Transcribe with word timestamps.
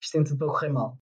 Isto 0.00 0.12
tem 0.12 0.24
tudo 0.24 0.38
para 0.38 0.46
correr 0.46 0.68
mal. 0.68 0.96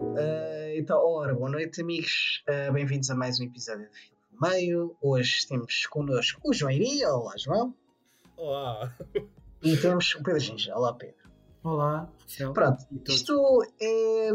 Uh, 0.00 0.76
então, 0.76 0.98
ora, 0.98 1.32
boa 1.34 1.48
noite, 1.50 1.80
amigos. 1.80 2.42
Uh, 2.48 2.72
Bem-vindos 2.72 3.08
a 3.08 3.14
mais 3.14 3.38
um 3.38 3.44
episódio 3.44 3.88
de 3.88 3.96
Filme 3.96 4.16
do 4.32 4.40
Meio. 4.40 4.96
Hoje 5.00 5.46
temos 5.46 5.86
connosco 5.86 6.40
o 6.44 6.52
João 6.52 6.72
Iria. 6.72 7.14
Olá, 7.14 7.34
João. 7.38 7.72
Olá. 8.36 8.92
E 9.62 9.76
temos 9.76 10.12
o 10.16 10.22
Pedro 10.24 10.40
Ginja. 10.40 10.74
Olá, 10.74 10.92
Pedro. 10.92 11.30
Olá. 11.62 12.10
Pronto, 12.52 12.84
isto 13.06 13.62
é. 13.80 14.30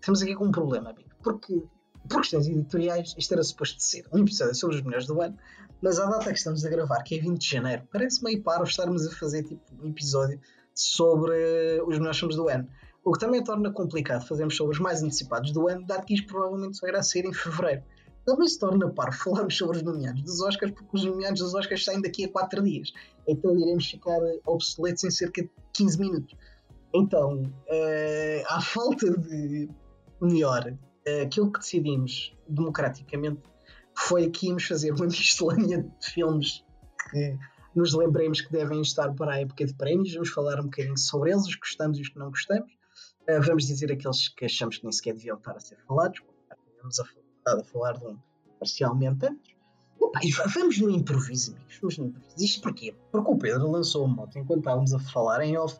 Estamos 0.00 0.22
aqui 0.22 0.34
com 0.34 0.46
um 0.46 0.52
problema, 0.52 0.90
amigo. 0.90 1.10
Porque, 1.22 1.62
por 2.10 2.20
questões 2.20 2.48
editoriais, 2.48 3.14
isto 3.16 3.32
era 3.32 3.42
suposto 3.42 3.80
ser 3.80 4.04
um 4.12 4.18
episódio 4.18 4.54
sobre 4.54 4.76
os 4.76 4.82
melhores 4.82 5.06
do 5.06 5.20
ano, 5.22 5.36
mas 5.80 5.98
a 5.98 6.06
data 6.06 6.30
que 6.30 6.38
estamos 6.38 6.64
a 6.64 6.68
gravar, 6.68 7.02
que 7.02 7.16
é 7.16 7.20
20 7.20 7.38
de 7.38 7.48
janeiro, 7.48 7.82
parece 7.90 8.22
meio 8.22 8.42
paro 8.42 8.64
estarmos 8.64 9.06
a 9.06 9.10
fazer 9.12 9.44
tipo 9.44 9.62
um 9.80 9.88
episódio 9.88 10.38
sobre 10.74 11.80
os 11.86 11.98
melhores 11.98 12.18
filmes 12.18 12.36
do 12.36 12.48
ano. 12.48 12.68
O 13.04 13.12
que 13.12 13.20
também 13.20 13.42
torna 13.42 13.72
complicado 13.72 14.26
fazermos 14.26 14.56
sobre 14.56 14.74
os 14.74 14.80
mais 14.80 15.02
antecipados 15.02 15.52
do 15.52 15.68
ano, 15.68 15.86
dado 15.86 16.04
que 16.04 16.14
isto 16.14 16.26
provavelmente 16.26 16.76
só 16.76 16.86
irá 16.86 17.02
sair 17.02 17.24
em 17.24 17.32
fevereiro. 17.32 17.82
Também 18.26 18.46
se 18.46 18.58
torna 18.58 18.90
paro 18.90 19.12
falarmos 19.12 19.56
sobre 19.56 19.78
os 19.78 19.82
nomeados 19.82 20.22
dos 20.22 20.40
Oscars, 20.42 20.72
porque 20.72 20.90
os 20.92 21.04
nomeados 21.04 21.40
dos 21.40 21.54
Oscars 21.54 21.84
saem 21.84 22.02
daqui 22.02 22.24
a 22.24 22.28
4 22.28 22.62
dias. 22.62 22.92
Então 23.26 23.58
iremos 23.58 23.86
ficar 23.86 24.18
obsoletos 24.44 25.04
em 25.04 25.10
cerca 25.10 25.42
de 25.42 25.50
15 25.74 25.98
minutos. 25.98 26.36
Então, 26.92 27.42
uh, 27.44 28.44
à 28.48 28.60
falta 28.60 29.10
de 29.16 29.70
melhor, 30.20 30.76
aquilo 31.22 31.52
que 31.52 31.60
decidimos 31.60 32.36
democraticamente 32.48 33.42
foi 33.94 34.30
que 34.30 34.46
íamos 34.46 34.64
fazer 34.64 34.92
uma 34.92 35.06
miscelânea 35.06 35.82
de 35.82 36.06
filmes 36.06 36.64
que 37.10 37.38
nos 37.74 37.94
lembremos 37.94 38.40
que 38.40 38.52
devem 38.52 38.80
estar 38.80 39.14
para 39.14 39.34
a 39.34 39.40
época 39.40 39.64
de 39.64 39.74
prémios. 39.74 40.12
Vamos 40.14 40.30
falar 40.30 40.60
um 40.60 40.64
bocadinho 40.64 40.98
sobre 40.98 41.30
eles, 41.30 41.46
os 41.46 41.54
que 41.54 41.60
gostamos 41.60 41.98
e 41.98 42.02
os 42.02 42.08
que 42.08 42.18
não 42.18 42.30
gostamos. 42.30 42.72
Uh, 43.28 43.40
vamos 43.42 43.66
dizer 43.66 43.92
aqueles 43.92 44.28
que 44.28 44.44
achamos 44.44 44.78
que 44.78 44.84
nem 44.84 44.92
sequer 44.92 45.14
deviam 45.14 45.36
estar 45.36 45.56
a 45.56 45.60
ser 45.60 45.78
falados. 45.86 46.20
Vamos 46.80 46.98
a, 46.98 47.04
a 47.46 47.64
falar 47.64 47.92
de 47.98 48.06
um 48.06 48.18
parcialmente 48.58 49.26
antes. 49.26 49.54
vamos 50.54 50.78
no 50.80 50.90
improviso, 50.90 51.52
amigos. 51.52 51.78
Vamos 51.80 51.98
no 51.98 52.06
improviso. 52.06 52.44
Isto 52.44 52.62
porquê? 52.62 52.94
Porque 53.12 53.30
o 53.30 53.38
Pedro 53.38 53.70
lançou 53.70 54.04
uma 54.04 54.16
moto 54.16 54.38
enquanto 54.38 54.60
estávamos 54.60 54.92
a 54.92 54.98
falar 54.98 55.42
em 55.42 55.56
off 55.56 55.78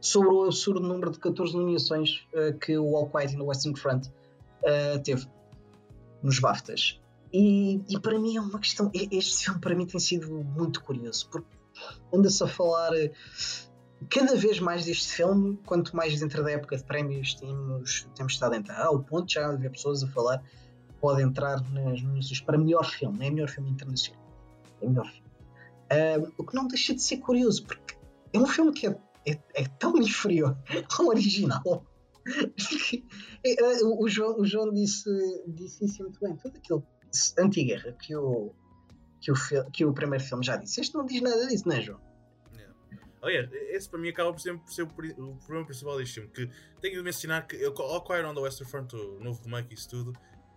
sobre 0.00 0.28
o 0.28 0.44
absurdo 0.44 0.80
número 0.80 1.10
de 1.10 1.18
14 1.18 1.56
nomeações 1.56 2.26
uh, 2.34 2.56
que 2.58 2.76
o 2.76 2.96
All 2.96 3.08
Quiet 3.08 3.36
no 3.36 3.46
Western 3.46 3.78
Front 3.78 4.08
uh, 4.62 5.02
teve 5.02 5.26
nos 6.22 6.38
BAFTAs. 6.38 7.00
E, 7.32 7.80
e, 7.88 8.00
para 8.00 8.18
mim 8.18 8.36
é 8.36 8.40
uma 8.40 8.58
questão. 8.58 8.90
Este 8.92 9.44
filme 9.44 9.60
para 9.60 9.74
mim 9.74 9.86
tem 9.86 10.00
sido 10.00 10.28
muito 10.28 10.82
curioso, 10.82 11.28
porque 11.30 11.48
anda-se 12.12 12.42
a 12.42 12.46
falar 12.48 12.92
eh, 12.96 13.12
cada 14.08 14.34
vez 14.34 14.58
mais 14.58 14.84
deste 14.84 15.12
filme, 15.12 15.56
quanto 15.64 15.94
mais 15.94 16.18
dentro 16.18 16.42
da 16.42 16.50
época 16.50 16.76
de 16.76 16.84
prémios 16.84 17.34
temos, 17.34 18.08
temos 18.16 18.32
estado 18.32 18.54
a 18.54 18.56
entrar. 18.56 18.84
Ao 18.84 19.00
ponto 19.00 19.32
já 19.32 19.48
de 19.48 19.54
haver 19.54 19.70
pessoas 19.70 20.02
a 20.02 20.08
falar 20.08 20.42
pode 21.00 21.22
entrar 21.22 21.62
nas 21.70 22.02
nomeações 22.02 22.40
para 22.40 22.58
melhor 22.58 22.84
filme, 22.84 23.26
é 23.26 23.30
melhor 23.30 23.48
filme 23.48 23.70
internacional, 23.70 24.22
é 24.82 24.86
melhor 24.86 25.06
filme. 25.06 25.30
Uh, 25.92 26.32
o 26.36 26.44
que 26.44 26.54
não 26.54 26.68
deixa 26.68 26.94
de 26.94 27.02
ser 27.02 27.18
curioso, 27.18 27.64
porque 27.64 27.96
é 28.32 28.38
um 28.38 28.46
filme 28.46 28.72
que 28.72 28.86
é, 28.86 28.98
é, 29.26 29.38
é 29.54 29.64
tão 29.78 29.96
inferior 29.96 30.56
ao 30.98 31.06
original. 31.06 31.84
É, 33.42 33.82
o, 33.82 34.06
João, 34.06 34.38
o 34.38 34.44
João 34.44 34.70
disse, 34.70 35.08
disse 35.48 35.86
isso 35.86 36.02
muito 36.02 36.20
bem. 36.20 36.36
Tudo 36.36 36.58
aquilo 36.58 36.86
anti-guerra 37.38 37.92
que 37.92 38.14
o, 38.14 38.52
que, 39.18 39.32
o, 39.32 39.70
que 39.70 39.84
o 39.86 39.94
primeiro 39.94 40.22
filme 40.22 40.44
já 40.44 40.56
disse. 40.56 40.80
Este 40.80 40.94
não 40.94 41.06
diz 41.06 41.22
nada 41.22 41.46
disso, 41.46 41.66
não 41.66 41.74
é, 41.74 41.80
João? 41.80 42.10
Aliás, 43.22 43.50
esse 43.52 43.88
para 43.88 43.98
mim 43.98 44.08
acaba 44.08 44.32
por 44.32 44.40
ser, 44.40 44.58
por 44.58 44.72
ser 44.72 44.82
o, 44.82 44.86
o, 44.86 45.36
problema 45.36 45.66
principal 45.66 45.98
deste 45.98 46.14
filme. 46.14 46.30
Que 46.30 46.50
tenho 46.80 46.96
de 46.96 47.02
mencionar 47.02 47.46
que 47.46 47.56
eu, 47.56 47.74
ao 47.78 48.06
Choir 48.06 48.24
on 48.24 48.34
the 48.34 48.40
Western 48.40 48.70
Front, 48.70 48.92
o 48.94 49.20
novo 49.20 49.42
remake 49.44 49.72
e 49.72 49.74
isso 49.74 49.88
tudo, 49.88 50.12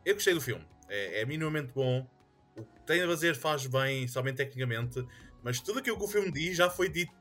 eu 0.05 0.13
gostei 0.13 0.33
do 0.33 0.41
filme. 0.41 0.65
É, 0.87 1.21
é 1.21 1.25
minimamente 1.25 1.73
bom. 1.73 2.07
O 2.55 2.63
que 2.63 2.85
tem 2.85 3.01
a 3.01 3.07
fazer 3.07 3.35
faz 3.35 3.65
bem, 3.65 4.07
somente 4.07 4.37
tecnicamente. 4.37 5.05
Mas 5.43 5.59
tudo 5.59 5.79
aquilo 5.79 5.97
que 5.97 6.03
o 6.03 6.07
filme 6.07 6.31
diz 6.31 6.55
já 6.55 6.69
foi 6.69 6.87
dito 6.87 7.11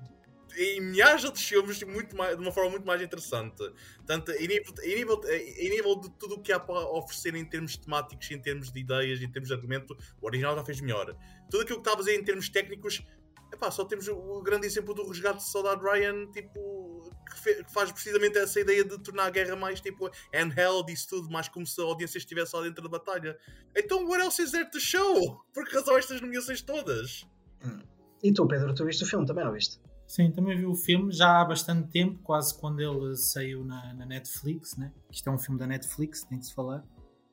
em 0.57 0.81
milhares 0.81 1.21
de 1.21 1.27
outros 1.27 1.45
filmes 1.45 1.83
muito 1.83 2.17
mais, 2.17 2.37
de 2.37 2.43
uma 2.43 2.53
forma 2.53 2.71
muito 2.71 2.87
mais 2.87 3.01
interessante. 3.01 3.63
Tanto 4.07 4.31
em 4.33 4.47
nível, 4.47 4.75
em 4.83 4.95
nível, 4.95 5.21
em 5.29 5.71
nível 5.71 5.97
de 5.97 6.11
tudo 6.11 6.37
o 6.37 6.43
que 6.43 6.53
há 6.53 6.61
para 6.61 6.79
oferecer 6.79 7.35
em 7.35 7.45
termos 7.45 7.77
temáticos, 7.77 8.31
em 8.31 8.41
termos 8.41 8.73
de 8.73 8.81
ideias, 8.81 9.21
em 9.21 9.31
termos 9.31 9.49
de 9.49 9.55
argumento, 9.55 9.97
o 10.21 10.27
original 10.27 10.55
já 10.57 10.65
fez 10.65 10.81
melhor. 10.81 11.17
Tudo 11.51 11.63
aquilo 11.63 11.79
que 11.79 11.89
está 11.89 11.93
a 11.93 11.97
fazer 11.97 12.15
em 12.15 12.25
termos 12.25 12.49
técnicos, 12.49 13.05
epá, 13.53 13.71
só 13.71 13.85
temos 13.85 14.09
o 14.09 14.43
grande 14.43 14.67
exemplo 14.67 14.95
do 14.95 15.07
resgate 15.07 15.39
de 15.39 15.51
Soldado 15.51 15.83
Ryan, 15.85 16.27
tipo, 16.33 17.11
que, 17.31 17.41
fe, 17.41 17.65
que, 17.65 17.73
faz 17.73 17.93
precisamente 17.93 18.39
essa 18.39 18.61
ideia 18.61 18.85
de 18.85 18.99
tornar 18.99 19.27
a 19.27 19.31
guerra 19.31 19.57
mais 19.57 19.81
tipo 19.81 20.11
handheld, 20.33 20.93
isso 20.93 21.09
tudo, 21.09 21.31
mais 21.31 21.49
como 21.49 21.67
se 21.67 21.81
a 21.81 21.85
audiência 21.85 22.19
estivesse 22.19 22.55
lá 22.55 22.63
dentro 22.63 22.83
da 22.83 22.89
batalha. 22.89 23.39
Então, 23.77 24.07
what 24.07 24.23
else 24.23 24.43
is 24.43 24.51
there 24.51 24.71
to 24.71 24.81
show? 24.81 25.45
Por 25.53 25.67
que 25.67 25.75
razão 25.75 25.97
estas 25.97 26.21
nomeações 26.21 26.63
todas? 26.63 27.27
Hum. 27.65 27.81
E 28.23 28.33
tu, 28.33 28.47
Pedro, 28.47 28.75
tu 28.75 28.85
viste 28.85 29.03
o 29.03 29.07
filme 29.07 29.27
também, 29.27 29.45
não 29.45 29.53
viste? 29.53 29.81
Sim, 30.13 30.31
também 30.31 30.59
vi 30.59 30.67
o 30.67 30.75
filme 30.75 31.11
já 31.11 31.41
há 31.41 31.45
bastante 31.47 31.89
tempo, 31.89 32.19
quase 32.23 32.55
quando 32.61 32.81
ele 32.81 33.17
saiu 33.17 33.65
na, 33.65 33.95
na 33.95 34.05
Netflix, 34.05 34.77
né? 34.77 34.93
Isto 35.11 35.31
é 35.31 35.33
um 35.33 35.39
filme 35.39 35.59
da 35.59 35.67
Netflix, 35.67 36.23
tem 36.23 36.39
que 36.39 36.45
se 36.45 36.55
falar. 36.55 36.85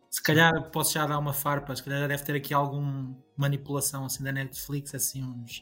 Se 0.10 0.24
calhar 0.24 0.72
posso 0.72 0.94
já 0.94 1.06
dar 1.06 1.20
uma 1.20 1.34
farpa, 1.34 1.76
se 1.76 1.84
calhar 1.84 2.08
deve 2.08 2.24
ter 2.24 2.38
aqui 2.38 2.54
alguma 2.54 3.14
manipulação 3.36 4.06
assim 4.06 4.24
da 4.24 4.32
Netflix, 4.32 4.96
assim 4.96 5.22
uns 5.22 5.62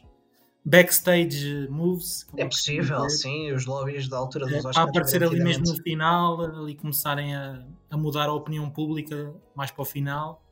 backstage 0.64 1.66
moves. 1.68 2.24
É 2.36 2.44
possível, 2.44 3.10
sim, 3.10 3.50
os 3.50 3.66
lobbies 3.66 4.08
da 4.08 4.16
altura 4.16 4.44
dos 4.44 4.54
é, 4.54 4.58
Oscars. 4.58 4.76
Para 4.76 4.84
aparecer 4.84 5.24
ali 5.24 5.42
mesmo 5.42 5.64
no 5.66 5.82
final, 5.82 6.40
ali 6.40 6.76
começarem 6.76 7.34
a, 7.34 7.66
a 7.90 7.96
mudar 7.96 8.28
a 8.28 8.32
opinião 8.32 8.70
pública 8.70 9.34
mais 9.56 9.72
para 9.72 9.82
o 9.82 9.84
final 9.84 10.47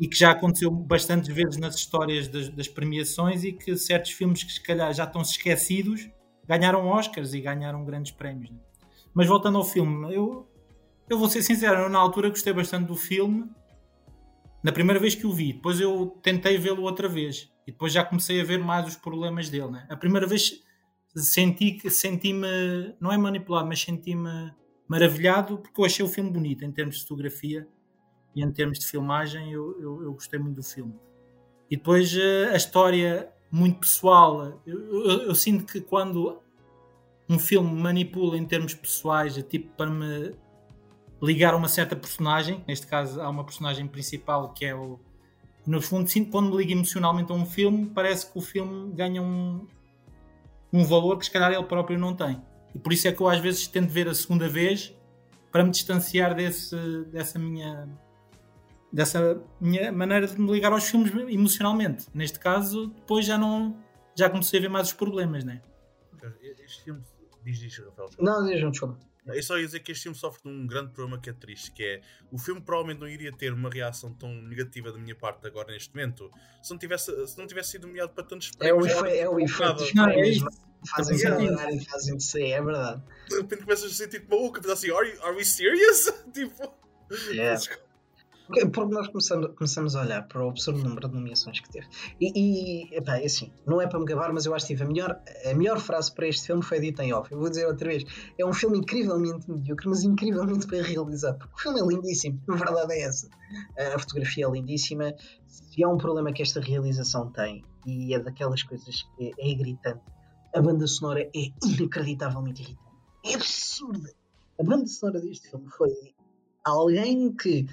e 0.00 0.08
que 0.08 0.16
já 0.16 0.30
aconteceu 0.30 0.70
bastantes 0.70 1.34
vezes 1.34 1.58
nas 1.58 1.74
histórias 1.76 2.28
das, 2.28 2.48
das, 2.48 2.68
premiações 2.68 3.44
e 3.44 3.52
que 3.52 3.76
certos 3.76 4.12
filmes 4.12 4.42
que 4.42 4.52
se 4.52 4.60
calhar 4.60 4.92
já 4.92 5.04
estão 5.04 5.22
esquecidos 5.22 6.08
ganharam 6.46 6.88
Oscars 6.88 7.34
e 7.34 7.40
ganharam 7.40 7.84
grandes 7.84 8.12
prémios. 8.12 8.50
Né? 8.50 8.58
Mas 9.14 9.28
voltando 9.28 9.58
ao 9.58 9.64
filme, 9.64 10.12
eu, 10.12 10.48
eu 11.08 11.18
vou 11.18 11.28
ser 11.28 11.42
sincero, 11.42 11.82
eu 11.82 11.88
na 11.88 11.98
altura 11.98 12.30
gostei 12.30 12.52
bastante 12.52 12.86
do 12.86 12.96
filme 12.96 13.48
na 14.62 14.70
primeira 14.70 15.00
vez 15.00 15.14
que 15.14 15.26
o 15.26 15.32
vi, 15.32 15.52
depois 15.52 15.80
eu 15.80 16.18
tentei 16.22 16.56
vê-lo 16.56 16.82
outra 16.82 17.08
vez 17.08 17.50
e 17.66 17.72
depois 17.72 17.92
já 17.92 18.04
comecei 18.04 18.40
a 18.40 18.44
ver 18.44 18.58
mais 18.58 18.86
os 18.86 18.96
problemas 18.96 19.48
dele. 19.48 19.72
Né? 19.72 19.86
A 19.90 19.96
primeira 19.96 20.26
vez 20.26 20.62
senti 21.16 21.72
que 21.72 21.90
senti-me, 21.90 22.94
não 23.00 23.12
é 23.12 23.18
manipulado, 23.18 23.66
mas 23.66 23.80
senti-me 23.80 24.52
maravilhado 24.88 25.58
porque 25.58 25.80
eu 25.80 25.84
achei 25.84 26.04
o 26.04 26.08
filme 26.08 26.30
bonito 26.30 26.64
em 26.64 26.70
termos 26.70 26.96
de 26.96 27.02
fotografia 27.02 27.66
e 28.34 28.42
em 28.42 28.50
termos 28.50 28.78
de 28.78 28.86
filmagem 28.86 29.52
eu, 29.52 29.80
eu, 29.80 30.02
eu 30.04 30.12
gostei 30.12 30.38
muito 30.38 30.56
do 30.56 30.62
filme. 30.62 30.94
E 31.70 31.76
depois 31.76 32.14
eh, 32.16 32.50
a 32.52 32.56
história 32.56 33.32
muito 33.50 33.80
pessoal, 33.80 34.60
eu, 34.66 35.20
eu, 35.20 35.34
sinto 35.34 35.70
que 35.70 35.80
quando 35.80 36.40
um 37.28 37.38
filme 37.38 37.70
manipula 37.70 38.36
em 38.36 38.44
termos 38.46 38.74
pessoais, 38.74 39.36
é 39.36 39.42
tipo 39.42 39.74
para 39.76 39.90
me 39.90 40.34
ligar 41.22 41.54
a 41.54 41.56
uma 41.56 41.68
certa 41.68 41.94
personagem, 41.94 42.64
neste 42.66 42.86
caso 42.86 43.20
há 43.20 43.28
uma 43.28 43.44
personagem 43.44 43.86
principal 43.86 44.52
que 44.52 44.64
é 44.64 44.74
o. 44.74 44.98
No 45.66 45.80
fundo, 45.80 46.08
sinto 46.10 46.30
quando 46.30 46.50
me 46.50 46.56
ligo 46.56 46.72
emocionalmente 46.72 47.30
a 47.30 47.34
um 47.34 47.46
filme, 47.46 47.86
parece 47.94 48.30
que 48.30 48.36
o 48.36 48.40
filme 48.40 48.92
ganha 48.94 49.22
um, 49.22 49.66
um 50.72 50.84
valor 50.84 51.18
que 51.18 51.26
se 51.26 51.30
calhar 51.30 51.52
ele 51.52 51.62
próprio 51.64 51.98
não 51.98 52.16
tem. 52.16 52.42
E 52.74 52.78
por 52.78 52.92
isso 52.92 53.06
é 53.06 53.12
que 53.12 53.20
eu 53.20 53.28
às 53.28 53.38
vezes 53.38 53.68
tento 53.68 53.90
ver 53.90 54.08
a 54.08 54.14
segunda 54.14 54.48
vez 54.48 54.92
para 55.52 55.62
me 55.62 55.70
distanciar 55.70 56.34
desse, 56.34 56.74
dessa 57.12 57.38
minha 57.38 57.86
dessa 58.92 59.42
minha 59.60 59.90
maneira 59.90 60.26
de 60.26 60.40
me 60.40 60.50
ligar 60.52 60.72
aos 60.72 60.84
filmes 60.84 61.12
emocionalmente. 61.30 62.06
Neste 62.12 62.38
caso, 62.38 62.88
depois 62.88 63.24
já 63.24 63.38
não 63.38 63.76
já 64.14 64.28
comecei 64.28 64.58
a 64.58 64.62
ver 64.62 64.68
mais 64.68 64.88
os 64.88 64.92
problemas, 64.92 65.44
né? 65.44 65.62
Este 66.64 66.84
filme 66.84 67.02
diz 67.42 67.62
isto, 67.62 67.84
Rafael. 67.84 68.10
Não, 68.18 68.44
diz, 68.44 68.60
desculpa. 68.60 68.98
Eu 69.24 69.42
só 69.42 69.56
ia 69.56 69.64
dizer 69.64 69.80
que 69.80 69.92
este 69.92 70.02
filme 70.02 70.18
sofre 70.18 70.42
de 70.42 70.48
um 70.48 70.66
grande 70.66 70.90
problema 70.92 71.20
que 71.20 71.30
é 71.30 71.32
triste, 71.32 71.70
que 71.70 71.82
é 71.84 72.00
o 72.30 72.38
filme 72.38 72.60
provavelmente 72.60 73.00
não 73.00 73.08
iria 73.08 73.32
ter 73.32 73.52
uma 73.52 73.70
reação 73.70 74.12
tão 74.12 74.34
negativa 74.34 74.90
da 74.90 74.98
minha 74.98 75.14
parte 75.14 75.46
agora 75.46 75.72
neste 75.72 75.94
momento 75.94 76.28
se 76.60 76.70
não 76.72 76.78
tivesse, 76.78 77.26
se 77.28 77.38
não 77.38 77.46
tivesse 77.46 77.70
sido 77.70 77.86
nomeado 77.86 78.12
para 78.12 78.24
tantos 78.24 78.50
prémios. 78.50 78.88
É 78.88 79.00
o, 79.00 79.06
é 79.06 79.28
o 79.28 79.40
efeito. 79.40 79.94
Não, 79.94 80.08
é 80.08 80.28
isso. 80.28 80.44
Fazem 80.84 81.16
sentido. 81.16 81.56
e 81.70 81.84
fazem 81.84 82.16
de 82.16 82.24
ser, 82.24 82.48
é 82.48 82.60
verdade. 82.60 83.02
De 83.28 83.36
repente 83.36 83.62
começas 83.62 83.92
a 83.92 83.94
sentir 83.94 84.18
tipo 84.18 84.34
maluco, 84.34 84.58
assim, 84.68 84.90
are, 84.90 85.08
you, 85.08 85.22
are 85.22 85.36
we 85.36 85.44
serious? 85.44 86.12
tipo. 86.34 86.74
Yeah. 87.30 87.60
Porque 88.70 88.94
nós 88.94 89.08
começamos, 89.08 89.54
começamos 89.56 89.96
a 89.96 90.02
olhar 90.02 90.26
para 90.28 90.44
o 90.44 90.50
absurdo 90.50 90.82
número 90.82 91.08
de 91.08 91.14
nomeações 91.14 91.60
que 91.60 91.70
teve. 91.70 91.86
E, 92.20 92.32
e 92.34 92.96
epá, 92.96 93.18
é 93.18 93.24
assim, 93.24 93.52
não 93.66 93.80
é 93.80 93.86
para 93.86 93.98
me 93.98 94.04
gabar, 94.04 94.32
mas 94.32 94.46
eu 94.46 94.54
acho 94.54 94.66
que 94.66 94.74
tive 94.74 94.84
a 94.84 94.86
melhor, 94.86 95.20
a 95.44 95.54
melhor 95.54 95.78
frase 95.78 96.14
para 96.14 96.28
este 96.28 96.46
filme 96.46 96.62
foi 96.62 96.80
dita 96.80 97.04
em 97.04 97.12
off. 97.12 97.30
Eu 97.32 97.38
vou 97.38 97.48
dizer 97.48 97.66
outra 97.66 97.88
vez: 97.88 98.04
é 98.38 98.44
um 98.44 98.52
filme 98.52 98.78
incrivelmente 98.78 99.50
medíocre, 99.50 99.88
mas 99.88 100.02
incrivelmente 100.02 100.66
bem 100.66 100.82
realizado. 100.82 101.38
Porque 101.38 101.54
o 101.54 101.58
filme 101.58 101.80
é 101.80 101.94
lindíssimo, 101.94 102.40
a 102.48 102.56
verdade 102.56 102.92
é 102.92 103.02
essa. 103.02 103.28
A 103.94 103.98
fotografia 103.98 104.46
é 104.46 104.50
lindíssima. 104.50 105.14
Se 105.46 105.82
há 105.82 105.88
um 105.88 105.98
problema 105.98 106.32
que 106.32 106.42
esta 106.42 106.60
realização 106.60 107.30
tem, 107.30 107.64
e 107.86 108.14
é 108.14 108.18
daquelas 108.18 108.62
coisas 108.62 109.02
que 109.16 109.32
é 109.38 109.54
gritante. 109.54 110.02
A 110.54 110.60
banda 110.60 110.86
sonora 110.86 111.22
é 111.22 111.46
inacreditavelmente 111.64 112.62
irritante. 112.62 112.92
É 113.24 113.34
absurda. 113.34 114.10
A 114.60 114.62
banda 114.62 114.86
sonora 114.86 115.20
deste 115.20 115.50
filme 115.50 115.68
foi 115.70 115.90
alguém 116.64 117.32
que 117.32 117.66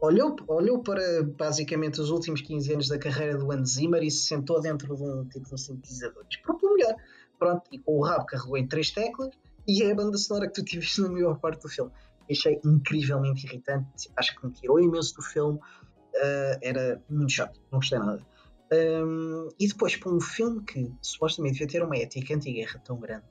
olhou, 0.00 0.36
olhou 0.48 0.82
para 0.82 1.22
basicamente 1.22 2.00
os 2.00 2.10
últimos 2.10 2.40
15 2.40 2.72
anos 2.72 2.88
da 2.88 2.98
carreira 2.98 3.36
do 3.36 3.50
Hans 3.52 3.72
Zimmer 3.72 4.02
e 4.02 4.10
se 4.10 4.24
sentou 4.26 4.60
dentro 4.60 4.96
de 4.96 5.02
um 5.02 5.24
tipo 5.26 5.46
de 5.46 5.54
um 5.54 5.58
sintetizador. 5.58 6.24
Próprio 6.42 6.74
melhor. 6.74 6.94
Pronto, 7.38 7.62
e 7.72 7.78
com 7.78 7.98
o 7.98 8.02
rabo 8.02 8.26
carregou 8.26 8.56
em 8.56 8.66
três 8.66 8.90
teclas 8.90 9.30
e 9.66 9.82
é 9.82 9.92
a 9.92 9.94
banda 9.94 10.16
sonora 10.18 10.46
que 10.46 10.54
tu 10.54 10.64
tiveste 10.64 11.00
na 11.00 11.08
maior 11.08 11.38
parte 11.38 11.62
do 11.62 11.68
filme. 11.68 11.90
Achei 12.30 12.60
incrivelmente 12.64 13.46
irritante, 13.46 14.10
acho 14.16 14.38
que 14.38 14.46
me 14.46 14.52
tirou 14.52 14.78
imenso 14.78 15.16
do 15.16 15.22
filme, 15.22 15.58
uh, 15.58 16.58
era 16.62 17.02
muito 17.08 17.32
chato, 17.32 17.60
não 17.72 17.80
gostei 17.80 17.98
nada. 17.98 18.24
Um, 18.72 19.48
e 19.58 19.66
depois, 19.66 19.96
para 19.96 20.12
um 20.12 20.20
filme 20.20 20.62
que 20.62 20.92
supostamente 21.02 21.54
devia 21.54 21.66
ter 21.66 21.82
uma 21.82 21.96
ética 21.96 22.34
anti-guerra 22.34 22.80
tão 22.84 23.00
grande, 23.00 23.24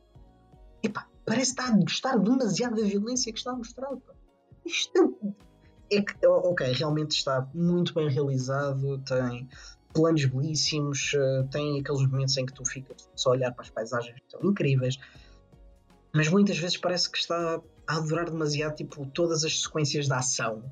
epá, 0.83 1.07
parece 1.25 1.51
estar 1.51 1.73
a 1.73 1.77
gostar 1.77 2.17
demasiado 2.17 2.75
da 2.75 2.85
violência 2.85 3.31
que 3.31 3.37
está 3.37 3.51
a 3.51 3.55
mostrar. 3.55 3.89
Isto 4.65 5.23
é 5.91 6.01
que, 6.01 6.25
ok, 6.25 6.71
realmente 6.71 7.11
está 7.11 7.47
muito 7.53 7.93
bem 7.93 8.09
realizado, 8.09 8.99
tem 8.99 9.47
planos 9.93 10.25
belíssimos, 10.25 11.13
uh, 11.13 11.47
tem 11.49 11.79
aqueles 11.79 12.01
momentos 12.07 12.37
em 12.37 12.45
que 12.45 12.53
tu 12.53 12.63
ficas 12.65 13.09
só 13.15 13.29
a 13.29 13.33
olhar 13.33 13.51
para 13.51 13.63
as 13.63 13.69
paisagens 13.69 14.15
que 14.15 14.31
são 14.31 14.43
incríveis, 14.43 14.97
mas 16.13 16.27
muitas 16.29 16.57
vezes 16.57 16.77
parece 16.77 17.09
que 17.11 17.17
está 17.17 17.61
a 17.87 17.97
adorar 17.97 18.29
demasiado 18.29 18.75
tipo, 18.75 19.05
todas 19.07 19.43
as 19.43 19.61
sequências 19.61 20.07
da 20.07 20.17
ação 20.17 20.63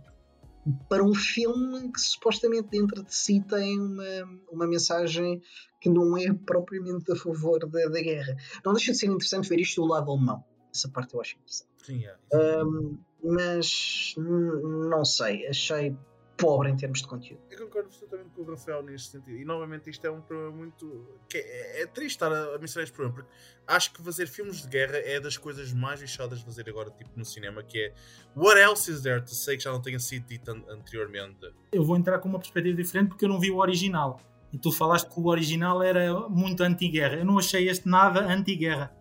para 0.89 1.03
um 1.03 1.13
filme 1.13 1.91
que 1.91 1.99
supostamente 2.01 2.69
dentro 2.69 3.03
de 3.03 3.13
si 3.13 3.41
tem 3.41 3.79
uma, 3.79 4.03
uma 4.51 4.67
mensagem 4.67 5.41
que 5.79 5.89
não 5.89 6.17
é 6.17 6.33
propriamente 6.33 7.11
a 7.11 7.15
favor 7.15 7.59
da, 7.59 7.87
da 7.87 8.01
guerra. 8.01 8.35
Não 8.65 8.73
deixa 8.73 8.91
de 8.91 8.97
ser 8.97 9.07
interessante 9.07 9.47
ver 9.47 9.59
isto 9.59 9.81
do 9.81 9.87
lado 9.87 10.11
alemão. 10.11 10.43
Essa 10.77 10.89
parte 10.89 11.15
eu 11.15 11.21
acho 11.21 11.35
interessante. 11.35 11.69
Sim, 11.83 12.05
é. 12.05 12.15
Um, 12.63 12.99
mas 13.23 14.13
não 14.17 15.03
sei, 15.03 15.47
achei 15.47 15.97
pobre 16.37 16.69
em 16.69 16.77
termos 16.77 17.01
de 17.01 17.07
conteúdo. 17.07 17.41
Eu 17.49 17.65
concordo 17.65 17.87
absolutamente 17.87 18.29
com 18.29 18.43
o 18.43 18.45
Rafael 18.45 18.83
neste 18.83 19.09
sentido. 19.09 19.37
E 19.37 19.43
novamente 19.43 19.89
isto 19.89 20.05
é 20.05 20.11
um 20.11 20.21
problema 20.21 20.51
muito. 20.51 21.17
Que 21.27 21.39
é, 21.39 21.81
é 21.81 21.87
triste 21.87 22.11
estar 22.11 22.31
a, 22.31 22.55
a 22.55 22.59
mencionar 22.59 22.83
este 22.83 22.93
problema, 22.93 23.15
porque 23.15 23.31
acho 23.65 23.91
que 23.91 24.03
fazer 24.03 24.27
filmes 24.27 24.61
de 24.61 24.67
guerra 24.67 24.97
é 24.97 25.19
das 25.19 25.35
coisas 25.35 25.73
mais 25.73 25.99
lixadas 25.99 26.39
de 26.39 26.45
fazer 26.45 26.69
agora, 26.69 26.91
tipo 26.91 27.09
no 27.15 27.25
cinema, 27.25 27.63
que 27.63 27.79
é 27.79 27.93
What 28.35 28.59
else 28.59 28.91
is 28.91 29.01
there 29.01 29.21
to 29.21 29.33
say 29.33 29.57
que 29.57 29.63
já 29.63 29.71
não 29.71 29.81
tenha 29.81 29.99
sido 29.99 30.27
dito 30.27 30.51
an 30.51 30.63
anteriormente? 30.69 31.51
Eu 31.71 31.83
vou 31.83 31.97
entrar 31.97 32.19
com 32.19 32.29
uma 32.29 32.37
perspectiva 32.37 32.75
diferente 32.75 33.09
porque 33.09 33.25
eu 33.25 33.29
não 33.29 33.39
vi 33.39 33.49
o 33.49 33.57
original. 33.57 34.21
E 34.53 34.57
tu 34.57 34.71
falaste 34.71 35.09
que 35.09 35.19
o 35.19 35.25
original 35.25 35.83
era 35.83 36.29
muito 36.29 36.63
anti-guerra. 36.63 37.15
Eu 37.15 37.25
não 37.25 37.37
achei 37.37 37.67
este 37.67 37.87
nada 37.87 38.21
anti-guerra. 38.21 38.95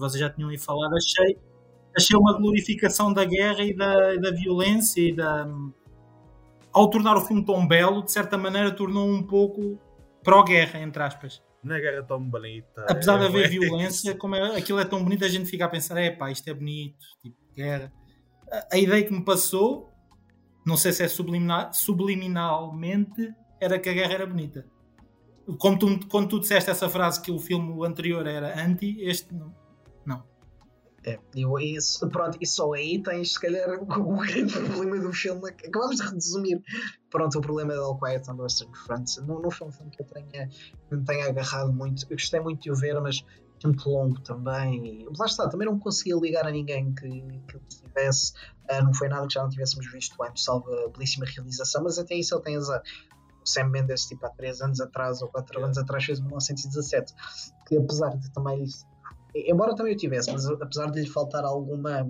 Vocês 0.00 0.20
já 0.20 0.30
tinham 0.30 0.50
aí 0.50 0.58
falado, 0.58 0.94
achei, 0.96 1.36
achei 1.96 2.16
uma 2.18 2.36
glorificação 2.36 3.12
da 3.12 3.24
guerra 3.24 3.62
e 3.62 3.76
da, 3.76 4.16
da 4.16 4.30
violência 4.32 5.00
e 5.00 5.14
da 5.14 5.46
ao 6.72 6.88
tornar 6.88 7.16
o 7.16 7.20
filme 7.20 7.44
tão 7.44 7.66
belo, 7.66 8.02
de 8.02 8.12
certa 8.12 8.38
maneira 8.38 8.70
tornou 8.70 9.08
um 9.08 9.22
pouco 9.22 9.78
pró-guerra, 10.22 10.80
entre 10.80 11.02
aspas. 11.02 11.42
Não 11.62 11.74
é 11.74 11.80
guerra 11.80 12.02
tão 12.02 12.22
bonita. 12.22 12.86
Apesar 12.88 13.16
é, 13.16 13.18
de 13.18 13.26
haver 13.26 13.44
é 13.44 13.48
violência, 13.48 14.14
como 14.14 14.34
é, 14.34 14.56
aquilo 14.56 14.78
é 14.78 14.84
tão 14.84 15.02
bonito, 15.02 15.24
a 15.24 15.28
gente 15.28 15.48
fica 15.48 15.64
a 15.64 15.68
pensar, 15.68 15.98
é 15.98 16.10
pá, 16.10 16.30
isto 16.30 16.48
é 16.48 16.54
bonito, 16.54 17.04
tipo, 17.22 17.36
guerra. 17.54 17.92
A, 18.50 18.76
a 18.76 18.78
ideia 18.78 19.04
que 19.04 19.12
me 19.12 19.24
passou, 19.24 19.90
não 20.64 20.76
sei 20.76 20.92
se 20.92 21.02
é 21.02 21.08
subliminal, 21.08 21.72
subliminalmente, 21.72 23.34
era 23.60 23.78
que 23.78 23.88
a 23.88 23.92
guerra 23.92 24.14
era 24.14 24.26
bonita. 24.26 24.64
Como 25.58 25.78
tu, 25.78 26.08
quando 26.08 26.28
tu 26.28 26.40
disseste 26.40 26.70
essa 26.70 26.88
frase 26.88 27.20
que 27.20 27.30
o 27.30 27.38
filme 27.38 27.84
anterior 27.84 28.26
era 28.26 28.58
anti, 28.62 29.02
este 29.02 29.34
não. 29.34 29.54
É, 31.04 31.18
eu, 31.34 31.58
isso, 31.58 32.06
pronto, 32.10 32.36
e 32.40 32.46
só 32.46 32.74
aí 32.74 33.02
tens, 33.02 33.32
se 33.32 33.40
calhar, 33.40 33.68
o, 33.82 34.16
grande 34.18 34.52
problema 34.52 34.98
do 34.98 35.12
filme. 35.12 35.48
Acabamos 35.48 35.96
de 35.96 36.02
resumir. 36.02 36.62
Pronto, 37.10 37.38
o 37.38 37.40
problema 37.40 37.72
é 37.72 37.76
All 37.76 37.98
Quiet 37.98 38.30
on 38.30 38.36
the 38.36 38.42
Western 38.42 38.74
Front. 38.76 39.16
Não, 39.26 39.40
não 39.40 39.50
foi 39.50 39.68
um 39.68 39.72
filme 39.72 39.90
que 39.90 40.02
eu 40.02 40.06
tenha, 40.06 40.48
me 40.90 41.04
tenha 41.04 41.26
agarrado 41.26 41.72
muito. 41.72 42.04
Eu 42.04 42.16
gostei 42.16 42.40
muito 42.40 42.62
de 42.62 42.70
o 42.70 42.74
ver, 42.74 43.00
mas 43.00 43.24
muito 43.64 43.88
longo 43.88 44.20
também. 44.20 45.02
E, 45.02 45.08
lá 45.18 45.26
está, 45.26 45.48
também 45.48 45.66
não 45.66 45.78
conseguia 45.78 46.16
ligar 46.16 46.46
a 46.46 46.50
ninguém 46.50 46.92
que, 46.94 47.08
que 47.08 47.58
tivesse. 47.68 48.32
Uh, 48.70 48.84
não 48.84 48.94
foi 48.94 49.08
nada 49.08 49.26
que 49.26 49.34
já 49.34 49.42
não 49.42 49.48
tivéssemos 49.48 49.90
visto 49.90 50.22
antes, 50.22 50.44
salvo 50.44 50.72
a 50.72 50.88
belíssima 50.88 51.26
realização, 51.26 51.82
mas 51.82 51.98
até 51.98 52.14
isso 52.14 52.34
ele 52.34 52.42
tem 52.42 52.56
azar. 52.56 52.82
O 53.42 53.48
Sam 53.48 53.70
Mendes, 53.70 54.04
tipo, 54.04 54.24
há 54.26 54.30
3 54.30 54.60
anos 54.60 54.80
atrás 54.80 55.22
ou 55.22 55.28
4 55.28 55.54
yeah. 55.54 55.66
anos 55.66 55.78
atrás, 55.78 56.04
fez 56.04 56.20
1917, 56.20 57.14
que 57.66 57.76
apesar 57.76 58.16
de 58.18 58.30
também 58.32 58.64
embora 59.34 59.74
também 59.74 59.92
eu 59.92 59.98
tivesse, 59.98 60.32
mas 60.32 60.46
apesar 60.46 60.90
de 60.90 61.00
lhe 61.00 61.08
faltar 61.08 61.44
alguma 61.44 62.06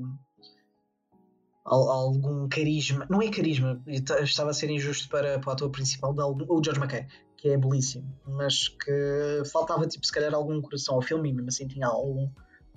algum 1.64 2.49
carisma, 2.49 3.06
não 3.08 3.22
é 3.22 3.31
carisma, 3.31 3.81
estava 3.87 4.50
a 4.50 4.55
ser 4.55 4.70
injusto 4.70 5.08
para, 5.08 5.38
para 5.38 5.50
o 5.50 5.52
ator 5.52 5.70
principal, 5.70 6.12
o 6.12 6.64
George 6.64 6.81
McKay, 6.81 7.06
que 7.37 7.49
é 7.49 7.56
belíssimo, 7.56 8.12
mas 8.26 8.69
que 8.69 9.43
faltava 9.52 9.87
tipo 9.87 10.05
se 10.05 10.12
calhar 10.12 10.34
algum 10.34 10.61
coração 10.61 10.96
ao 10.96 11.02
filme, 11.02 11.32
mesmo 11.32 11.49
assim 11.49 11.69
tinha 11.69 11.87
algum. 11.87 12.28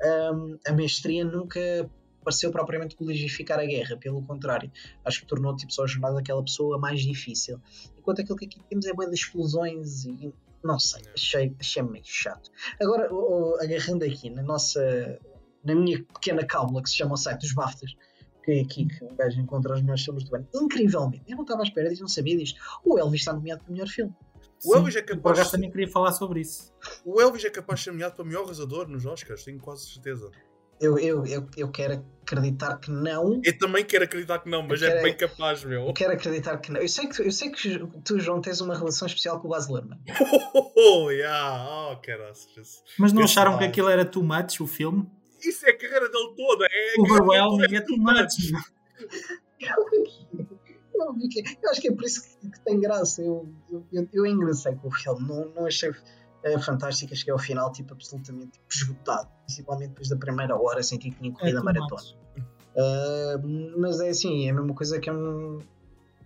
Um, 0.04 0.58
a 0.68 0.74
mestria 0.74 1.24
nunca 1.24 1.60
pareceu 2.24 2.52
propriamente 2.52 2.96
glorificar 2.96 3.60
a 3.60 3.66
guerra, 3.66 3.98
pelo 3.98 4.22
contrário, 4.24 4.72
acho 5.04 5.22
que 5.22 5.28
tornou 5.28 5.56
tipo, 5.56 5.74
só 5.74 5.84
a 5.84 5.88
jornada 5.88 6.16
daquela 6.16 6.44
pessoa 6.44 6.78
mais 6.80 7.02
difícil. 7.02 7.60
Enquanto 7.98 8.22
aquilo 8.22 8.38
que 8.38 8.46
aqui 8.46 8.62
temos 8.70 8.86
é 8.86 8.94
bem 8.94 9.10
de 9.10 9.16
explosões 9.16 10.06
e 10.06 10.34
não 10.64 10.80
sei, 10.80 11.04
achei, 11.14 11.56
achei 11.60 11.84
meio 11.84 12.06
chato. 12.06 12.50
Agora, 12.82 13.14
oh, 13.14 13.58
agarrando 13.62 14.06
aqui 14.06 14.30
na 14.30 14.42
nossa. 14.42 15.20
na 15.64 15.76
minha 15.76 16.04
pequena 16.04 16.46
cábula 16.46 16.82
que 16.82 16.90
se 16.90 16.96
chama 16.96 17.14
o 17.14 17.18
site 17.18 17.42
dos 17.42 17.54
BAFTAs, 17.54 17.96
que 18.44 18.52
é 18.52 18.62
aqui 18.62 18.86
que 18.86 19.04
um 19.04 19.16
gajo 19.16 19.40
encontra 19.40 19.74
os 19.74 19.82
melhores 19.82 20.04
filmes 20.04 20.24
do 20.24 20.36
ano. 20.36 20.48
Incrivelmente, 20.54 21.24
eu 21.28 21.36
não 21.36 21.44
estava 21.44 21.62
à 21.62 21.64
espera 21.64 21.90
disso, 21.90 22.02
não 22.02 22.10
sabia 22.10 22.38
disto. 22.38 22.60
O 22.84 22.98
Elvis 22.98 23.22
está 23.22 23.34
nomeado 23.34 23.64
para 23.64 23.70
o 23.70 23.74
melhor 23.74 23.88
filme. 23.88 24.14
O 24.66 24.76
Elvis 24.76 24.96
é 24.96 25.02
capaz. 25.02 25.40
Eu 25.40 25.52
também 25.52 25.70
queria 25.70 25.90
falar 25.90 26.14
sobre 26.14 26.40
isso. 26.42 26.74
O 27.04 27.20
Elvis 27.20 27.44
é 27.44 27.50
capaz 27.50 27.80
de 27.80 27.86
ser 27.86 27.92
nomeado 27.92 28.16
para 28.16 28.24
o 28.24 28.26
melhor 28.26 28.42
realizador 28.42 28.88
nos 28.88 29.06
Oscars, 29.06 29.44
tenho 29.44 29.60
quase 29.60 29.88
certeza. 29.88 30.32
Eu, 30.84 31.00
eu, 31.00 31.26
eu, 31.26 31.48
eu 31.56 31.72
quero 31.72 32.06
acreditar 32.24 32.78
que 32.78 32.92
não. 32.92 33.40
Eu 33.42 33.58
também 33.58 33.86
quero 33.86 34.04
acreditar 34.04 34.40
que 34.40 34.50
não, 34.50 34.62
mas 34.64 34.82
é 34.82 35.02
bem 35.02 35.16
capaz, 35.16 35.64
meu. 35.64 35.88
Eu 35.88 35.94
quero 35.94 36.12
acreditar 36.12 36.58
que 36.58 36.74
não. 36.74 36.82
Eu 36.82 36.90
sei 36.90 37.08
que, 37.08 37.22
eu 37.22 37.32
sei 37.32 37.52
que 37.52 37.80
tu, 38.04 38.20
João, 38.20 38.42
tens 38.42 38.60
uma 38.60 38.78
relação 38.78 39.06
especial 39.06 39.40
com 39.40 39.48
o 39.48 39.52
Baz 39.52 39.70
Luhrmann. 39.70 39.98
Oh, 40.76 41.10
yeah. 41.10 41.92
oh 41.94 41.96
caraças. 42.02 42.84
Mas 43.00 43.14
não 43.14 43.24
acharam 43.24 43.58
que 43.58 43.64
aquilo 43.64 43.88
era 43.88 44.04
too 44.04 44.22
much, 44.22 44.60
o 44.60 44.68
filme? 44.68 45.10
Isso 45.40 45.66
é 45.66 45.70
a 45.70 45.78
carreira 45.78 46.10
dele 46.10 46.34
toda. 46.36 46.68
É 46.70 47.00
Overwhelming, 47.00 47.76
é 47.76 47.82
too 47.82 47.98
much. 47.98 48.52
eu, 49.62 49.70
eu 51.64 51.70
acho 51.70 51.80
que 51.80 51.88
é 51.88 51.94
por 51.94 52.04
isso 52.04 52.24
que, 52.24 52.50
que 52.50 52.60
tem 52.66 52.78
graça. 52.82 53.22
Eu, 53.22 53.50
eu, 53.72 53.88
eu, 53.94 54.10
eu 54.12 54.26
engracei 54.26 54.76
com 54.76 54.90
o 54.90 54.92
filme. 54.92 55.26
Não, 55.26 55.46
não 55.56 55.66
achei 55.66 55.94
é 56.44 56.60
fantástica. 56.60 57.16
Cheguei 57.16 57.32
ao 57.32 57.40
final, 57.40 57.72
tipo, 57.72 57.94
absolutamente 57.94 58.60
esgotado. 58.70 59.30
Principalmente 59.46 59.90
depois 59.90 60.10
da 60.10 60.18
primeira 60.18 60.56
hora, 60.56 60.84
senti 60.84 61.10
que 61.10 61.20
tinha 61.20 61.32
corrido 61.32 61.58
é 61.58 61.60
a 61.60 61.64
maratona. 61.64 62.02
Uh, 62.76 63.80
mas 63.80 64.00
é 64.00 64.10
assim, 64.10 64.48
é 64.48 64.52
a 64.52 64.54
mesma 64.54 64.74
coisa 64.74 65.00
que 65.00 65.10
eu 65.10 65.14
não. 65.14 65.60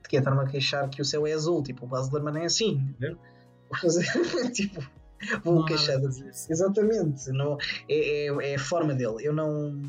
Que 0.07 0.15
é 0.15 0.19
estar-me 0.19 0.41
a 0.41 0.47
queixar 0.47 0.89
que 0.89 1.01
o 1.01 1.05
céu 1.05 1.27
é 1.27 1.33
azul. 1.33 1.62
Tipo, 1.62 1.86
o 1.86 1.88
Baz 1.88 2.09
Luhrmann 2.09 2.41
é 2.41 2.45
assim. 2.45 2.95
É. 3.01 3.09
Vou 3.09 3.79
fazer. 3.79 4.05
tipo. 4.53 4.81
Vou 5.43 5.65
queixar 5.65 6.00
disso. 6.00 6.51
Exatamente. 6.51 7.29
Não, 7.31 7.57
é, 7.89 8.27
é, 8.27 8.51
é 8.51 8.55
a 8.55 8.59
forma 8.59 8.93
dele. 8.93 9.17
Eu 9.19 9.33
não. 9.33 9.81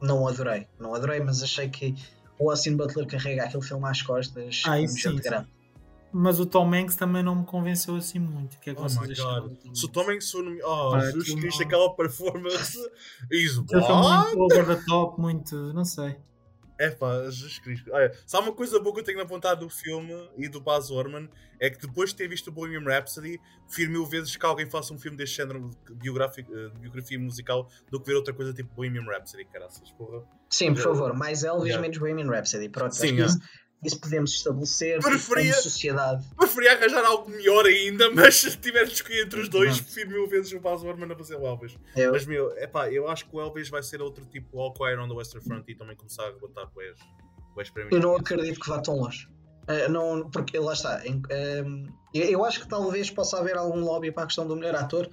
Não 0.00 0.28
adorei. 0.28 0.68
Não 0.78 0.94
adorei, 0.94 1.20
mas 1.20 1.42
achei 1.42 1.68
que 1.68 1.94
o 2.38 2.50
Austin 2.50 2.76
Butler 2.76 3.06
carrega 3.06 3.44
aquele 3.44 3.62
filme 3.62 3.86
às 3.86 4.02
costas. 4.02 4.62
Ah, 4.66 4.78
isso 4.78 4.98
sim, 4.98 5.16
grande 5.16 5.48
mas 6.14 6.38
o 6.38 6.46
Tom 6.46 6.72
Hanks 6.72 6.94
também 6.94 7.24
não 7.24 7.34
me 7.34 7.44
convenceu 7.44 7.96
assim 7.96 8.20
muito. 8.20 8.54
O 8.54 8.60
que 8.60 8.70
é 8.70 8.74
que 8.74 8.80
oh 8.80 8.88
vocês 8.88 9.10
acharam? 9.10 9.52
Se 9.74 9.84
o 9.84 9.88
Tom 9.88 10.08
Hanks 10.08 10.30
for 10.30 10.44
no... 10.44 10.56
Oh, 10.62 10.92
Pá, 10.92 11.00
Jesus 11.00 11.34
Cristo, 11.34 11.58
não... 11.58 11.66
aquela 11.66 11.96
performance 11.96 12.78
is 13.32 13.58
what? 13.58 14.36
muito 14.36 14.40
over 14.40 14.64
the 14.64 14.84
top, 14.86 15.20
muito. 15.20 15.56
não 15.72 15.84
sei. 15.84 16.16
É 16.78 16.90
pá, 16.90 17.24
Jesus 17.24 17.58
Cristo. 17.58 17.90
Olha, 17.92 18.12
sabe 18.26 18.48
uma 18.48 18.54
coisa 18.54 18.80
boa 18.80 18.94
que 18.94 19.00
eu 19.00 19.04
tenho 19.04 19.20
apontado 19.20 19.64
do 19.64 19.70
filme 19.70 20.12
e 20.36 20.48
do 20.48 20.60
Baz 20.60 20.88
Luhrmann 20.88 21.28
é 21.60 21.70
que 21.70 21.78
depois 21.78 22.10
de 22.10 22.16
ter 22.16 22.28
visto 22.28 22.48
o 22.48 22.52
Bohemian 22.52 22.84
Rhapsody, 22.84 23.40
prefiro 23.66 23.92
mil 23.92 24.04
vezes 24.04 24.36
que 24.36 24.44
alguém 24.44 24.68
faça 24.68 24.92
um 24.92 24.98
filme 24.98 25.16
deste 25.16 25.36
género 25.36 25.70
de 25.86 25.94
biografia, 25.94 26.42
de 26.42 26.52
eh, 26.52 26.70
biografia 26.80 27.18
musical 27.18 27.68
do 27.90 28.00
que 28.00 28.06
ver 28.06 28.16
outra 28.16 28.34
coisa 28.34 28.52
tipo 28.52 28.74
Bohemian 28.74 29.04
Rhapsody, 29.04 29.44
caraças, 29.46 29.90
porra. 29.92 30.24
Sim, 30.50 30.74
por 30.74 30.82
favor, 30.82 31.14
mais 31.14 31.44
Elvis, 31.44 31.66
yeah. 31.66 31.80
menos 31.80 31.98
Bohemian 31.98 32.28
Rhapsody. 32.28 32.68
Pronto, 32.68 32.94
Sim, 32.94 33.20
é 33.20 33.26
isso 33.84 34.00
podemos 34.00 34.32
estabelecer 34.32 35.00
preferia, 35.00 35.52
como 35.52 35.62
sociedade. 35.62 36.26
Preferia 36.36 36.72
arranjar 36.72 37.04
algo 37.04 37.30
melhor 37.30 37.66
ainda, 37.66 38.10
mas 38.14 38.36
se 38.36 38.56
tiver 38.56 38.84
de 38.86 38.94
escolher 38.94 39.24
entre 39.24 39.40
os 39.40 39.48
dois, 39.48 39.80
prefiro 39.80 40.10
mil 40.10 40.28
vezes 40.28 40.52
o 40.52 40.60
Baz 40.60 40.82
Luhrmann 40.82 41.12
a 41.12 41.16
fazer 41.16 41.36
o 41.36 41.46
Elvis. 41.46 41.76
Eu... 41.96 42.12
Mas, 42.12 42.26
meu, 42.26 42.56
epá, 42.58 42.90
eu 42.90 43.08
acho 43.08 43.26
que 43.26 43.36
o 43.36 43.40
Elvis 43.40 43.68
vai 43.68 43.82
ser 43.82 44.00
outro 44.00 44.24
tipo 44.26 44.58
All 44.58 44.72
Quiet 44.72 44.98
on 44.98 45.08
the 45.08 45.14
Western 45.14 45.44
Front 45.44 45.64
e 45.68 45.74
também 45.74 45.96
começar 45.96 46.26
a 46.26 46.32
botar 46.32 46.66
boés, 46.66 46.98
boés 47.54 47.70
para 47.70 47.84
mim. 47.84 47.90
Eu 47.92 48.00
não 48.00 48.16
acredito 48.16 48.60
que 48.60 48.68
vá 48.68 48.80
tão 48.80 48.96
longe. 48.96 49.28
Uh, 49.64 49.90
não, 49.90 50.30
porque 50.30 50.58
lá 50.58 50.74
está. 50.74 51.06
Em, 51.06 51.22
um, 51.64 51.86
eu 52.12 52.44
acho 52.44 52.60
que 52.60 52.68
talvez 52.68 53.10
possa 53.10 53.38
haver 53.38 53.56
algum 53.56 53.80
lobby 53.80 54.12
para 54.12 54.24
a 54.24 54.26
questão 54.26 54.46
do 54.46 54.54
melhor 54.54 54.74
ator, 54.76 55.08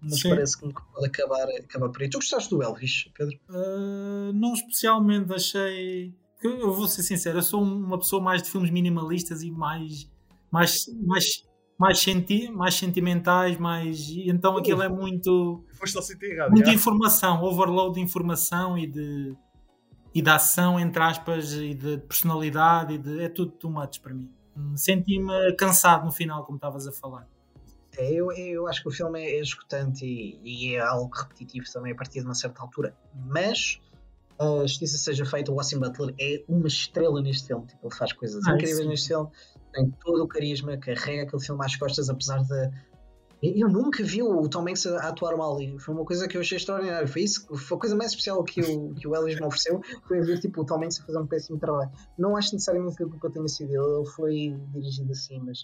mas 0.00 0.20
Sim. 0.20 0.28
parece 0.30 0.58
que 0.58 0.72
pode 0.72 1.06
acabar, 1.06 1.48
acabar 1.48 1.88
por 1.88 2.02
aí. 2.02 2.10
Tu 2.10 2.18
gostaste 2.18 2.50
do 2.50 2.62
Elvis, 2.62 3.08
Pedro? 3.16 3.38
Uh, 3.48 4.32
não 4.34 4.52
especialmente, 4.52 5.32
achei. 5.32 6.14
Eu 6.44 6.72
vou 6.72 6.86
ser 6.86 7.02
sincero, 7.02 7.38
eu 7.38 7.42
sou 7.42 7.62
uma 7.62 7.98
pessoa 7.98 8.22
mais 8.22 8.42
de 8.42 8.50
filmes 8.50 8.70
minimalistas 8.70 9.42
e 9.42 9.50
mais. 9.50 10.10
mais, 10.50 10.86
mais 11.02 11.44
mais, 11.78 11.98
senti 11.98 12.48
mais 12.50 12.74
sentimentais, 12.74 13.58
mais. 13.58 14.08
Então 14.10 14.56
aquilo 14.56 14.82
é 14.82 14.88
muito. 14.88 15.64
Foste 15.72 15.96
ao 15.96 16.02
sítio 16.02 16.30
errado. 16.30 16.52
Muita 16.52 16.70
informação, 16.70 17.42
overload 17.42 17.94
de 17.94 18.00
informação 18.00 18.78
e 18.78 18.86
de. 18.86 19.36
e 20.14 20.22
de 20.22 20.30
ação, 20.30 20.78
entre 20.78 21.02
aspas, 21.02 21.52
e 21.52 21.74
de 21.74 21.98
personalidade, 21.98 22.94
e 22.94 22.98
de, 22.98 23.22
é 23.22 23.28
tudo 23.28 23.52
too 23.52 23.70
much 23.70 24.00
para 24.00 24.14
mim. 24.14 24.30
Senti-me 24.76 25.52
cansado 25.56 26.04
no 26.04 26.12
final, 26.12 26.44
como 26.44 26.56
estavas 26.56 26.86
a 26.86 26.92
falar. 26.92 27.26
É, 27.96 28.12
eu, 28.12 28.30
eu 28.32 28.68
acho 28.68 28.82
que 28.82 28.88
o 28.88 28.92
filme 28.92 29.20
é, 29.20 29.40
escutante 29.40 30.04
e, 30.04 30.40
e, 30.44 30.74
é 30.74 30.80
algo 30.80 31.12
repetitivo 31.14 31.64
também 31.72 31.92
a 31.92 31.94
partir 31.94 32.20
de 32.20 32.24
uma 32.24 32.34
certa 32.34 32.60
altura. 32.60 32.96
Mas 33.14 33.80
a 34.38 34.62
justiça 34.62 34.98
seja 34.98 35.24
feita, 35.24 35.52
o 35.52 35.58
Austin 35.58 35.78
Butler 35.78 36.14
é 36.18 36.44
uma 36.48 36.66
estrela 36.66 37.20
neste 37.22 37.46
filme. 37.46 37.66
Tipo, 37.66 37.86
ele 37.86 37.94
faz 37.94 38.12
coisas 38.12 38.46
ah, 38.46 38.54
incríveis 38.54 38.78
sim. 38.78 38.88
neste 38.88 39.08
filme, 39.08 39.28
tem 39.72 39.90
todo 40.04 40.22
o 40.22 40.28
carisma, 40.28 40.76
carrega 40.76 41.22
aquele 41.22 41.42
filme 41.42 41.64
às 41.64 41.76
costas, 41.76 42.08
apesar 42.08 42.42
de. 42.42 42.70
Eu 43.42 43.68
nunca 43.68 44.02
vi 44.02 44.22
o 44.22 44.48
Tom 44.48 44.62
Hanks 44.62 44.86
a 44.86 45.08
atuar 45.08 45.36
mal 45.36 45.60
e 45.60 45.78
foi 45.78 45.94
uma 45.94 46.04
coisa 46.04 46.26
que 46.26 46.34
eu 46.34 46.40
achei 46.40 46.56
extraordinária. 46.56 47.06
Foi 47.06 47.22
isso, 47.22 47.46
foi 47.54 47.76
a 47.76 47.80
coisa 47.80 47.94
mais 47.94 48.10
especial 48.12 48.42
que 48.42 48.62
o, 48.62 48.94
que 48.94 49.06
o 49.06 49.14
Ellis 49.14 49.38
me 49.38 49.44
ofereceu. 49.44 49.82
Foi 50.08 50.22
ver 50.22 50.40
tipo, 50.40 50.62
o 50.62 50.64
Tom 50.64 50.82
Hanks 50.82 51.00
a 51.00 51.04
fazer 51.04 51.18
um 51.18 51.26
péssimo 51.26 51.58
trabalho. 51.58 51.90
Não 52.18 52.38
acho 52.38 52.54
necessariamente 52.54 52.96
que 52.96 53.02
a 53.02 53.06
culpa 53.06 53.30
tenha 53.30 53.46
sido 53.46 53.70
ele, 53.70 53.98
ele 53.98 54.06
foi 54.06 54.56
dirigido 54.72 55.12
assim, 55.12 55.40
mas 55.40 55.58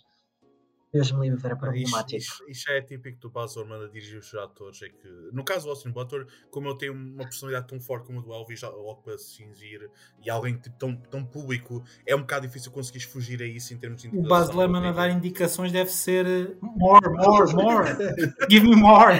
Deus 0.93 1.13
me 1.13 1.29
livre, 1.29 1.47
era 1.47 1.55
problemático. 1.55 2.17
Isto, 2.17 2.43
isto, 2.43 2.51
isto, 2.51 2.71
é 2.73 2.83
típico 2.83 3.21
do 3.21 3.31
Baz 3.31 3.55
Luhrmann 3.55 3.85
a 3.85 3.87
dirigir 3.87 4.19
os 4.19 4.35
atores. 4.35 4.83
É 4.83 4.89
que, 4.89 5.09
no 5.33 5.45
caso 5.45 5.67
do 5.67 5.71
Austin 5.71 5.91
Butler, 5.91 6.27
como 6.51 6.69
ele 6.69 6.79
tem 6.79 6.91
uma 6.91 7.23
personalidade 7.23 7.69
tão 7.69 7.81
forte 7.81 8.07
como 8.07 8.19
a 8.19 8.23
do 8.23 8.33
Elvis, 8.33 8.63
logo 8.63 9.03
para 9.03 9.17
se 9.17 9.37
cinzir, 9.37 9.89
e 10.25 10.29
alguém 10.29 10.57
tipo, 10.57 10.77
tão, 10.77 10.97
tão 10.97 11.25
público, 11.25 11.85
é 12.05 12.17
um 12.17 12.21
bocado 12.21 12.47
difícil 12.47 12.73
conseguir 12.73 13.01
fugir 13.01 13.41
a 13.41 13.47
isso 13.47 13.73
em 13.73 13.79
termos 13.79 14.03
de 14.03 14.09
O 14.09 14.23
Baz 14.23 14.51
Luhrmann 14.51 14.89
a 14.89 14.93
dar 14.93 15.11
indicações 15.11 15.71
deve 15.71 15.91
ser 15.91 16.27
eh, 16.27 16.57
more, 16.61 17.09
more, 17.15 17.53
more, 17.55 17.89
give 18.51 18.67
me 18.67 18.75
more. 18.75 19.17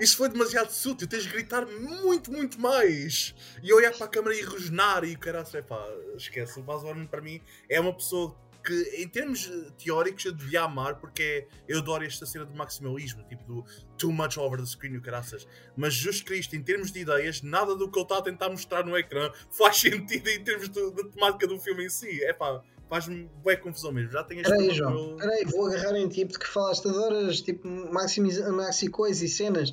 Isso 0.00 0.16
foi 0.16 0.28
demasiado 0.28 0.70
sutil, 0.70 1.06
tens 1.06 1.24
de 1.24 1.28
gritar 1.28 1.66
muito, 1.66 2.32
muito 2.32 2.60
mais. 2.60 3.34
E 3.62 3.72
olhar 3.72 3.92
para 3.92 4.06
a 4.06 4.08
câmera 4.08 4.34
e 4.34 4.42
rosnar 4.42 5.04
e 5.04 5.14
o 5.14 5.18
caralho, 5.18 5.46
pá, 5.64 5.86
esquece. 6.16 6.58
O 6.58 6.62
Baz 6.62 6.82
Luhrmann 6.82 7.06
para 7.06 7.20
mim 7.20 7.40
é 7.68 7.80
uma 7.80 7.92
pessoa 7.92 8.36
que 8.66 9.00
em 9.00 9.08
termos 9.08 9.48
eh, 9.48 9.70
teóricos 9.78 10.24
eu 10.24 10.32
devia 10.32 10.62
amar 10.62 10.96
porque 10.96 11.22
é, 11.22 11.48
eu 11.68 11.78
adoro 11.78 12.04
esta 12.04 12.26
cena 12.26 12.44
do 12.44 12.52
maximalismo, 12.52 13.22
tipo 13.28 13.44
do 13.44 13.64
too 13.96 14.12
much 14.12 14.36
over 14.36 14.58
the 14.58 14.66
screen 14.66 14.96
e 14.96 15.00
caraças. 15.00 15.46
Mas 15.76 15.94
justo 15.94 16.24
Cristo, 16.24 16.56
em 16.56 16.62
termos 16.62 16.90
de 16.90 16.98
ideias, 16.98 17.40
nada 17.42 17.76
do 17.76 17.88
que 17.88 17.96
ele 17.96 18.04
está 18.04 18.18
a 18.18 18.22
tentar 18.22 18.48
mostrar 18.48 18.84
no 18.84 18.98
ecrã 18.98 19.30
faz 19.56 19.76
sentido 19.80 20.28
em 20.28 20.42
termos 20.42 20.68
de, 20.68 20.90
da 20.90 21.08
temática 21.08 21.46
do 21.46 21.60
filme 21.60 21.86
em 21.86 21.88
si. 21.88 22.24
É 22.24 22.32
pá, 22.32 22.60
faz-me 22.88 23.30
bem 23.44 23.56
confusão 23.60 23.92
mesmo. 23.92 24.10
Já 24.10 24.24
tenho 24.24 24.42
Peraí, 24.42 24.74
João, 24.74 25.10
meu... 25.10 25.16
peraí, 25.16 25.44
vou 25.44 25.66
agarrar 25.66 25.96
em 25.96 26.08
tipo 26.08 26.36
que 26.36 26.46
falaste, 26.48 26.88
adoras 26.88 27.40
tipo 27.40 27.68
maxi, 27.68 28.20
maxi 28.20 28.88
coisas 28.88 29.22
e 29.22 29.28
cenas. 29.28 29.72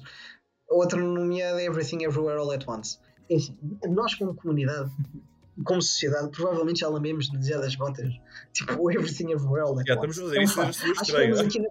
Outra 0.69 1.01
nomeada 1.01 1.61
Everything 1.63 2.03
Everywhere 2.03 2.39
All 2.39 2.51
at 2.51 2.67
Once. 2.67 2.99
Assim, 3.31 3.57
nós 3.89 4.13
como 4.13 4.35
comunidade 4.35 4.91
como 5.63 5.81
sociedade, 5.81 6.29
provavelmente 6.29 6.79
já 6.79 6.89
lambemos 6.89 7.29
demasiadas 7.29 7.75
botas. 7.75 8.13
Tipo, 8.53 8.91
everything 8.91 9.31
everywhere. 9.31 9.71
Like, 9.71 9.89
yeah, 9.89 10.07
estamos 10.07 10.17
a 10.17 10.21
fazer 10.21 10.41
isso 10.41 10.61
Acho 10.61 11.11
que 11.11 11.17
temos 11.17 11.39
aqui 11.39 11.59
na 11.59 11.69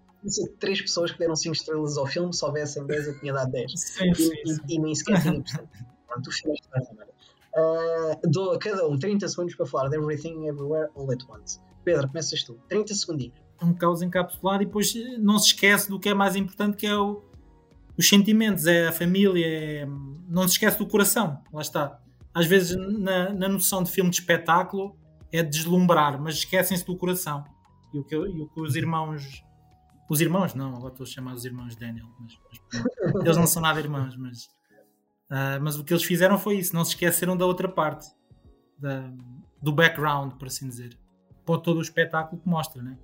três 0.58 0.80
pessoas 0.80 1.10
que 1.10 1.18
deram 1.18 1.34
5 1.34 1.54
estrelas 1.54 1.98
ao 1.98 2.06
filme, 2.06 2.32
se 2.32 2.44
houvessem 2.44 2.86
10 2.86 3.06
eu 3.08 3.18
tinha 3.18 3.32
dado 3.32 3.50
10. 3.50 3.72
Sim, 3.72 4.10
e, 4.10 4.14
sim. 4.14 4.32
E, 4.68 4.74
e, 4.74 4.78
nem 4.78 4.94
sequer 4.94 5.20
tinha 5.20 5.42
Pronto, 6.06 6.28
o 6.28 6.32
filme 6.32 6.58
é 6.74 7.12
Uh, 7.54 8.30
dou 8.30 8.52
a 8.52 8.58
cada 8.58 8.88
um 8.88 8.98
30 8.98 9.28
segundos 9.28 9.54
para 9.54 9.66
falar 9.66 9.90
de 9.90 9.98
Everything 9.98 10.46
Everywhere 10.46 10.88
All 10.96 11.10
at 11.10 11.22
Once. 11.28 11.60
Pedro, 11.84 12.08
começas 12.08 12.42
tu. 12.44 12.58
30 12.66 12.94
segundinhos. 12.94 13.34
Um 13.62 13.74
caos 13.74 14.00
encapsulado 14.00 14.62
e 14.62 14.66
depois 14.66 14.94
não 15.18 15.38
se 15.38 15.48
esquece 15.48 15.90
do 15.90 16.00
que 16.00 16.08
é 16.08 16.14
mais 16.14 16.34
importante, 16.34 16.78
que 16.78 16.86
é 16.86 16.96
o, 16.96 17.22
os 17.94 18.08
sentimentos, 18.08 18.66
é 18.66 18.88
a 18.88 18.92
família, 18.92 19.46
é, 19.46 19.86
não 20.26 20.48
se 20.48 20.54
esquece 20.54 20.78
do 20.78 20.86
coração. 20.86 21.42
Lá 21.52 21.60
está 21.60 22.01
às 22.34 22.46
vezes 22.46 22.76
na, 22.76 23.32
na 23.32 23.48
noção 23.48 23.82
de 23.82 23.90
filme 23.90 24.10
de 24.10 24.16
espetáculo 24.16 24.96
é 25.32 25.42
deslumbrar, 25.42 26.20
mas 26.20 26.36
esquecem-se 26.36 26.84
do 26.84 26.96
coração. 26.96 27.44
E 27.92 27.98
o, 27.98 28.04
que, 28.04 28.14
e 28.14 28.40
o 28.40 28.48
que 28.48 28.60
os 28.60 28.76
irmãos. 28.76 29.42
Os 30.10 30.20
irmãos, 30.20 30.54
não, 30.54 30.74
agora 30.74 30.92
estou 30.92 31.04
a 31.04 31.08
chamar 31.08 31.34
os 31.34 31.44
irmãos 31.44 31.74
Daniel, 31.74 32.06
mas, 32.20 32.38
mas 33.14 33.24
eles 33.24 33.36
não 33.36 33.46
são 33.46 33.62
nada 33.62 33.80
irmãos, 33.80 34.14
mas, 34.16 34.44
uh, 35.30 35.60
mas 35.62 35.78
o 35.78 35.84
que 35.84 35.92
eles 35.92 36.04
fizeram 36.04 36.38
foi 36.38 36.56
isso, 36.56 36.74
não 36.74 36.84
se 36.84 36.90
esqueceram 36.90 37.34
da 37.34 37.46
outra 37.46 37.66
parte, 37.66 38.06
da, 38.78 39.10
do 39.62 39.72
background, 39.72 40.34
por 40.34 40.48
assim 40.48 40.68
dizer, 40.68 40.98
para 41.46 41.58
todo 41.60 41.78
o 41.78 41.82
espetáculo 41.82 42.42
que 42.42 42.48
mostra, 42.48 42.82
né? 42.82 42.98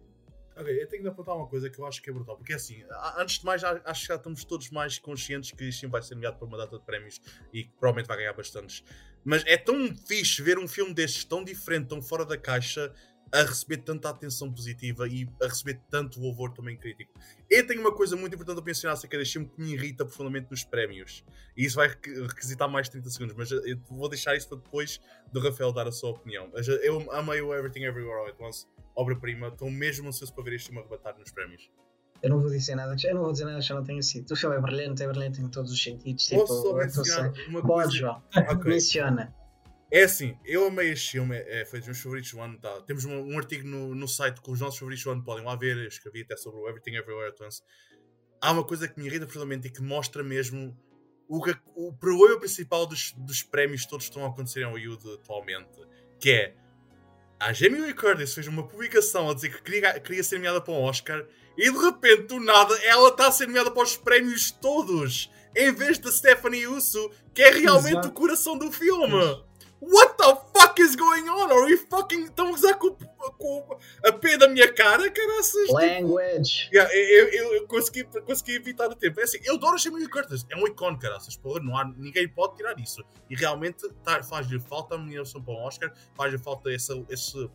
Ok, 0.59 0.83
eu 0.83 0.89
tenho 0.89 1.05
de 1.05 1.09
apontar 1.09 1.37
uma 1.37 1.47
coisa 1.47 1.71
que 1.71 1.79
eu 1.79 1.87
acho 1.87 2.03
que 2.03 2.11
é 2.11 2.13
brutal, 2.13 2.37
porque 2.37 2.53
assim, 2.53 2.83
antes 3.17 3.39
de 3.39 3.45
mais, 3.45 3.63
acho 3.63 4.01
que 4.01 4.09
já 4.09 4.17
estamos 4.17 4.45
todos 4.45 4.71
mais 4.71 4.99
conscientes 4.99 5.53
que 5.53 5.69
isto 5.69 5.89
vai 5.89 6.03
ser 6.03 6.17
nomeado 6.17 6.37
para 6.37 6.49
uma 6.49 6.59
data 6.59 6.77
de 6.77 6.85
prémios 6.85 7.21
e 7.53 7.63
que 7.63 7.71
provavelmente 7.79 8.09
vai 8.09 8.17
ganhar 8.17 8.33
bastantes. 8.33 8.83
Mas 9.25 9.45
é 9.47 9.57
tão 9.57 9.95
fixe 10.09 10.43
ver 10.43 10.59
um 10.59 10.67
filme 10.67 10.93
destes 10.93 11.25
tão 11.25 11.45
diferente, 11.45 11.87
tão 11.87 12.03
fora 12.03 12.25
da 12.25 12.37
caixa, 12.37 12.93
a 13.31 13.43
receber 13.43 13.77
tanta 13.79 14.09
atenção 14.09 14.53
positiva 14.53 15.07
e 15.07 15.29
a 15.41 15.47
receber 15.47 15.81
tanto 15.89 16.21
louvor 16.21 16.53
também 16.53 16.77
crítico. 16.77 17.13
Eu 17.49 17.65
tenho 17.65 17.81
uma 17.81 17.95
coisa 17.95 18.17
muito 18.17 18.35
importante 18.35 18.59
a 18.59 18.65
mencionar 18.65 18.95
acerca 18.97 19.17
deste 19.17 19.35
filme 19.35 19.49
que 19.49 19.61
me 19.61 19.75
irrita 19.75 20.05
profundamente 20.05 20.51
nos 20.51 20.65
prémios. 20.65 21.25
E 21.57 21.65
isso 21.67 21.77
vai 21.77 21.89
requisitar 21.89 22.69
mais 22.69 22.89
30 22.89 23.11
segundos, 23.11 23.37
mas 23.37 23.51
eu 23.53 23.79
vou 23.91 24.09
deixar 24.09 24.35
isso 24.35 24.49
para 24.49 24.59
depois 24.59 25.01
do 25.33 25.39
Rafael 25.39 25.73
dar 25.73 25.87
a 25.87 25.93
sua 25.93 26.11
opinião. 26.11 26.51
Eu 26.83 27.13
amei 27.13 27.41
o 27.43 27.55
Everything 27.55 27.85
Everywhere 27.85 28.19
All 28.19 28.27
At 28.29 28.41
Once 28.41 28.67
obra-prima. 28.99 29.49
Estou 29.49 29.71
mesmo 29.71 30.09
ansioso 30.09 30.35
para 30.35 30.45
ver 30.45 30.55
este 30.55 30.67
filme 30.67 30.81
arrebatar 30.81 31.17
nos 31.19 31.31
prémios. 31.31 31.71
Eu 32.21 32.31
não 32.31 32.41
vou 32.41 32.51
dizer 32.51 32.75
nada, 32.75 32.97
eu 33.05 33.15
não 33.15 33.23
vou 33.23 33.33
dizer 33.33 33.45
nada 33.45 33.61
que 33.61 33.65
já 33.65 33.75
não 33.77 33.85
tenha 33.85 34.03
sido. 34.03 34.33
O 34.33 34.37
filme 34.37 34.57
é 34.57 34.61
brilhante, 34.61 35.03
é 35.03 35.07
brilhante 35.07 35.41
em 35.41 35.49
todos 35.49 35.71
os 35.71 35.81
sentidos. 35.81 36.27
Tipo, 36.27 36.41
Posso 36.41 36.63
só 36.63 36.75
mencionar 36.75 37.33
uma 37.49 37.63
coisa? 37.63 37.83
Pode, 37.83 37.97
João. 37.97 38.23
Okay. 38.37 38.73
Menciona. 38.73 39.35
É 39.91 40.03
assim, 40.03 40.37
eu 40.45 40.67
amei 40.67 40.91
este 40.91 41.13
filme, 41.13 41.35
é, 41.35 41.65
foi 41.65 41.79
dos 41.79 41.87
meus 41.87 42.01
favoritos 42.01 42.33
do 42.33 42.41
ano. 42.41 42.59
Tá. 42.59 42.83
Temos 42.83 43.05
um, 43.05 43.33
um, 43.33 43.39
artigo 43.39 43.67
no, 43.67 43.95
no 43.95 44.09
site 44.09 44.41
com 44.41 44.51
os 44.51 44.61
nossos 44.61 44.79
favoritos 44.79 45.05
do 45.05 45.11
ano, 45.13 45.23
podem 45.23 45.45
lá 45.45 45.55
ver. 45.55 45.77
Eu 45.77 45.87
escrevi 45.87 46.23
até 46.23 46.37
sobre 46.37 46.61
o 46.61 46.69
Everything 46.69 46.97
Everywhere 46.97 47.31
at 47.31 47.41
Once. 47.41 47.63
Há 48.41 48.53
uma 48.53 48.65
coisa 48.65 48.89
que 48.89 49.01
me 49.01 49.07
irrita 49.07 49.25
profundamente 49.25 49.69
e 49.69 49.71
que 49.71 49.81
mostra 49.81 50.23
mesmo 50.23 50.77
o, 51.29 51.41
o 51.77 51.93
problema 51.93 52.39
principal 52.39 52.87
dos, 52.87 53.13
dos 53.13 53.43
prémios 53.43 53.87
todos 53.87 54.07
que 54.07 54.11
estão 54.11 54.27
a 54.27 54.29
acontecer 54.29 54.61
em 54.61 54.65
Hollywood 54.65 55.15
atualmente, 55.15 55.79
que 56.19 56.31
é 56.31 56.55
a 57.41 57.53
Jamie 57.53 57.81
Lee 57.81 57.95
Curtis 57.95 58.35
fez 58.35 58.47
uma 58.47 58.67
publicação 58.67 59.31
a 59.31 59.35
dizer 59.35 59.51
que 59.51 59.63
queria, 59.63 60.01
queria 60.01 60.25
ser 60.25 60.37
nomeada 60.37 60.61
para 60.61 60.75
um 60.75 60.83
Oscar 60.83 61.25
e 61.57 61.71
de 61.71 61.79
repente, 61.79 62.23
do 62.23 62.41
nada, 62.41 62.75
ela 62.85 63.09
está 63.09 63.29
a 63.29 63.33
ser 63.33 63.47
nomeada 63.47 63.71
para 63.71 63.83
os 63.83 63.97
prémios 63.97 64.51
todos 64.51 65.31
em 65.57 65.73
vez 65.73 65.99
da 65.99 66.11
Stephanie 66.11 66.67
Uso, 66.67 67.11
que 67.35 67.43
é 67.43 67.51
realmente 67.51 67.93
Exato. 67.93 68.09
o 68.09 68.13
coração 68.13 68.57
do 68.57 68.71
filme. 68.71 69.43
What 69.81 70.17
the 70.19 70.37
fuck 70.53 70.81
is 70.81 70.97
going 70.97 71.29
on? 71.29 71.53
Are 71.53 71.65
we 71.65 71.77
fucking. 71.77 72.25
Estão 72.25 72.49
a 72.49 72.51
usar 72.51 72.75
com, 72.75 72.91
com 72.91 73.79
a 74.05 74.13
pé 74.13 74.37
da 74.37 74.49
minha 74.49 74.73
cara, 74.73 75.09
caraças? 75.11 75.69
Language. 75.71 76.65
Tipo, 76.65 76.75
yeah, 76.75 76.95
eu, 76.95 77.29
eu, 77.29 77.55
eu, 77.55 77.67
consegui, 77.69 78.05
consegui 78.05 78.57
evitar 78.57 78.91
o 78.91 78.97
tempo. 78.97 79.21
É 79.21 79.23
assim, 79.23 79.39
eu 79.45 79.55
adoro 79.55 79.75
a 79.75 79.79
Jamie 79.79 80.09
Curtis. 80.09 80.45
É 80.51 80.57
um 80.57 80.67
ícone, 80.67 80.99
caraças. 80.99 81.37
Porra, 81.37 81.61
não 81.61 81.77
há, 81.77 81.85
ninguém 81.97 82.29
pode 82.29 82.57
tirar 82.57 82.79
isso. 82.79 83.05
E 83.31 83.37
realmente 83.37 83.89
tá, 84.03 84.23
faz-lhe 84.23 84.59
falta 84.59 84.97
a 84.97 84.99
nomeação 84.99 85.43
para 85.43 85.55
um 85.55 85.59
Oscar, 85.59 85.93
faz-lhe 86.17 86.39
falta 86.39 86.73
esse, 86.73 87.05
esse, 87.09 87.51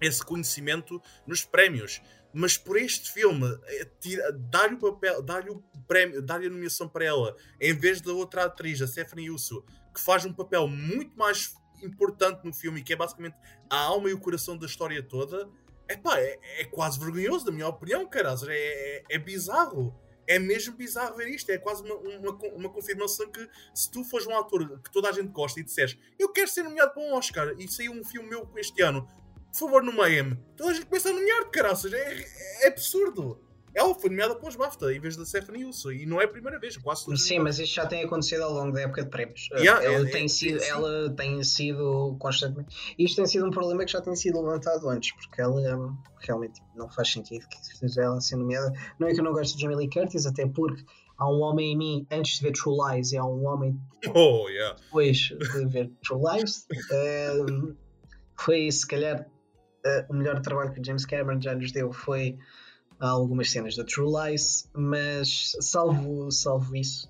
esse 0.00 0.24
conhecimento 0.24 1.02
nos 1.26 1.44
prémios. 1.44 2.00
Mas 2.32 2.56
por 2.56 2.76
este 2.76 3.10
filme, 3.10 3.46
é, 3.66 3.88
dar-lhe 4.32 4.74
o 4.74 4.78
papel, 4.78 5.22
dar-lhe 5.22 5.50
o 5.50 5.62
prémio, 5.86 6.22
dar-lhe 6.22 6.46
a 6.46 6.50
nomeação 6.50 6.88
para 6.88 7.04
ela, 7.04 7.34
em 7.60 7.74
vez 7.74 8.00
da 8.00 8.12
outra 8.12 8.44
atriz, 8.44 8.82
a 8.82 8.86
Stephanie 8.86 9.30
Uso, 9.30 9.64
que 9.94 10.00
faz 10.00 10.24
um 10.24 10.32
papel 10.32 10.68
muito 10.68 11.16
mais 11.16 11.54
importante 11.82 12.44
no 12.44 12.52
filme 12.52 12.82
que 12.82 12.92
é 12.92 12.96
basicamente 12.96 13.36
a 13.70 13.76
alma 13.76 14.10
e 14.10 14.12
o 14.12 14.18
coração 14.18 14.56
da 14.56 14.66
história 14.66 15.02
toda, 15.02 15.48
epá, 15.88 16.18
é, 16.18 16.38
é 16.60 16.64
quase 16.64 16.98
vergonhoso, 16.98 17.46
na 17.46 17.52
minha 17.52 17.68
opinião, 17.68 18.06
caras. 18.06 18.42
É, 18.42 18.54
é, 18.54 19.04
é, 19.10 19.18
bizarro. 19.18 19.94
É 20.26 20.38
mesmo 20.38 20.76
bizarro 20.76 21.16
ver 21.16 21.28
isto. 21.28 21.50
É 21.50 21.58
quase 21.58 21.82
uma, 21.82 21.94
uma, 21.94 22.32
uma, 22.54 22.68
confirmação 22.68 23.30
que 23.30 23.48
se 23.74 23.90
tu 23.90 24.04
fores 24.04 24.26
um 24.26 24.36
ator 24.36 24.78
que 24.82 24.92
toda 24.92 25.08
a 25.08 25.12
gente 25.12 25.28
gosta 25.28 25.58
e 25.58 25.64
disseres 25.64 25.96
eu 26.18 26.30
quero 26.30 26.48
ser 26.48 26.62
nomeado 26.62 26.92
para 26.92 27.02
um 27.02 27.14
Oscar 27.14 27.54
e 27.58 27.66
saiu 27.66 27.92
um 27.92 28.04
filme 28.04 28.28
meu 28.28 28.46
este 28.56 28.82
ano, 28.82 29.08
por 29.50 29.58
favor, 29.58 29.82
nomeia-me. 29.82 30.36
Toda 30.56 30.70
a 30.70 30.74
gente 30.74 30.86
começa 30.86 31.08
a 31.08 31.12
nomear-te, 31.12 31.50
caraças. 31.50 31.92
É, 31.92 32.64
é 32.64 32.68
absurdo. 32.68 33.47
Ela 33.78 33.94
foi 33.94 34.10
nomeada 34.10 34.34
para 34.34 34.48
os 34.48 34.56
BAFTA 34.56 34.92
em 34.92 35.00
vez 35.00 35.16
da 35.16 35.24
Stephanie 35.24 35.64
Wilson. 35.64 35.92
E 35.92 36.06
não 36.06 36.20
é 36.20 36.24
a 36.24 36.28
primeira 36.28 36.58
vez, 36.58 36.76
quase 36.76 37.04
todas 37.04 37.22
Sim, 37.22 37.38
mas 37.38 37.58
isto 37.58 37.74
já 37.74 37.86
tem 37.86 38.02
acontecido 38.04 38.42
ao 38.42 38.52
longo 38.52 38.72
da 38.72 38.80
época 38.82 39.04
de 39.04 39.08
prémios. 39.08 39.48
Yeah, 39.52 39.84
ela, 39.84 40.08
é- 40.08 40.10
tem 40.10 40.24
é- 40.24 40.28
sido, 40.28 40.60
sim. 40.60 40.68
ela 40.68 41.10
tem 41.10 41.42
sido 41.44 42.16
constantemente. 42.18 42.94
Isto 42.98 43.16
tem 43.16 43.26
sido 43.26 43.46
um 43.46 43.50
problema 43.50 43.84
que 43.84 43.92
já 43.92 44.00
tem 44.00 44.16
sido 44.16 44.40
levantado 44.40 44.88
antes, 44.88 45.12
porque 45.12 45.40
ela 45.40 45.76
hum, 45.76 45.96
realmente 46.20 46.60
não 46.74 46.88
faz 46.88 47.12
sentido 47.12 47.46
que 47.48 47.56
seja 47.78 48.02
ela 48.02 48.20
ser 48.20 48.36
nomeada. 48.36 48.72
Não 48.98 49.06
é 49.06 49.14
que 49.14 49.20
eu 49.20 49.24
não 49.24 49.32
gosto 49.32 49.54
de 49.56 49.62
Jamie 49.62 49.76
Lee 49.76 49.90
Curtis, 49.90 50.26
até 50.26 50.46
porque 50.46 50.84
há 51.16 51.30
um 51.30 51.40
homem 51.40 51.72
em 51.72 51.76
mim 51.76 52.06
antes 52.10 52.38
de 52.38 52.42
ver 52.42 52.52
True 52.52 52.76
Lies 52.76 53.12
e 53.12 53.16
há 53.16 53.24
um 53.24 53.46
homem 53.46 53.80
Oh, 54.14 54.48
yeah. 54.48 54.76
depois 54.80 55.16
de 55.18 55.66
ver 55.66 55.90
True 56.02 56.20
Lies. 56.32 56.66
Hum, 57.48 57.74
foi 58.36 58.70
se 58.70 58.86
calhar 58.86 59.20
uh, 59.22 60.12
o 60.12 60.14
melhor 60.14 60.40
trabalho 60.40 60.72
que 60.72 60.84
James 60.84 61.04
Cameron 61.06 61.40
já 61.40 61.54
nos 61.54 61.72
deu 61.72 61.92
foi 61.92 62.38
algumas 63.00 63.50
cenas 63.50 63.76
da 63.76 63.84
True 63.84 64.10
Lies, 64.12 64.68
mas 64.74 65.52
salvo, 65.60 66.30
salvo 66.30 66.74
isso, 66.76 67.08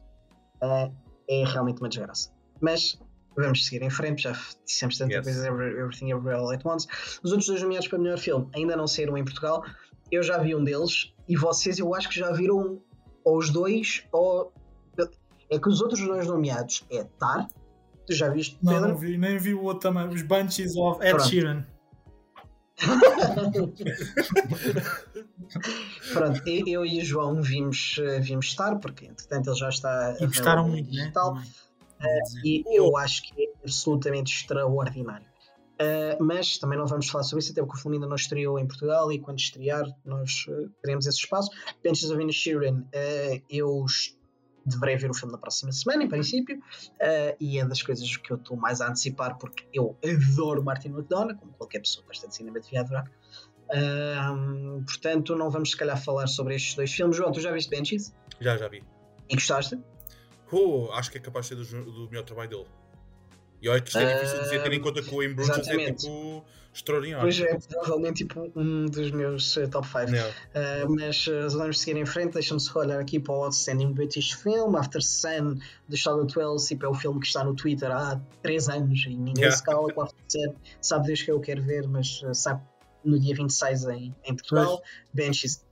uh, 0.62 0.92
é 1.28 1.44
realmente 1.46 1.80
uma 1.80 1.88
desgraça. 1.88 2.30
Mas 2.60 2.98
vamos 3.36 3.64
seguir 3.66 3.82
em 3.82 3.90
frente, 3.90 4.22
já 4.24 4.32
dissemos 4.66 4.98
tanta 4.98 5.14
Yes. 5.14 5.24
coisa 5.24 5.46
Every- 5.48 5.78
Everything 5.78 6.10
Everywhere 6.10 6.38
All 6.40 6.50
At 6.50 6.64
Once. 6.66 6.86
Os 7.22 7.30
outros 7.32 7.46
dois 7.48 7.62
nomeados 7.62 7.88
para 7.88 7.98
melhor 7.98 8.18
filme 8.18 8.48
ainda 8.54 8.76
não 8.76 8.86
saíram 8.86 9.16
em 9.16 9.24
Portugal. 9.24 9.64
Eu 10.10 10.22
já 10.22 10.38
vi 10.38 10.54
um 10.54 10.64
deles 10.64 11.12
e 11.28 11.36
vocês 11.36 11.78
eu 11.78 11.94
acho 11.94 12.08
que 12.08 12.18
já 12.18 12.32
viram 12.32 12.80
ou 13.24 13.36
os 13.38 13.50
dois 13.50 14.04
ou 14.12 14.52
é 15.50 15.58
que 15.58 15.68
os 15.68 15.80
outros 15.80 16.00
dois 16.00 16.26
nomeados 16.26 16.84
é 16.90 17.04
Tar. 17.18 17.48
Tu 18.06 18.14
já 18.14 18.28
viste, 18.30 18.58
Não, 18.62 18.72
Pedro? 18.72 18.88
não 18.88 18.96
vi, 18.96 19.16
nem 19.18 19.38
vi 19.38 19.54
o 19.54 19.62
outro 19.62 19.80
também. 19.90 20.08
Os 20.08 20.22
Bunches 20.22 20.74
of 20.76 21.00
Ed 21.02 21.10
Pronto. 21.14 21.28
Sheeran. 21.28 21.64
Pronto, 26.12 26.42
eu, 26.46 26.86
e 26.86 27.00
o 27.00 27.04
João 27.04 27.42
vimos, 27.42 27.96
eh, 28.00 28.20
vimos 28.20 28.46
estar, 28.46 28.78
porque 28.78 29.06
entretanto 29.06 29.50
ele 29.50 29.58
já 29.58 29.68
está 29.68 30.16
E 30.20 30.26
gostaram 30.26 30.68
muito, 30.68 30.86
né? 30.86 30.92
digital, 30.92 31.34
Também. 31.34 31.50
Vou 32.00 32.22
dizer. 32.22 32.40
e 32.44 32.64
eu 32.78 32.96
acho 32.96 33.22
que 33.22 33.42
é 33.42 33.46
absolutamente 33.62 34.32
extraordinário. 34.32 35.26
Uh, 35.80 36.22
mas 36.22 36.58
também 36.58 36.76
não 36.76 36.86
vamos 36.86 37.08
falar 37.08 37.22
sobre 37.22 37.40
isso, 37.40 37.52
até 37.52 37.62
porque 37.62 37.78
o 37.78 37.80
filme 37.80 37.98
ainda 37.98 38.08
não 38.08 38.16
estreou 38.16 38.58
em 38.58 38.66
Portugal 38.66 39.12
e 39.12 39.20
quando 39.20 39.38
estrear 39.38 39.84
nós 40.04 40.44
uh, 40.48 40.68
teremos 40.82 41.06
esse 41.06 41.18
espaço. 41.18 41.50
Benches 41.84 42.10
of 42.10 42.32
Sheeran, 42.32 42.80
uh, 42.80 43.42
eu 43.48 43.84
deverei 44.68 44.96
ver 44.96 45.10
o 45.10 45.14
filme 45.14 45.32
na 45.32 45.38
próxima 45.38 45.72
semana, 45.72 46.04
em 46.04 46.08
princípio, 46.08 46.56
uh, 46.56 47.36
e 47.40 47.58
é 47.58 47.64
das 47.64 47.82
coisas 47.82 48.16
que 48.16 48.30
eu 48.30 48.36
estou 48.36 48.56
mais 48.56 48.80
a 48.80 48.88
antecipar 48.88 49.36
porque 49.38 49.66
eu 49.72 49.96
adoro 50.04 50.62
Martin 50.62 50.88
McDonagh, 50.88 51.36
como 51.38 51.52
qualquer 51.52 51.80
pessoa 51.80 52.04
de 52.08 52.34
cinema 52.34 52.60
devia 52.60 52.80
adorar. 52.80 53.10
Um, 53.70 54.82
portanto, 54.84 55.36
não 55.36 55.50
vamos 55.50 55.72
se 55.72 55.76
calhar 55.76 56.02
falar 56.02 56.26
sobre 56.26 56.54
estes 56.54 56.74
dois 56.74 56.92
filmes. 56.92 57.16
João, 57.16 57.32
tu 57.32 57.40
já 57.40 57.52
viste 57.52 57.68
Benches? 57.68 58.14
Já, 58.40 58.56
já 58.56 58.68
vi. 58.68 58.82
E 59.28 59.34
gostaste? 59.34 59.78
Oh, 60.50 60.88
acho 60.92 61.10
que 61.10 61.18
é 61.18 61.20
capaz 61.20 61.48
de 61.48 61.66
ser 61.66 61.76
do, 61.76 61.84
do 61.84 62.08
melhor 62.08 62.24
trabalho 62.24 62.48
dele. 62.48 62.66
E 63.60 63.68
olha 63.68 63.80
que 63.80 63.88
isto 63.88 63.98
é 63.98 64.14
difícil 64.14 64.42
dizer, 64.42 64.62
tendo 64.62 64.74
em 64.74 64.80
conta 64.80 65.02
que 65.02 65.14
o 65.14 65.34
Bruges 65.34 65.68
é 65.68 65.92
tipo 65.92 66.44
extraordinário. 66.72 67.22
Pois 67.22 67.40
é, 67.40 67.58
provavelmente 67.68 68.24
tipo, 68.24 68.52
um 68.54 68.86
dos 68.86 69.10
meus 69.10 69.56
uh, 69.56 69.68
top 69.68 69.86
5. 69.86 69.98
Não. 70.10 70.28
Uh, 70.28 70.96
mas 70.96 71.26
uh, 71.26 71.48
vamos 71.50 71.80
seguir 71.80 71.98
em 71.98 72.06
frente. 72.06 72.34
Deixa-me 72.34 72.60
só 72.60 72.80
olhar 72.80 73.00
aqui 73.00 73.18
para 73.18 73.34
o 73.34 73.44
Outstanding 73.44 73.92
British 73.92 74.32
Film, 74.32 74.76
After 74.76 75.02
Sun, 75.02 75.58
de 75.88 75.96
Charlotte 75.96 76.38
Wells. 76.38 76.68
Tipo, 76.68 76.86
é 76.86 76.88
o 76.88 76.94
filme 76.94 77.20
que 77.20 77.26
está 77.26 77.42
no 77.42 77.54
Twitter 77.54 77.90
há 77.90 78.20
3 78.42 78.68
anos 78.68 79.04
e 79.06 79.10
ninguém 79.10 79.38
Yeah. 79.38 79.56
se 79.56 79.62
cala 79.62 79.92
com 79.92 80.02
After 80.02 80.24
Sun. 80.28 80.54
Sabe 80.80 81.06
Deus 81.06 81.22
que 81.22 81.30
eu 81.30 81.40
quero 81.40 81.62
ver, 81.62 81.86
mas 81.88 82.22
uh, 82.22 82.34
sabe 82.34 82.62
no 83.04 83.18
dia 83.18 83.34
26 83.34 83.84
em, 83.84 84.14
em 84.24 84.34
Portugal. 84.36 84.80
Benches, 85.12 85.64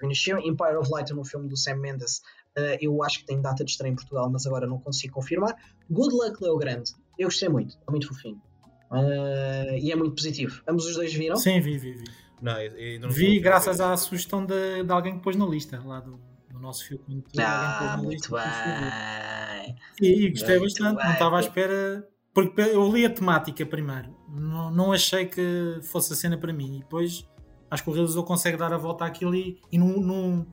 Vinicius, 0.00 0.44
Empire 0.44 0.76
of 0.76 0.90
Light, 0.90 1.12
no 1.12 1.24
filme 1.24 1.48
do 1.48 1.56
Sam 1.56 1.76
Mendes. 1.76 2.18
Uh, 2.58 2.76
eu 2.80 3.02
acho 3.02 3.20
que 3.20 3.26
tem 3.26 3.40
data 3.40 3.64
de 3.64 3.70
estreia 3.70 3.92
em 3.92 3.94
Portugal, 3.94 4.28
mas 4.28 4.46
agora 4.46 4.66
não 4.66 4.78
consigo 4.78 5.14
confirmar. 5.14 5.54
Good 5.88 6.14
Luck, 6.14 6.42
Leo 6.42 6.58
Grande. 6.58 6.92
Eu 7.20 7.28
gostei 7.28 7.48
muito, 7.48 7.76
é 7.86 7.90
muito 7.90 8.08
fofinho. 8.08 8.40
Uh, 8.90 9.76
e 9.80 9.92
é 9.92 9.96
muito 9.96 10.14
positivo. 10.14 10.62
Ambos 10.66 10.86
os 10.86 10.94
dois 10.96 11.12
viram? 11.14 11.36
Sim, 11.36 11.60
vi, 11.60 11.78
vi, 11.78 11.92
vi. 11.92 12.04
Não, 12.42 12.58
eu- 12.60 12.72
eu 12.72 13.00
não 13.00 13.10
Vi 13.10 13.38
graças 13.38 13.80
à 13.80 13.96
sugestão 13.96 14.44
de, 14.44 14.82
de 14.82 14.90
alguém 14.92 15.16
que 15.16 15.22
pôs 15.22 15.36
na 15.36 15.44
lista, 15.46 15.80
lá 15.84 16.00
do, 16.00 16.18
do 16.50 16.58
nosso 16.58 16.86
fio 16.86 16.98
condutor. 16.98 17.44
Ah, 17.44 17.92
alguém 17.92 18.06
muito 18.06 18.30
bem. 18.30 19.76
E, 20.00 20.24
e 20.24 20.30
gostei 20.30 20.58
Muito 20.58 20.72
bastante, 20.72 20.96
bem. 20.96 21.04
não 21.06 21.12
estava 21.12 21.36
à 21.36 21.40
espera. 21.40 22.08
Porque 22.32 22.60
eu 22.60 22.90
li 22.92 23.04
a 23.04 23.10
temática 23.10 23.66
primeiro, 23.66 24.16
não, 24.28 24.70
não 24.70 24.92
achei 24.92 25.26
que 25.26 25.80
fosse 25.82 26.12
a 26.12 26.16
cena 26.16 26.38
para 26.38 26.52
mim. 26.52 26.76
E 26.76 26.78
depois 26.80 27.28
acho 27.70 27.82
que 27.84 27.90
o 27.90 27.92
realizador 27.92 28.24
consegue 28.24 28.56
dar 28.56 28.72
a 28.72 28.78
volta 28.78 29.04
àquilo 29.04 29.34
e, 29.34 29.60
e 29.70 29.76
no, 29.78 30.00
no, 30.00 30.46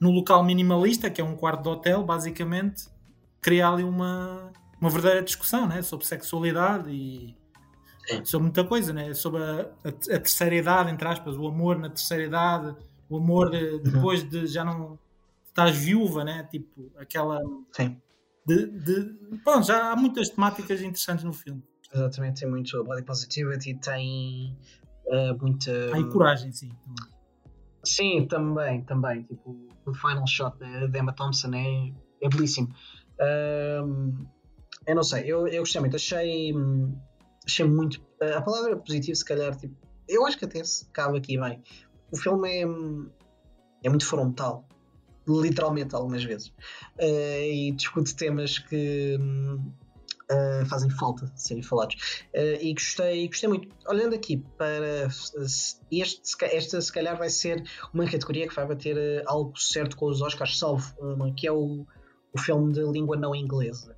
no 0.00 0.10
local 0.10 0.44
minimalista, 0.44 1.08
que 1.08 1.20
é 1.20 1.24
um 1.24 1.36
quarto 1.36 1.62
de 1.62 1.68
hotel, 1.68 2.02
basicamente, 2.04 2.84
criar 3.40 3.72
ali 3.72 3.84
uma, 3.84 4.52
uma 4.82 4.90
verdadeira 4.90 5.24
discussão 5.24 5.66
né? 5.66 5.80
sobre 5.80 6.04
sexualidade 6.06 6.90
e 6.90 7.34
Sim. 8.06 8.24
sobre 8.24 8.42
muita 8.46 8.64
coisa, 8.64 8.92
né? 8.92 9.14
sobre 9.14 9.42
a, 9.42 9.60
a, 9.84 9.88
a 9.88 9.92
terceira 9.92 10.54
idade, 10.56 10.90
entre 10.90 11.06
aspas, 11.08 11.36
o 11.36 11.46
amor 11.46 11.78
na 11.78 11.88
terceira 11.88 12.24
idade, 12.24 12.76
o 13.08 13.16
amor 13.16 13.50
de- 13.50 13.78
depois 13.78 14.28
de 14.28 14.46
já 14.46 14.64
não 14.64 14.98
estás 15.46 15.76
viúva, 15.76 16.24
né? 16.24 16.42
tipo 16.50 16.90
aquela 16.98 17.40
Sim, 17.72 17.96
de, 18.44 18.66
de- 18.66 19.38
pronto, 19.44 19.66
já 19.66 19.92
há 19.92 19.96
muitas 19.96 20.28
temáticas 20.30 20.82
interessantes 20.82 21.24
no 21.24 21.32
filme. 21.32 21.62
exatamente. 21.94 22.40
Tem 22.40 22.50
muito 22.50 22.82
body 22.82 23.02
positivity, 23.04 23.74
tem 23.78 24.56
uh, 25.06 25.38
muita. 25.40 25.70
E 25.96 26.04
coragem, 26.10 26.50
sim. 26.52 26.72
Sim, 27.84 28.26
também, 28.26 28.82
também. 28.82 29.22
Tipo, 29.24 29.56
o 29.86 29.94
final 29.94 30.26
shot 30.26 30.56
da 30.58 30.98
Emma 30.98 31.12
Thompson 31.12 31.52
é, 31.54 31.92
é 32.20 32.28
belíssimo. 32.28 32.74
Ahm, 33.20 34.24
eu 34.86 34.94
não 34.94 35.02
sei, 35.02 35.24
eu, 35.24 35.46
eu 35.46 35.60
gostei 35.60 35.80
muito. 35.80 35.96
Achei, 35.96 36.52
achei 37.46 37.66
muito. 37.66 38.00
A 38.20 38.42
palavra 38.42 38.76
positivo, 38.76 39.16
se 39.16 39.24
calhar, 39.24 39.56
tipo, 39.56 39.74
eu 40.08 40.26
acho 40.26 40.38
que 40.38 40.44
até 40.44 40.62
se 40.64 40.86
cabe 40.86 41.18
aqui 41.18 41.38
bem. 41.38 41.62
O 42.10 42.16
filme 42.16 42.48
é, 42.48 42.62
é 43.84 43.88
muito 43.88 44.06
frontal, 44.06 44.66
literalmente, 45.26 45.94
algumas 45.94 46.24
vezes. 46.24 46.52
Ah, 47.00 47.46
e 47.46 47.72
discute 47.72 48.14
temas 48.14 48.58
que. 48.58 49.18
ah, 50.30 50.64
fazem 50.66 50.90
falta 50.90 51.26
de 51.26 51.42
serem 51.42 51.62
falados. 51.62 51.94
Uh, 52.34 52.58
e 52.60 52.74
gostei, 52.74 53.28
gostei 53.28 53.48
muito. 53.48 53.68
Olhando 53.86 54.14
aqui 54.14 54.38
para 54.58 55.08
uh, 55.08 55.46
este, 55.90 56.44
esta, 56.44 56.80
se 56.80 56.92
calhar 56.92 57.16
vai 57.16 57.30
ser 57.30 57.62
uma 57.94 58.04
categoria 58.04 58.48
que 58.48 58.54
vai 58.54 58.66
bater 58.66 58.96
uh, 58.96 59.22
algo 59.26 59.58
certo 59.58 59.96
com 59.96 60.06
os 60.06 60.20
Oscars, 60.20 60.58
salvo 60.58 60.92
uma, 60.98 61.32
que 61.32 61.46
é 61.46 61.52
o, 61.52 61.86
o 62.32 62.38
filme 62.38 62.72
de 62.72 62.82
língua 62.82 63.16
não 63.16 63.34
inglesa. 63.34 63.96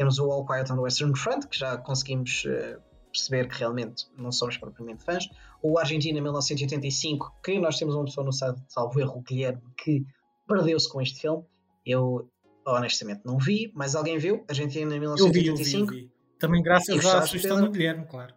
Temos 0.00 0.18
o 0.18 0.30
All 0.32 0.46
Quiet 0.46 0.72
on 0.72 0.76
the 0.76 0.80
Western 0.80 1.14
Front, 1.14 1.44
que 1.48 1.58
já 1.58 1.76
conseguimos 1.76 2.42
uh, 2.46 2.80
perceber 3.12 3.46
que 3.50 3.58
realmente 3.58 4.06
não 4.16 4.32
somos 4.32 4.56
propriamente 4.56 5.04
fãs. 5.04 5.28
O 5.62 5.78
Argentina 5.78 6.18
1985, 6.22 7.30
que 7.44 7.58
nós 7.58 7.76
temos 7.78 7.94
uma 7.94 8.06
pessoa 8.06 8.24
no 8.24 8.32
site, 8.32 8.62
salvo 8.66 8.98
erro, 8.98 9.18
o 9.18 9.20
Guilherme, 9.20 9.60
que 9.76 10.02
perdeu-se 10.48 10.88
com 10.88 11.02
este 11.02 11.20
filme. 11.20 11.44
Eu 11.84 12.26
honestamente 12.66 13.20
não 13.26 13.36
vi, 13.36 13.70
mas 13.74 13.94
alguém 13.94 14.16
viu? 14.16 14.42
Argentina 14.48 14.94
Eu 14.94 15.00
vi, 15.00 15.04
eu 15.06 15.12
vi, 15.32 15.48
eu 15.48 15.54
1985? 15.54 15.92
vi. 15.92 16.10
Também 16.38 16.62
graças 16.62 17.04
à 17.04 17.20
sugestão 17.26 17.60
do 17.60 17.70
Guilherme, 17.70 18.06
claro. 18.06 18.32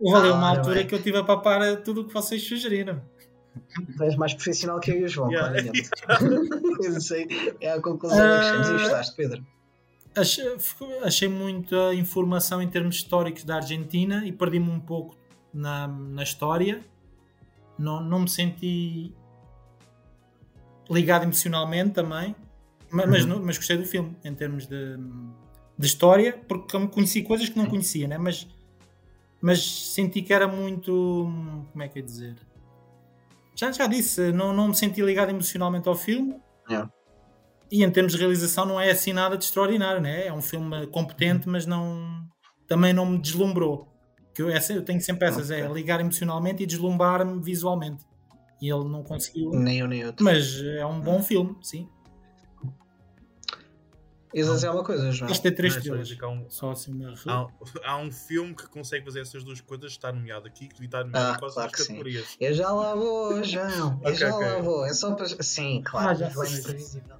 Houve 0.00 0.28
Ah, 0.30 0.32
uma 0.32 0.48
altura 0.48 0.76
bem. 0.76 0.86
que 0.86 0.94
eu 0.94 1.02
tive 1.02 1.18
a 1.18 1.24
papar 1.24 1.82
tudo 1.82 2.00
o 2.00 2.06
que 2.08 2.14
vocês 2.14 2.42
sugeriram. 2.42 3.02
Tu 3.98 4.02
és 4.02 4.16
mais 4.16 4.32
profissional 4.32 4.80
que 4.80 4.90
eu 4.90 5.00
e 5.00 5.04
o 5.04 5.08
João, 5.08 5.30
Yeah. 5.30 5.50
claramente. 5.52 5.90
sei, 7.06 7.28
é 7.60 7.70
a 7.72 7.82
conclusão 7.82 8.18
a 8.18 8.38
que 8.38 8.44
chegamos. 8.46 8.68
E 8.68 8.70
Ah. 8.70 8.78
gostaste, 8.78 9.14
Pedro? 9.14 9.46
Achei, 10.14 10.44
achei 11.02 11.28
muita 11.28 11.94
informação 11.94 12.60
em 12.60 12.68
termos 12.68 12.96
históricos 12.96 13.44
da 13.44 13.56
Argentina 13.56 14.26
e 14.26 14.32
perdi-me 14.32 14.68
um 14.70 14.80
pouco 14.80 15.16
na, 15.54 15.88
na 15.88 16.22
história. 16.22 16.80
Não, 17.78 18.02
não 18.02 18.20
me 18.20 18.28
senti 18.28 19.14
ligado 20.90 21.22
emocionalmente 21.24 21.90
também, 21.94 22.36
ma- 22.90 23.06
mas, 23.06 23.24
Uhum. 23.24 23.42
mas 23.42 23.56
gostei 23.56 23.76
do 23.78 23.86
filme 23.86 24.14
em 24.22 24.34
termos 24.34 24.66
de, 24.66 24.96
de 25.78 25.86
história, 25.86 26.38
porque 26.46 26.78
conheci 26.88 27.22
coisas 27.22 27.48
que 27.48 27.56
não 27.56 27.66
conhecia, 27.66 28.06
né? 28.06 28.18
mas, 28.18 28.46
mas 29.40 29.64
senti 29.64 30.20
que 30.20 30.34
era 30.34 30.46
muito. 30.46 30.92
Como 31.72 31.82
é 31.82 31.88
que 31.88 31.98
eu 31.98 32.02
ia 32.02 32.06
dizer? 32.06 32.36
Já, 33.54 33.72
já 33.72 33.86
disse, 33.86 34.30
não, 34.32 34.52
não 34.52 34.68
me 34.68 34.74
senti 34.74 35.00
ligado 35.00 35.30
emocionalmente 35.30 35.88
ao 35.88 35.94
filme. 35.94 36.36
Yeah. 36.68 36.90
E 37.74 37.82
em 37.82 37.90
termos 37.90 38.12
de 38.12 38.18
realização 38.18 38.66
não 38.66 38.78
é 38.78 38.90
assim 38.90 39.14
nada 39.14 39.34
de 39.38 39.44
extraordinário, 39.44 39.98
né? 40.02 40.26
É 40.26 40.32
um 40.32 40.42
filme 40.42 40.86
competente, 40.88 41.48
mas 41.48 41.64
não 41.64 42.22
também 42.68 42.92
não 42.92 43.06
me 43.06 43.18
deslumbrou. 43.18 43.88
Que 44.34 44.42
eu, 44.42 44.50
essa, 44.50 44.74
eu 44.74 44.82
tenho 44.82 45.00
sempre 45.00 45.26
essas, 45.26 45.50
é 45.50 45.66
ligar 45.66 45.98
emocionalmente 45.98 46.62
e 46.62 46.66
deslumbrar-me 46.66 47.40
visualmente. 47.42 48.04
E 48.60 48.70
ele 48.70 48.84
não 48.88 49.02
conseguiu. 49.02 49.50
Nem 49.52 49.78
eu 49.80 49.88
nem 49.88 50.04
outro. 50.04 50.22
Mas 50.22 50.62
é 50.62 50.84
um 50.84 51.00
bom 51.00 51.22
filme, 51.22 51.56
sim. 51.62 51.88
Isso 54.34 54.50
dizer 54.54 54.70
uma 54.70 54.82
coisa, 54.84 55.10
João. 55.12 55.30
Isto 55.30 55.48
é 55.48 55.50
três 55.50 55.72
Não, 55.74 55.78
é 55.78 55.82
estrelas. 55.82 56.12
que 56.14 56.24
há 56.24 56.28
um- 56.28 56.50
Só 56.50 56.70
assim 56.70 56.92
uma. 56.92 57.14
Há, 57.26 57.46
há 57.84 57.96
um 57.98 58.10
filme 58.10 58.54
que 58.54 58.66
consegue 58.68 59.04
fazer 59.04 59.20
essas 59.20 59.44
duas 59.44 59.60
coisas, 59.60 59.92
está 59.92 60.10
nomeado 60.12 60.46
aqui, 60.46 60.68
que 60.68 60.82
está 60.84 61.04
nomeado 61.04 61.32
Ah, 61.32 61.36
em 61.36 61.38
quase 61.38 61.54
claro 61.54 61.70
todas 61.70 61.72
as 61.72 61.72
que 61.72 61.82
sim. 61.82 61.98
categorias. 61.98 62.36
Eu 62.40 62.54
já 62.54 62.70
lá 62.70 62.94
vou, 62.94 63.42
João. 63.44 64.00
Eu 64.02 64.14
já 64.14 64.34
ok. 64.34 64.46
lá 64.46 64.58
vou. 64.62 64.86
É 64.86 64.94
só 64.94 65.14
para. 65.14 65.26
Sim, 65.42 65.82
claro. 65.84 66.08
Ah, 66.08 66.14
já 66.14 66.30
ser 66.30 66.62
previsível. 66.62 67.16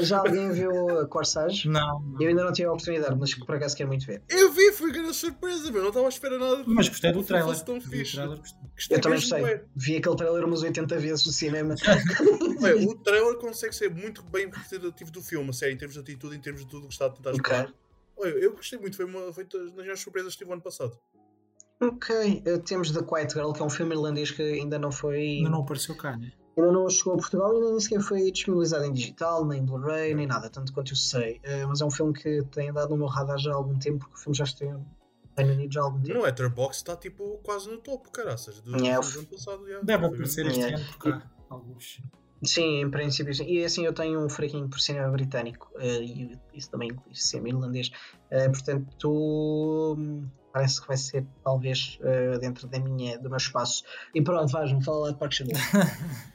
Já 0.00 0.18
alguém 0.18 0.50
viu 0.50 1.00
a 1.00 1.06
Corsage? 1.06 1.68
Não, 1.68 2.00
não. 2.00 2.20
Eu 2.20 2.28
ainda 2.28 2.44
não 2.44 2.52
tive 2.52 2.66
a 2.68 2.72
oportunidade, 2.72 3.16
mas 3.18 3.32
que 3.32 3.44
por 3.46 3.54
acaso 3.54 3.76
quero 3.76 3.88
muito 3.88 4.04
ver. 4.06 4.22
Eu 4.28 4.50
vi, 4.52 4.72
foi 4.72 4.90
grande 4.90 5.14
surpresa, 5.14 5.70
meu. 5.70 5.82
Não 5.82 5.88
estava 5.88 6.06
à 6.06 6.08
espera 6.08 6.38
nada. 6.38 6.64
Mas 6.66 6.88
gostei 6.88 7.12
do 7.12 7.20
que 7.20 7.26
trailer. 7.28 7.64
tão 7.64 7.78
Vi 7.80 7.86
o 7.86 7.90
fixe. 7.90 8.12
trailer, 8.16 8.38
gostei. 8.38 8.96
Eu 8.96 9.00
também 9.00 9.18
gostei. 9.20 9.60
Vi 9.76 9.96
aquele 9.96 10.16
trailer 10.16 10.44
umas 10.44 10.62
80 10.62 10.98
vezes 10.98 11.24
no 11.26 11.32
cinema. 11.32 11.74
O 12.88 12.94
trailer 12.96 13.36
consegue 13.36 13.74
ser 13.74 13.90
muito 13.90 14.22
bem 14.22 14.46
representativo 14.46 15.10
do 15.10 15.22
filme, 15.22 15.50
a 15.50 15.52
sério, 15.52 15.74
em 15.74 15.78
termos 15.78 15.94
de 15.94 16.00
atitude, 16.00 16.34
em 16.36 16.40
termos 16.40 16.62
de 16.62 16.66
tudo 16.68 16.86
que 16.88 16.92
está 16.94 17.06
a 17.06 17.10
tentar 17.10 17.30
Ok. 17.30 17.40
explorar. 17.40 17.74
Olha, 18.16 18.30
eu 18.30 18.52
gostei 18.52 18.78
muito, 18.78 18.96
foi 18.96 19.04
uma 19.04 19.32
foi 19.32 19.44
das 19.44 19.72
minhas 19.74 20.00
surpresas 20.00 20.32
que 20.32 20.38
tive 20.38 20.50
o 20.50 20.54
ano 20.54 20.62
passado. 20.62 20.98
ok, 21.80 22.42
eh, 22.46 22.58
temos 22.58 22.90
The 22.90 23.02
Quiet 23.02 23.32
Girl, 23.34 23.52
que 23.52 23.60
é 23.60 23.64
um 23.64 23.70
filme 23.70 23.94
irlandês 23.94 24.30
que 24.30 24.40
ainda 24.42 24.78
não 24.78 24.90
foi. 24.90 25.18
Ainda 25.38 25.50
não 25.50 25.60
apareceu 25.62 25.94
cá, 25.96 26.16
né? 26.16 26.32
Ainda 26.56 26.72
não 26.72 26.88
chegou 26.88 27.14
a 27.14 27.16
Portugal 27.16 27.56
e 27.56 27.60
nem 27.60 27.80
sequer 27.80 28.00
foi 28.00 28.30
disponibilizado 28.30 28.84
em 28.84 28.92
digital, 28.92 29.44
nem 29.44 29.64
Blu-ray, 29.64 30.14
nem 30.14 30.26
nada, 30.26 30.48
tanto 30.50 30.72
quanto 30.72 30.92
eu 30.92 30.96
sei. 30.96 31.40
Eh, 31.42 31.64
mas 31.66 31.80
é 31.80 31.84
um 31.84 31.90
filme 31.90 32.12
que 32.12 32.42
tem 32.52 32.70
andado 32.70 32.90
no 32.90 32.96
meu 32.96 33.06
radar 33.06 33.38
já 33.38 33.52
há 33.52 33.54
algum 33.54 33.78
tempo, 33.78 33.98
porque 34.00 34.14
o 34.14 34.18
filme 34.18 34.36
já 34.36 34.44
está 34.44 34.64
no 34.66 34.84
Reino 35.36 35.52
Unido 35.54 35.72
já 35.72 35.80
há 35.80 35.84
algum 35.84 36.00
tempo. 36.00 36.18
No 36.18 36.24
Letterboxd 36.24 36.76
está 36.82 36.96
tipo 36.96 37.38
quase 37.42 37.68
no 37.70 37.78
topo, 37.78 38.10
caraças. 38.10 38.60
Do 38.60 38.76
É, 38.76 38.98
do 39.00 39.18
ano 39.18 39.26
passado, 39.26 39.68
já. 39.68 39.80
Deve 39.82 40.06
aparecer 40.06 40.46
este 40.46 40.60
É. 40.60 40.74
ano 40.74 40.84
por 40.84 40.98
cá. 40.98 41.30
Alguns. 41.50 42.00
Sim, 42.42 42.82
em 42.82 42.90
princípio 42.90 43.34
sim. 43.34 43.44
E 43.46 43.64
assim 43.64 43.84
eu 43.86 43.92
tenho 43.92 44.22
um 44.22 44.28
fraquinho 44.28 44.68
por 44.68 44.78
cinema 44.78 45.10
britânico 45.10 45.70
eh, 45.78 46.02
e 46.02 46.38
isso 46.52 46.70
também 46.70 46.90
inclui 46.90 47.14
cinema 47.14 47.48
irlandês. 47.48 47.90
Eh, 48.30 48.48
portanto, 48.50 49.94
hum, 49.98 50.28
parece 50.52 50.80
que 50.80 50.86
vai 50.86 50.96
ser 50.98 51.24
talvez 51.42 51.98
eh, 52.02 52.38
dentro 52.38 52.66
da 52.68 52.78
minha, 52.78 53.18
do 53.18 53.30
meu 53.30 53.38
espaço. 53.38 53.82
E 54.14 54.20
pronto, 54.20 54.52
vais, 54.52 54.70
me 54.72 54.84
fala 54.84 55.06
lá 55.06 55.10
de 55.12 55.18
Park 55.18 55.32
Chan 55.32 55.44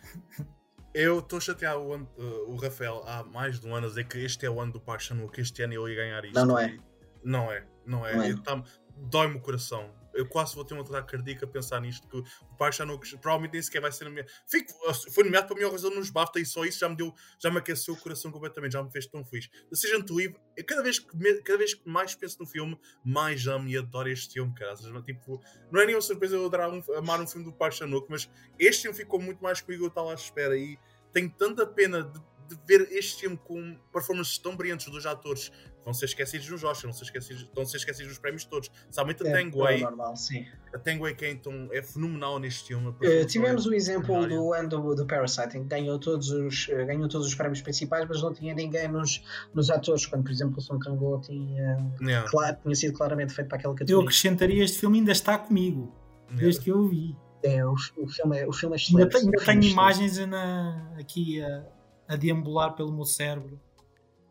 Eu 0.93 1.19
estou 1.19 1.37
a 1.37 1.39
chatear 1.41 1.77
o, 1.77 1.93
ano- 1.93 2.09
uh, 2.17 2.51
o 2.51 2.55
Rafael 2.55 3.03
há 3.05 3.23
mais 3.23 3.59
de 3.59 3.67
um 3.67 3.75
ano 3.75 3.85
a 3.85 3.89
dizer 3.89 4.05
que 4.07 4.17
este 4.17 4.45
é 4.45 4.49
o 4.49 4.59
ano 4.59 4.73
do 4.73 4.81
Chan-wook, 4.99 5.33
que 5.33 5.41
este 5.41 5.61
ano 5.61 5.73
ele 5.73 5.93
ia 5.93 6.03
ganhar 6.03 6.25
isto. 6.25 6.35
Não, 6.35 6.45
não 6.45 6.59
é. 6.59 6.77
Não 7.23 7.51
é, 7.51 7.65
não 7.85 8.05
é. 8.05 8.15
Não 8.15 8.23
é. 8.23 8.63
Dói-me 8.97 9.37
o 9.37 9.39
coração. 9.39 9.89
Eu 10.13 10.27
quase 10.27 10.55
vou 10.55 10.65
ter 10.65 10.73
uma 10.73 10.83
ataque 10.83 11.11
cardíaca 11.11 11.45
a 11.45 11.49
pensar 11.49 11.81
nisto, 11.81 12.07
que 12.07 12.17
o 12.17 12.55
Park 12.57 12.73
Chan-wook 12.73 13.17
provavelmente 13.17 13.53
nem 13.53 13.61
sequer 13.61 13.81
vai 13.81 13.91
ser 13.91 14.05
nomeado. 14.05 14.29
Fico, 14.47 14.73
foi 15.11 15.23
nomeado 15.23 15.47
para 15.47 15.55
a 15.55 15.57
melhor 15.57 15.71
razão 15.71 15.91
nos 15.91 16.09
BAFTA 16.09 16.39
e 16.39 16.45
só 16.45 16.63
isso 16.65 16.79
já 16.79 16.89
me 16.89 16.95
deu, 16.95 17.13
já 17.39 17.49
me 17.51 17.57
aqueceu 17.57 17.93
o 17.93 17.97
coração 17.97 18.31
completamente, 18.31 18.73
já 18.73 18.83
me 18.83 18.91
fez 18.91 19.05
tão 19.07 19.23
feliz. 19.25 19.49
Seja 19.73 20.03
to 20.03 20.19
Eve, 20.19 20.35
eu 20.55 20.65
cada 20.65 20.83
vez, 20.83 20.99
que 20.99 21.41
cada 21.41 21.57
vez 21.57 21.73
que 21.73 21.87
mais 21.87 22.15
penso 22.15 22.37
no 22.39 22.45
filme, 22.45 22.79
mais 23.03 23.47
amo 23.47 23.67
e 23.67 23.77
adoro 23.77 24.09
este 24.09 24.33
filme, 24.33 24.53
cara. 24.53 24.71
Ou 24.71 24.77
seja, 24.77 25.01
Tipo, 25.01 25.41
não 25.71 25.81
é 25.81 25.85
nenhuma 25.85 26.01
surpresa 26.01 26.35
eu 26.35 26.45
adorar 26.45 26.69
um, 26.69 26.83
amar 26.95 27.19
um 27.19 27.27
filme 27.27 27.45
do 27.45 27.53
Park 27.53 27.73
Chan-wook, 27.73 28.07
mas 28.09 28.29
este 28.57 28.83
filme 28.83 28.97
ficou 28.97 29.19
muito 29.19 29.41
mais 29.41 29.61
comigo, 29.61 29.85
eu 29.85 29.87
estava 29.87 30.11
à 30.11 30.13
espera 30.13 30.57
e 30.57 30.77
tenho 31.11 31.29
tanta 31.31 31.65
pena 31.65 32.03
de, 32.03 32.19
de 32.47 32.61
ver 32.67 32.91
este 32.91 33.21
filme 33.21 33.37
com 33.37 33.79
performances 33.91 34.37
tão 34.37 34.55
brilhantes 34.55 34.87
dos 34.87 35.05
atores 35.05 35.51
vão 35.83 35.93
ser 35.93 36.05
esquecidos 36.05 36.49
nos 36.49 36.63
Oscars, 36.63 36.83
vão 36.83 36.93
ser 36.93 37.03
esquecidos, 37.05 37.41
estão 37.43 37.63
a 37.63 37.65
ser 37.65 37.77
esquecidos 37.77 38.09
nos 38.09 38.19
prémios 38.19 38.43
todos. 38.45 38.69
Somente 38.91 39.25
a 39.25 39.29
É, 39.29 39.31
Tanguay, 39.31 39.81
normal, 39.81 40.15
sim. 40.15 40.45
a 40.73 40.77
Tanguay 40.77 41.15
Kenton 41.15 41.69
é 41.71 41.81
fenomenal 41.81 42.37
neste 42.39 42.67
filme. 42.67 42.91
Performance 42.93 43.27
tivemos 43.27 43.65
é 43.65 43.69
o 43.69 43.73
exemplo 43.73 44.27
do 44.27 44.53
ano 44.53 44.69
do, 44.69 44.95
do 44.95 45.05
Parasite, 45.07 45.57
em 45.57 45.63
que 45.63 45.69
ganhou 45.69 45.97
todos, 45.99 46.29
os, 46.29 46.67
eh, 46.69 46.85
ganhou 46.85 47.07
todos 47.09 47.27
os 47.27 47.33
prémios 47.35 47.61
principais, 47.61 48.05
mas 48.07 48.21
não 48.21 48.33
tinha 48.33 48.53
ninguém 48.53 48.87
nos, 48.87 49.23
nos 49.53 49.69
atores, 49.69 50.05
quando, 50.05 50.23
por 50.23 50.31
exemplo, 50.31 50.57
o 50.57 50.61
Song 50.61 50.79
Kang-ho 50.83 51.19
tinha, 51.21 51.77
Yeah, 52.01 52.29
claro, 52.29 52.57
tinha 52.61 52.75
sido 52.75 52.93
claramente 52.93 53.33
feito 53.33 53.47
para 53.47 53.57
aquela 53.57 53.73
Eu 53.73 53.77
categoria. 53.77 54.03
acrescentaria 54.07 54.63
este 54.63 54.77
filme 54.79 54.99
ainda 54.99 55.11
está 55.11 55.37
comigo. 55.37 55.93
yeah. 56.27 56.41
Desde 56.43 56.61
que 56.61 56.69
eu 56.71 56.77
o 56.77 56.87
vi. 56.89 57.15
É, 57.41 57.65
o, 57.65 57.71
o 57.73 58.07
filme 58.07 58.37
é, 58.37 58.45
o 58.47 58.51
filme 58.51 58.75
é 58.75 58.79
Ainda, 58.79 59.07
excelente. 59.07 59.11
tenho- 59.11 59.25
ainda 59.25 59.45
tenho 59.45 59.63
é 59.63 59.67
imagens 59.67 60.17
na- 60.27 60.93
aqui 60.99 61.41
a, 61.41 61.65
a 62.09 62.15
deambular 62.17 62.75
pelo 62.75 62.91
meu 62.93 63.05
cérebro 63.05 63.57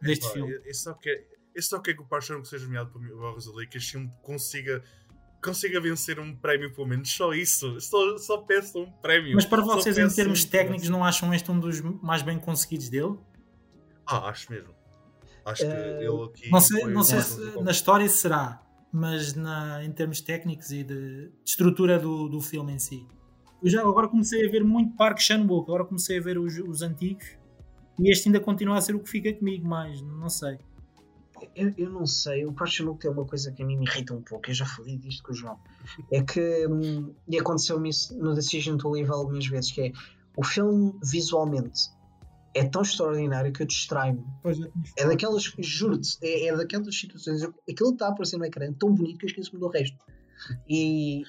deste 0.02 0.26
Epá, 0.26 0.34
filme. 0.34 0.52
Eu, 0.52 0.60
eu 0.64 0.74
só 0.74 0.92
quero, 0.94 1.22
eu 1.58 1.62
só 1.62 1.80
quero 1.80 1.96
que 1.98 2.02
o 2.04 2.06
Park 2.06 2.22
Chan-wook 2.22 2.46
seja 2.48 2.64
nomeado 2.64 2.90
para 2.90 3.00
o 3.02 3.32
Rosalie, 3.32 3.66
que 3.66 3.78
este 3.78 3.90
filme 3.92 4.12
consiga, 4.22 4.80
consiga 5.42 5.80
vencer 5.80 6.20
um 6.20 6.34
prémio, 6.36 6.72
pelo 6.72 6.86
menos. 6.86 7.10
Só 7.10 7.32
isso. 7.34 7.80
Só, 7.80 8.16
só 8.18 8.38
peço 8.38 8.78
um 8.80 8.90
prémio. 9.02 9.34
Mas 9.34 9.44
para 9.44 9.62
vocês, 9.62 9.98
em 9.98 10.08
termos 10.08 10.44
um- 10.44 10.48
técnicos, 10.48 10.88
não 10.88 11.04
acham 11.04 11.34
este 11.34 11.50
um 11.50 11.58
dos 11.58 11.80
mais 11.80 12.22
bem 12.22 12.38
conseguidos 12.38 12.88
dele? 12.88 13.16
Ah, 14.06 14.28
acho 14.28 14.50
mesmo. 14.52 14.72
Acho 15.44 15.62
que 15.62 15.68
Eh, 15.68 15.98
ele 16.04 16.24
aqui. 16.24 16.50
Não 16.50 16.60
sei, 16.60 16.84
não 16.86 17.02
sei 17.02 17.20
se 17.22 17.60
na 17.62 17.70
história 17.72 18.08
será, 18.08 18.62
mas 18.92 19.34
na, 19.34 19.84
em 19.84 19.90
termos 19.90 20.20
técnicos 20.20 20.70
e 20.70 20.84
de, 20.84 21.28
de 21.28 21.32
estrutura 21.44 21.98
do, 21.98 22.28
do 22.28 22.40
filme 22.40 22.72
em 22.72 22.78
si. 22.78 23.04
Eu 23.62 23.68
já 23.68 23.80
agora 23.80 24.06
comecei 24.06 24.46
a 24.46 24.50
ver 24.50 24.62
muito 24.62 24.94
Park 24.96 25.18
Chan-wook, 25.18 25.68
agora 25.68 25.84
comecei 25.84 26.18
a 26.18 26.22
ver 26.22 26.38
os, 26.38 26.56
os 26.58 26.82
antigos 26.82 27.26
e 27.98 28.12
este 28.12 28.28
ainda 28.28 28.38
continua 28.38 28.76
a 28.78 28.80
ser 28.80 28.94
o 28.94 29.00
que 29.00 29.10
fica 29.10 29.32
comigo 29.32 29.66
mais, 29.66 30.00
não 30.00 30.28
sei. 30.28 30.58
Eu, 31.54 31.72
eu 31.76 31.90
não 31.90 32.06
sei, 32.06 32.44
o 32.44 32.54
Chan-wook 32.66 33.00
tem 33.00 33.10
uma 33.10 33.24
coisa 33.24 33.52
que 33.52 33.62
a 33.62 33.66
mim 33.66 33.76
me 33.76 33.86
irrita 33.86 34.14
um 34.14 34.22
pouco, 34.22 34.48
eu 34.50 34.54
já 34.54 34.66
falei 34.66 34.96
disto 34.96 35.22
com 35.22 35.32
o 35.32 35.34
João, 35.34 35.58
é 36.12 36.22
que, 36.22 36.66
hum, 36.66 37.14
e 37.28 37.38
aconteceu-me 37.38 37.90
isso 37.90 38.16
no 38.18 38.34
Decision 38.34 38.76
to 38.76 38.88
Live 38.90 39.10
algumas 39.10 39.46
vezes, 39.46 39.72
que 39.72 39.80
é, 39.80 39.92
o 40.36 40.44
filme 40.44 40.94
visualmente 41.02 41.90
é 42.54 42.64
tão 42.64 42.82
extraordinário 42.82 43.52
que 43.52 43.62
eu 43.62 43.66
distraio-me. 43.66 44.24
É 44.44 44.54
falado. 44.54 44.72
daquelas, 45.10 45.42
juro-te, 45.58 46.18
é, 46.22 46.46
é 46.46 46.56
daquelas 46.56 46.94
situações, 46.94 47.42
aquilo 47.42 47.90
que 47.90 47.94
está 47.94 48.06
a 48.06 48.10
aparecer 48.10 48.36
no 48.36 48.44
ecrã 48.44 48.66
é 48.66 48.72
tão 48.72 48.92
bonito 48.94 49.18
que 49.18 49.26
eu 49.26 49.28
esqueço-me 49.28 49.60
do 49.60 49.68
resto. 49.68 49.96
E 50.68 51.22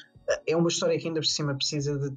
é 0.48 0.56
uma 0.56 0.70
história 0.70 0.98
que 1.00 1.08
ainda 1.08 1.20
por 1.20 1.28
cima 1.28 1.56
precisa 1.56 1.98
de, 1.98 2.16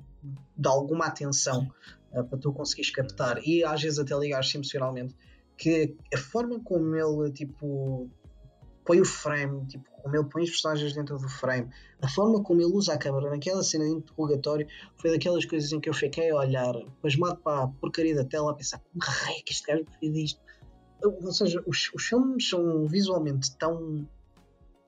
de 0.57 0.68
alguma 0.68 1.07
atenção 1.07 1.70
uh, 2.12 2.24
para 2.24 2.38
tu 2.38 2.52
conseguires 2.52 2.90
captar 2.90 3.38
e 3.46 3.64
às 3.64 3.83
vezes 3.83 3.98
até 3.98 4.16
ligares 4.16 4.55
emocionalmente 4.55 5.14
que 5.62 5.96
a 6.12 6.18
forma 6.18 6.59
como 6.64 6.96
ele 6.96 7.31
tipo 7.31 8.11
põe 8.85 9.01
o 9.01 9.05
frame, 9.05 9.64
tipo, 9.68 9.88
como 10.03 10.16
ele 10.16 10.25
põe 10.25 10.42
os 10.42 10.51
personagens 10.51 10.92
dentro 10.92 11.16
do 11.16 11.29
frame, 11.29 11.70
a 12.03 12.09
forma 12.09 12.42
como 12.42 12.61
ele 12.61 12.72
usa 12.72 12.94
a 12.94 12.98
câmera 12.98 13.31
naquela 13.31 13.62
cena 13.62 13.85
de 13.85 13.92
interrogatório 13.92 14.66
foi 14.96 15.12
daquelas 15.12 15.44
coisas 15.44 15.70
em 15.70 15.79
que 15.79 15.88
eu 15.88 15.94
fiquei 15.94 16.31
a 16.31 16.35
olhar, 16.35 16.75
pasmado 17.01 17.37
para 17.37 17.62
a 17.62 17.68
porcaria 17.68 18.12
da 18.12 18.25
tela, 18.25 18.51
a 18.51 18.55
pensar 18.55 18.81
como 18.81 19.05
raio 19.05 19.38
é 19.38 19.42
que 19.42 19.53
este 19.53 19.64
gajo 19.64 19.85
fez 20.01 20.16
isto. 20.16 20.40
Ou 21.05 21.33
seja, 21.33 21.62
os, 21.64 21.92
os 21.94 22.03
filmes 22.07 22.48
são 22.48 22.88
visualmente 22.88 23.57
tão 23.57 24.05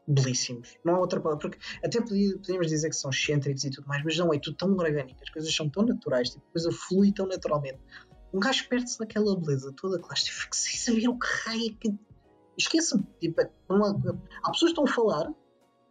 belíssimos. 0.06 0.76
Não 0.84 0.96
há 0.96 1.00
outra 1.00 1.20
palavra. 1.20 1.48
Porque 1.48 1.58
até 1.84 2.00
podíamos 2.00 2.66
dizer 2.68 2.88
que 2.90 2.96
são 2.96 3.10
excêntricos 3.10 3.64
e 3.64 3.70
tudo 3.70 3.86
mais, 3.86 4.02
mas 4.04 4.16
não 4.16 4.32
é 4.32 4.38
tudo 4.38 4.56
tão 4.56 4.72
orgânico. 4.72 5.18
As 5.22 5.30
coisas 5.30 5.54
são 5.54 5.68
tão 5.68 5.84
naturais, 5.84 6.30
tipo, 6.30 6.44
a 6.48 6.52
coisa 6.52 6.70
flui 6.72 7.12
tão 7.12 7.26
naturalmente. 7.26 7.78
Um 8.34 8.40
gajo 8.40 8.68
perde-se 8.68 8.98
naquela 8.98 9.38
beleza 9.38 9.72
toda, 9.76 9.98
claro, 9.98 10.20
fico 10.20 10.56
sem 10.56 10.76
saber 10.76 11.08
o 11.08 11.18
que 11.18 11.26
raio 11.44 11.70
é 11.70 11.74
que. 11.80 11.94
Esqueça-me. 12.58 13.04
Tipo, 13.20 13.42
não 13.68 13.84
há, 13.84 13.90
há 14.42 14.50
pessoas 14.50 14.72
que 14.72 14.80
estão 14.80 14.84
a 14.84 14.88
falar 14.88 15.32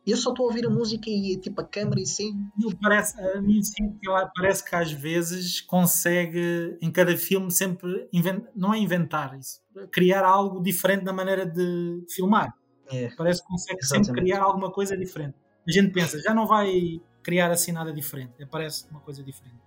e 0.06 0.12
eu 0.12 0.17
só 0.17 0.32
estou 0.32 0.45
a 0.45 0.47
ouvir 0.49 0.65
a 0.65 0.69
música 0.69 1.10
e 1.10 1.38
tipo 1.38 1.60
a 1.62 1.63
câmera 1.63 2.01
e 2.01 2.06
sim. 2.06 2.34
Ele 2.62 2.75
parece, 2.82 3.19
a 3.19 3.41
mim 3.41 3.62
sim, 3.62 3.97
parece 4.36 4.63
que 4.63 4.75
às 4.75 4.91
vezes 4.91 5.62
consegue 5.62 6.77
em 6.82 6.91
cada 6.91 7.15
filme 7.17 7.49
sempre 7.51 8.08
inven- 8.12 8.45
não 8.56 8.73
é 8.73 8.77
inventar 8.79 9.38
isso, 9.38 9.62
criar 9.91 10.25
algo 10.25 10.62
diferente 10.62 11.03
na 11.03 11.13
maneira 11.13 11.45
de 11.45 12.06
filmar. 12.10 12.53
É. 12.88 13.10
Parece 13.15 13.41
que 13.41 13.47
consegue 13.47 13.79
Exatamente. 13.82 14.08
sempre 14.08 14.21
criar 14.21 14.43
alguma 14.43 14.71
coisa 14.71 14.97
diferente. 14.97 15.36
A 15.65 15.71
gente 15.71 15.93
pensa, 15.93 16.19
já 16.21 16.34
não 16.34 16.45
vai 16.45 17.01
criar 17.21 17.49
assim 17.51 17.71
nada 17.71 17.93
diferente, 17.93 18.43
aparece 18.43 18.86
uma 18.91 18.99
coisa 18.99 19.23
diferente. 19.23 19.62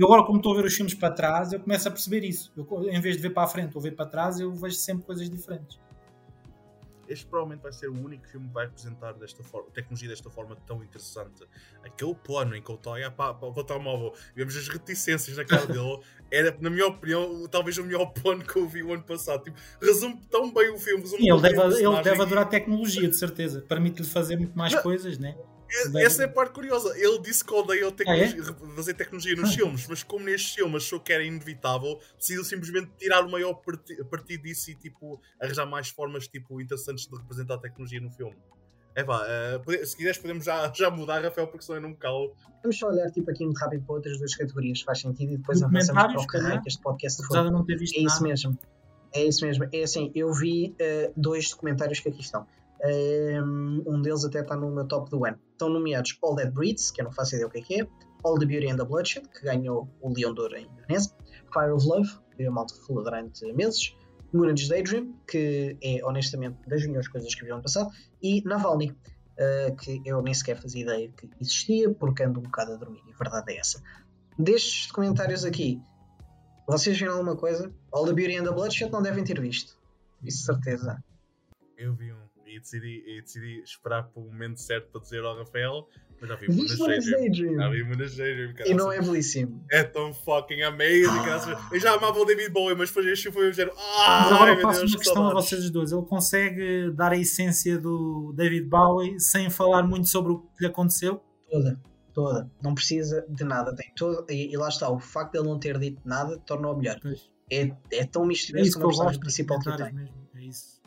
E 0.00 0.02
agora, 0.02 0.24
como 0.24 0.38
estou 0.38 0.54
a 0.54 0.56
ver 0.56 0.64
os 0.64 0.72
filmes 0.72 0.94
para 0.94 1.12
trás, 1.12 1.52
eu 1.52 1.60
começo 1.60 1.86
a 1.86 1.90
perceber 1.90 2.24
isso. 2.24 2.50
Eu, 2.56 2.66
em 2.90 2.98
vez 3.02 3.16
de 3.16 3.22
ver 3.22 3.34
para 3.34 3.42
a 3.42 3.46
frente 3.46 3.76
ou 3.76 3.82
ver 3.82 3.94
para 3.94 4.06
trás, 4.06 4.40
eu 4.40 4.50
vejo 4.50 4.76
sempre 4.76 5.04
coisas 5.04 5.28
diferentes. 5.28 5.78
Este 7.06 7.26
provavelmente 7.26 7.60
vai 7.60 7.70
ser 7.70 7.90
o 7.90 7.92
único 7.92 8.26
filme 8.26 8.48
que 8.48 8.54
vai 8.54 8.64
apresentar 8.64 9.12
desta 9.12 9.44
forma, 9.44 9.68
tecnologia 9.72 10.08
desta 10.08 10.30
forma 10.30 10.56
tão 10.66 10.82
interessante. 10.82 11.46
Aquele 11.84 12.14
plano 12.14 12.56
em 12.56 12.62
que 12.62 12.70
ele 12.70 12.78
está 12.78 12.88
a 12.88 12.92
olhar 12.94 13.10
para, 13.10 13.34
para 13.34 13.48
o 13.48 13.62
telemóvel 13.62 14.14
vemos 14.34 14.56
as 14.56 14.68
reticências 14.68 15.36
na 15.36 15.44
cara 15.44 15.66
dele, 15.66 16.00
era, 16.32 16.56
na 16.58 16.70
minha 16.70 16.86
opinião, 16.86 17.46
talvez 17.50 17.76
o 17.76 17.84
melhor 17.84 18.06
plano 18.06 18.42
que 18.42 18.56
eu 18.56 18.66
vi 18.66 18.82
o 18.82 18.94
ano 18.94 19.02
passado. 19.02 19.44
Tipo, 19.44 19.58
resume 19.82 20.18
tão 20.30 20.50
bem 20.50 20.70
o 20.70 20.78
filme. 20.78 21.06
Sim, 21.06 21.30
ele 21.30 21.42
deve, 21.42 21.60
ele 21.60 22.02
deve 22.02 22.20
e- 22.20 22.22
adorar 22.22 22.48
tecnologia, 22.48 23.06
de 23.06 23.16
certeza. 23.18 23.60
Permite-lhe 23.68 24.08
fazer 24.08 24.38
muito 24.38 24.56
mais 24.56 24.72
Não. 24.72 24.80
coisas, 24.80 25.18
né? 25.18 25.36
E- 25.94 26.02
Essa 26.04 26.22
é 26.22 26.26
a 26.26 26.28
parte 26.28 26.52
curiosa. 26.52 26.96
Ele 26.98 27.18
disse 27.20 27.44
que 27.44 27.52
odeia 27.54 27.86
o 27.88 27.92
tecnologia- 27.92 28.42
Ah, 28.50 28.74
fazer 28.76 28.94
tecnologia 28.94 29.36
nos 29.36 29.54
filmes, 29.54 29.86
mas 29.88 30.02
como 30.02 30.24
neste 30.24 30.54
filme 30.56 30.76
achou 30.76 30.98
que 31.00 31.12
era 31.12 31.22
inevitável, 31.24 31.98
decidiu 32.18 32.44
simplesmente 32.44 32.90
tirar 32.98 33.24
o 33.24 33.30
maior 33.30 33.54
parti- 33.54 34.02
partido 34.04 34.42
disso 34.42 34.70
e 34.70 34.74
tipo, 34.74 35.20
arranjar 35.40 35.66
mais 35.66 35.88
formas 35.88 36.26
tipo, 36.28 36.60
interessantes 36.60 37.06
de 37.06 37.16
representar 37.16 37.54
a 37.54 37.58
tecnologia 37.58 38.00
no 38.00 38.10
filme. 38.10 38.36
É 38.94 39.04
pá, 39.04 39.24
pode- 39.64 39.86
se 39.86 39.96
quiseres 39.96 40.18
podemos 40.18 40.44
já, 40.44 40.72
já 40.74 40.90
mudar, 40.90 41.22
Rafael, 41.22 41.46
porque 41.46 41.64
senão 41.64 41.76
eu 41.78 41.82
não 41.82 41.90
me 41.90 41.96
calo. 41.96 42.34
Vamos 42.62 42.76
só 42.76 42.88
olhar 42.88 43.08
tipo 43.12 43.30
aqui 43.30 43.44
muito 43.44 43.56
rápido 43.58 43.84
para 43.84 43.94
outras 43.94 44.18
duas 44.18 44.34
categorias, 44.34 44.80
faz 44.82 45.00
sentido, 45.00 45.32
e 45.32 45.36
depois 45.36 45.62
avançamos 45.62 46.02
para 46.02 46.20
o 46.20 46.26
caralho 46.26 46.60
que 46.62 46.68
este 46.68 46.82
podcast 46.82 47.24
foi. 47.24 47.50
não 47.50 47.64
ter 47.64 47.76
visto 47.78 47.96
É 47.96 48.00
isso 48.00 48.16
nada. 48.16 48.28
mesmo. 48.28 48.58
É 49.14 49.24
isso 49.24 49.44
mesmo. 49.46 49.68
É 49.72 49.82
assim, 49.82 50.10
eu 50.14 50.32
vi 50.32 50.74
uh, 50.80 51.12
dois 51.16 51.50
documentários 51.50 52.00
que 52.00 52.08
aqui 52.08 52.20
estão. 52.20 52.46
Um, 52.82 53.82
um 53.86 54.02
deles 54.02 54.24
até 54.24 54.40
está 54.40 54.56
no 54.56 54.70
meu 54.70 54.86
top 54.86 55.10
do 55.10 55.24
ano. 55.24 55.38
Estão 55.52 55.68
nomeados 55.68 56.18
All 56.22 56.34
That 56.36 56.50
Breeds, 56.52 56.90
que 56.90 57.00
eu 57.00 57.04
não 57.04 57.12
faço 57.12 57.34
ideia 57.34 57.46
o 57.46 57.50
que 57.50 57.58
é 57.58 57.62
que 57.62 57.80
é, 57.82 57.86
All 58.24 58.38
the 58.38 58.46
Beauty 58.46 58.70
and 58.70 58.76
the 58.76 58.84
Bloodshed, 58.84 59.28
que 59.28 59.44
ganhou 59.44 59.88
o 60.00 60.12
Leão 60.12 60.34
de 60.34 60.40
Ouro 60.40 60.56
em 60.56 60.66
Indonésia, 60.66 61.12
Fire 61.52 61.72
of 61.72 61.86
Love, 61.86 62.10
que 62.36 62.44
a 62.44 62.50
malta 62.50 62.74
falou 62.86 63.04
durante 63.04 63.52
meses, 63.52 63.94
Moonage 64.32 64.68
Daydream, 64.68 65.14
que 65.26 65.76
é 65.82 66.04
honestamente 66.04 66.56
das 66.68 66.86
melhores 66.86 67.08
coisas 67.08 67.34
que 67.34 67.44
vi 67.44 67.50
ano 67.50 67.62
passado, 67.62 67.90
e 68.22 68.42
Navalny, 68.44 68.90
uh, 68.90 69.76
que 69.76 70.00
eu 70.04 70.22
nem 70.22 70.32
sequer 70.32 70.56
fazia 70.56 70.82
ideia 70.82 71.10
que 71.10 71.28
existia, 71.40 71.92
porque 71.92 72.22
ando 72.22 72.40
um 72.40 72.42
bocado 72.44 72.72
a 72.72 72.76
dormir, 72.76 73.02
e 73.08 73.12
a 73.12 73.16
verdade 73.16 73.52
é 73.52 73.58
essa. 73.58 73.82
Destes 74.38 74.86
documentários 74.88 75.44
aqui, 75.44 75.80
vocês 76.66 76.98
viram 76.98 77.14
alguma 77.14 77.36
coisa? 77.36 77.72
All 77.92 78.06
the 78.06 78.12
Beauty 78.12 78.36
and 78.36 78.44
the 78.44 78.52
Bloodshed 78.52 78.92
não 78.92 79.02
devem 79.02 79.24
ter 79.24 79.40
visto, 79.40 79.76
isso 80.22 80.44
certeza. 80.44 81.02
Eu 81.76 81.94
vi 81.94 82.12
um 82.12 82.29
decidi, 82.60 83.02
e 83.06 83.22
decidi 83.22 83.62
esperar 83.62 84.04
pelo 84.04 84.26
momento 84.26 84.60
certo 84.60 84.90
para 84.90 85.00
dizer 85.00 85.24
ao 85.24 85.36
Rafael 85.36 85.88
mas 86.20 86.28
já 86.28 86.36
vi 86.36 86.48
Moonage 86.48 87.10
Daydream. 87.10 87.54
Já 87.54 87.70
vi 87.70 87.82
Moonage 87.82 88.16
Daydream. 88.18 88.54
E 88.66 88.74
não 88.74 88.92
é 88.92 89.00
belíssimo. 89.00 89.64
É 89.70 89.82
tão 89.82 90.12
fucking 90.12 90.62
amazing. 90.62 91.06
Ah. 91.08 91.68
Eu 91.72 91.80
já 91.80 91.94
amava 91.94 92.18
o 92.18 92.24
David 92.26 92.50
Bowie, 92.50 92.76
mas 92.76 92.90
depois 92.90 93.06
este 93.06 93.32
foi 93.32 93.48
o 93.48 93.52
género. 93.52 93.74
Ah, 93.78 94.20
mas 94.24 94.32
agora 94.32 94.60
passo 94.60 94.86
uma 94.86 94.98
questão 94.98 95.28
a 95.28 95.32
vocês 95.32 95.70
dois. 95.70 95.92
Ele 95.92 96.02
consegue 96.02 96.90
dar 96.90 97.12
a 97.12 97.16
essência 97.16 97.78
do 97.78 98.34
David 98.36 98.68
Bowie 98.68 99.18
sem 99.18 99.48
falar 99.48 99.82
muito 99.82 100.08
sobre 100.08 100.32
o 100.32 100.40
que 100.40 100.60
lhe 100.60 100.66
aconteceu? 100.66 101.22
Toda. 101.50 101.80
Toda. 102.12 102.50
Não 102.62 102.74
precisa 102.74 103.24
de 103.26 103.44
nada. 103.44 103.74
Tem 103.74 103.90
todo... 103.96 104.26
e, 104.28 104.52
e 104.52 104.56
lá 104.58 104.68
está. 104.68 104.90
O 104.90 105.00
facto 105.00 105.32
de 105.32 105.38
ele 105.38 105.48
não 105.48 105.58
ter 105.58 105.78
dito 105.78 106.02
nada 106.04 106.38
torna-o 106.40 106.76
melhor. 106.76 107.00
É, 107.50 107.72
é 107.92 108.04
tão 108.04 108.26
misterioso 108.26 108.70
é 108.70 108.74
como 108.74 108.84
a 108.84 108.88
personagem 108.88 109.20
principal 109.20 109.58
que 109.58 109.76
tem. 109.76 109.92
Mesmo. 109.94 110.28
É 110.34 110.42
isso. 110.42 110.80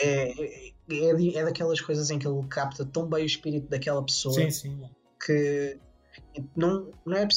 É, 0.00 0.68
é, 0.68 0.72
é, 0.90 1.38
é, 1.38 1.44
daquelas 1.44 1.80
coisas 1.80 2.10
em 2.10 2.18
que 2.18 2.26
ele 2.26 2.46
capta 2.48 2.84
tão 2.84 3.08
bem 3.08 3.22
o 3.22 3.26
espírito 3.26 3.68
daquela 3.68 4.02
pessoa 4.04 4.34
sim, 4.34 4.50
sim. 4.50 4.82
que 5.24 5.78
não, 6.56 6.90
não 7.04 7.16
é 7.16 7.28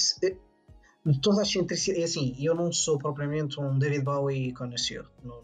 toda 1.22 1.42
a 1.42 1.44
excentricidade. 1.44 2.02
É 2.02 2.06
assim, 2.06 2.36
eu 2.40 2.56
não 2.56 2.72
sou 2.72 2.98
propriamente 2.98 3.60
um 3.60 3.78
David 3.78 4.04
Bowie 4.04 4.54
conhecido. 4.54 5.08
Não, 5.24 5.44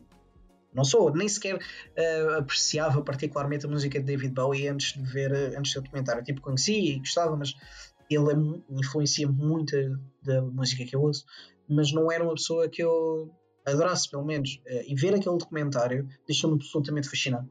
não 0.74 0.84
sou, 0.84 1.14
nem 1.14 1.28
sequer 1.28 1.56
uh, 1.56 2.30
apreciava 2.38 3.02
particularmente 3.02 3.66
a 3.66 3.70
música 3.70 4.00
de 4.00 4.06
David 4.06 4.34
Bowie 4.34 4.68
antes 4.68 4.94
de 4.94 5.02
ver, 5.02 5.34
antes 5.58 5.74
do 5.74 5.82
documentário. 5.82 6.24
Tipo, 6.24 6.42
conhecia 6.42 6.78
e 6.78 7.00
gostava, 7.00 7.36
mas 7.36 7.54
ele 8.10 8.32
é, 8.32 8.36
influencia 8.70 9.28
muito 9.28 9.76
da 10.24 10.42
música 10.42 10.86
que 10.86 10.96
eu 10.96 11.02
ouço, 11.02 11.26
mas 11.68 11.92
não 11.92 12.12
era 12.12 12.24
uma 12.24 12.36
pessoa 12.36 12.70
que 12.70 12.84
eu 12.84 13.30
adorasse, 13.66 14.10
pelo 14.10 14.24
menos. 14.24 14.62
Uh, 14.68 14.84
e 14.86 14.96
ver 14.96 15.16
aquele 15.16 15.38
documentário 15.38 16.08
deixou-me 16.28 16.58
absolutamente 16.58 17.10
fascinado. 17.10 17.50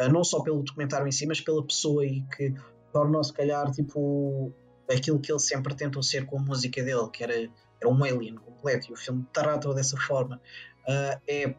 Uh, 0.00 0.08
não 0.12 0.22
só 0.22 0.40
pelo 0.40 0.62
documentário 0.62 1.06
em 1.06 1.12
si, 1.12 1.26
mas 1.26 1.40
pela 1.40 1.64
pessoa 1.64 2.04
e 2.06 2.22
que 2.36 2.54
tornou, 2.92 3.22
se 3.22 3.32
calhar, 3.32 3.70
tipo, 3.70 4.52
aquilo 4.90 5.18
que 5.18 5.30
ele 5.30 5.40
sempre 5.40 5.74
tentou 5.74 6.02
ser 6.02 6.24
com 6.26 6.38
a 6.38 6.42
música 6.42 6.82
dele, 6.82 7.08
que 7.12 7.22
era, 7.22 7.34
era 7.34 7.88
um 7.88 8.04
alien 8.04 8.36
completo, 8.36 8.90
e 8.90 8.92
o 8.92 8.96
filme 8.96 9.26
trata 9.32 9.72
dessa 9.74 9.96
forma. 9.96 10.40
Uh, 10.86 11.20
é 11.26 11.54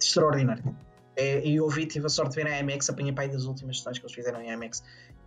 extraordinário. 0.00 0.76
É, 1.16 1.46
eu 1.46 1.64
ouvi, 1.64 1.86
tive 1.86 2.06
a 2.06 2.08
sorte 2.08 2.36
de 2.36 2.42
ver 2.42 2.50
a 2.50 2.58
IMAX, 2.60 2.88
apanhei 2.88 3.14
aí 3.16 3.28
das 3.28 3.44
últimas 3.44 3.78
sessões 3.78 3.98
que 3.98 4.04
eles 4.04 4.14
fizeram 4.14 4.40
em 4.40 4.50
IMAX 4.50 4.82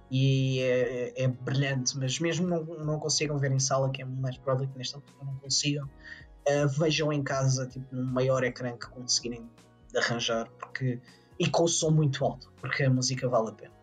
e 0.09 0.59
é, 0.59 1.21
é, 1.21 1.23
é, 1.23 1.27
brilhante, 1.27 1.97
mas 1.97 2.19
mesmo 2.19 2.47
não, 2.47 2.63
não 2.63 2.99
consigam 2.99 3.37
ver 3.37 3.51
em 3.51 3.59
sala, 3.59 3.89
que 3.91 4.01
é 4.01 4.05
mais 4.05 4.37
provável 4.37 4.67
que 4.67 4.77
nesta 4.77 4.97
altura 4.97 5.17
não 5.23 5.35
consigam, 5.37 5.85
uh, 5.85 6.67
vejam 6.79 7.11
em 7.11 7.23
casa 7.23 7.67
tipo, 7.67 7.95
num 7.95 8.05
maior 8.05 8.43
ecrã 8.43 8.77
que 8.77 8.87
conseguirem 8.87 9.49
arranjar 9.95 10.47
porque, 10.59 10.99
e 11.39 11.49
com 11.49 11.63
o 11.63 11.67
som 11.67 11.91
muito 11.91 12.23
alto, 12.23 12.51
porque 12.59 12.83
a 12.83 12.89
música 12.89 13.27
vale 13.27 13.49
a 13.49 13.53
pena. 13.53 13.73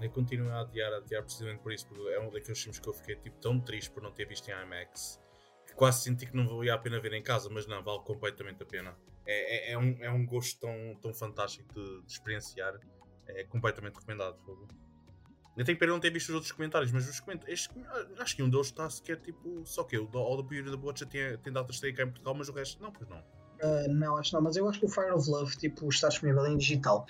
Eu 0.00 0.10
continuo 0.10 0.50
a 0.50 0.60
adiar, 0.60 0.92
a 0.92 0.96
adiar 0.96 1.22
precisamente 1.22 1.60
por 1.60 1.72
isso, 1.72 1.86
porque 1.86 2.08
é 2.08 2.20
um 2.20 2.30
daqueles 2.30 2.60
filmes 2.60 2.78
que 2.78 2.88
eu 2.88 2.94
fiquei 2.94 3.16
tipo, 3.16 3.38
tão 3.38 3.60
triste 3.60 3.90
por 3.90 4.02
não 4.02 4.10
ter 4.10 4.26
visto 4.26 4.48
em 4.48 4.52
IMAX 4.52 5.20
que 5.66 5.74
quase 5.74 6.02
senti 6.02 6.26
que 6.26 6.36
não 6.36 6.48
valia 6.48 6.74
a 6.74 6.78
pena 6.78 6.98
ver 7.00 7.12
em 7.12 7.22
casa, 7.22 7.48
mas 7.50 7.66
não, 7.66 7.82
vale 7.82 8.00
completamente 8.00 8.62
a 8.62 8.66
pena. 8.66 8.96
É, 9.26 9.70
é, 9.70 9.72
é 9.72 9.78
um, 9.78 9.96
é 10.00 10.10
um 10.10 10.26
gosto 10.26 10.58
tão, 10.58 10.96
tão 11.00 11.14
fantástico 11.14 11.72
de, 11.72 12.02
de 12.02 12.12
experienciar, 12.12 12.78
é 13.26 13.44
completamente 13.44 13.94
recomendado. 13.94 14.38
Eu 15.56 15.64
tenho 15.64 15.78
pena 15.78 15.92
não 15.92 16.00
ter 16.00 16.10
visto 16.10 16.30
os 16.30 16.34
outros 16.34 16.52
comentários, 16.52 16.90
mas 16.90 17.08
os 17.08 17.20
comentários. 17.20 17.68
acho 18.18 18.36
que 18.36 18.42
um 18.42 18.48
deles 18.48 18.66
está 18.66 18.88
sequer 18.88 19.20
tipo. 19.20 19.64
Só 19.66 19.84
que 19.84 19.98
o 19.98 20.08
All 20.14 20.42
the 20.42 20.48
Beauty 20.48 20.70
da 20.70 20.76
Watch 20.76 21.04
tem, 21.06 21.36
tem 21.38 21.52
data 21.52 21.72
de 21.72 21.92
cá 21.92 22.02
em 22.02 22.06
Portugal, 22.06 22.34
mas 22.34 22.48
o 22.48 22.52
resto 22.52 22.82
não, 22.82 22.90
pois 22.90 23.08
não. 23.08 23.22
Uh, 23.62 23.92
não, 23.92 24.16
acho 24.16 24.34
não, 24.34 24.42
mas 24.42 24.56
eu 24.56 24.68
acho 24.68 24.80
que 24.80 24.86
o 24.86 24.88
Fire 24.88 25.12
of 25.12 25.28
Love 25.28 25.56
tipo, 25.56 25.88
está 25.88 26.08
disponível 26.08 26.46
em 26.46 26.56
digital. 26.56 27.06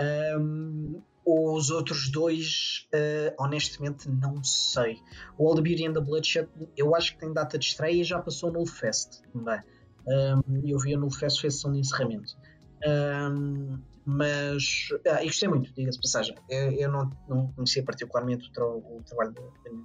Um, 0.00 1.00
os 1.24 1.70
outros 1.70 2.10
dois, 2.10 2.88
uh, 2.92 3.34
honestamente, 3.38 4.08
não 4.08 4.42
sei. 4.42 4.98
O 5.38 5.46
All 5.46 5.54
the 5.54 5.62
Beauty 5.62 5.86
and 5.86 5.92
the 5.92 6.00
Bloodshed, 6.00 6.48
eu 6.76 6.94
acho 6.96 7.12
que 7.12 7.20
tem 7.20 7.32
data 7.32 7.56
de 7.56 7.64
estreia 7.64 8.00
e 8.00 8.04
já 8.04 8.20
passou 8.20 8.52
no 8.52 8.66
Fest 8.66 9.22
também. 9.32 9.60
Um, 10.06 10.66
eu 10.66 10.78
vi 10.78 10.96
Null 10.96 11.12
Fest, 11.12 11.40
fez 11.40 11.54
sessão 11.54 11.72
de 11.72 11.78
encerramento. 11.78 12.36
Um, 12.84 13.78
mas 14.04 14.88
ah, 15.08 15.22
e 15.22 15.26
gostei 15.26 15.48
muito, 15.48 15.72
diga-se 15.72 16.00
passagem. 16.00 16.34
Eu, 16.48 16.72
eu 16.72 16.90
não, 16.90 17.10
não, 17.28 17.52
conhecia 17.52 17.84
particularmente 17.84 18.48
o, 18.48 18.52
tra 18.52 18.66
o 18.66 19.00
trabalho 19.06 19.32
do 19.32 19.52
Danny 19.64 19.84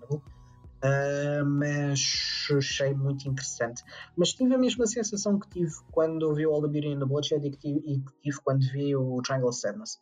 uh, 0.83 1.45
mas 1.45 2.47
achei 2.57 2.93
muito 2.93 3.27
interessante. 3.27 3.83
Mas 4.15 4.33
tive 4.33 4.53
a 4.55 4.57
mesma 4.57 4.85
sensação 4.87 5.39
que 5.39 5.49
tive 5.49 5.73
quando 5.91 6.23
ouvi 6.23 6.45
All 6.45 6.61
the 6.61 6.67
Beauty 6.67 6.93
and 6.93 6.99
the 6.99 7.05
Bloodshed 7.05 7.45
e 7.45 7.51
que 7.51 7.57
tive, 7.57 7.79
e 7.85 7.99
que 7.99 8.11
tive 8.21 8.37
quando 8.43 8.61
vi 8.71 8.95
o 8.95 9.21
Triangle 9.21 9.49
of 9.49 9.59
Sadness. 9.59 9.99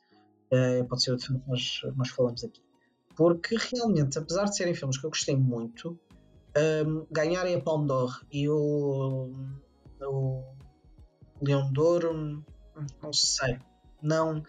Uh, 0.51 0.85
pode 0.87 1.03
ser 1.03 1.11
outro 1.11 1.27
filme 1.27 1.41
que 1.41 1.49
nós, 1.49 1.81
nós 1.95 2.09
falamos 2.09 2.43
aqui. 2.43 2.61
Porque 3.15 3.55
realmente, 3.73 4.17
apesar 4.17 4.45
de 4.45 4.55
serem 4.55 4.73
filmes 4.73 4.97
que 4.97 5.05
eu 5.05 5.09
gostei 5.09 5.35
muito, 5.35 5.99
um, 6.85 7.05
ganharem 7.11 7.55
a 7.55 7.61
Palme 7.61 7.87
d'Or 7.87 8.25
e 8.31 8.47
o, 8.49 9.31
o 10.01 10.43
Leão 11.41 11.71
de 11.71 12.43
não 13.01 13.13
sei 13.13 13.57
não, 14.01 14.43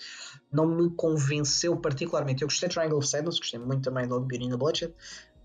não 0.52 0.66
me 0.66 0.90
convenceu 0.90 1.76
particularmente. 1.76 2.42
Eu 2.42 2.48
gostei 2.48 2.68
de 2.68 2.74
Triangle 2.74 2.98
of 2.98 3.08
Sadness, 3.08 3.38
gostei 3.38 3.58
muito 3.58 3.82
também 3.82 4.06
do 4.06 4.20
Beauty 4.20 4.46
and 4.46 4.50
the 4.50 4.56
Bloodshed, 4.56 4.94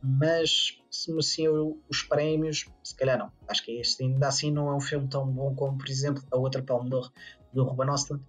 mas 0.01 0.79
se 0.89 1.11
mereciam 1.11 1.77
os 1.89 2.03
prémios, 2.03 2.65
se 2.83 2.95
calhar 2.95 3.17
não. 3.17 3.31
Acho 3.47 3.63
que 3.63 3.79
este 3.79 4.03
ainda 4.03 4.27
assim 4.27 4.51
não 4.51 4.69
é 4.69 4.75
um 4.75 4.81
filme 4.81 5.07
tão 5.07 5.27
bom 5.27 5.53
como, 5.55 5.77
por 5.77 5.87
exemplo, 5.87 6.23
a 6.31 6.37
outra 6.37 6.61
Palme 6.61 6.89
d'Or 6.89 7.11
do 7.53 7.63
Ruben 7.63 7.89
Ostlund, 7.89 8.23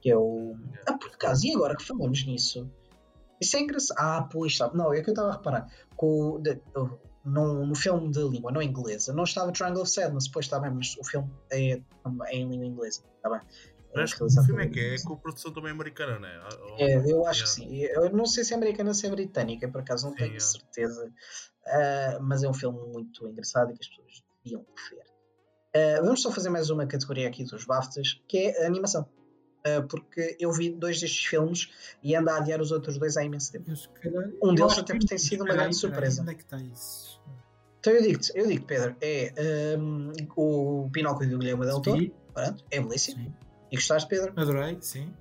que 0.00 0.10
é 0.10 0.16
o. 0.16 0.56
Ah, 0.86 0.94
por 0.94 1.10
acaso, 1.10 1.46
e 1.46 1.54
agora 1.54 1.76
que 1.76 1.84
falamos 1.84 2.24
nisso? 2.26 2.70
Isso 3.40 3.56
é 3.56 3.60
engraçado. 3.60 3.98
Ah, 3.98 4.28
pois, 4.30 4.56
sabe. 4.56 4.76
Não, 4.76 4.92
é 4.92 5.02
que 5.02 5.10
eu 5.10 5.12
estava 5.12 5.30
a 5.30 5.32
reparar. 5.32 5.66
Com, 5.96 6.40
de, 6.40 6.60
no, 7.26 7.66
no 7.66 7.74
filme 7.74 8.10
de 8.10 8.22
língua 8.22 8.52
não 8.52 8.62
inglesa, 8.62 9.12
não 9.12 9.24
estava 9.24 9.50
Triangle 9.50 9.82
of 9.82 9.90
Sadness, 9.90 10.28
pois 10.28 10.46
está 10.46 10.60
bem, 10.60 10.70
mas 10.70 10.96
o 10.96 11.04
filme 11.04 11.28
é, 11.50 11.72
é 11.72 12.36
em 12.36 12.48
língua 12.48 12.66
inglesa, 12.66 13.02
está 13.16 13.28
bem. 13.28 13.40
Mas 13.96 14.36
o 14.36 14.44
filme 14.44 14.64
é 14.64 14.68
que 14.68 14.78
é, 14.78 14.94
é 14.94 15.02
com 15.02 15.16
produção 15.16 15.52
também 15.52 15.70
americana, 15.70 16.18
não 16.18 16.28
é? 16.28 16.48
Ou, 16.60 16.76
é, 16.78 17.12
eu 17.12 17.26
acho 17.26 17.44
que 17.44 17.48
sim. 17.48 17.80
Eu 17.80 18.10
não 18.12 18.26
sei 18.26 18.44
se 18.44 18.52
é 18.52 18.56
americana 18.56 18.90
ou 18.90 18.94
se 18.94 19.06
é 19.06 19.10
britânica, 19.10 19.68
por 19.68 19.80
acaso 19.80 20.06
não 20.06 20.12
sim, 20.12 20.18
tenho 20.24 20.36
é. 20.36 20.40
certeza. 20.40 21.06
Uh, 21.66 22.22
mas 22.22 22.42
é 22.42 22.48
um 22.48 22.54
filme 22.54 22.78
muito 22.92 23.26
engraçado 23.26 23.72
e 23.72 23.74
que 23.74 23.80
as 23.80 23.88
pessoas 23.88 24.22
deviam 24.44 24.64
ver. 24.90 25.98
Uh, 25.98 26.04
vamos 26.04 26.22
só 26.22 26.30
fazer 26.30 26.50
mais 26.50 26.70
uma 26.70 26.86
categoria 26.86 27.26
aqui 27.26 27.44
dos 27.44 27.64
BAFTAs, 27.64 28.20
que 28.28 28.38
é 28.38 28.64
a 28.64 28.66
animação. 28.66 29.08
Uh, 29.66 29.86
porque 29.88 30.36
eu 30.38 30.52
vi 30.52 30.70
dois 30.70 31.00
destes 31.00 31.24
filmes 31.24 31.70
e 32.02 32.14
ando 32.14 32.30
a 32.30 32.36
adiar 32.36 32.60
os 32.60 32.70
outros 32.70 32.98
dois 32.98 33.16
há 33.16 33.24
imenso 33.24 33.50
tempo. 33.50 33.72
um 34.42 34.54
deles 34.54 34.78
até 34.78 34.96
tem 34.98 35.18
sido 35.18 35.42
uma 35.42 35.54
grande 35.54 35.74
surpresa. 35.74 36.22
Onde 36.22 36.32
é 36.32 36.34
que 36.34 36.42
está 36.42 36.58
isso? 36.58 37.20
Então 37.80 37.92
eu 37.92 38.02
digo-te, 38.02 38.32
eu 38.34 38.46
digo 38.46 38.66
Pedro, 38.66 38.96
é 39.00 39.76
um, 39.78 40.12
o 40.36 40.90
Pinóquio 40.92 41.28
do 41.28 41.38
Guilherme 41.38 41.64
Del 41.64 41.80
Toro, 41.80 42.12
é 42.70 42.80
belíssimo. 42.80 43.22
Sim. 43.22 43.45
E 43.70 43.76
gostaste, 43.76 44.08
Pedro? 44.08 44.32
Adorei, 44.36 44.78
sim. 44.80 45.12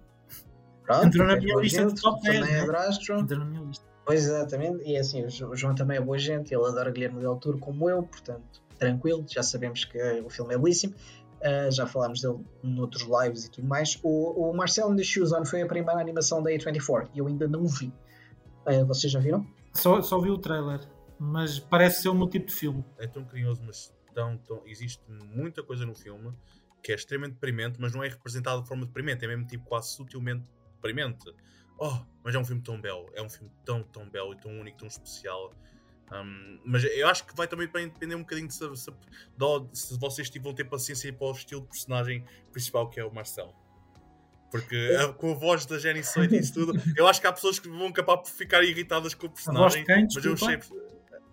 Pronto, 0.84 1.08
Entrou 1.08 1.28
na 1.28 1.36
minha 1.38 1.56
lista 1.56 1.86
de 1.86 2.00
top 2.00 2.22
10. 2.22 2.40
Também 2.40 2.54
né? 2.54 2.62
adoraste, 2.62 3.06
João? 3.06 3.22
Entrou 3.22 3.40
na 3.40 3.46
minha 3.46 3.64
lista. 3.64 3.86
Pois, 4.06 4.24
exatamente. 4.24 4.84
E 4.84 4.96
é 4.96 5.00
assim, 5.00 5.26
o 5.26 5.56
João 5.56 5.74
também 5.74 5.98
é 5.98 6.02
boa 6.02 6.18
gente, 6.18 6.54
ele 6.54 6.64
adora 6.64 6.92
Guilherme 6.92 7.20
Del 7.20 7.36
Toro 7.38 7.58
como 7.58 7.90
eu, 7.90 8.04
portanto, 8.04 8.62
tranquilo, 8.78 9.26
já 9.28 9.42
sabemos 9.42 9.84
que 9.84 9.98
o 10.22 10.30
filme 10.30 10.54
é 10.54 10.58
belíssimo. 10.58 10.94
Uh, 11.42 11.70
já 11.72 11.86
falámos 11.86 12.22
dele 12.22 12.40
noutros 12.64 13.04
lives 13.04 13.46
e 13.46 13.52
tudo 13.52 13.68
mais. 13.68 14.00
O, 14.04 14.50
o 14.50 14.56
Marcelo 14.56 14.94
in 14.94 14.96
the 14.96 15.04
Shoes 15.04 15.32
On 15.32 15.46
foi 15.46 15.62
a 15.62 15.68
primeira 15.68 16.00
animação 16.00 16.42
da 16.42 16.50
A24 16.52 17.10
e 17.14 17.20
eu 17.20 17.28
ainda 17.28 17.48
não 17.48 17.66
vi. 17.66 17.92
Uh, 18.66 18.86
vocês 18.86 19.12
já 19.12 19.20
viram? 19.20 19.46
Só, 19.74 20.02
só 20.02 20.20
vi 20.20 20.30
o 20.30 20.38
trailer, 20.38 20.80
mas 21.20 21.60
parece 21.60 22.04
ser 22.04 22.10
o 22.10 22.16
meu 22.16 22.28
tipo 22.30 22.48
de 22.48 22.54
filme. 22.54 22.84
É 22.98 23.06
tão 23.06 23.24
curioso, 23.24 23.62
mas 23.66 23.94
tão, 24.14 24.38
tão, 24.38 24.62
existe 24.66 25.04
muita 25.10 25.62
coisa 25.62 25.86
no 25.86 25.94
filme 25.94 26.34
que 26.86 26.92
é 26.92 26.96
extremamente 26.96 27.34
deprimente, 27.34 27.82
mas 27.82 27.96
não 27.96 28.04
é 28.04 28.08
representado 28.08 28.62
de 28.62 28.68
forma 28.68 28.86
deprimente, 28.86 29.26
é 29.26 29.28
mesmo 29.28 29.48
tipo 29.48 29.66
quase 29.66 29.96
sutilmente 29.96 30.46
deprimente. 30.76 31.34
Oh, 31.80 31.98
mas 32.24 32.36
é 32.36 32.38
um 32.38 32.46
filme 32.46 32.62
tão 32.62 32.80
belo, 32.80 33.10
é 33.16 33.24
um 33.24 33.30
filme 33.30 33.52
tão, 33.66 33.82
tão 33.82 34.08
belo 34.08 34.34
e 34.34 34.38
tão 34.38 34.52
único, 34.60 34.78
tão 34.78 34.88
especial. 34.88 35.52
Um, 36.14 36.60
mas 36.64 36.84
eu 36.84 37.08
acho 37.08 37.26
que 37.26 37.36
vai 37.36 37.48
também 37.48 37.68
depender 37.68 38.14
um 38.14 38.20
bocadinho 38.20 38.48
de 38.48 38.54
se, 38.54 38.76
se, 38.76 38.92
se 39.74 40.00
vocês 40.00 40.30
vão 40.40 40.54
ter 40.54 40.66
paciência 40.66 41.12
para 41.12 41.26
o 41.26 41.32
estilo 41.32 41.62
de 41.62 41.70
personagem 41.70 42.24
principal 42.52 42.88
que 42.88 43.00
é 43.00 43.04
o 43.04 43.12
Marcel. 43.12 43.52
Porque 44.52 44.96
a, 45.00 45.12
com 45.12 45.32
a 45.32 45.34
voz 45.34 45.66
da 45.66 45.80
Jenny 45.80 46.02
Slate 46.02 46.36
e 46.36 46.40
isso 46.40 46.54
tudo, 46.54 46.80
eu 46.96 47.08
acho 47.08 47.20
que 47.20 47.26
há 47.26 47.34
pessoas 47.34 47.58
que 47.58 47.68
vão 47.68 47.88
acabar 47.88 48.18
por 48.18 48.30
ficar 48.30 48.64
irritadas 48.64 49.16
com 49.16 49.26
o 49.26 49.30
personagem. 49.32 49.84
Mas 49.90 50.24
eu 50.24 50.34
achei. 50.34 50.60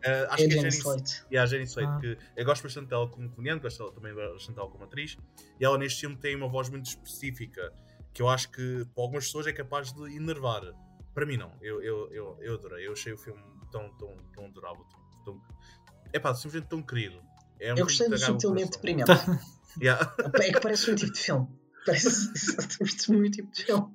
Uh, 0.04 0.26
acho 0.30 0.42
é 0.42 0.48
que 0.48 0.52
é 0.54 0.56
Jenny 0.56 0.68
Slate. 0.68 1.24
E 1.30 1.38
a 1.38 1.46
Jenny 1.46 1.64
Slate, 1.64 1.88
Ah. 1.88 1.98
que 2.00 2.18
eu 2.36 2.44
gosto 2.44 2.62
bastante 2.62 2.88
dela 2.88 3.08
como 3.08 3.28
comediante, 3.30 3.62
gosto 3.62 3.78
dela 3.78 3.92
também 3.92 4.14
bastante 4.14 4.56
dela 4.56 4.68
como 4.70 4.84
atriz. 4.84 5.16
E 5.60 5.64
ela 5.64 5.78
neste 5.78 6.00
filme 6.00 6.16
tem 6.16 6.34
uma 6.34 6.48
voz 6.48 6.68
muito 6.68 6.86
específica 6.86 7.72
que 8.12 8.20
eu 8.20 8.28
acho 8.28 8.50
que 8.50 8.84
para 8.94 9.02
algumas 9.04 9.24
pessoas 9.26 9.46
é 9.46 9.52
capaz 9.52 9.92
de 9.92 10.16
enervar. 10.16 10.62
Para 11.14 11.24
mim, 11.26 11.36
não. 11.36 11.52
Eu, 11.60 11.82
eu, 11.82 12.10
eu, 12.12 12.38
eu 12.40 12.54
adorei. 12.54 12.86
Eu 12.86 12.92
achei 12.92 13.12
o 13.12 13.18
filme 13.18 13.40
tão, 13.70 13.88
tão, 13.96 14.16
tão 14.34 14.46
adorável. 14.46 14.84
Tão, 15.24 15.34
tão... 15.38 15.42
É 16.12 16.18
pá, 16.18 16.34
simplesmente 16.34 16.68
tão 16.68 16.82
querido. 16.82 17.22
É 17.60 17.72
um 17.72 17.76
Eu 17.78 17.84
gostei 17.84 18.08
do 18.08 18.16
te 18.16 18.24
agarra 18.24 18.36
o 18.36 18.40
subtilmente 18.40 18.78
coração. 18.78 19.16
deprimente. 19.16 19.52
Yeah. 19.80 20.14
É 20.34 20.52
que 20.52 20.60
parece 20.60 20.90
um 20.90 20.94
tipo 20.94 21.12
de 21.12 21.18
filme. 21.18 21.48
Parece 21.86 22.30
exatamente 22.36 23.10
o 23.10 23.14
meu 23.14 23.30
tipo 23.30 23.50
de 23.52 23.64
filme. 23.64 23.86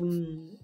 Um, 0.00 0.56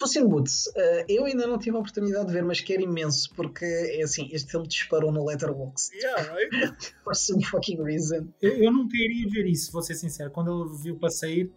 Puss 0.00 0.16
in 0.16 0.26
Boots, 0.26 0.66
uh, 0.68 1.04
eu 1.08 1.26
ainda 1.26 1.46
não 1.46 1.58
tive 1.58 1.76
a 1.76 1.78
oportunidade 1.80 2.26
de 2.28 2.32
ver, 2.32 2.42
mas 2.42 2.58
quero 2.60 2.80
imenso, 2.80 3.28
porque 3.36 3.64
é 3.66 4.02
assim, 4.02 4.30
este 4.32 4.50
filme 4.50 4.66
disparou 4.66 5.12
no 5.12 5.24
Letterboxd. 5.26 5.94
Yeah, 5.94 6.22
right? 6.34 6.50
For 7.04 7.14
some 7.14 7.44
fucking 7.44 7.82
reason. 7.82 8.28
Eu, 8.40 8.56
eu 8.64 8.72
nunca 8.72 8.96
iria 8.96 9.28
ver 9.30 9.46
isso, 9.46 9.70
vou 9.70 9.82
ser 9.82 9.94
sincero. 9.94 10.30
Quando 10.30 10.50
ele 10.70 10.82
viu 10.82 10.96
para 10.98 11.10
sair, 11.10 11.52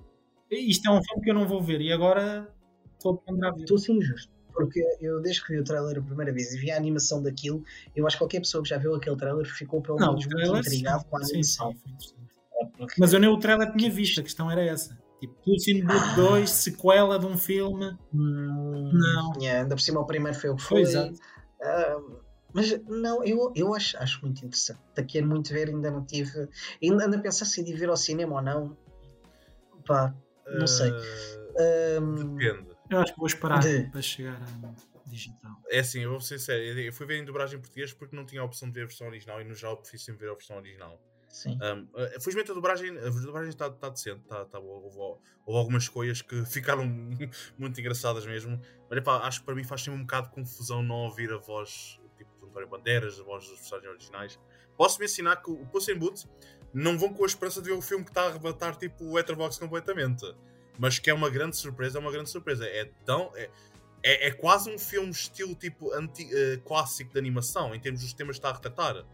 isto 0.51 0.85
é 0.89 0.91
um 0.91 1.01
filme 1.01 1.23
que 1.23 1.29
eu 1.31 1.33
não 1.33 1.47
vou 1.47 1.61
ver 1.63 1.79
e 1.79 1.91
agora 1.93 2.53
estou 2.97 3.13
a 3.13 3.17
ponderar 3.17 3.55
ver. 3.55 3.61
Estou 3.61 3.77
assim 3.77 3.93
injusto. 3.93 4.31
Porque 4.53 4.83
eu, 5.01 5.19
desde 5.21 5.41
que 5.43 5.53
vi 5.53 5.59
o 5.59 5.63
trailer 5.63 5.97
a 5.97 6.01
primeira 6.01 6.31
vez 6.31 6.53
e 6.53 6.59
vi 6.59 6.69
a 6.69 6.77
animação 6.77 7.23
daquilo, 7.23 7.63
eu 7.95 8.05
acho 8.05 8.17
que 8.17 8.19
qualquer 8.23 8.39
pessoa 8.41 8.61
que 8.61 8.69
já 8.69 8.77
viu 8.77 8.93
aquele 8.93 9.15
trailer 9.15 9.45
ficou 9.47 9.81
pelo 9.81 9.97
Não, 9.97 10.09
menos 10.09 10.27
muito 10.27 10.57
intrigado 10.59 11.01
sim, 11.01 11.09
com 11.09 11.17
a 11.17 11.23
sim, 11.23 11.29
animação. 11.31 11.71
sim, 11.71 11.77
interessante. 11.91 12.23
Porque- 12.77 12.95
Mas 12.99 13.13
eu 13.13 13.19
nem 13.19 13.29
o 13.29 13.39
trailer 13.39 13.71
tinha 13.73 13.89
visto, 13.89 14.19
a 14.19 14.23
questão 14.23 14.51
era 14.51 14.61
essa. 14.63 15.01
Tipo, 15.23 15.35
Puss 15.35 15.67
in 15.69 15.85
Boot 15.85 16.15
2, 16.17 16.49
sequela 16.49 17.17
de 17.17 17.25
um 17.25 17.37
filme. 17.37 17.97
Hum, 18.13 18.91
Não. 18.91 19.41
yeah, 19.41 19.61
ainda 19.61 19.73
por 19.73 19.81
cima 19.81 20.01
o 20.01 20.05
primeiro 20.05 20.37
foi 20.37 20.49
o 20.49 20.57
que 20.57 20.63
foi. 20.63 20.83
Ah, 21.61 21.97
mas 22.53 22.77
não, 22.83 23.23
eu, 23.23 23.53
eu 23.55 23.73
acho, 23.73 23.97
acho 23.99 24.21
muito 24.21 24.39
interessante. 24.45 24.81
Quero 25.07 25.25
muito 25.25 25.53
ver, 25.53 25.69
ainda 25.69 25.89
não 25.89 26.05
tive. 26.05 26.49
Ainda 26.83 27.05
ando 27.05 27.15
a 27.15 27.19
pensar 27.19 27.45
se 27.45 27.61
é 27.61 27.63
de 27.63 27.73
vir 27.73 27.87
ao 27.87 27.95
cinema 27.95 28.35
ou 28.35 28.41
não. 28.41 28.77
Pá, 29.87 30.13
Não 30.45 30.67
sei. 30.67 30.91
Uh, 30.91 32.01
hum, 32.01 32.15
depende. 32.35 32.67
Eu 32.89 32.99
acho 32.99 33.13
que 33.13 33.19
vou 33.19 33.27
esperar 33.27 33.59
De- 33.61 33.89
para 33.89 34.01
chegar 34.01 34.41
a 34.41 35.09
digital. 35.09 35.53
É 35.69 35.79
assim, 35.79 36.01
eu 36.01 36.11
vou 36.11 36.19
ser 36.19 36.37
sério. 36.37 36.77
Eu 36.81 36.91
fui 36.91 37.05
ver 37.05 37.17
em 37.17 37.23
dobragem 37.23 37.57
em 37.57 37.61
português 37.61 37.93
porque 37.93 38.13
não 38.13 38.25
tinha 38.25 38.41
a 38.41 38.45
opção 38.45 38.67
de 38.67 38.73
ver 38.73 38.83
a 38.83 38.87
versão 38.87 39.07
original 39.07 39.39
e 39.39 39.45
no 39.45 39.55
prefiro 39.77 40.03
sempre 40.03 40.25
ver 40.25 40.31
a 40.31 40.35
versão 40.35 40.57
original. 40.57 41.01
Sim. 41.33 41.57
Um, 41.61 41.83
uh, 41.93 42.21
felizmente 42.21 42.51
a 42.51 42.53
dobragem 42.53 42.97
a 42.97 43.09
dobragem 43.09 43.49
está 43.49 43.69
tá 43.69 43.89
decente, 43.89 44.21
tá, 44.27 44.45
tá 44.45 44.59
boa. 44.59 44.79
Houve, 44.79 45.19
houve 45.45 45.59
algumas 45.59 45.83
escolhas 45.83 46.21
que 46.21 46.45
ficaram 46.47 46.85
muito 47.57 47.79
engraçadas 47.79 48.25
mesmo. 48.25 48.61
Mas 48.89 48.99
epá, 48.99 49.17
acho 49.27 49.39
que 49.39 49.45
para 49.45 49.55
mim 49.55 49.63
faz 49.63 49.81
sempre 49.81 49.99
um 49.99 50.03
bocado 50.03 50.29
de 50.29 50.35
confusão 50.35 50.83
não 50.83 50.95
ouvir 50.95 51.33
a 51.33 51.37
voz 51.37 51.99
tipo 52.17 52.29
de 52.39 52.45
António 52.45 52.69
Bandeiras, 52.69 53.19
a 53.19 53.23
voz 53.23 53.47
dos 53.47 53.59
personagens 53.59 53.91
originais. 53.91 54.39
Posso 54.77 54.99
mencionar 54.99 55.41
que 55.41 55.51
o 55.51 55.65
Puss 55.65 55.89
in 55.89 55.95
Boots 55.95 56.27
não 56.73 56.97
vão 56.97 57.13
com 57.13 57.23
a 57.23 57.27
esperança 57.27 57.61
de 57.61 57.69
ver 57.69 57.75
o 57.75 57.81
filme 57.81 58.03
que 58.03 58.11
está 58.11 58.23
a 58.23 58.27
arrebatar 58.27 58.75
tipo 58.75 59.03
o 59.03 59.15
Letterboxd 59.15 59.59
completamente. 59.59 60.25
Mas 60.77 60.97
que 60.97 61.09
é 61.09 61.13
uma 61.13 61.29
grande 61.29 61.55
surpresa, 61.57 61.99
é 61.99 62.01
uma 62.01 62.11
grande 62.11 62.29
surpresa. 62.29 62.65
É 62.65 62.85
tão. 63.05 63.31
É, 63.35 63.49
é, 64.01 64.27
é 64.27 64.31
quase 64.31 64.69
um 64.69 64.77
filme 64.77 65.11
estilo 65.11 65.55
tipo 65.55 65.93
anti, 65.93 66.27
eh, 66.33 66.57
clássico 66.65 67.13
de 67.13 67.19
animação, 67.19 67.73
em 67.73 67.79
termos 67.79 68.01
dos 68.01 68.11
temas 68.11 68.35
que 68.35 68.39
está 68.39 68.49
a 68.49 68.53
retratar. 68.53 69.05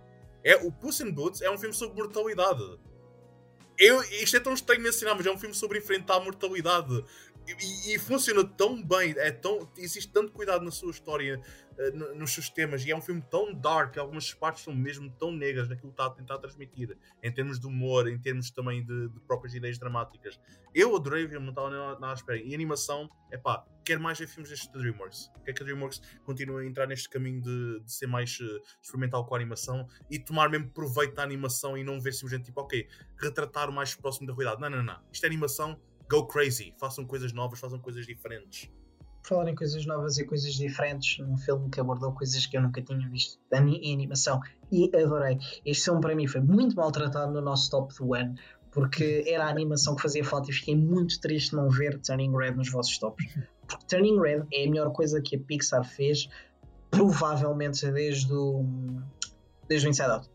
É, 0.43 0.55
o 0.55 0.71
Puss 0.71 1.01
in 1.01 1.11
Boots 1.11 1.41
é 1.41 1.49
um 1.49 1.57
filme 1.57 1.75
sobre 1.75 2.01
mortalidade. 2.01 2.79
Eu, 3.77 4.01
isto 4.03 4.35
é 4.35 4.39
tão 4.39 4.53
estranho 4.53 4.81
mencionar, 4.81 5.15
mas 5.15 5.25
é 5.25 5.31
um 5.31 5.37
filme 5.37 5.55
sobre 5.55 5.79
enfrentar 5.79 6.15
a 6.15 6.19
mortalidade. 6.19 7.03
E, 7.47 7.95
e 7.95 7.99
funciona 7.99 8.43
tão 8.43 8.83
bem, 8.83 9.13
é 9.17 9.31
tão, 9.31 9.67
existe 9.77 10.11
tanto 10.11 10.31
cuidado 10.31 10.63
na 10.63 10.71
sua 10.71 10.91
história, 10.91 11.41
eh, 11.79 11.91
no- 11.91 12.13
nos 12.15 12.33
seus 12.33 12.49
temas, 12.49 12.85
e 12.85 12.91
é 12.91 12.95
um 12.95 13.01
filme 13.01 13.21
tão 13.31 13.53
dark, 13.53 13.97
algumas 13.97 14.33
partes 14.33 14.63
são 14.63 14.75
mesmo 14.75 15.09
tão 15.17 15.31
negras 15.31 15.67
naquilo 15.69 15.89
que 15.89 15.93
está 15.93 16.05
a 16.05 16.09
tentar 16.09 16.37
transmitir, 16.37 16.97
em 17.23 17.33
termos 17.33 17.59
de 17.59 17.65
humor, 17.67 18.07
em 18.07 18.19
termos 18.19 18.51
também 18.51 18.85
de, 18.85 19.09
de 19.09 19.19
próprias 19.21 19.53
ideias 19.55 19.77
dramáticas. 19.79 20.39
Eu 20.75 20.95
adorei 20.95 21.25
o 21.25 21.29
filme, 21.29 21.45
não 21.45 21.51
estava 21.51 21.69
nada 21.69 22.11
à 22.11 22.13
espera. 22.13 22.39
E 22.39 22.53
animação, 22.53 23.09
é 23.31 23.37
pá, 23.37 23.65
quero 23.83 24.01
mais 24.01 24.19
ver 24.19 24.27
filmes 24.27 24.49
destes 24.49 24.71
da 24.71 24.79
DreamWorks. 24.79 25.31
Quero 25.45 25.57
que 25.57 25.63
a 25.63 25.65
DreamWorks 25.65 26.01
continue 26.23 26.65
a 26.65 26.67
entrar 26.69 26.85
neste 26.87 27.09
caminho 27.09 27.41
de, 27.41 27.79
de 27.79 27.91
ser 27.91 28.07
mais 28.07 28.37
eh, 28.41 28.59
experimental 28.81 29.25
com 29.25 29.33
a 29.33 29.37
animação 29.37 29.87
e 30.11 30.19
tomar 30.19 30.49
mesmo 30.49 30.69
proveito 30.71 31.15
da 31.15 31.23
animação 31.23 31.77
e 31.77 31.83
não 31.83 31.99
ver 31.99 32.13
simplesmente 32.13 32.45
tipo, 32.45 32.61
ok, 32.61 32.87
retratar 33.17 33.69
o 33.69 33.73
mais 33.73 33.95
próximo 33.95 34.27
da 34.27 34.33
realidade. 34.33 34.61
Não, 34.61 34.69
não, 34.69 34.83
não. 34.83 34.99
Isto 35.11 35.23
é 35.23 35.27
animação, 35.27 35.79
go 36.09 36.27
crazy. 36.27 36.73
Façam 36.79 37.05
coisas 37.05 37.31
novas, 37.33 37.59
façam 37.59 37.79
coisas 37.79 38.05
diferentes. 38.05 38.69
Por 39.21 39.29
falar 39.29 39.49
em 39.49 39.55
coisas 39.55 39.85
novas 39.85 40.17
e 40.17 40.25
coisas 40.25 40.53
diferentes, 40.53 41.19
num 41.19 41.37
filme 41.37 41.69
que 41.69 41.79
abordou 41.79 42.13
coisas 42.13 42.45
que 42.45 42.57
eu 42.57 42.61
nunca 42.61 42.81
tinha 42.81 43.07
visto 43.09 43.39
em 43.51 43.93
animação 43.93 44.39
e 44.71 44.85
adorei. 44.95 45.37
Este 45.65 45.85
filme 45.85 46.01
para 46.01 46.15
mim 46.15 46.27
foi 46.27 46.41
muito 46.41 46.75
maltratado 46.75 47.31
no 47.33 47.41
nosso 47.41 47.69
top 47.69 47.93
do 47.95 48.13
ano, 48.13 48.35
porque 48.71 49.23
era 49.27 49.45
a 49.45 49.49
animação 49.49 49.95
que 49.95 50.01
fazia 50.01 50.23
falta 50.23 50.49
e 50.49 50.53
fiquei 50.53 50.75
muito 50.75 51.19
triste 51.19 51.51
de 51.51 51.57
não 51.57 51.69
ver 51.69 51.99
Turning 51.99 52.35
Red 52.35 52.51
nos 52.51 52.71
vossos 52.71 52.97
tops. 52.97 53.25
Porque 53.67 53.85
Turning 53.87 54.19
Red 54.19 54.43
é 54.53 54.65
a 54.65 54.69
melhor 54.69 54.91
coisa 54.91 55.21
que 55.21 55.35
a 55.35 55.39
Pixar 55.39 55.83
fez, 55.83 56.27
provavelmente 56.89 57.89
desde 57.91 58.33
o, 58.33 58.65
desde 59.67 59.87
o 59.87 59.89
Inside 59.89 60.09
Out. 60.11 60.29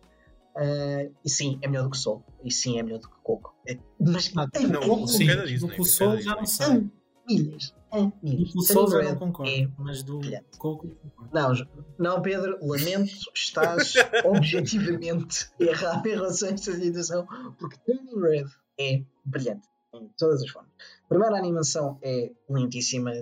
Ah, 0.57 1.09
e 1.25 1.29
sim, 1.29 1.59
é 1.63 1.69
melhor 1.69 1.85
do 1.85 1.91
que 1.91 1.99
Soul. 1.99 2.23
E 2.45 2.51
sim, 2.51 2.79
é 2.79 2.83
melhor 2.83 3.01
do 3.01 3.09
que 3.09 3.17
Coco. 3.23 3.55
É- 3.67 3.77
mas 3.99 4.33
Ah, 4.37 4.47
não, 4.69 5.07
sim. 5.07 5.19
Sim, 5.19 5.27
da 5.27 5.45
Disney, 5.45 5.59
do 5.59 5.75
que 5.75 5.81
o 5.81 5.85
qualquer 5.85 5.91
Soul 5.91 6.11
da 6.15 6.21
já 6.21 6.37
não 6.37 6.47
sei. 6.47 6.67
milhas. 6.69 6.91
É, 7.31 7.33
milhas. 7.33 7.65
Do 7.67 7.73
que 7.73 7.75
o 7.75 7.75
Soul 7.75 7.75
já 7.75 7.75
Turning 7.75 7.75
não 7.75 7.84
Red 7.95 9.17
concordo, 9.17 9.51
é 9.51 9.69
mas 9.79 10.03
do. 10.03 10.21
Coco 10.59 10.89
concordo. 10.89 11.31
Não, 11.33 11.53
não, 11.99 12.23
Pedro, 12.23 12.59
lamento, 12.61 13.13
estás 13.35 13.95
objetivamente 14.25 15.51
errado 15.59 16.07
em 16.07 16.15
relação 16.15 16.49
a 16.49 16.53
esta 16.53 16.73
situação, 16.73 17.27
porque 17.59 17.77
Turning 17.87 18.21
Red 18.21 18.47
é 18.79 19.03
brilhante 19.25 19.69
em 19.95 20.09
todas 20.19 20.43
as 20.43 20.51
formas. 20.51 20.73
Primeiro, 21.09 21.35
a 21.35 21.39
animação 21.39 21.99
é 22.03 22.33
lindíssima, 22.51 23.13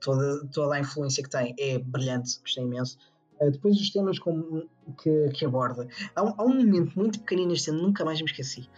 toda, 0.00 0.46
toda 0.48 0.74
a 0.74 0.80
influência 0.80 1.22
que 1.22 1.30
tem 1.30 1.54
é 1.58 1.78
brilhante, 1.78 2.40
gostei 2.40 2.64
imenso. 2.64 2.98
Uh, 3.40 3.50
depois, 3.50 3.76
os 3.76 3.90
temas 3.90 4.18
como, 4.18 4.68
que, 5.02 5.30
que 5.30 5.44
aborda. 5.44 5.88
Há 6.14 6.22
um, 6.22 6.34
há 6.36 6.44
um 6.44 6.54
momento 6.54 6.98
muito 6.98 7.20
pequenino 7.20 7.50
neste 7.50 7.66
filme, 7.66 7.82
nunca 7.82 8.04
mais 8.04 8.20
me 8.20 8.26
esqueci, 8.26 8.68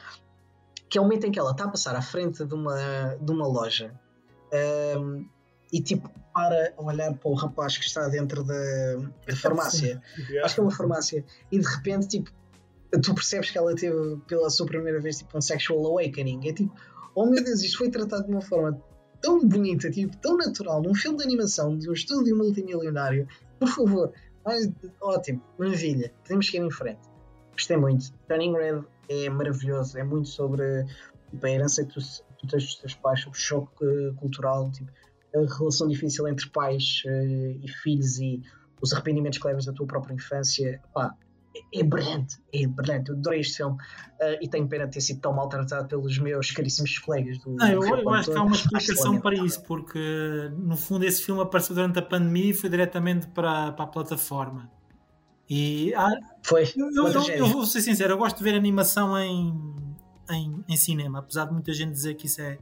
que 0.88 0.96
é 0.96 1.00
o 1.00 1.04
momento 1.04 1.26
em 1.26 1.30
que 1.32 1.38
ela 1.38 1.50
está 1.50 1.64
a 1.64 1.68
passar 1.68 1.94
à 1.94 2.02
frente 2.02 2.44
de 2.44 2.54
uma, 2.54 3.16
de 3.20 3.30
uma 3.30 3.46
loja. 3.46 3.94
um, 4.98 5.28
e 5.74 5.82
tipo 5.82 6.08
para 6.32 6.72
olhar 6.78 7.12
para 7.14 7.30
o 7.30 7.34
rapaz 7.34 7.76
que 7.76 7.84
está 7.84 8.08
dentro 8.08 8.44
da, 8.44 8.54
da 9.26 9.36
farmácia 9.36 10.00
acho 10.44 10.54
que 10.54 10.60
é 10.60 10.62
uma 10.62 10.70
farmácia, 10.70 11.24
e 11.50 11.58
de 11.58 11.66
repente, 11.66 12.06
tipo, 12.08 12.30
tu 13.02 13.12
percebes 13.14 13.50
que 13.50 13.58
ela 13.58 13.74
teve 13.74 14.16
pela 14.28 14.48
sua 14.50 14.66
primeira 14.66 15.00
vez 15.00 15.18
tipo, 15.18 15.36
um 15.36 15.40
sexual 15.40 15.84
awakening. 15.86 16.48
É 16.48 16.52
tipo, 16.52 16.72
oh 17.14 17.26
meu 17.26 17.42
Deus, 17.42 17.62
isto 17.62 17.78
foi 17.78 17.90
tratado 17.90 18.24
de 18.24 18.30
uma 18.30 18.40
forma 18.40 18.80
tão 19.20 19.46
bonita, 19.46 19.90
tipo, 19.90 20.16
tão 20.18 20.36
natural, 20.36 20.80
num 20.80 20.94
filme 20.94 21.18
de 21.18 21.24
animação 21.24 21.76
de 21.76 21.90
um 21.90 21.92
estúdio 21.92 22.36
multimilionário. 22.36 23.26
Por 23.58 23.68
favor, 23.68 24.12
mais, 24.44 24.70
ótimo, 25.00 25.42
maravilha, 25.58 26.12
podemos 26.22 26.46
seguir 26.46 26.64
em 26.64 26.70
frente. 26.70 27.00
Gostei 27.52 27.76
muito. 27.76 28.12
Turning 28.28 28.52
Red 28.52 28.82
é 29.08 29.28
maravilhoso, 29.28 29.98
é 29.98 30.04
muito 30.04 30.28
sobre 30.28 30.84
tipo, 31.30 31.46
a 31.46 31.50
herança 31.50 31.84
que 31.84 31.94
tu, 31.94 32.00
tu 32.38 32.46
tens 32.46 32.64
dos 32.64 32.76
teus 32.76 32.94
pais, 32.94 33.20
sobre 33.20 33.38
o 33.38 33.40
choque 33.40 34.14
cultural, 34.16 34.70
tipo, 34.70 34.92
a 35.34 35.54
relação 35.58 35.88
difícil 35.88 36.26
entre 36.28 36.48
pais 36.50 37.02
eh, 37.06 37.56
e 37.62 37.68
filhos 37.82 38.18
e 38.18 38.40
os 38.80 38.92
arrependimentos 38.92 39.38
que 39.38 39.46
levas 39.46 39.64
da 39.64 39.72
tua 39.72 39.86
própria 39.86 40.14
infância. 40.14 40.80
Pá, 40.92 41.14
é, 41.56 41.80
é 41.80 41.82
brilhante, 41.84 42.36
é 42.52 42.66
brilhante. 42.66 43.10
Eu 43.10 43.16
adorei 43.16 43.40
este 43.40 43.56
filme 43.58 43.76
eh, 44.20 44.38
e 44.42 44.48
tenho 44.48 44.66
pena 44.68 44.86
de 44.86 44.92
ter 44.92 45.00
sido 45.00 45.20
tão 45.20 45.32
maltratado 45.32 45.88
pelos 45.88 46.18
meus 46.18 46.50
caríssimos 46.50 46.98
colegas 46.98 47.38
do. 47.38 47.54
Não, 47.56 47.66
eu, 47.68 47.82
eu 47.82 48.10
acho 48.10 48.30
que 48.30 48.36
há 48.38 48.42
uma 48.42 48.54
explicação 48.56 49.20
para 49.20 49.34
isso, 49.36 49.62
porque 49.62 50.50
no 50.58 50.76
fundo 50.76 51.04
esse 51.04 51.22
filme 51.22 51.40
apareceu 51.42 51.74
durante 51.74 51.98
a 51.98 52.02
pandemia 52.02 52.50
e 52.50 52.54
foi 52.54 52.68
diretamente 52.70 53.26
para, 53.28 53.72
para 53.72 53.84
a 53.84 53.88
plataforma. 53.88 54.70
E 55.48 55.92
há- 55.94 56.10
Foi 56.42 56.62
eu, 56.76 56.90
eu- 56.96 57.28
eu 57.36 57.46
vou 57.46 57.66
ser 57.66 57.80
sincero, 57.82 58.14
eu 58.14 58.18
gosto 58.18 58.38
de 58.38 58.44
ver 58.44 58.54
animação 58.54 59.16
em, 59.18 59.54
em, 60.30 60.64
em 60.68 60.76
cinema, 60.76 61.18
apesar 61.18 61.44
de 61.46 61.52
muita 61.52 61.72
gente 61.72 61.92
dizer 61.92 62.14
que 62.14 62.26
isso 62.26 62.40
é, 62.40 62.58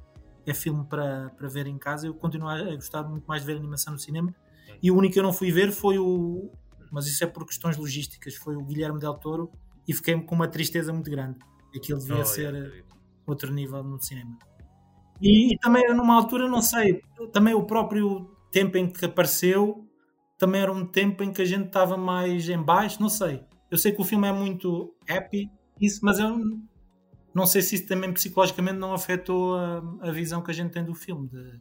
é 0.50 0.54
filme 0.54 0.84
para, 0.86 1.30
para 1.30 1.48
ver 1.48 1.66
em 1.66 1.78
casa, 1.78 2.06
eu 2.06 2.14
continuo 2.14 2.48
a 2.48 2.74
gostar 2.74 3.04
muito 3.04 3.24
mais 3.26 3.42
de 3.42 3.46
ver 3.46 3.56
animação 3.56 3.92
no 3.92 3.98
cinema. 3.98 4.34
E 4.82 4.90
o 4.90 4.96
único 4.96 5.14
que 5.14 5.18
eu 5.18 5.22
não 5.22 5.32
fui 5.32 5.50
ver 5.52 5.70
foi 5.72 5.98
o. 5.98 6.50
Mas 6.90 7.06
isso 7.06 7.22
é 7.24 7.26
por 7.26 7.46
questões 7.46 7.76
logísticas, 7.76 8.34
foi 8.34 8.56
o 8.56 8.62
Guilherme 8.64 8.98
Del 9.00 9.14
Toro 9.14 9.50
e 9.88 9.94
fiquei 9.94 10.20
com 10.20 10.34
uma 10.34 10.48
tristeza 10.48 10.92
muito 10.92 11.10
grande. 11.10 11.38
Aquilo 11.74 11.98
devia 11.98 12.20
Oh, 12.20 12.24
ser 12.24 12.42
yeah, 12.42 12.58
acredito. 12.66 12.96
outro 13.26 13.52
nível 13.52 13.82
no 13.82 14.00
cinema. 14.00 14.36
E, 15.20 15.54
e 15.54 15.58
também 15.58 15.84
era 15.84 15.94
numa 15.94 16.14
altura, 16.16 16.48
não 16.48 16.60
sei, 16.60 17.00
também 17.32 17.54
o 17.54 17.64
próprio 17.64 18.30
tempo 18.50 18.76
em 18.76 18.90
que 18.90 19.04
apareceu 19.04 19.88
também 20.36 20.60
era 20.60 20.72
um 20.72 20.84
tempo 20.84 21.22
em 21.22 21.32
que 21.32 21.40
a 21.40 21.44
gente 21.44 21.66
estava 21.66 21.96
mais 21.96 22.48
em 22.48 22.60
baixo, 22.60 23.00
não 23.00 23.08
sei. 23.08 23.44
Eu 23.70 23.78
sei 23.78 23.92
que 23.92 24.00
o 24.00 24.04
filme 24.04 24.26
é 24.26 24.32
muito 24.32 24.92
happy, 25.08 25.48
isso, 25.80 26.00
mas 26.02 26.18
eu 26.18 26.36
não 27.34 27.46
sei 27.46 27.62
se 27.62 27.76
isso 27.76 27.86
também 27.86 28.12
psicologicamente 28.12 28.78
não 28.78 28.92
afetou 28.92 29.56
a, 29.56 29.82
a 30.00 30.10
visão 30.10 30.42
que 30.42 30.50
a 30.50 30.54
gente 30.54 30.72
tem 30.72 30.84
do 30.84 30.94
filme. 30.94 31.28
De 31.28 31.60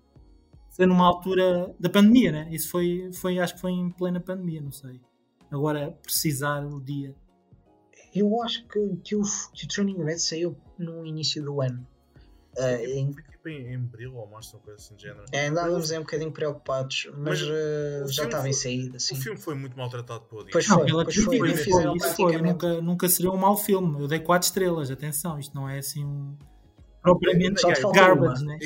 ser 0.69 0.85
numa 0.85 1.05
altura 1.05 1.73
da 1.79 1.89
pandemia, 1.89 2.31
né? 2.31 2.49
Isso 2.51 2.69
foi, 2.69 3.09
foi, 3.13 3.39
acho 3.39 3.55
que 3.55 3.61
foi 3.61 3.71
em 3.71 3.89
plena 3.89 4.19
pandemia, 4.19 4.61
não 4.61 4.71
sei. 4.71 4.99
Agora, 5.49 5.91
precisar 6.01 6.65
o 6.65 6.79
dia. 6.79 7.13
Eu 8.13 8.41
acho 8.41 8.67
que, 8.67 8.95
que, 9.03 9.15
o, 9.15 9.21
que 9.53 9.65
o 9.65 9.67
Turning 9.67 10.03
Red 10.03 10.19
saiu 10.19 10.57
no 10.77 11.05
início 11.05 11.43
do 11.43 11.61
ano. 11.61 11.85
Uh, 12.57 12.85
em, 12.85 13.15
tipo 13.41 13.49
em, 13.49 13.73
em 13.73 13.75
abril 13.75 14.15
ou 14.15 14.27
março, 14.27 14.55
uma 14.55 14.63
coisa 14.63 14.79
assim 14.79 14.95
de 14.95 15.03
género. 15.03 15.25
É, 15.31 15.47
andávamos 15.47 15.91
um 15.91 15.99
bocadinho 15.99 16.31
preocupados, 16.31 17.09
mas, 17.17 17.41
mas 17.41 17.41
uh, 17.41 18.11
já 18.11 18.25
estava 18.25 18.47
em 18.47 18.53
saída. 18.53 18.99
Sim. 18.99 19.15
O 19.15 19.17
filme 19.17 19.39
foi 19.39 19.55
muito 19.55 19.75
maltratado 19.75 20.21
pelo 20.21 20.43
dia. 20.43 20.51
Pois 20.51 20.65
foi, 20.65 20.77
não, 20.77 21.03
pois 21.03 21.15
foi, 21.15 21.37
foi, 21.37 21.57
foi, 21.57 21.95
isso 21.97 22.15
foi. 22.15 22.41
Nunca, 22.41 22.81
nunca 22.81 23.09
seria 23.09 23.31
um 23.31 23.37
mau 23.37 23.57
filme. 23.57 24.01
Eu 24.01 24.07
dei 24.07 24.19
4 24.19 24.45
estrelas, 24.45 24.91
atenção, 24.91 25.39
isto 25.39 25.55
não 25.55 25.67
é 25.67 25.79
assim 25.79 26.05
um. 26.05 26.37
propriamente 27.01 27.61
garbage, 27.93 28.45
né? 28.45 28.59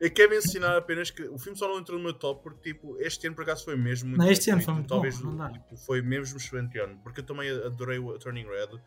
Eu 0.00 0.10
quero 0.10 0.30
mencionar 0.30 0.76
apenas 0.76 1.12
que 1.12 1.22
o 1.22 1.38
filme 1.38 1.56
só 1.56 1.68
não 1.68 1.78
entrou 1.78 1.96
no 1.96 2.02
meu 2.02 2.12
top 2.12 2.42
porque 2.42 2.72
tipo, 2.72 2.98
este 2.98 3.24
ano 3.28 3.36
por 3.36 3.42
acaso 3.42 3.64
foi 3.64 3.76
mesmo 3.76 4.08
muito 4.08 4.20
não, 4.20 4.28
este 4.28 4.50
ano 4.50 4.60
foi 4.60 4.74
muito 4.74 4.88
talvez 4.88 5.16
bom, 5.20 5.52
tipo, 5.52 5.76
foi 5.76 6.02
mesmo 6.02 6.38
excelente 6.38 6.76
ano 6.76 6.98
porque 7.04 7.20
eu 7.20 7.24
também 7.24 7.48
adorei 7.48 8.00
o 8.00 8.18
Turning 8.18 8.46
Red 8.46 8.80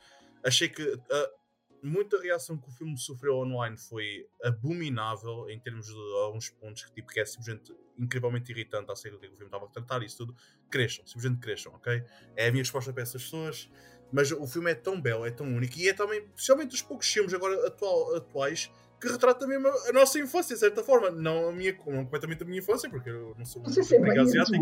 achei 0.44 0.68
que 0.68 0.84
uh, 0.84 1.00
muita 1.82 2.20
reação 2.22 2.58
que 2.58 2.68
o 2.68 2.72
filme 2.72 2.98
sofreu 2.98 3.36
online 3.36 3.78
foi 3.78 4.28
abominável 4.44 5.50
em 5.50 5.60
termos 5.60 5.88
de 5.88 6.14
alguns 6.24 6.50
pontos 6.50 6.84
que, 6.86 6.94
tipo, 6.94 7.08
que 7.10 7.20
é 7.20 7.26
simplesmente 7.26 7.76
incrivelmente 7.98 8.52
irritante 8.52 8.92
acerca 8.92 9.18
do 9.18 9.22
que 9.22 9.28
o 9.28 9.36
filme 9.36 9.46
estava 9.46 9.66
a 9.66 9.70
tratar 9.70 10.04
isso 10.04 10.18
tudo. 10.18 10.36
Cresçam, 10.70 11.06
simplesmente 11.06 11.40
cresçam, 11.40 11.74
ok? 11.74 12.04
É 12.36 12.48
a 12.48 12.52
minha 12.52 12.64
resposta 12.64 12.92
para 12.92 13.04
essas 13.04 13.24
pessoas. 13.24 13.70
Mas 14.12 14.32
o 14.32 14.46
filme 14.48 14.72
é 14.72 14.76
tão 14.76 15.02
belo, 15.02 15.26
é 15.26 15.32
tão 15.32 15.48
único 15.48 15.78
e 15.78 15.90
é 15.90 15.94
também, 15.94 16.20
especialmente 16.36 16.70
dos 16.70 16.82
poucos 16.82 17.12
filmes 17.12 17.34
agora 17.34 17.68
atual, 17.68 18.16
atuais 18.16 18.72
que 19.06 19.12
retrata 19.12 19.46
mesmo 19.46 19.68
a 19.68 19.94
nossa 19.94 20.20
infância, 20.20 20.56
de 20.56 20.60
certa 20.60 20.84
forma. 20.84 21.12
Não, 21.12 21.50
a 21.50 21.52
minha, 21.52 21.74
não 21.86 22.04
completamente 22.04 22.44
a 22.44 22.46
minha 22.46 22.60
infância, 22.60 22.90
porque 22.90 23.10
eu 23.10 23.36
não 23.38 23.46
sou 23.46 23.62
uma 23.62 23.70
asiática. 23.70 24.58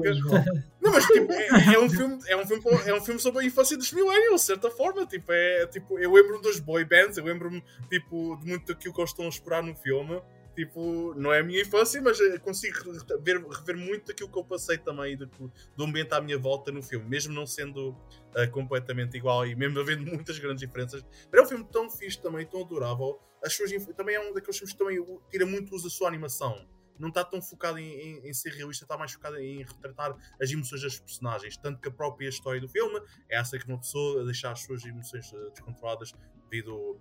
Não, 0.82 0.92
mas 0.92 1.06
tipo, 1.06 1.32
é, 1.32 1.74
é, 1.74 1.80
um 1.80 1.90
filme, 1.90 2.20
é, 2.28 2.36
um 2.36 2.46
filme, 2.46 2.64
é 2.86 2.94
um 2.94 3.02
filme 3.02 3.20
sobre 3.20 3.44
a 3.44 3.46
infância 3.46 3.78
dos 3.78 3.92
millennials, 3.94 4.42
de 4.42 4.48
certa 4.48 4.70
forma. 4.70 5.06
Tipo, 5.06 5.32
é, 5.32 5.66
tipo, 5.68 5.98
eu 5.98 6.12
lembro-me 6.12 6.42
dos 6.42 6.60
boy 6.60 6.84
bands, 6.84 7.18
eu 7.18 7.24
lembro-me 7.24 7.64
tipo, 7.90 8.38
de 8.38 8.46
muito 8.46 8.68
daquilo 8.68 8.94
que 8.94 9.00
eles 9.00 9.12
estão 9.12 9.26
a 9.26 9.30
esperar 9.30 9.64
no 9.64 9.76
filme. 9.76 10.22
Tipo, 10.56 11.16
não 11.16 11.34
é 11.34 11.40
a 11.40 11.44
minha 11.44 11.62
infância, 11.62 12.00
mas 12.00 12.20
consigo 12.40 12.78
rever, 13.10 13.44
rever 13.48 13.76
muito 13.76 14.08
daquilo 14.08 14.30
que 14.30 14.38
eu 14.38 14.44
passei 14.44 14.78
também 14.78 15.18
do, 15.18 15.28
do 15.76 15.84
ambiente 15.84 16.14
à 16.14 16.22
minha 16.22 16.38
volta 16.38 16.72
no 16.72 16.84
filme, 16.84 17.08
mesmo 17.10 17.34
não 17.34 17.48
sendo 17.48 17.90
uh, 17.90 18.52
completamente 18.52 19.18
igual 19.18 19.48
e 19.48 19.56
mesmo 19.56 19.80
havendo 19.80 20.06
muitas 20.12 20.38
grandes 20.38 20.60
diferenças. 20.60 21.04
Mas 21.32 21.42
é 21.42 21.44
um 21.44 21.48
filme 21.48 21.68
tão 21.72 21.90
fixe 21.90 22.22
também, 22.22 22.46
tão 22.46 22.62
adorável 22.62 23.20
as 23.44 23.54
suas, 23.54 23.72
também 23.96 24.16
é 24.16 24.20
um 24.20 24.34
daqueles 24.34 24.58
filmes 24.58 24.74
que 24.74 24.78
também 24.78 25.06
tira 25.30 25.46
muito 25.46 25.74
uso 25.76 25.86
da 25.86 25.90
sua 25.90 26.08
animação. 26.08 26.68
Não 26.98 27.10
está 27.10 27.24
tão 27.24 27.42
focado 27.42 27.80
em, 27.80 27.92
em, 27.92 28.30
em, 28.30 28.34
ser 28.34 28.52
realista, 28.54 28.86
está 28.86 28.98
mais 28.98 29.12
focado 29.12 29.38
em 29.38 29.64
retratar 29.64 30.16
as 30.40 30.52
emoções 30.52 30.82
das 30.82 31.00
personagens. 31.00 31.58
Tanto 31.58 31.82
que 31.82 31.90
a 31.90 31.92
própria 31.92 32.30
história 32.30 32.62
do 32.62 32.70
filme 32.70 33.02
é 33.30 33.38
essa 33.38 33.58
que 33.58 33.68
uma 33.68 33.80
pessoa 33.80 34.24
deixar 34.24 34.52
as 34.52 34.62
suas 34.62 34.86
emoções 34.86 35.34
eh, 35.34 35.50
descontroladas 35.50 36.14
devido 36.50 37.00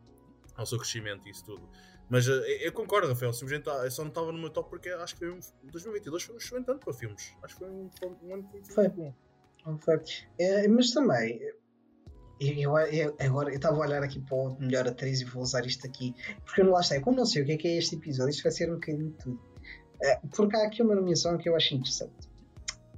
ao 0.56 0.66
seu 0.66 0.78
crescimento 0.78 1.26
e 1.26 1.30
isso 1.30 1.44
tudo. 1.44 1.68
Mas 2.08 2.26
uh, 2.26 2.32
eu 2.32 2.72
concordo, 2.72 3.08
Rafael. 3.08 3.32
Simplesmente 3.32 3.68
eu 3.68 3.90
só 3.90 4.02
não 4.02 4.08
estava 4.08 4.32
no 4.32 4.38
meu 4.38 4.50
top 4.50 4.68
porque 4.70 4.88
acho 4.88 5.14
que 5.14 5.20
foi 5.20 5.30
um, 5.30 5.40
2022 5.64 6.22
foi 6.22 6.34
um 6.34 6.38
excelente 6.38 6.70
ano 6.70 6.80
para 6.80 6.92
filmes. 6.92 7.34
Acho 7.42 7.54
que 7.54 7.60
foi 7.60 7.70
um, 7.70 7.90
um 8.22 8.34
ano 8.34 8.42
muito 8.50 8.72
foi. 8.72 8.88
bom. 8.88 9.14
Foi. 9.80 10.02
É, 10.38 10.66
mas 10.68 10.90
também, 10.90 11.40
eu, 12.42 12.76
eu, 12.78 13.16
agora 13.20 13.50
eu 13.50 13.56
estava 13.56 13.76
a 13.76 13.80
olhar 13.80 14.02
aqui 14.02 14.20
para 14.20 14.36
o 14.36 14.56
melhor 14.58 14.86
atriz 14.86 15.20
e 15.20 15.24
vou 15.24 15.42
usar 15.42 15.64
isto 15.66 15.86
aqui, 15.86 16.14
porque 16.44 16.60
eu 16.60 16.66
não 16.66 16.72
lá. 16.72 16.80
Como 17.02 17.16
não 17.16 17.26
sei 17.26 17.42
o 17.42 17.46
que 17.46 17.52
é, 17.52 17.56
que 17.56 17.68
é 17.68 17.78
este 17.78 17.96
episódio, 17.96 18.30
isto 18.30 18.42
vai 18.42 18.52
ser 18.52 18.70
um 18.70 18.74
bocadinho 18.74 19.10
de 19.10 19.16
tudo. 19.18 19.36
Uh, 19.36 20.28
porque 20.34 20.56
há 20.56 20.64
aqui 20.66 20.82
uma 20.82 20.94
nomeação 20.94 21.38
que 21.38 21.48
eu 21.48 21.54
acho 21.54 21.74
interessante, 21.74 22.28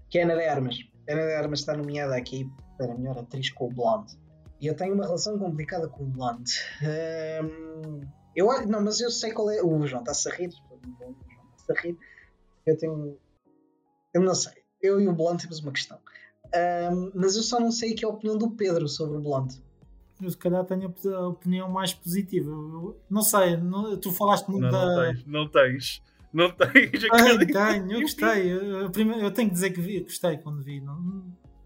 que 0.09 0.19
é 0.19 0.23
a 0.23 0.25
Ana 0.25 0.37
de 0.37 0.47
Armas. 0.47 0.79
A 1.09 1.13
Ana 1.13 1.27
de 1.27 1.35
Armas 1.35 1.61
está 1.61 1.77
nomeada 1.77 2.17
aqui 2.17 2.51
para 2.79 2.95
melhor 2.95 3.19
atriz 3.19 3.51
com 3.51 3.67
o 3.67 3.71
Blonde. 3.71 4.17
E 4.61 4.67
eu 4.67 4.75
tenho 4.75 4.95
uma 4.95 5.05
relação 5.05 5.39
complicada 5.39 5.89
com 5.89 6.05
o 6.05 6.07
Blonde. 6.07 6.53
Um, 6.83 8.01
eu, 8.35 8.67
não, 8.67 8.83
mas 8.83 9.01
eu 9.01 9.11
sei 9.11 9.33
qual 9.33 9.51
é. 9.51 9.63
O 9.63 9.87
João 9.87 10.03
está-se 10.03 10.29
a 10.29 10.33
rir. 10.33 10.49
O 10.49 10.99
João 10.99 11.15
está-se 11.57 11.73
a 11.73 11.83
rir. 11.83 11.99
Eu 12.67 12.79
tenho. 12.79 13.19
Eu 14.13 14.23
não 14.23 14.35
sei. 14.35 14.55
Eu 14.81 15.01
e 15.01 15.07
o 15.07 15.13
Blonde 15.13 15.43
temos 15.43 15.61
uma 15.61 15.73
questão. 15.73 15.99
Um, 16.55 17.11
mas 17.15 17.37
eu 17.37 17.43
só 17.43 17.59
não 17.59 17.73
sei 17.73 17.95
que 17.95 18.05
é 18.05 18.09
a 18.09 18.11
opinião 18.11 18.39
do 18.39 18.51
Pedro 18.51 18.87
sobre 18.89 19.19
o 19.19 19.21
Blonde. 19.21 19.61
Eu 20.23 20.31
se 20.31 20.39
calhar 20.39 20.65
tenho 20.65 20.95
a 21.17 21.29
opinião 21.29 21.69
mais 21.69 21.93
positiva. 21.93 22.49
Eu, 22.49 23.01
não 23.11 23.23
sei, 23.23 23.57
não, 23.57 23.97
tu 23.97 24.13
falaste 24.13 24.49
muito 24.49 24.63
não, 24.63 24.71
da. 24.71 24.87
Não 24.87 25.03
tens, 25.05 25.27
não 25.27 25.49
tens. 25.49 26.03
Não 26.33 26.51
tens. 26.51 26.91
Tenho, 26.91 27.47
tenho, 27.47 27.93
eu 27.93 28.01
gostei. 28.01 28.53
Eu, 28.53 28.63
eu, 28.63 28.93
eu, 29.21 29.31
tenho 29.31 29.49
que 29.49 29.55
dizer 29.55 29.71
que 29.71 29.81
vi, 29.81 30.01
gostei 30.01 30.39
quando 30.39 30.63
vi. 30.63 30.81
Não, 30.81 30.97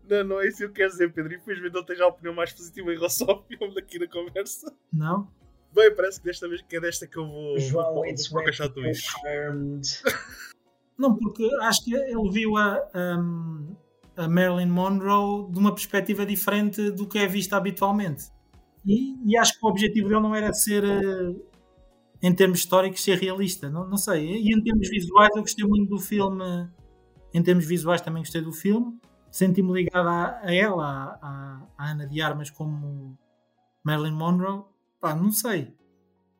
não, 0.09 0.25
não 0.25 0.41
é 0.41 0.49
isso 0.49 0.59
que 0.59 0.65
eu 0.65 0.73
quero 0.73 0.91
dizer, 0.91 1.13
Pedro. 1.13 1.35
Infelizmente 1.35 1.75
não 1.75 1.85
tens 1.85 2.01
a 2.01 2.07
opinião 2.07 2.35
mais 2.35 2.53
positiva 2.53 2.93
em 2.93 2.97
relação 2.97 3.29
ao 3.29 3.43
filme 3.45 3.75
daqui 3.75 3.99
na 3.99 4.09
conversa. 4.09 4.75
Não? 4.93 5.29
Bem, 5.75 5.95
parece 5.95 6.19
que 6.19 6.27
desta 6.27 6.49
vez 6.49 6.63
que 6.63 6.77
é 6.77 6.81
desta 6.81 7.07
que 7.07 7.19
eu 7.19 7.27
vou. 7.27 7.59
João, 7.59 7.95
vou, 7.95 8.07
it's 8.07 8.29
vou. 8.29 8.43
Não, 10.99 11.15
porque 11.15 11.49
acho 11.61 11.85
que 11.85 11.95
ele 11.95 12.31
viu 12.31 12.57
a. 12.57 12.89
Um 12.95 13.77
a 14.19 14.29
Marilyn 14.29 14.69
Monroe 14.69 15.51
de 15.53 15.59
uma 15.59 15.73
perspectiva 15.73 16.27
diferente 16.27 16.91
do 16.91 17.07
que 17.07 17.19
é 17.19 17.27
vista 17.27 17.57
habitualmente. 17.57 18.25
E, 18.85 19.15
e 19.25 19.37
acho 19.37 19.59
que 19.59 19.65
o 19.65 19.69
objetivo 19.69 20.09
dele 20.09 20.21
não 20.21 20.35
era 20.35 20.53
ser, 20.53 20.83
eh, 20.83 21.37
em 22.21 22.35
termos 22.35 22.59
históricos, 22.59 23.03
ser 23.03 23.17
realista. 23.17 23.71
Não, 23.71 23.89
não 23.89 23.97
sei. 23.97 24.27
E 24.27 24.53
em 24.53 24.61
termos 24.61 24.89
visuais, 24.89 25.31
eu 25.37 25.43
gostei 25.43 25.65
muito 25.65 25.89
do 25.91 26.01
filme. 26.01 26.45
Em 27.33 27.43
termos 27.43 27.65
visuais, 27.65 28.01
também 28.01 28.23
gostei 28.23 28.41
do 28.41 28.53
filme. 28.53 28.99
Senti-me 29.31 29.73
ligado 29.73 30.09
a, 30.09 30.41
a 30.43 30.53
ela, 30.53 31.19
a, 31.23 31.67
a, 31.79 31.91
Ana 31.91 32.07
de 32.07 32.21
Armas, 32.21 32.51
como 32.51 33.17
Marilyn 33.85 34.15
Monroe. 34.15 34.65
Pá, 35.01 35.15
não 35.15 35.31
sei. 35.31 35.73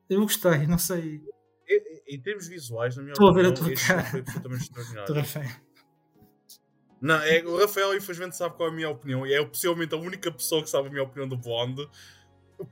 Eu 0.09 0.21
gostei, 0.21 0.67
não 0.67 0.77
sei. 0.77 1.21
Em, 1.67 2.15
em 2.15 2.21
termos 2.21 2.47
visuais, 2.47 2.97
na 2.97 3.03
minha 3.03 3.13
Estou 3.13 3.29
opinião, 3.29 3.51
a 3.51 3.53
ver 3.53 3.61
a 3.61 3.75
tua 3.75 3.87
cara. 3.87 4.03
foi 4.03 4.19
absolutamente 4.19 4.63
extraordinário. 4.63 5.19
Estou 5.21 5.68
não, 7.01 7.15
é, 7.15 7.41
o 7.43 7.57
Rafael, 7.57 7.95
infelizmente, 7.95 8.35
sabe 8.35 8.55
qual 8.55 8.69
é 8.69 8.71
a 8.71 8.75
minha 8.75 8.89
opinião 8.89 9.25
e 9.25 9.33
é 9.33 9.43
possivelmente 9.43 9.95
a 9.95 9.97
única 9.97 10.31
pessoa 10.31 10.61
que 10.61 10.69
sabe 10.69 10.87
a 10.87 10.91
minha 10.91 11.03
opinião 11.03 11.27
do 11.27 11.37
Bond. 11.37 11.89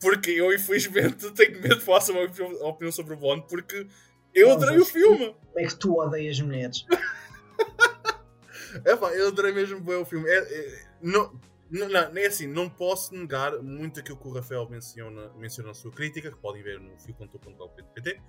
Porque 0.02 0.32
eu, 0.32 0.54
infelizmente, 0.54 1.32
tenho 1.32 1.62
medo 1.62 1.78
de 1.78 1.86
falar 1.86 2.02
sobre 2.02 2.24
a 2.24 2.28
minha 2.28 2.66
opinião 2.66 2.92
sobre 2.92 3.14
o 3.14 3.18
Bond 3.18 3.46
porque 3.48 3.88
eu 4.34 4.52
adorei 4.52 4.78
o 4.78 4.86
filme. 4.86 5.36
É 5.56 5.66
que 5.66 5.76
tu 5.76 5.98
odeias 5.98 6.40
mulheres? 6.42 6.86
é 8.84 8.96
pá, 8.96 9.10
eu 9.14 9.30
adorei 9.30 9.54
mesmo 9.54 9.80
bem 9.80 9.96
o 9.96 10.06
filme. 10.06 10.30
É, 10.30 10.38
é, 10.38 10.88
não, 11.02 11.40
não, 11.70 11.90
não, 11.90 12.18
é 12.18 12.26
assim, 12.26 12.48
não 12.48 12.70
posso 12.70 13.14
negar 13.14 13.62
muito 13.62 14.00
aquilo 14.00 14.18
que 14.18 14.28
o 14.28 14.32
Rafael 14.32 14.68
menciona, 14.70 15.30
menciona 15.34 15.70
na 15.70 15.74
sua 15.74 15.92
crítica, 15.92 16.32
que 16.32 16.38
podem 16.38 16.64
ver 16.64 16.80
no 16.80 16.98
fio.com.pt. 17.00 18.22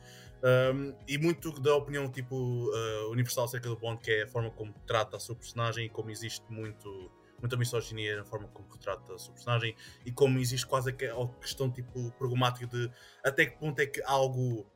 Um, 0.43 0.95
e 1.07 1.18
muito 1.18 1.53
da 1.61 1.74
opinião 1.74 2.11
tipo 2.11 2.36
uh, 2.36 3.11
universal 3.11 3.45
acerca 3.45 3.68
do 3.68 3.76
Bond, 3.76 4.01
que 4.01 4.11
é 4.11 4.22
a 4.22 4.26
forma 4.26 4.51
como 4.51 4.72
trata 4.86 5.16
a 5.16 5.20
sua 5.20 5.36
personagem 5.36 5.86
e 5.86 5.89
como 5.89 6.11
existe 6.11 6.45
muito, 6.51 7.11
muita 7.41 7.57
misoginia 7.57 8.16
na 8.16 8.24
forma 8.24 8.49
como 8.49 8.68
retrata 8.68 9.14
a 9.14 9.18
sua 9.18 9.34
personagem 9.34 9.74
e 10.05 10.12
como 10.12 10.39
existe 10.39 10.66
quase 10.66 10.91
a 10.91 10.93
questão 11.41 11.70
tipo 11.70 12.11
programática 12.12 12.66
de 12.66 12.91
até 13.24 13.47
que 13.47 13.59
ponto 13.59 13.80
é 13.80 13.86
que 13.86 14.03
algo 14.03 14.66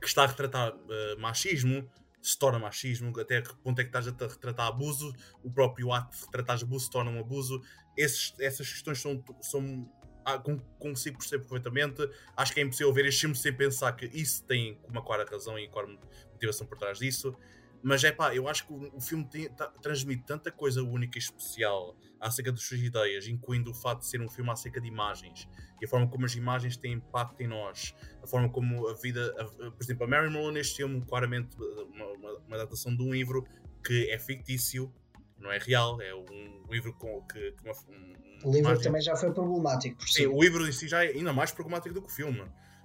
que 0.00 0.06
está 0.06 0.24
a 0.24 0.26
retratar 0.26 0.72
uh, 0.74 1.20
machismo 1.20 1.88
se 2.22 2.38
torna 2.38 2.58
machismo, 2.58 3.12
até 3.18 3.42
que 3.42 3.54
ponto 3.56 3.80
é 3.80 3.82
que 3.84 3.88
estás 3.88 4.06
a 4.06 4.10
retratar 4.12 4.68
abuso, 4.68 5.12
o 5.42 5.50
próprio 5.50 5.92
ato 5.92 6.16
de 6.16 6.24
retratar 6.24 6.62
abuso 6.62 6.84
se 6.84 6.90
torna 6.90 7.10
um 7.10 7.18
abuso. 7.18 7.60
Esses, 7.96 8.34
essas 8.38 8.70
questões 8.70 9.00
são, 9.00 9.22
são 9.40 9.88
ah, 10.24 10.42
consigo 10.78 11.18
perceber 11.18 11.42
perfeitamente. 11.42 12.08
Acho 12.36 12.52
que 12.52 12.60
é 12.60 12.62
impossível 12.62 12.92
ver 12.92 13.06
este 13.06 13.20
filme 13.20 13.34
sem 13.34 13.52
pensar 13.52 13.92
que 13.92 14.06
isso 14.06 14.44
tem 14.44 14.78
uma 14.88 15.02
clara 15.02 15.24
razão 15.28 15.58
e 15.58 15.68
clara 15.68 15.88
motivação 16.32 16.66
por 16.66 16.78
trás 16.78 16.98
disso. 16.98 17.36
Mas 17.82 18.04
é 18.04 18.12
pá, 18.12 18.32
eu 18.32 18.46
acho 18.46 18.66
que 18.66 18.72
o, 18.72 19.00
filme 19.00 19.24
tem, 19.28 19.48
tá, 19.48 19.66
transmite 19.66 20.22
tanta 20.24 20.52
coisa 20.52 20.82
única 20.82 21.18
e 21.18 21.20
especial 21.20 21.96
acerca 22.20 22.52
das 22.52 22.62
suas 22.62 22.80
ideias, 22.80 23.26
incluindo 23.26 23.72
o 23.72 23.74
fato 23.74 24.00
de 24.00 24.06
ser 24.06 24.20
um 24.20 24.28
filme 24.28 24.50
acerca 24.50 24.80
de 24.80 24.86
imagens 24.86 25.48
e 25.80 25.84
a 25.84 25.88
forma 25.88 26.08
como 26.08 26.24
as 26.24 26.36
imagens 26.36 26.76
têm 26.76 26.92
impacto 26.92 27.40
em 27.40 27.48
nós, 27.48 27.92
a 28.22 28.26
forma 28.26 28.48
como 28.48 28.86
a 28.86 28.94
vida. 28.94 29.34
A, 29.36 29.70
por 29.72 29.82
exemplo, 29.82 30.04
a 30.04 30.06
Mary 30.06 30.30
Monroe 30.30 30.52
neste 30.52 30.76
filme, 30.76 31.04
claramente, 31.04 31.56
uma, 31.56 32.06
uma, 32.12 32.38
uma 32.38 32.56
adaptação 32.56 32.94
de 32.94 33.02
um 33.02 33.12
livro 33.12 33.44
que 33.84 34.08
é 34.08 34.16
fictício, 34.16 34.94
não 35.42 35.52
é 35.52 35.58
real, 35.58 36.00
é 36.00 36.14
um 36.14 36.64
livro 36.70 36.94
com 36.94 37.20
que, 37.22 37.54
uma, 37.64 37.72
um, 37.72 38.48
o 38.48 38.52
livro 38.52 38.70
imagem... 38.70 38.82
também 38.82 39.02
já 39.02 39.16
foi 39.16 39.32
problemático 39.32 39.98
por 39.98 40.08
si. 40.08 40.22
Sim, 40.22 40.26
o 40.26 40.40
livro 40.40 40.66
em 40.66 40.72
si 40.72 40.88
já 40.88 41.04
é 41.04 41.08
ainda 41.08 41.32
mais 41.32 41.50
problemático 41.50 41.94
do 41.94 42.00
que 42.02 42.08
o 42.08 42.10
filme. 42.10 42.42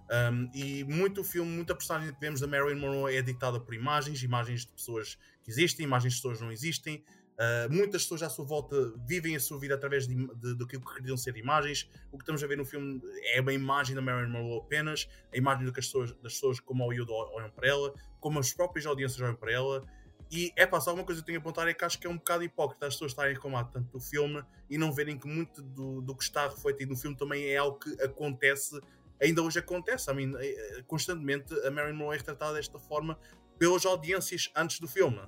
Um, 0.10 0.50
e 0.54 0.84
muito 0.86 1.24
filme, 1.24 1.52
muita 1.52 1.76
personagem 1.76 2.14
que 2.14 2.20
vemos 2.20 2.40
da 2.40 2.48
Marilyn 2.48 2.80
Monroe 2.80 3.16
é 3.16 3.22
ditada 3.22 3.60
por 3.60 3.74
imagens, 3.74 4.24
imagens 4.24 4.66
de 4.66 4.72
pessoas 4.72 5.18
que 5.44 5.52
existem, 5.52 5.86
imagens 5.86 6.14
de 6.14 6.20
pessoas 6.20 6.38
que 6.38 6.44
não 6.44 6.52
existem. 6.52 7.04
Uh, 7.38 7.72
muitas 7.72 8.02
pessoas 8.02 8.24
à 8.24 8.30
sua 8.30 8.46
volta 8.46 8.76
vivem 9.06 9.36
a 9.36 9.40
sua 9.40 9.60
vida 9.60 9.76
através 9.76 10.08
de, 10.08 10.16
de, 10.16 10.56
do 10.56 10.66
que 10.66 10.80
queriam 10.80 11.16
ser 11.16 11.38
imagens. 11.38 11.88
O 12.12 12.18
que 12.18 12.24
estamos 12.24 12.44
a 12.44 12.48
ver 12.48 12.58
no 12.58 12.66
filme 12.66 13.00
é 13.34 13.42
uma 13.42 13.54
imagem 13.54 13.96
da 13.96 14.02
Marilyn 14.02 14.32
Monroe 14.32 14.60
apenas, 14.60 15.08
a 15.32 15.38
imagem 15.38 15.66
do 15.66 15.72
que 15.72 15.80
as 15.80 15.86
pessoas, 15.86 16.14
das 16.14 16.34
pessoas 16.34 16.60
como 16.60 16.84
o 16.86 16.92
Yoda 16.92 17.12
olham 17.12 17.52
para 17.52 17.68
ela, 17.68 17.94
como 18.20 18.40
as 18.40 18.52
próprias 18.54 18.86
audiências 18.88 19.22
olham 19.22 19.36
para 19.36 19.52
ela. 19.52 19.86
E 20.30 20.52
é 20.56 20.66
pá, 20.66 20.82
só 20.82 20.94
uma 20.94 21.04
coisa 21.04 21.22
que 21.22 21.24
eu 21.24 21.26
tenho 21.28 21.40
a 21.40 21.42
apontar 21.42 21.68
é 21.68 21.74
que 21.74 21.86
acho 21.86 21.98
que 21.98 22.06
é 22.06 22.10
um 22.10 22.18
bocado 22.18 22.44
hipócrita 22.44 22.86
as 22.86 22.96
pessoas 22.96 23.12
estarem 23.12 23.32
a 23.32 23.36
reclamar 23.36 23.70
tanto 23.72 23.92
do 23.92 24.00
filme 24.00 24.44
e 24.70 24.78
não 24.78 24.92
verem 24.92 25.18
que 25.18 25.28
muito 25.28 25.62
do, 25.62 26.02
do 26.02 26.16
que 26.16 26.24
está 26.24 26.48
refletido 26.48 26.92
no 26.92 26.98
filme 26.98 27.16
também 27.16 27.46
é 27.46 27.58
algo 27.58 27.80
que 27.80 27.90
acontece, 28.02 28.80
ainda 29.22 29.42
hoje 29.42 29.60
acontece. 29.60 30.12
I 30.12 30.14
mean, 30.14 30.34
eh, 30.38 30.84
constantemente 30.86 31.54
a 31.66 31.72
Marilyn 31.72 31.98
Monroe 31.98 32.16
é 32.16 32.18
retratada 32.18 32.56
desta 32.56 32.78
forma 32.78 33.18
pelas 33.58 33.86
audiências 33.86 34.52
antes 34.56 34.80
do 34.80 34.88
filme. 34.88 35.22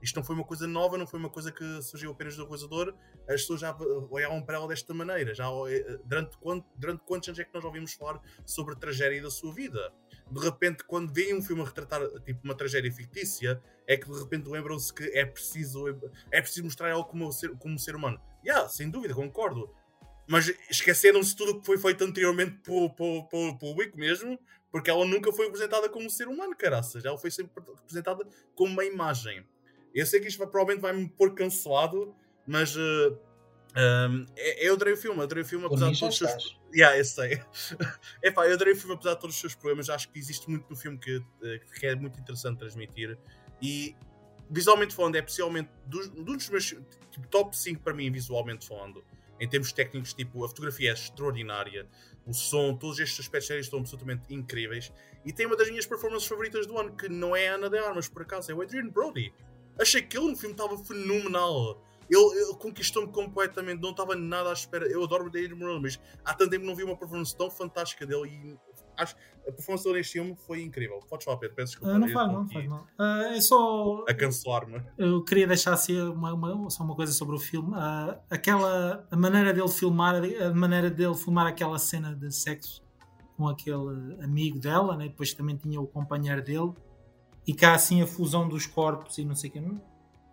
Isto 0.00 0.16
não 0.16 0.24
foi 0.24 0.36
uma 0.36 0.44
coisa 0.44 0.66
nova, 0.68 0.96
não 0.96 1.06
foi 1.06 1.18
uma 1.18 1.30
coisa 1.30 1.50
que 1.50 1.82
surgiu 1.82 2.12
apenas 2.12 2.36
do 2.36 2.44
realizador. 2.44 2.94
As 3.22 3.40
pessoas 3.40 3.60
já 3.60 3.76
olhavam 4.10 4.40
para 4.42 4.56
ela 4.56 4.68
desta 4.68 4.94
maneira. 4.94 5.34
Já, 5.34 5.46
eh, 5.68 5.98
durante, 6.04 6.38
durante 6.76 7.02
quantos 7.04 7.28
anos 7.28 7.40
é 7.40 7.44
que 7.44 7.52
nós 7.52 7.64
ouvimos 7.64 7.94
falar 7.94 8.20
sobre 8.44 8.74
a 8.74 8.76
tragédia 8.76 9.20
da 9.22 9.30
sua 9.30 9.52
vida? 9.52 9.92
De 10.30 10.40
repente, 10.40 10.82
quando 10.84 11.12
veem 11.12 11.34
um 11.34 11.42
filme 11.42 11.62
a 11.62 11.64
retratar 11.64 12.00
tipo, 12.24 12.40
uma 12.42 12.54
tragédia 12.54 12.90
fictícia, 12.92 13.62
é 13.86 13.96
que 13.96 14.10
de 14.10 14.18
repente 14.18 14.48
lembram-se 14.48 14.92
que 14.92 15.04
é 15.16 15.24
preciso, 15.24 15.84
é 16.32 16.40
preciso 16.40 16.64
mostrar 16.64 16.88
ela 16.88 17.04
como 17.04 17.30
ser, 17.32 17.50
como 17.56 17.78
ser 17.78 17.94
humano. 17.94 18.20
Yeah, 18.44 18.68
sem 18.68 18.90
dúvida, 18.90 19.14
concordo. 19.14 19.72
Mas 20.26 20.52
esqueceram-se 20.68 21.36
tudo 21.36 21.52
o 21.52 21.60
que 21.60 21.66
foi 21.66 21.78
feito 21.78 22.02
anteriormente 22.02 22.58
pelo, 22.58 22.92
pelo, 22.94 23.28
pelo 23.28 23.58
público 23.58 23.96
mesmo, 23.96 24.38
porque 24.72 24.90
ela 24.90 25.06
nunca 25.06 25.32
foi 25.32 25.46
representada 25.46 25.88
como 25.88 26.06
um 26.06 26.10
ser 26.10 26.26
humano, 26.26 26.56
caraças. 26.56 27.04
Ela 27.04 27.16
foi 27.16 27.30
sempre 27.30 27.62
representada 27.76 28.26
como 28.54 28.72
uma 28.72 28.84
imagem. 28.84 29.46
Eu 29.94 30.04
sei 30.04 30.20
que 30.20 30.26
isto 30.26 30.38
provavelmente 30.38 30.82
vai 30.82 30.92
me 30.92 31.08
pôr 31.08 31.34
cancelado, 31.34 32.14
mas 32.46 32.74
uh, 32.76 33.16
um, 33.76 34.26
eu 34.36 34.74
adorei 34.74 34.94
o 34.94 34.96
filme, 34.96 35.22
adorei 35.22 35.42
o 35.42 35.46
filme 35.46 35.66
apesar 35.66 35.90
de 35.90 36.00
todos 36.00 36.20
os 36.20 36.28
seus. 36.28 36.60
Yeah, 36.74 36.96
eu 36.96 37.04
sei. 37.04 37.42
Epá, 38.22 38.46
eu 38.46 38.54
adorei 38.54 38.72
o 38.72 38.76
filme 38.76 38.94
apesar 38.94 39.14
de 39.14 39.20
todos 39.20 39.36
os 39.36 39.40
seus 39.40 39.54
problemas. 39.54 39.90
Acho 39.90 40.08
que 40.08 40.18
existe 40.18 40.48
muito 40.48 40.68
no 40.68 40.76
filme 40.76 40.98
que, 40.98 41.22
eh, 41.42 41.60
que 41.78 41.86
é 41.86 41.94
muito 41.94 42.18
interessante 42.18 42.58
transmitir. 42.58 43.18
E 43.60 43.94
visualmente 44.48 44.94
falando, 44.94 45.16
é 45.16 45.22
possivelmente 45.22 45.70
dos, 45.86 46.08
dos 46.08 46.48
meus 46.48 46.64
tipo, 47.10 47.28
top 47.28 47.56
5 47.56 47.82
para 47.82 47.92
mim, 47.92 48.10
visualmente 48.10 48.66
falando. 48.66 49.04
Em 49.38 49.48
termos 49.48 49.72
técnicos, 49.72 50.14
tipo, 50.14 50.42
a 50.44 50.48
fotografia 50.48 50.90
é 50.90 50.92
extraordinária, 50.94 51.86
o 52.26 52.32
som, 52.32 52.74
todos 52.74 52.98
estes 52.98 53.20
aspectos 53.20 53.50
estão 53.50 53.80
absolutamente 53.80 54.32
incríveis. 54.34 54.90
E 55.24 55.32
tem 55.32 55.44
uma 55.44 55.56
das 55.56 55.68
minhas 55.68 55.84
performances 55.84 56.26
favoritas 56.26 56.66
do 56.66 56.78
ano, 56.78 56.96
que 56.96 57.08
não 57.08 57.36
é 57.36 57.48
a 57.48 57.54
Ana 57.54 57.68
de 57.68 57.78
Armas, 57.78 58.08
por 58.08 58.22
acaso, 58.22 58.50
é 58.50 58.54
o 58.54 58.62
Adrian 58.62 58.88
Brody. 58.88 59.32
Achei 59.78 60.00
que 60.00 60.16
ele 60.16 60.28
no 60.28 60.36
filme 60.36 60.54
estava 60.54 60.78
fenomenal. 60.78 61.82
Ele, 62.08 62.40
ele 62.40 62.54
conquistou-me 62.54 63.12
completamente, 63.12 63.80
não 63.80 63.90
estava 63.90 64.14
nada 64.14 64.50
à 64.50 64.52
espera. 64.52 64.86
Eu 64.86 65.02
adoro 65.02 65.26
o 65.26 65.30
David 65.30 65.54
Morales, 65.54 65.82
mas 65.82 66.00
há 66.24 66.34
tanto 66.34 66.50
tempo 66.50 66.64
não 66.64 66.74
vi 66.74 66.84
uma 66.84 66.96
performance 66.96 67.36
tão 67.36 67.50
fantástica 67.50 68.06
dele 68.06 68.28
e 68.28 68.56
acho 68.96 69.16
a 69.46 69.52
performance 69.52 69.84
dele 69.84 69.98
neste 69.98 70.12
filme 70.14 70.34
foi 70.34 70.62
incrível. 70.62 70.98
Podes 71.08 71.24
falar, 71.24 71.36
Pedro, 71.36 71.54
peço 71.54 71.72
desculpa. 71.72 71.94
Uh, 71.94 71.98
não 71.98 72.08
faz, 72.08 72.32
não 72.32 72.48
faz 72.48 72.68
mal. 72.68 72.86
Uh, 72.98 73.34
é 73.34 73.40
só. 73.40 74.04
A 74.08 74.14
cancelar-me. 74.14 74.82
Eu 74.98 75.22
queria 75.22 75.46
deixar 75.46 75.72
assim 75.72 76.00
uma, 76.00 76.32
uma, 76.34 76.70
só 76.70 76.82
uma 76.82 76.96
coisa 76.96 77.12
sobre 77.12 77.36
o 77.36 77.38
filme. 77.38 77.70
Uh, 77.70 78.18
aquela. 78.28 79.06
A 79.10 79.16
maneira 79.16 79.52
dele 79.52 79.68
filmar, 79.68 80.16
a 80.16 80.52
maneira 80.52 80.90
dele 80.90 81.14
filmar 81.14 81.46
aquela 81.46 81.78
cena 81.78 82.14
de 82.14 82.34
sexo 82.34 82.84
com 83.36 83.46
aquele 83.46 84.16
amigo 84.22 84.58
dela, 84.58 84.96
né? 84.96 85.08
depois 85.08 85.32
também 85.34 85.56
tinha 85.56 85.80
o 85.80 85.86
companheiro 85.86 86.42
dele 86.42 86.72
e 87.46 87.54
cá 87.54 87.74
assim 87.74 88.02
a 88.02 88.06
fusão 88.06 88.48
dos 88.48 88.66
corpos 88.66 89.18
e 89.18 89.24
não 89.24 89.34
sei 89.34 89.50
o 89.50 89.52
que. 89.52 89.62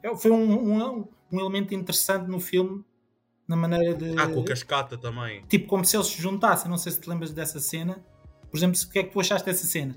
É, 0.02 0.16
foi 0.16 0.32
um, 0.32 0.74
um, 0.74 1.08
um, 1.34 1.40
elemento 1.40 1.74
interessante 1.74 2.28
no 2.30 2.40
filme 2.40 2.84
na 3.48 3.56
maneira 3.56 3.94
de. 3.94 4.18
Ah, 4.18 4.28
com 4.28 4.42
a 4.42 4.46
cascata 4.46 4.98
também. 4.98 5.44
Tipo, 5.48 5.68
como 5.68 5.84
se 5.84 5.96
eles 5.96 6.08
se 6.08 6.22
juntassem. 6.22 6.70
Não 6.70 6.78
sei 6.78 6.92
se 6.92 7.02
te 7.02 7.10
lembras 7.10 7.32
dessa 7.32 7.60
cena. 7.60 8.04
Por 8.50 8.58
exemplo, 8.58 8.80
o 8.80 8.90
que 8.90 9.00
é 9.00 9.04
que 9.04 9.12
tu 9.12 9.20
achaste 9.20 9.46
dessa 9.46 9.66
cena? 9.66 9.96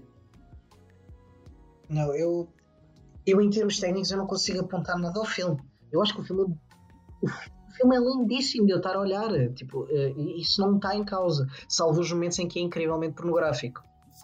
Não, 1.89 2.15
eu. 2.15 2.49
Eu, 3.27 3.41
em 3.41 3.51
termos 3.51 3.81
técnicos, 3.81 4.11
eu 4.11 4.19
não 4.19 4.27
consigo 4.27 4.61
apontar 4.61 4.97
nada 4.99 5.19
ao 5.19 5.27
filme. 5.27 5.61
Eu 5.91 6.01
acho 6.01 6.15
que 6.15 6.21
o 6.21 6.25
filme. 6.25 6.57
O 7.23 7.73
filme 7.77 7.97
é 7.97 8.01
lindíssimo 8.01 8.67
de 8.67 8.73
eu 8.73 8.79
estar 8.79 8.95
a 8.95 9.01
olhar. 9.01 9.29
Tipo, 9.53 9.83
uh, 9.85 10.21
isso 10.39 10.63
não 10.63 10.77
está 10.77 10.97
em 10.97 11.05
causa. 11.05 11.47
Salvo 11.69 12.01
os 12.01 12.11
momentos 12.11 12.39
em 12.39 12.49
que 12.49 12.59
é 12.59 12.63
incrivelmente 12.63 13.15
pornográfico. 13.15 13.83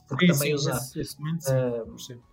Porque 0.09 0.27
sim, 0.27 0.33
também 0.33 0.49
sim, 0.49 0.55
usa. 0.55 0.73
Esse, 0.73 1.01
esse 1.01 1.21
momento, 1.21 1.43
sim, 1.43 2.15
uh, 2.15 2.32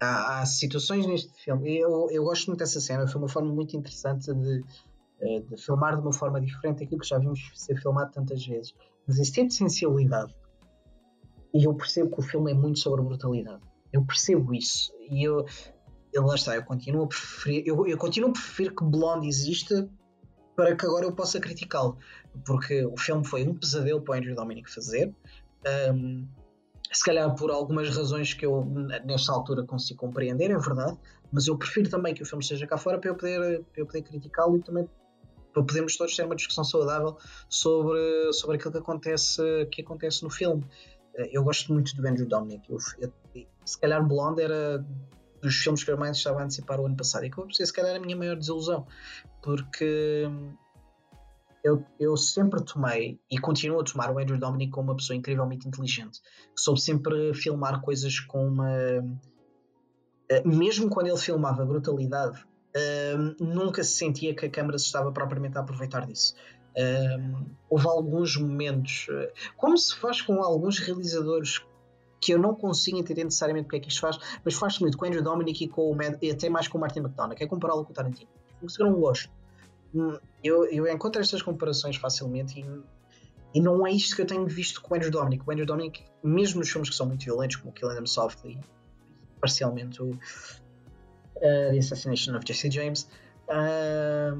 há, 0.00 0.40
há, 0.40 0.46
situações 0.46 1.06
neste 1.06 1.32
filme. 1.42 1.78
Eu, 1.78 2.08
eu 2.10 2.24
gosto 2.24 2.46
muito 2.48 2.60
dessa 2.60 2.80
cena, 2.80 3.06
foi 3.06 3.20
uma 3.20 3.28
forma 3.28 3.52
muito 3.52 3.76
interessante 3.76 4.32
de, 4.32 4.64
eh, 5.20 5.40
de 5.40 5.56
filmar 5.56 5.96
de 5.96 6.02
uma 6.02 6.12
forma 6.12 6.40
diferente 6.40 6.84
aquilo 6.84 7.00
que 7.00 7.08
já 7.08 7.18
vimos 7.18 7.50
ser 7.54 7.80
filmado 7.80 8.12
tantas 8.12 8.44
vezes. 8.44 8.74
Mas 9.06 9.18
esse 9.18 9.32
tipo 9.32 9.48
de 9.48 9.54
sensibilidade, 9.54 10.34
e 11.54 11.64
eu 11.64 11.74
percebo 11.74 12.10
que 12.10 12.20
o 12.20 12.22
filme 12.22 12.50
é 12.50 12.54
muito 12.54 12.78
sobre 12.78 13.02
brutalidade. 13.02 13.62
Eu 13.92 14.04
percebo 14.04 14.52
isso. 14.54 14.92
E 15.08 15.24
eu, 15.24 15.46
eu 16.12 16.24
lá 16.24 16.34
está, 16.34 16.54
eu 16.54 16.64
continuo 16.64 17.04
a 17.04 17.06
preferir, 17.06 17.62
eu, 17.66 17.86
eu 17.86 17.96
continuo 17.96 18.30
a 18.30 18.32
preferir 18.32 18.74
que 18.74 18.84
Blonde 18.84 19.26
exista 19.26 19.88
para 20.54 20.74
que 20.74 20.84
agora 20.84 21.04
eu 21.04 21.12
possa 21.12 21.38
criticá-lo. 21.38 21.98
Porque 22.44 22.84
o 22.84 22.96
filme 22.96 23.24
foi 23.24 23.46
um 23.46 23.54
pesadelo 23.54 24.02
para 24.02 24.14
o 24.14 24.18
Andrew 24.18 24.34
Dominic 24.34 24.70
fazer. 24.70 25.14
Um, 25.94 26.26
se 26.96 27.04
calhar 27.04 27.34
por 27.34 27.50
algumas 27.50 27.94
razões 27.94 28.32
que 28.32 28.46
eu 28.46 28.64
nesta 29.04 29.30
altura 29.30 29.62
consigo 29.64 30.00
compreender, 30.00 30.50
é 30.50 30.58
verdade, 30.58 30.96
mas 31.30 31.46
eu 31.46 31.58
prefiro 31.58 31.90
também 31.90 32.14
que 32.14 32.22
o 32.22 32.26
filme 32.26 32.42
esteja 32.42 32.66
cá 32.66 32.78
fora 32.78 32.98
para 32.98 33.10
eu 33.10 33.14
poder, 33.14 33.64
eu 33.76 33.84
poder 33.84 34.02
criticá-lo 34.02 34.56
e 34.56 34.62
também 34.62 34.88
para 35.52 35.62
podermos 35.62 35.96
todos 35.96 36.16
ter 36.16 36.24
uma 36.24 36.34
discussão 36.34 36.64
saudável 36.64 37.18
sobre, 37.50 38.32
sobre 38.32 38.56
aquilo 38.56 38.72
que 38.72 38.78
acontece, 38.78 39.42
que 39.70 39.82
acontece 39.82 40.22
no 40.22 40.30
filme. 40.30 40.64
Eu 41.30 41.44
gosto 41.44 41.72
muito 41.72 41.94
do 41.94 42.06
Andrew 42.06 42.26
Dominic. 42.26 42.70
Eu, 42.70 42.78
eu, 42.98 43.12
se 43.64 43.78
calhar 43.78 44.06
Blonde 44.06 44.42
era 44.42 44.84
dos 45.42 45.54
filmes 45.54 45.84
que 45.84 45.90
eu 45.90 45.98
mais 45.98 46.16
estava 46.16 46.40
a 46.40 46.44
antecipar 46.44 46.80
o 46.80 46.86
ano 46.86 46.96
passado 46.96 47.26
e 47.26 47.30
que 47.30 47.38
eu 47.38 47.46
se 47.50 47.72
calhar 47.72 47.94
a 47.94 48.00
minha 48.00 48.16
maior 48.16 48.36
desilusão, 48.36 48.86
porque 49.42 50.26
eu, 51.66 51.84
eu 51.98 52.16
sempre 52.16 52.62
tomei 52.62 53.18
e 53.28 53.38
continuo 53.38 53.80
a 53.80 53.84
tomar 53.84 54.08
o 54.12 54.18
Andrew 54.20 54.38
Dominic 54.38 54.70
como 54.70 54.90
uma 54.90 54.96
pessoa 54.96 55.16
incrivelmente 55.16 55.66
inteligente, 55.66 56.20
soube 56.54 56.80
sempre 56.80 57.34
filmar 57.34 57.80
coisas 57.80 58.20
com 58.20 58.46
uma. 58.46 58.70
Eh, 60.28 60.42
mesmo 60.44 60.88
quando 60.88 61.08
ele 61.08 61.18
filmava 61.18 61.64
brutalidade, 61.64 62.46
um, 63.18 63.44
nunca 63.44 63.82
se 63.82 63.96
sentia 63.96 64.32
que 64.32 64.46
a 64.46 64.50
câmera 64.50 64.78
se 64.78 64.84
estava 64.84 65.10
propriamente 65.10 65.58
a 65.58 65.60
aproveitar 65.60 66.06
disso. 66.06 66.36
Um, 66.78 67.46
houve 67.68 67.88
alguns 67.88 68.36
momentos, 68.36 69.08
eh, 69.10 69.32
como 69.56 69.76
se 69.76 69.96
faz 69.96 70.22
com 70.22 70.40
alguns 70.44 70.78
realizadores 70.78 71.66
que 72.20 72.32
eu 72.32 72.38
não 72.38 72.54
consigo 72.54 72.96
entender 72.96 73.24
necessariamente 73.24 73.64
porque 73.64 73.78
é 73.78 73.80
que 73.80 73.88
isto 73.88 74.00
faz, 74.02 74.18
mas 74.44 74.54
faz-se 74.54 74.80
muito 74.80 74.96
com 74.96 75.04
o 75.04 75.08
Andrew 75.08 75.22
Dominic 75.22 75.64
e, 75.64 75.68
com 75.68 75.90
o 75.90 75.96
Mad, 75.96 76.16
e 76.22 76.30
até 76.30 76.48
mais 76.48 76.68
com 76.68 76.78
o 76.78 76.80
Martin 76.80 77.00
McDonagh, 77.00 77.34
que 77.34 77.42
é 77.42 77.46
compará-lo 77.48 77.84
com 77.84 77.90
o 77.90 77.94
Tarantino. 77.94 78.30
Isso 78.62 78.80
eu 78.80 78.86
não 78.86 79.00
gosto. 79.00 79.35
Eu, 80.42 80.64
eu 80.66 80.86
encontro 80.88 81.20
estas 81.20 81.42
comparações 81.42 81.96
facilmente 81.96 82.60
e, 82.60 82.66
e 83.54 83.60
não 83.60 83.86
é 83.86 83.92
isto 83.92 84.14
que 84.14 84.22
eu 84.22 84.26
tenho 84.26 84.46
visto 84.46 84.80
com 84.80 84.94
o 84.94 84.96
Andrew 84.96 85.10
Dominic. 85.10 85.42
O 85.46 85.50
Andrew 85.50 85.66
Dominic, 85.66 86.04
mesmo 86.22 86.60
nos 86.60 86.70
filmes 86.70 86.90
que 86.90 86.96
são 86.96 87.06
muito 87.06 87.24
violentos, 87.24 87.56
como 87.56 87.72
Killing 87.72 87.94
Them 87.94 88.06
Softly, 88.06 88.58
parcialmente 89.40 90.02
o 90.02 90.10
uh, 90.10 90.18
The 91.36 91.78
Assassination 91.78 92.36
of 92.36 92.44
Jesse 92.46 92.70
James, 92.70 93.08
uh, 93.48 94.36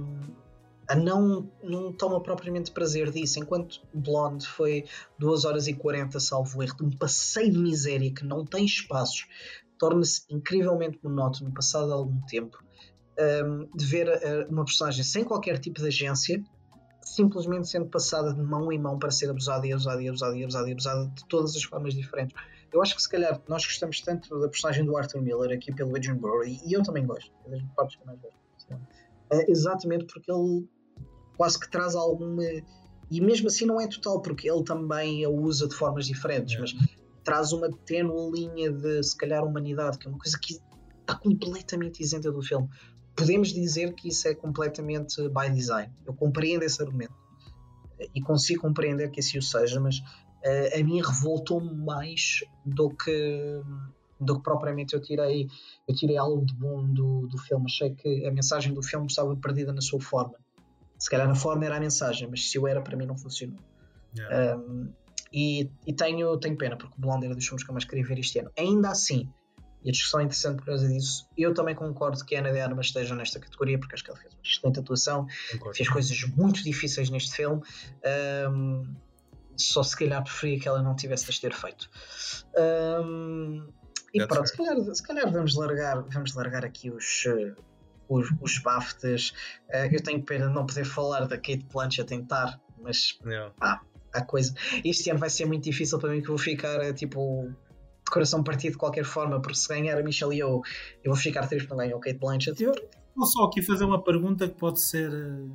não, 0.94 1.50
não 1.62 1.92
toma 1.92 2.20
propriamente 2.22 2.70
prazer 2.70 3.10
disso, 3.10 3.40
enquanto 3.40 3.80
Blonde 3.92 4.46
foi 4.46 4.84
2 5.18 5.44
horas 5.44 5.66
e 5.66 5.74
40, 5.74 6.20
salvo 6.20 6.62
erro, 6.62 6.76
de 6.76 6.84
um 6.84 6.90
passeio 6.90 7.50
de 7.50 7.58
miséria 7.58 8.12
que 8.12 8.24
não 8.24 8.44
tem 8.44 8.64
espaços, 8.64 9.26
torna-se 9.78 10.22
incrivelmente 10.30 10.98
monótono 11.02 11.52
passado 11.52 11.92
algum 11.92 12.20
tempo 12.22 12.65
um, 13.18 13.68
de 13.74 13.84
ver 13.84 14.08
uh, 14.08 14.50
uma 14.50 14.64
personagem 14.64 15.04
sem 15.04 15.24
qualquer 15.24 15.58
tipo 15.58 15.80
de 15.80 15.88
agência 15.88 16.42
simplesmente 17.06 17.68
sendo 17.68 17.86
passada 17.86 18.34
de 18.34 18.42
mão 18.42 18.72
em 18.72 18.78
mão 18.78 18.98
para 18.98 19.12
ser 19.12 19.30
abusada 19.30 19.64
e 19.64 19.72
abusada 19.72 20.02
e 20.02 20.08
abusada 20.08 20.36
e 20.36 20.42
abusada 20.42 20.68
e 20.68 20.72
abusada 20.72 21.06
de 21.06 21.24
todas 21.26 21.54
as 21.54 21.62
formas 21.62 21.94
diferentes. 21.94 22.36
Eu 22.72 22.82
acho 22.82 22.96
que 22.96 23.02
se 23.02 23.08
calhar 23.08 23.40
nós 23.48 23.64
gostamos 23.64 24.00
tanto 24.00 24.40
da 24.40 24.48
personagem 24.48 24.84
do 24.84 24.96
Arthur 24.96 25.22
Miller 25.22 25.56
aqui 25.56 25.72
pelo 25.72 25.94
Adrian 25.94 26.16
Brody 26.16 26.60
e 26.66 26.72
eu 26.72 26.82
também 26.82 27.06
gosto, 27.06 27.32
é 27.46 27.50
das 27.50 27.62
partes 27.76 27.96
que 27.96 28.04
mais 28.04 28.18
gosto. 28.20 28.36
Uh, 29.32 29.44
exatamente 29.48 30.06
porque 30.06 30.30
ele 30.30 30.68
quase 31.36 31.58
que 31.60 31.70
traz 31.70 31.94
alguma. 31.94 32.42
E 33.08 33.20
mesmo 33.20 33.46
assim 33.46 33.66
não 33.66 33.80
é 33.80 33.86
total, 33.86 34.20
porque 34.20 34.50
ele 34.50 34.64
também 34.64 35.24
a 35.24 35.28
usa 35.28 35.68
de 35.68 35.76
formas 35.76 36.06
diferentes, 36.06 36.56
é. 36.56 36.60
mas 36.60 36.74
traz 37.22 37.52
uma 37.52 37.70
tênue 37.84 38.32
linha 38.32 38.72
de 38.72 39.02
se 39.04 39.16
calhar 39.16 39.44
humanidade, 39.44 39.98
que 39.98 40.08
é 40.08 40.10
uma 40.10 40.18
coisa 40.18 40.36
que 40.40 40.54
está 41.00 41.14
completamente 41.14 42.02
isenta 42.02 42.32
do 42.32 42.42
filme 42.42 42.68
podemos 43.16 43.52
dizer 43.52 43.94
que 43.94 44.08
isso 44.08 44.28
é 44.28 44.34
completamente 44.34 45.16
by 45.28 45.50
design. 45.50 45.92
Eu 46.04 46.14
compreendo 46.14 46.62
esse 46.62 46.80
argumento 46.82 47.14
e 48.14 48.20
consigo 48.20 48.60
compreender 48.60 49.10
que 49.10 49.20
assim 49.20 49.38
o 49.38 49.42
seja, 49.42 49.80
mas 49.80 49.98
uh, 49.98 50.78
a 50.78 50.84
mim 50.84 51.00
revoltou-me 51.00 51.74
mais 51.74 52.40
do 52.64 52.90
que 52.90 53.62
do 54.18 54.36
que 54.36 54.42
propriamente 54.42 54.94
eu 54.94 55.00
tirei, 55.00 55.46
eu 55.86 55.94
tirei 55.94 56.16
algo 56.16 56.44
de 56.44 56.54
bom 56.54 56.84
do, 56.84 57.26
do 57.26 57.36
filme. 57.36 57.66
Achei 57.66 57.94
que 57.94 58.26
a 58.26 58.32
mensagem 58.32 58.72
do 58.72 58.82
filme 58.82 59.06
estava 59.06 59.36
perdida 59.36 59.74
na 59.74 59.82
sua 59.82 60.00
forma. 60.00 60.36
Se 60.98 61.10
calhar 61.10 61.28
na 61.28 61.34
forma 61.34 61.66
era 61.66 61.76
a 61.76 61.80
mensagem, 61.80 62.26
mas 62.26 62.50
se 62.50 62.56
eu 62.56 62.66
era, 62.66 62.80
para 62.80 62.96
mim 62.96 63.04
não 63.04 63.16
funcionou. 63.16 63.58
Yeah. 64.16 64.56
Um, 64.56 64.88
e, 65.30 65.70
e 65.86 65.92
tenho, 65.92 66.34
tenho 66.38 66.56
pena, 66.56 66.76
porque 66.76 66.94
o 66.96 67.00
Blonde 67.00 67.26
era 67.26 67.34
dos 67.34 67.44
filmes 67.44 67.62
que 67.62 67.70
eu 67.70 67.74
mais 67.74 67.84
queria 67.84 68.06
ver 68.06 68.18
este 68.18 68.38
ano. 68.38 68.50
Ainda 68.58 68.90
assim, 68.90 69.28
e 69.86 69.88
a 69.88 69.92
discussão 69.92 70.18
é 70.18 70.24
interessante 70.24 70.56
por 70.56 70.66
causa 70.66 70.88
disso, 70.88 71.28
eu 71.38 71.54
também 71.54 71.72
concordo 71.72 72.24
que 72.24 72.34
a 72.34 72.40
Ana 72.40 72.52
de 72.52 72.58
Armas 72.58 72.86
esteja 72.86 73.14
nesta 73.14 73.38
categoria, 73.38 73.78
porque 73.78 73.94
acho 73.94 74.02
que 74.02 74.10
ela 74.10 74.18
fez 74.18 74.34
uma 74.34 74.40
excelente 74.44 74.80
atuação, 74.80 75.26
Concordo. 75.52 75.76
fez 75.76 75.88
coisas 75.88 76.24
muito 76.36 76.64
difíceis 76.64 77.08
neste 77.08 77.36
filme. 77.36 77.62
Um, 78.50 78.82
só 79.56 79.84
se 79.84 79.96
calhar 79.96 80.22
preferia 80.24 80.58
que 80.58 80.66
ela 80.68 80.82
não 80.82 80.96
tivesse 80.96 81.30
de 81.30 81.40
ter 81.40 81.54
feito. 81.54 81.88
Um, 82.58 83.68
e 84.12 84.18
That's 84.18 84.26
pronto, 84.34 84.48
se 84.48 84.56
calhar, 84.56 84.94
se 84.94 85.02
calhar 85.04 85.32
vamos, 85.32 85.54
largar, 85.54 86.02
vamos 86.02 86.34
largar 86.34 86.64
aqui 86.64 86.90
os, 86.90 87.24
eh, 87.26 87.54
os, 88.08 88.28
os 88.40 88.58
BAFTAs. 88.58 89.32
Eh, 89.70 89.88
eu 89.94 90.02
tenho 90.02 90.20
pena 90.22 90.48
de 90.48 90.52
não 90.54 90.66
poder 90.66 90.84
falar 90.84 91.26
da 91.28 91.36
Kate 91.36 91.64
Blanchett 91.72 92.02
a 92.02 92.04
tentar, 92.04 92.60
mas 92.82 93.18
Yeah. 93.24 93.52
há 93.60 93.80
coisa. 94.24 94.52
Este 94.84 95.10
ano 95.10 95.20
vai 95.20 95.30
ser 95.30 95.44
muito 95.46 95.62
difícil 95.64 95.98
para 95.98 96.10
mim 96.10 96.20
que 96.20 96.26
eu 96.28 96.36
vou 96.36 96.38
ficar 96.38 96.80
eh, 96.80 96.92
tipo 96.92 97.52
de 98.06 98.10
coração 98.12 98.42
partido 98.42 98.72
de 98.72 98.78
qualquer 98.78 99.04
forma, 99.04 99.40
porque 99.40 99.56
se 99.58 99.68
ganhar 99.68 99.98
a 99.98 100.02
Michelle 100.02 100.34
Yeoh, 100.36 100.62
eu 101.04 101.12
vou 101.12 101.16
ficar 101.16 101.46
triste 101.48 101.66
para 101.66 101.76
não 101.76 101.84
ganhar 101.84 101.96
o 101.96 102.00
Kate 102.00 102.18
Blanchett. 102.18 102.62
Eu 102.62 102.72
vou 103.14 103.26
só 103.26 103.44
aqui 103.44 103.60
fazer 103.60 103.84
uma 103.84 104.02
pergunta 104.02 104.48
que 104.48 104.54
pode 104.54 104.80
ser 104.80 105.12
eh, 105.12 105.48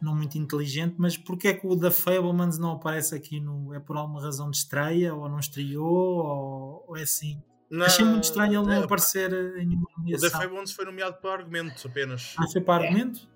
não 0.00 0.14
muito 0.14 0.38
inteligente, 0.38 0.94
mas 0.98 1.16
porquê 1.16 1.48
é 1.48 1.54
que 1.54 1.66
o 1.66 1.78
The 1.78 1.90
Fablemans 1.90 2.58
não 2.58 2.72
aparece 2.72 3.14
aqui 3.14 3.40
no. 3.40 3.74
É 3.74 3.80
por 3.80 3.96
alguma 3.96 4.22
razão 4.22 4.50
de 4.50 4.56
estreia, 4.56 5.14
ou 5.14 5.28
não 5.28 5.40
estreou, 5.40 5.84
ou, 5.84 6.84
ou 6.88 6.96
é 6.96 7.02
assim? 7.02 7.42
Não, 7.68 7.84
Achei 7.84 8.04
muito 8.04 8.24
estranho 8.24 8.60
ele 8.60 8.66
não 8.66 8.72
é, 8.72 8.84
aparecer 8.84 9.32
eh, 9.32 9.62
em 9.62 9.66
nenhuma 9.66 9.84
O 9.84 9.94
The 9.94 10.00
nomeação. 10.02 10.30
Fablemans 10.30 10.72
foi 10.72 10.84
nomeado 10.84 11.16
para 11.20 11.32
argumento 11.40 11.86
apenas. 11.88 12.34
Ah, 12.38 12.46
foi 12.52 12.60
para 12.60 12.84
É. 12.84 12.86
argumento? 12.86 13.28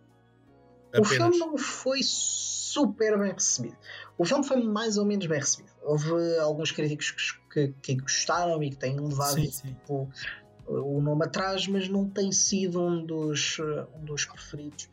O 0.93 0.99
Apenas. 1.05 1.09
filme 1.09 1.39
não 1.39 1.57
foi 1.59 2.01
super 2.03 3.19
bem 3.19 3.33
recebido. 3.33 3.77
O 4.19 4.25
filme 4.25 4.45
foi 4.47 4.63
mais 4.63 4.97
ou 4.97 5.05
menos 5.05 5.27
bem 5.27 5.39
recebido. 5.41 5.70
Houve 5.83 6.39
alguns 6.39 6.71
críticos 6.73 7.13
que, 7.53 7.69
que- 7.83 7.97
gostaram 7.97 8.63
e 8.63 8.71
que 8.71 8.77
têm 8.77 8.99
levado 8.99 9.35
Sim, 9.35 9.51
sim. 9.51 9.69
tipo, 9.69 10.09
o 10.67 11.01
nome 11.01 11.25
atrás, 11.25 11.67
mas 11.67 11.89
não 11.89 12.09
tem 12.09 12.31
sido 12.33 12.81
um 12.81 13.05
dos, 13.05 13.59
eh, 13.59 13.87
um 13.99 14.05
dos 14.05 14.25
preferidos. 14.25 14.89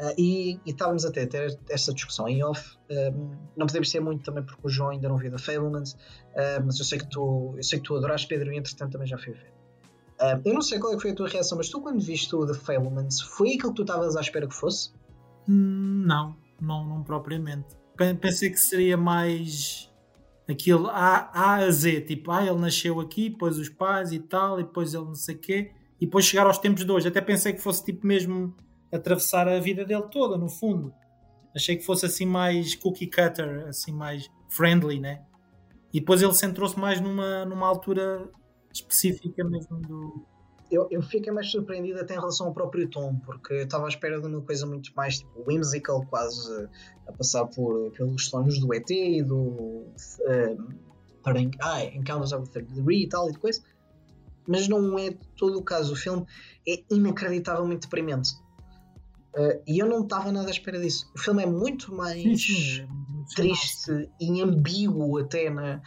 Ah, 0.00 0.14
e, 0.18 0.54
e 0.66 0.70
estávamos 0.70 1.04
até 1.04 1.22
a 1.22 1.26
ter 1.26 1.58
esta 1.70 1.92
discussão 1.94 2.26
em 2.28 2.42
off. 2.42 2.76
Um, 2.90 3.30
não 3.56 3.66
podemos 3.66 3.90
ser 3.90 4.00
muito 4.00 4.24
também 4.24 4.42
porque 4.42 4.60
o 4.64 4.68
João 4.68 4.90
ainda 4.90 5.08
não 5.08 5.16
viu 5.16 5.30
The 5.30 5.38
Fablemans, 5.38 5.96
ah, 6.34 6.60
mas 6.64 6.78
eu 6.78 6.84
sei 6.84 6.98
que 6.98 7.06
tu, 7.08 7.54
eu 7.56 7.62
sei 7.62 7.78
que 7.78 7.84
tu 7.84 7.96
adoraste 7.96 8.26
Pedro 8.26 8.52
e 8.52 8.58
entretanto 8.58 8.92
também 8.92 9.06
já 9.06 9.16
fui 9.18 9.32
ver. 9.34 9.52
Ah, 10.18 10.40
eu 10.44 10.54
não 10.54 10.62
sei 10.62 10.78
qual 10.78 10.92
é 10.92 10.96
que 10.96 11.02
foi 11.02 11.10
a 11.12 11.14
tua 11.14 11.28
reação, 11.28 11.56
mas 11.58 11.68
tu 11.68 11.80
quando 11.80 12.00
viste 12.00 12.34
o 12.34 12.46
The 12.46 12.54
Fablemans, 12.54 13.20
foi 13.20 13.54
aquilo 13.54 13.70
que 13.70 13.76
tu 13.76 13.82
estavas 13.82 14.16
à 14.16 14.20
espera 14.20 14.46
que 14.48 14.54
fosse? 14.54 14.92
Hum, 15.48 16.04
Não, 16.06 16.36
não, 16.60 16.84
não 16.86 17.02
propriamente. 17.02 17.76
Pe- 17.96 18.14
Pensei 18.14 18.50
que 18.50 18.58
seria 18.58 18.96
mais 18.96 19.91
aquilo 20.48 20.88
A, 20.88 21.30
A 21.32 21.54
a 21.56 21.70
Z, 21.70 22.02
tipo, 22.02 22.30
ah, 22.30 22.44
ele 22.44 22.58
nasceu 22.58 23.00
aqui, 23.00 23.30
depois 23.30 23.58
os 23.58 23.68
pais 23.68 24.12
e 24.12 24.18
tal, 24.18 24.60
e 24.60 24.64
depois 24.64 24.94
ele 24.94 25.04
não 25.04 25.14
sei 25.14 25.34
o 25.34 25.38
quê, 25.38 25.72
e 26.00 26.06
depois 26.06 26.24
chegar 26.24 26.46
aos 26.46 26.58
tempos 26.58 26.84
de 26.84 26.90
hoje. 26.90 27.08
Até 27.08 27.20
pensei 27.20 27.52
que 27.52 27.60
fosse 27.60 27.84
tipo 27.84 28.06
mesmo 28.06 28.54
atravessar 28.92 29.48
a 29.48 29.58
vida 29.60 29.84
dele 29.84 30.08
toda, 30.10 30.36
no 30.36 30.48
fundo. 30.48 30.92
Achei 31.54 31.76
que 31.76 31.84
fosse 31.84 32.06
assim 32.06 32.26
mais 32.26 32.74
cookie 32.74 33.06
cutter, 33.06 33.66
assim 33.68 33.92
mais 33.92 34.28
friendly, 34.48 34.98
né? 34.98 35.22
E 35.92 36.00
depois 36.00 36.22
ele 36.22 36.34
centrou-se 36.34 36.78
mais 36.78 37.00
numa, 37.00 37.44
numa 37.44 37.66
altura 37.66 38.28
específica 38.72 39.44
mesmo 39.44 39.78
do. 39.80 40.26
Eu, 40.72 40.88
eu 40.90 41.02
fiquei 41.02 41.30
mais 41.32 41.50
surpreendido 41.50 42.00
até 42.00 42.14
em 42.14 42.18
relação 42.18 42.46
ao 42.46 42.54
próprio 42.54 42.88
tom, 42.88 43.16
porque 43.26 43.52
eu 43.52 43.64
estava 43.64 43.84
à 43.84 43.88
espera 43.88 44.18
de 44.20 44.26
uma 44.26 44.40
coisa 44.40 44.64
muito 44.66 44.90
mais 44.96 45.18
tipo 45.18 45.44
whimsical, 45.46 46.04
quase 46.06 46.50
eh, 46.64 46.68
a 47.08 47.12
passar 47.12 47.44
por, 47.46 47.90
pelos 47.92 48.26
sonhos 48.28 48.58
do 48.58 48.72
ET 48.72 48.88
e 48.90 49.22
do 49.22 49.84
eh, 50.26 50.56
Third- 51.22 51.56
ah, 51.60 51.84
Encounters 51.84 52.32
of 52.32 52.48
the 52.48 52.60
Third 52.60 52.74
Degree 52.74 53.02
e 53.04 53.08
tal 53.08 53.28
e 53.28 53.32
de 53.32 53.38
coisa. 53.38 53.62
Mas 54.48 54.66
não 54.66 54.98
é 54.98 55.10
todo 55.36 55.58
o 55.58 55.62
caso. 55.62 55.92
O 55.92 55.96
filme 55.96 56.24
é 56.66 56.82
inacreditavelmente 56.90 57.82
deprimente. 57.82 58.30
Eh, 59.36 59.62
e 59.66 59.78
eu 59.78 59.86
não 59.86 60.02
estava 60.02 60.32
nada 60.32 60.48
à 60.48 60.50
espera 60.50 60.80
disso. 60.80 61.10
O 61.14 61.18
filme 61.18 61.42
é 61.42 61.46
muito 61.46 61.94
mais 61.94 62.22
Sim, 62.22 62.36
sim, 62.36 62.80
é 62.80 63.34
triste 63.36 64.10
e 64.20 64.40
ambíguo 64.42 65.18
até 65.18 65.48
na, 65.50 65.80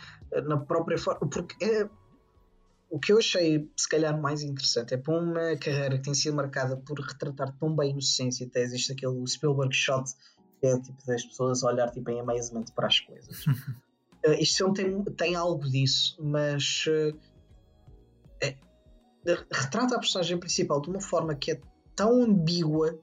na 0.45 0.57
própria 0.57 0.97
forma. 0.97 1.27
Porque 1.27 1.55
é, 1.65 1.89
o 2.89 2.99
que 2.99 3.11
eu 3.11 3.17
achei, 3.17 3.69
se 3.75 3.89
calhar, 3.89 4.19
mais 4.19 4.41
interessante 4.41 4.93
é 4.93 4.97
para 4.97 5.19
uma 5.19 5.55
carreira 5.57 5.97
que 5.97 6.03
tem 6.03 6.13
sido 6.13 6.35
marcada 6.35 6.77
por 6.77 6.99
retratar 6.99 7.55
tão 7.57 7.75
bem 7.75 7.89
a 7.89 7.91
inocência, 7.91 8.45
até 8.45 8.61
existe 8.61 8.91
aquele 8.91 9.25
Spielberg 9.27 9.73
shot 9.73 10.09
que 10.59 10.67
é 10.67 10.79
tipo 10.79 11.05
das 11.05 11.23
pessoas 11.23 11.63
olhar 11.63 11.89
tipo, 11.91 12.09
em 12.09 12.19
amazement 12.19 12.65
para 12.75 12.87
as 12.87 12.99
coisas. 12.99 13.45
Uh, 14.25 14.33
este 14.39 14.57
filme 14.57 14.73
tem, 14.73 15.03
tem 15.15 15.35
algo 15.35 15.69
disso, 15.69 16.17
mas 16.19 16.85
uh, 16.87 17.17
é- 18.41 18.57
retrata 19.51 19.95
a 19.95 19.99
personagem 19.99 20.37
principal 20.37 20.81
de 20.81 20.89
uma 20.89 21.01
forma 21.01 21.35
que 21.35 21.51
é 21.51 21.61
tão 21.95 22.23
ambígua 22.23 22.97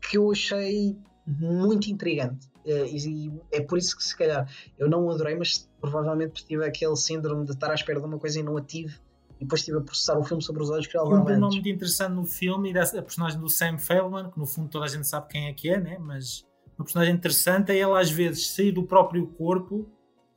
que 0.00 0.18
eu 0.18 0.30
achei 0.30 0.96
muito 1.26 1.90
intrigante. 1.90 2.48
Uh, 2.64 2.84
e 2.86 3.32
é 3.52 3.60
por 3.60 3.78
isso 3.78 3.96
que, 3.96 4.04
se 4.04 4.16
calhar, 4.16 4.50
eu 4.78 4.88
não 4.88 5.06
o 5.06 5.10
adorei, 5.10 5.36
mas 5.36 5.70
provavelmente 5.80 6.44
tive 6.44 6.64
aquele 6.64 6.96
síndrome 6.96 7.44
de 7.44 7.52
estar 7.52 7.70
à 7.70 7.74
espera 7.74 8.00
de 8.00 8.06
uma 8.06 8.18
coisa 8.18 8.38
e 8.38 8.42
não 8.42 8.56
a 8.56 8.62
tive. 8.62 8.98
E 9.40 9.44
depois 9.44 9.60
estive 9.60 9.78
a 9.78 9.80
processar 9.80 10.18
o 10.18 10.24
filme 10.24 10.42
sobre 10.42 10.62
os 10.62 10.70
olhos 10.70 10.86
que 10.86 10.92
já 10.92 11.00
E 11.00 11.04
um 11.04 11.28
antes. 11.28 11.38
muito 11.38 11.68
interessante 11.68 12.12
no 12.12 12.24
filme 12.24 12.70
e 12.70 12.72
dessa 12.72 12.98
a 12.98 13.02
personagem 13.02 13.38
do 13.38 13.48
Sam 13.48 13.78
Feldman, 13.78 14.30
que 14.30 14.38
no 14.38 14.46
fundo 14.46 14.68
toda 14.68 14.84
a 14.84 14.88
gente 14.88 15.06
sabe 15.06 15.28
quem 15.28 15.46
é 15.46 15.52
que 15.52 15.70
é, 15.70 15.78
né? 15.78 15.96
mas 15.98 16.44
uma 16.76 16.84
personagem 16.84 17.14
interessante 17.14 17.70
é 17.70 17.76
ele 17.76 17.92
às 17.92 18.10
vezes 18.10 18.50
sair 18.50 18.72
do 18.72 18.84
próprio 18.84 19.26
corpo 19.28 19.88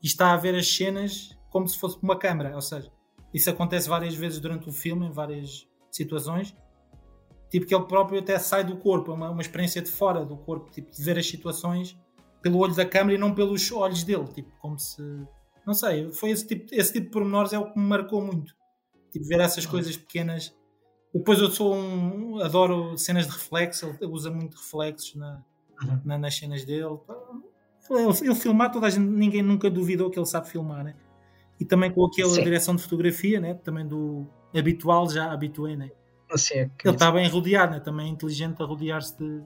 e 0.02 0.08
está 0.08 0.34
a 0.34 0.38
ver 0.38 0.56
as 0.56 0.68
cenas 0.68 1.36
como 1.50 1.68
se 1.68 1.78
fosse 1.78 1.98
uma 2.02 2.18
câmera, 2.18 2.56
ou 2.56 2.62
seja, 2.62 2.92
isso 3.34 3.50
acontece 3.50 3.90
várias 3.90 4.16
vezes 4.16 4.40
durante 4.40 4.70
o 4.70 4.72
filme, 4.72 5.08
em 5.08 5.12
várias 5.12 5.68
situações, 5.92 6.56
tipo 7.50 7.66
que 7.66 7.76
ele 7.76 7.84
próprio 7.86 8.20
até 8.20 8.38
sai 8.40 8.64
do 8.64 8.78
corpo, 8.78 9.12
é 9.12 9.16
uma, 9.16 9.30
uma 9.32 9.42
experiência 9.42 9.82
de 9.82 9.90
fora 9.90 10.24
do 10.24 10.38
corpo, 10.38 10.72
tipo 10.72 10.92
de 10.92 11.04
ver 11.04 11.18
as 11.18 11.28
situações 11.28 11.98
pelo 12.42 12.58
olho 12.60 12.74
da 12.74 12.86
câmera 12.86 13.16
e 13.16 13.20
não 13.20 13.34
pelos 13.34 13.72
olhos 13.72 14.04
dele, 14.04 14.26
tipo 14.34 14.52
como 14.60 14.80
se, 14.80 15.02
não 15.66 15.74
sei, 15.74 16.12
foi 16.12 16.30
esse 16.30 16.48
tipo, 16.48 16.74
esse 16.74 16.94
tipo 16.94 17.08
de 17.08 17.12
pormenores 17.12 17.52
é 17.52 17.60
o 17.60 17.72
que 17.72 17.78
me 17.78 17.86
marcou 17.86 18.22
muito 18.24 18.56
tipo, 19.12 19.26
ver 19.26 19.40
essas 19.40 19.66
coisas 19.66 19.96
pequenas. 19.98 20.56
Depois 21.14 21.40
eu 21.40 21.52
sou 21.52 21.76
um. 21.76 22.40
adoro 22.42 22.98
cenas 22.98 23.26
de 23.28 23.32
reflexo, 23.34 23.96
ele 24.02 24.12
usa 24.12 24.32
muito 24.32 24.56
reflexos 24.58 25.16
na, 25.16 25.44
Uhum. 25.84 26.02
na- 26.06 26.18
nas 26.18 26.36
cenas 26.36 26.64
dele. 26.64 26.86
Ele, 27.90 28.04
ele 28.22 28.36
filmar, 28.36 28.72
toda 28.72 28.88
a 28.88 28.90
gente, 28.90 29.06
ninguém 29.08 29.42
nunca 29.42 29.70
duvidou 29.70 30.10
que 30.10 30.18
ele 30.18 30.26
sabe 30.26 30.48
filmar, 30.50 30.84
né? 30.84 30.96
E 31.60 31.66
também 31.66 31.92
com 31.92 32.06
aquela 32.06 32.30
Sim. 32.30 32.44
direção 32.44 32.76
de 32.76 32.82
fotografia, 32.84 33.40
né? 33.40 33.54
Também 33.56 33.86
do 33.88 34.26
habitual, 34.56 35.10
já 35.10 35.32
habituei, 35.32 35.76
né? 35.76 35.92
Assim, 36.32 36.54
é 36.56 36.70
que- 36.78 36.88
Ele 36.88 36.96
está 36.96 37.12
bem 37.12 37.28
rodeado, 37.28 37.74
né? 37.74 37.80
Também 37.82 38.08
é 38.08 38.10
inteligente 38.10 38.62
a 38.62 38.66
rodear-se 38.66 39.18
de. 39.18 39.42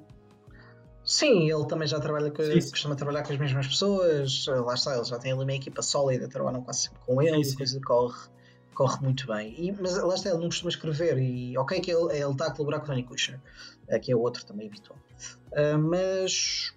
Sim, 1.04 1.50
ele 1.52 1.66
também 1.68 1.88
já 1.88 2.00
trabalha 2.00 2.32
com, 2.32 2.42
Sim, 2.44 2.60
sim. 2.62 2.72
costuma 2.72 2.96
trabalhar 2.96 3.24
com 3.24 3.32
as 3.34 3.40
mesmas 3.40 3.68
pessoas. 3.68 4.46
Lá 4.48 4.74
está, 4.74 4.96
ele 4.96 5.04
já 5.06 5.18
tem 5.20 5.32
ali 5.34 5.44
uma 5.44 5.54
equipa 5.54 5.82
sólida, 5.82 6.28
trabalham 6.28 6.62
quase 6.64 6.84
sempre 6.84 7.00
com 7.06 7.22
ele, 7.22 7.36
Sim, 7.36 7.42
e 7.42 7.46
sim. 7.46 7.54
a 7.54 7.58
coisa 7.58 7.80
corre, 7.86 8.30
corre 8.76 9.02
muito 9.02 9.26
bem. 9.26 9.56
E, 9.58 9.72
mas 9.72 9.98
lá 9.98 10.14
está, 10.14 10.30
ele 10.30 10.40
não 10.40 10.48
costuma 10.48 10.70
escrever. 10.70 11.18
E 11.18 11.58
ok, 11.58 11.80
que 11.80 11.92
ele, 11.92 12.14
ele 12.14 12.32
está 12.32 12.48
a 12.48 12.52
colaborar 12.52 12.80
com 12.80 12.86
o 12.86 12.88
Tony 12.90 13.04
Kushner, 13.04 13.42
eh, 13.88 13.98
que 13.98 14.12
é 14.12 14.16
outro 14.16 14.46
também 14.46 14.68
habitual. 14.68 15.00
Ah, 15.56 15.78
mas 15.78 16.74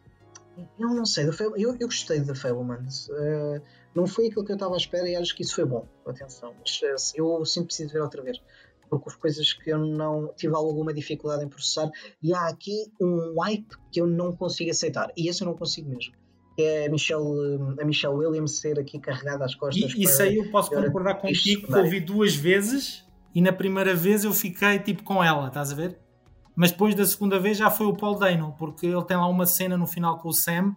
eu 0.79 0.89
não 0.89 1.05
sei, 1.05 1.25
eu, 1.57 1.77
eu 1.79 1.87
gostei 1.87 2.21
da 2.21 2.35
Fablemans. 2.35 3.11
Ah, 3.11 3.61
não 3.95 4.07
foi 4.07 4.29
aquilo 4.29 4.45
que 4.45 4.53
eu 4.53 4.57
estava 4.57 4.75
à 4.75 4.77
espera 4.77 5.09
e 5.09 5.17
acho 5.17 5.35
que 5.35 5.43
isso 5.43 5.55
foi 5.55 5.65
bom. 5.67 5.87
Atenção, 6.07 6.55
mas 6.59 6.81
eh, 6.83 7.21
eu 7.21 7.45
sempre 7.45 7.67
preciso 7.67 7.93
ver 7.93 8.01
outra 8.01 8.23
vez. 8.23 8.41
Porque 8.89 9.05
houve 9.07 9.19
coisas 9.19 9.53
que 9.53 9.71
eu 9.71 9.79
não 9.79 10.33
tive 10.35 10.55
alguma 10.55 10.95
dificuldade 10.95 11.45
em 11.45 11.49
processar 11.49 11.91
e 12.23 12.33
há 12.33 12.49
aqui 12.49 12.91
um 12.99 13.35
wipe 13.39 13.77
que 13.93 14.01
eu 14.01 14.07
não 14.07 14.35
consigo 14.35 14.71
aceitar. 14.71 15.13
E 15.15 15.29
esse 15.29 15.43
eu 15.43 15.47
não 15.47 15.55
consigo 15.55 15.91
mesmo. 15.91 16.15
Que 16.59 16.65
é 16.65 16.87
a 16.87 16.91
Michelle, 16.91 17.23
a 17.81 17.85
Michelle 17.85 18.17
Williams 18.17 18.59
ser 18.59 18.81
aqui 18.81 18.99
carregada 18.99 19.45
às 19.45 19.55
costas. 19.55 19.95
E 19.95 20.03
isso 20.03 20.21
aí 20.21 20.39
eu 20.39 20.51
posso 20.51 20.71
concordar 20.71 21.15
contigo, 21.15 21.39
que 21.41 21.55
secundário. 21.61 21.85
ouvi 21.85 22.01
duas 22.01 22.35
vezes 22.35 23.07
e 23.33 23.41
na 23.41 23.53
primeira 23.53 23.95
vez 23.95 24.25
eu 24.25 24.33
fiquei 24.33 24.77
tipo 24.81 25.05
com 25.05 25.23
ela, 25.23 25.47
estás 25.47 25.71
a 25.71 25.77
ver? 25.77 25.97
Mas 26.57 26.73
depois 26.73 26.97
da 26.97 27.07
segunda 27.07 27.39
vez 27.39 27.57
já 27.57 27.71
foi 27.71 27.87
o 27.87 27.95
Paul 27.95 28.19
Dano, 28.19 28.57
porque 28.59 28.87
ele 28.87 29.05
tem 29.05 29.17
lá 29.17 29.29
uma 29.29 29.47
cena 29.47 29.77
no 29.77 29.87
final 29.87 30.19
com 30.19 30.31
o 30.31 30.33
Sam, 30.33 30.75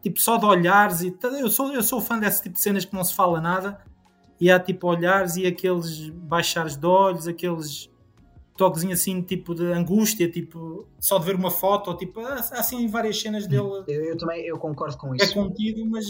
tipo 0.00 0.20
só 0.20 0.36
de 0.36 0.44
olhares 0.44 1.00
e 1.00 1.12
eu 1.40 1.50
sou, 1.50 1.74
eu 1.74 1.82
sou 1.82 2.00
fã 2.00 2.16
desse 2.16 2.40
tipo 2.40 2.54
de 2.54 2.60
cenas 2.60 2.84
que 2.84 2.94
não 2.94 3.02
se 3.02 3.12
fala 3.12 3.40
nada 3.40 3.80
e 4.40 4.52
há 4.52 4.60
tipo 4.60 4.86
olhares 4.86 5.34
e 5.34 5.48
aqueles 5.48 6.10
baixares 6.10 6.76
de 6.76 6.86
olhos, 6.86 7.26
aqueles 7.26 7.90
toquezinhos 8.58 9.00
assim 9.00 9.22
tipo 9.22 9.54
de 9.54 9.64
angústia, 9.72 10.30
tipo 10.30 10.86
só 11.00 11.18
de 11.18 11.24
ver 11.24 11.36
uma 11.36 11.50
foto, 11.50 11.94
tipo 11.94 12.20
há 12.20 12.34
há, 12.34 12.60
assim 12.60 12.86
várias 12.88 13.18
cenas 13.18 13.46
dele 13.46 13.84
Eu, 13.86 14.04
eu 14.04 14.16
também 14.18 14.44
eu 14.44 14.58
concordo 14.58 14.98
com 14.98 15.14
é 15.14 15.16
isso. 15.16 15.32
contido, 15.32 15.86
mas 15.86 16.04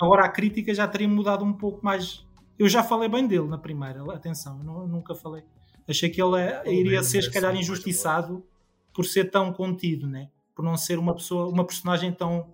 agora 0.00 0.24
a 0.24 0.28
crítica 0.28 0.72
já 0.72 0.88
teria 0.88 1.08
mudado 1.08 1.44
um 1.44 1.52
pouco 1.52 1.84
mais. 1.84 2.24
Eu 2.58 2.68
já 2.68 2.82
falei 2.82 3.08
bem 3.08 3.26
dele 3.26 3.48
na 3.48 3.58
primeira, 3.58 4.02
atenção, 4.14 4.58
eu 4.64 4.86
nunca 4.86 5.14
falei. 5.14 5.42
Achei 5.86 6.08
que 6.08 6.22
ele 6.22 6.38
é, 6.40 6.62
iria 6.72 7.02
ser, 7.02 7.22
se 7.22 7.30
calhar, 7.30 7.54
injustiçado 7.54 8.44
por 8.94 9.04
ser 9.04 9.30
tão 9.30 9.52
contido, 9.52 10.06
né? 10.06 10.28
por 10.60 10.62
não 10.62 10.76
ser 10.76 10.98
uma 10.98 11.14
pessoa, 11.14 11.48
uma 11.48 11.64
personagem 11.64 12.12
tão 12.12 12.52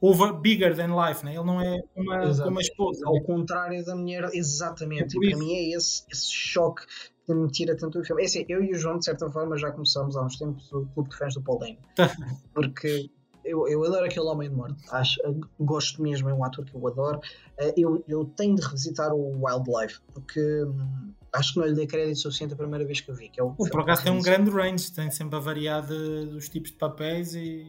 over 0.00 0.32
bigger 0.32 0.74
than 0.74 0.94
life, 0.94 1.24
né? 1.24 1.34
ele 1.34 1.44
não 1.44 1.60
é 1.60 1.80
uma, 1.94 2.24
uma 2.48 2.60
esposa. 2.60 3.06
Ao 3.06 3.14
né? 3.14 3.20
contrário 3.20 3.84
da 3.84 3.94
mulher, 3.94 4.28
exatamente. 4.34 5.16
É 5.16 5.20
e 5.22 5.30
para 5.30 5.38
mim 5.38 5.52
é 5.52 5.76
esse, 5.76 6.04
esse 6.10 6.32
choque 6.32 6.84
que 7.26 7.34
me 7.34 7.50
tira 7.50 7.76
tanto 7.76 7.98
o 7.98 8.04
filme. 8.04 8.22
É 8.22 8.26
assim, 8.26 8.44
eu 8.48 8.62
e 8.62 8.72
o 8.72 8.78
João, 8.78 8.98
de 8.98 9.04
certa 9.04 9.28
forma, 9.28 9.58
já 9.58 9.72
começamos 9.72 10.16
há 10.16 10.22
uns 10.22 10.38
tempos 10.38 10.72
o 10.72 10.86
clube 10.94 11.10
de 11.10 11.16
fãs 11.16 11.34
do 11.34 11.42
Paul 11.42 11.58
Dano. 11.58 11.76
Porque 12.54 13.10
eu, 13.44 13.66
eu 13.68 13.84
adoro 13.84 14.04
aquele 14.04 14.26
Homem 14.26 14.48
de 14.48 14.54
Morte. 14.54 14.82
Acho, 14.90 15.20
gosto 15.58 16.02
mesmo, 16.02 16.28
é 16.28 16.34
um 16.34 16.44
ator 16.44 16.64
que 16.64 16.74
eu 16.74 16.86
adoro. 16.86 17.20
Eh, 17.58 17.74
eu, 17.76 18.04
eu 18.08 18.24
tenho 18.36 18.54
de 18.54 18.62
revisitar 18.62 19.12
o 19.12 19.44
Wildlife, 19.44 20.00
porque 20.12 20.40
hum, 20.64 21.12
acho 21.32 21.54
que 21.54 21.60
não 21.60 21.66
lhe 21.66 21.74
dei 21.74 21.86
crédito 21.86 22.18
suficiente 22.18 22.54
a 22.54 22.56
primeira 22.56 22.84
vez 22.84 23.00
que 23.00 23.10
eu 23.10 23.14
vi. 23.14 23.28
Que 23.28 23.40
é 23.40 23.44
o, 23.44 23.54
o 23.58 23.68
por 23.68 23.80
acaso 23.80 24.04
tem 24.04 24.12
um 24.12 24.22
grande 24.22 24.50
range, 24.50 24.92
tem 24.92 25.10
sempre 25.10 25.36
a 25.36 25.40
variar 25.40 25.86
de, 25.86 26.26
dos 26.26 26.48
tipos 26.48 26.70
de 26.70 26.76
papéis 26.76 27.34
e. 27.34 27.66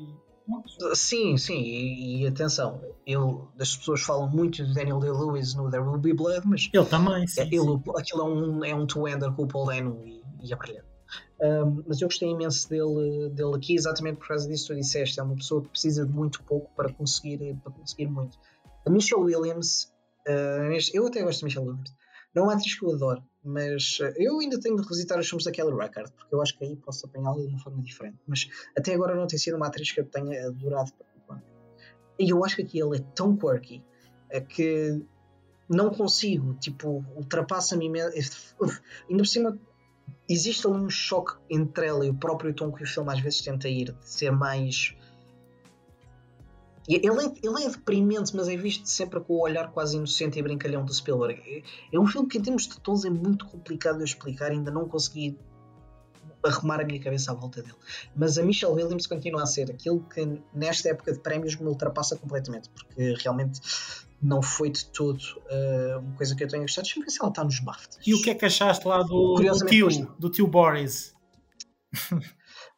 Sim, 0.94 1.38
sim, 1.38 1.60
e, 1.60 2.22
e, 2.22 2.28
atenção, 2.28 2.82
ele, 3.06 3.38
as 3.60 3.76
pessoas 3.76 4.02
falam 4.02 4.30
muito 4.30 4.66
de 4.66 4.74
Daniel 4.74 5.00
Day-Lewis 5.00 5.54
no 5.56 5.70
There 5.70 5.84
Will 5.84 5.98
Be 5.98 6.14
Blood, 6.14 6.48
mas 6.48 6.70
ele 6.72 6.86
também, 6.86 7.28
sim, 7.28 7.42
é, 7.42 7.44
ele, 7.44 7.58
sim. 7.58 7.84
aquilo 7.98 8.22
é 8.22 8.26
um, 8.26 8.66
é 8.66 8.76
um 8.76 8.86
two-ender 8.86 9.32
com 9.34 9.44
o 9.44 9.48
Paul 9.48 9.66
Dano 9.66 10.02
e, 10.06 10.24
e 10.42 10.54
é 10.54 10.56
brilhante. 10.56 10.88
Um, 11.42 11.84
mas 11.88 12.02
eu 12.02 12.08
gostei 12.08 12.30
imenso 12.30 12.70
dele, 12.70 13.30
dele 13.30 13.56
aqui, 13.56 13.76
exatamente 13.76 14.18
por 14.18 14.30
causa 14.30 14.48
disso 14.48 14.68
que 14.68 14.74
tu 14.74 14.80
disseste. 14.80 15.20
É 15.20 15.24
uma 15.24 15.36
pessoa 15.36 15.62
que 15.62 15.70
precisa 15.70 16.06
de 16.06 16.12
muito 16.12 16.42
pouco 16.44 16.72
para 16.76 16.92
conseguir, 16.94 17.56
para 17.64 17.72
conseguir 17.72 18.08
muito. 18.08 18.38
A 18.86 18.90
Michelle 18.90 19.24
Williams, 19.24 19.94
uh, 20.28 20.78
eu 20.94 21.08
até 21.08 21.22
gosto 21.22 21.40
de 21.40 21.46
Michelle 21.46 21.68
Williams, 21.68 21.94
não 22.34 22.44
é 22.44 22.46
uma 22.48 22.54
atriz 22.54 22.78
que 22.78 22.86
eu 22.86 22.94
adoro, 22.94 23.24
mas 23.48 24.00
uh, 24.00 24.14
eu 24.18 24.40
ainda 24.40 24.60
tenho 24.60 24.76
de 24.76 24.82
revisitar 24.82 25.20
os 25.20 25.28
filmes 25.28 25.46
da 25.46 25.52
Kelly 25.52 25.76
Record, 25.76 26.12
porque 26.12 26.36
eu 26.36 26.42
acho 26.42 26.58
que 26.58 26.66
aí 26.66 26.76
posso 26.76 27.06
apanhá-la 27.06 27.42
de 27.42 27.48
uma 27.48 27.60
forma 27.60 27.82
diferente. 27.82 28.18
Mas 28.28 28.50
até 28.78 28.94
agora 28.94 29.16
não 29.16 29.28
tem 29.28 29.40
sido 29.40 29.56
uma 29.56 29.68
atriz 29.68 29.92
que 29.92 30.02
eu 30.02 30.06
tenha 30.06 30.48
adorado. 30.48 30.92
E 32.20 32.30
eu 32.30 32.44
acho 32.44 32.56
que 32.56 32.64
aqui 32.64 32.80
ele 32.80 32.98
é 32.98 33.00
tão 33.14 33.38
quirky 33.38 33.84
é 34.30 34.42
que 34.42 35.02
não 35.70 35.92
consigo, 35.92 36.56
tipo, 36.56 37.06
ultrapassa-me 37.16 37.86
ainda 37.86 38.12
por 39.08 39.28
cima 39.28 39.58
existe 40.30 40.68
ali 40.68 40.78
um 40.78 40.90
choque 40.90 41.34
entre 41.50 41.88
ela 41.88 42.06
e 42.06 42.10
o 42.10 42.14
próprio 42.14 42.54
tom 42.54 42.72
que 42.72 42.84
o 42.84 42.88
filme 42.88 43.12
às 43.12 43.20
vezes 43.20 43.42
tenta 43.42 43.68
ir, 43.68 43.92
de 43.92 44.10
ser 44.10 44.32
mais. 44.32 44.96
Ele 46.88 47.08
é, 47.08 47.34
ele 47.44 47.64
é 47.66 47.70
deprimente, 47.70 48.36
mas 48.36 48.48
é 48.48 48.56
visto 48.56 48.88
sempre 48.88 49.20
com 49.20 49.34
o 49.34 49.42
olhar 49.42 49.72
quase 49.72 49.98
inocente 49.98 50.40
e 50.40 50.42
brincalhão 50.42 50.86
do 50.86 50.94
Spielberg. 50.94 51.42
É, 51.46 51.64
é 51.96 52.00
um 52.00 52.08
filme 52.08 52.30
que, 52.30 52.38
em 52.38 52.42
termos 52.42 52.68
de 52.68 52.80
tons, 52.80 53.04
é 53.04 53.10
muito 53.10 53.46
complicado 53.46 53.98
de 53.98 54.06
explicar, 54.06 54.52
ainda 54.52 54.72
não 54.72 54.88
consegui 54.88 55.38
arrumar 56.44 56.80
a 56.80 56.86
minha 56.86 57.00
cabeça 57.02 57.32
à 57.32 57.34
volta 57.34 57.62
dele. 57.62 57.76
Mas 58.16 58.38
a 58.38 58.44
Michelle 58.44 58.74
Williams 58.74 59.06
continua 59.06 59.44
a 59.44 59.46
ser 59.46 59.70
aquilo 59.70 60.00
que, 60.02 60.42
nesta 60.54 60.90
época 60.90 61.12
de 61.12 61.20
prémios, 61.20 61.56
me 61.58 61.68
ultrapassa 61.68 62.16
completamente, 62.16 62.70
porque 62.70 63.16
realmente 63.22 63.60
não 64.22 64.42
foi 64.42 64.70
de 64.70 64.86
todo 64.86 65.20
uh, 65.20 66.00
uma 66.00 66.16
coisa 66.16 66.36
que 66.36 66.44
eu 66.44 66.48
tenho 66.48 66.64
gostado. 66.64 66.86
Deixa-me 66.86 67.06
ver 67.06 67.12
se 67.12 67.20
ela 67.20 67.30
está 67.30 67.44
nos 67.44 67.60
BAFTAs. 67.60 68.00
E 68.08 68.14
o 68.14 68.22
que 68.22 68.30
é 68.30 68.36
que 68.36 68.46
achaste 68.46 68.88
lá 68.88 69.04
do, 69.04 69.36
do 69.36 69.66
tio, 69.66 70.16
do 70.18 70.30
tio 70.30 70.48
Boris? 70.48 71.14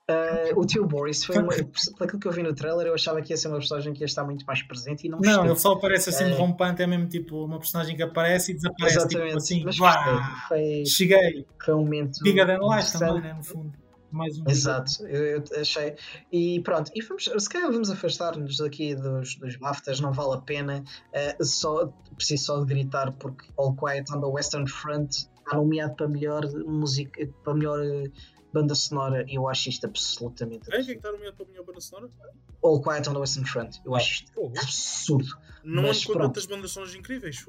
Uh, 0.10 0.60
o 0.60 0.66
tio 0.66 0.88
Boris 0.88 1.24
foi 1.24 1.38
uma, 1.38 1.54
aquilo 1.54 2.20
que 2.20 2.28
eu 2.28 2.32
vi 2.32 2.42
no 2.42 2.52
trailer 2.52 2.88
eu 2.88 2.96
achava 2.96 3.22
que 3.22 3.32
ia 3.32 3.38
ser 3.38 3.48
uma 3.48 3.58
personagem 3.58 3.94
que 3.94 4.02
ia 4.02 4.08
estar 4.08 4.24
muito 4.24 4.44
mais 4.44 4.64
presente 4.64 5.06
e 5.06 5.10
não 5.10 5.20
Não, 5.20 5.46
ele 5.46 5.56
só 5.56 5.74
aparece 5.74 6.10
assim 6.10 6.32
uh, 6.32 6.36
rompante, 6.36 6.82
é 6.82 6.88
mesmo 6.88 7.08
tipo 7.08 7.46
uma 7.46 7.60
personagem 7.60 7.96
que 7.96 8.02
aparece 8.02 8.52
e 8.52 8.56
desaparece 8.56 9.08
tipo 9.08 9.22
exatamente, 9.22 9.46
tipo 9.46 9.70
assim, 9.70 9.84
mas 9.84 10.48
foi, 10.48 10.84
cheguei. 10.88 11.46
foi 11.64 11.76
um 11.76 11.82
momento 11.82 12.24
Bigger 12.24 12.48
than 12.48 12.58
life 12.76 12.98
também, 12.98 13.22
né, 13.22 13.34
no 13.34 13.44
fundo. 13.44 13.72
Mais 14.12 14.40
um. 14.40 14.50
Exato, 14.50 15.06
eu, 15.06 15.24
eu, 15.38 15.44
achei. 15.62 15.96
E 16.32 16.60
pronto, 16.62 16.90
e 16.96 17.02
vamos, 17.04 17.26
se 17.26 17.50
calhar 17.50 17.72
vamos 17.72 17.92
afastar-nos 17.92 18.58
daqui 18.58 18.96
dos, 18.96 19.36
dos 19.36 19.56
BAFTAs, 19.58 20.00
não 20.00 20.12
vale 20.12 20.34
a 20.34 20.42
pena. 20.42 20.84
Uh, 21.40 21.46
só, 21.46 21.94
preciso 22.16 22.46
só 22.46 22.60
de 22.60 22.66
gritar 22.66 23.12
porque 23.12 23.46
All 23.56 23.76
Quiet 23.76 24.12
on 24.12 24.20
the 24.20 24.26
Western 24.26 24.68
Front 24.68 25.12
está 25.12 25.56
nomeado 25.56 25.96
para 25.96 26.08
melhor 26.08 26.50
música, 26.66 27.28
para 27.44 27.54
melhor 27.54 27.80
banda 28.54 28.76
sonora 28.76 29.26
e 29.28 29.36
eu 29.36 29.48
acho 29.48 29.70
isto 29.70 29.86
absolutamente. 29.86 30.74
É, 30.74 30.84
quem 30.84 30.96
está 30.96 31.12
nomeado 31.12 31.38
para 31.38 31.46
melhor 31.46 31.66
banda 31.66 31.82
sonora? 31.82 32.12
All 32.64 32.82
Quiet 32.82 33.10
on 33.10 33.14
the 33.14 33.20
Western 33.20 33.48
Front, 33.48 33.78
eu 33.86 33.96
acho 33.96 34.14
isto 34.14 34.32
oh, 34.36 34.48
absurdo. 34.48 35.30
Não 35.64 35.84
Mas, 35.84 36.04
encontro 36.04 36.24
outras 36.24 36.46
bandas 36.46 36.72
sonoras 36.72 36.96
incríveis. 36.96 37.46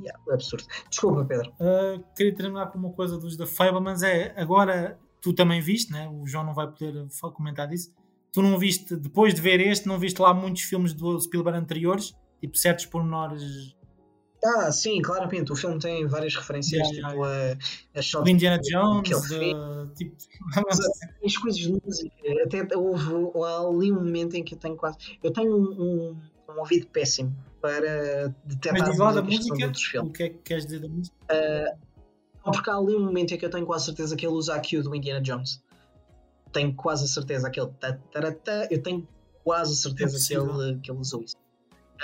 Yeah, 0.00 0.18
absurdo. 0.30 0.64
Desculpa, 0.88 1.24
Pedro. 1.24 1.52
Uh, 1.60 2.04
queria 2.14 2.34
terminar 2.34 2.66
com 2.70 2.78
uma 2.78 2.92
coisa 2.92 3.18
dos 3.18 3.36
The 3.36 3.46
Fablemans, 3.46 4.02
é 4.02 4.34
agora 4.40 4.98
tu 5.20 5.32
também 5.32 5.60
viste, 5.60 5.92
né? 5.92 6.08
o 6.08 6.26
João 6.26 6.44
não 6.44 6.54
vai 6.54 6.66
poder 6.66 7.06
comentar 7.34 7.68
disso. 7.68 7.92
Tu 8.32 8.42
não 8.42 8.58
viste, 8.58 8.94
depois 8.96 9.34
de 9.34 9.40
ver 9.40 9.60
este, 9.60 9.86
não 9.88 9.98
viste 9.98 10.20
lá 10.20 10.32
muitos 10.32 10.62
filmes 10.62 10.92
do 10.92 11.18
Spielberg 11.20 11.58
anteriores, 11.58 12.14
tipo 12.40 12.56
certos 12.56 12.86
pormenores. 12.86 13.76
Ah, 14.44 14.70
sim, 14.70 15.00
claramente. 15.02 15.52
O 15.52 15.56
filme 15.56 15.78
tem 15.78 16.06
várias 16.06 16.34
referências, 16.34 16.88
yeah, 16.88 17.08
tipo 17.08 17.26
yeah. 17.26 17.58
a, 17.94 17.98
a 17.98 18.02
shot 18.02 18.30
Indiana 18.30 18.60
Jones, 18.60 19.10
uh, 19.10 19.88
tipo. 19.94 20.16
As 21.24 21.36
coisas 21.36 21.60
de 21.60 21.72
música, 21.72 22.14
até 22.44 22.76
houve 22.76 23.04
ali 23.44 23.92
um 23.92 23.96
momento 23.96 24.34
em 24.34 24.44
que 24.44 24.54
eu 24.54 24.58
tenho 24.58 24.76
quase. 24.76 24.96
Eu 25.22 25.32
tenho 25.32 25.56
um, 25.56 25.70
um, 25.72 26.16
um 26.50 26.58
ouvido 26.60 26.86
péssimo 26.86 27.34
para 27.60 28.32
detectar 28.44 28.78
Mas 28.78 28.90
diz 28.90 28.98
lá 28.98 29.12
da 29.12 29.22
música, 29.22 29.72
o 30.02 30.12
que 30.12 30.22
é 30.22 30.28
que 30.28 30.38
queres 30.38 30.64
dizer 30.66 30.80
da 30.80 30.88
música? 30.88 31.16
Uh, 31.24 31.88
porque 32.52 32.70
há 32.70 32.76
ali 32.76 32.94
um 32.94 33.04
momento 33.04 33.34
em 33.34 33.38
que 33.38 33.44
eu 33.44 33.50
tenho 33.50 33.66
quase 33.66 33.86
certeza 33.86 34.16
que 34.16 34.24
ele 34.24 34.34
usa 34.34 34.54
a 34.54 34.60
Q 34.60 34.82
do 34.82 34.94
Indiana 34.94 35.20
Jones. 35.20 35.62
Tenho 36.52 36.72
quase 36.74 37.04
a 37.04 37.08
certeza 37.08 37.50
que 37.50 37.60
ele. 37.60 37.70
eu 38.70 38.82
tenho 38.82 39.06
quase 39.44 39.72
a 39.72 39.76
certeza 39.76 40.16
é 40.16 40.26
que, 40.26 40.34
ele, 40.34 40.80
que 40.80 40.90
ele 40.90 40.98
usou 40.98 41.22
isso. 41.22 41.36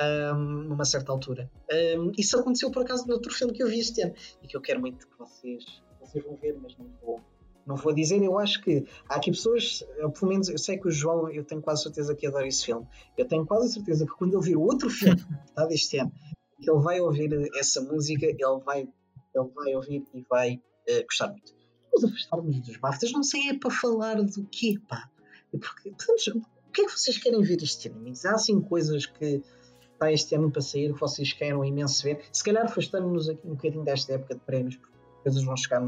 Um, 0.03 0.65
numa 0.65 0.85
certa 0.85 1.13
altura. 1.13 1.49
Um, 1.97 2.11
isso 2.19 2.39
aconteceu 2.39 2.71
por 2.71 2.83
acaso 2.83 3.07
no 3.07 3.15
outro 3.15 3.33
filme 3.33 3.53
que 3.53 3.63
eu 3.63 3.69
vi 3.69 3.79
este 3.79 4.03
ano 4.03 4.13
e 4.43 4.49
que 4.49 4.57
eu 4.57 4.61
quero 4.61 4.81
muito 4.81 5.07
que 5.07 5.17
vocês, 5.17 5.65
vocês 6.01 6.25
vão 6.25 6.37
ver, 6.37 6.59
mas 6.61 6.77
não 6.77 6.91
vou, 7.01 7.21
não 7.65 7.77
vou 7.77 7.95
dizer. 7.95 8.21
Eu 8.21 8.37
acho 8.37 8.61
que 8.61 8.85
há 9.09 9.17
aqui 9.17 9.31
pessoas, 9.31 9.85
eu, 9.97 10.11
pelo 10.11 10.33
menos 10.33 10.49
eu 10.49 10.59
sei 10.59 10.79
que 10.79 10.89
o 10.89 10.91
João, 10.91 11.31
eu 11.31 11.45
tenho 11.45 11.63
quase 11.63 11.85
certeza 11.85 12.13
que 12.15 12.27
adora 12.27 12.49
esse 12.49 12.65
filme. 12.65 12.85
Eu 13.17 13.29
tenho 13.29 13.47
quase 13.47 13.73
certeza 13.73 14.05
que 14.05 14.13
quando 14.13 14.35
ele 14.35 14.45
vir 14.45 14.57
o 14.57 14.63
outro 14.63 14.91
filme 14.91 15.23
tá, 15.55 15.65
deste 15.67 15.97
ano, 15.99 16.13
que 16.61 16.69
ele 16.69 16.81
vai 16.81 17.01
ouvir 17.01 17.31
essa 17.57 17.81
música, 17.81 18.27
ele 18.27 18.61
vai 18.65 18.89
ele 19.35 19.51
vai 19.55 19.75
ouvir 19.75 20.05
e 20.15 20.23
vai 20.29 20.55
uh, 20.55 21.05
gostar 21.05 21.29
muito. 21.29 21.55
Vamos 21.93 22.05
afastar-nos 22.05 22.61
dos 22.61 22.77
BAFTAs, 22.77 23.13
não 23.13 23.23
sei 23.23 23.51
é 23.51 23.59
para 23.59 23.71
falar 23.71 24.23
do 24.23 24.47
quê, 24.47 24.77
pá. 24.89 25.09
Porque, 25.51 25.91
podemos, 25.91 26.27
o 26.29 26.73
que 26.73 26.83
é 26.83 26.87
que 26.87 26.99
vocês 26.99 27.19
querem 27.19 27.41
ver 27.43 27.63
este 27.63 27.89
ano? 27.89 28.13
Há 28.25 28.31
assim 28.35 28.61
coisas 28.61 29.07
que 29.07 29.43
está 29.95 30.13
este 30.13 30.35
ano 30.35 30.51
para 30.51 30.63
sair 30.63 30.93
que 30.93 31.01
vocês 31.01 31.33
queiram 31.33 31.65
imenso 31.65 32.03
ver. 32.03 32.21
Se 32.31 32.45
calhar 32.45 32.65
afastando-nos 32.65 33.29
aqui 33.29 33.47
um 33.47 33.55
bocadinho 33.55 33.85
desta 33.85 34.13
época 34.15 34.35
de 34.35 34.41
prémios, 34.41 34.77
porque 34.77 34.95
as 35.17 35.23
coisas 35.23 35.45
vão 35.45 35.57
chegar 35.57 35.83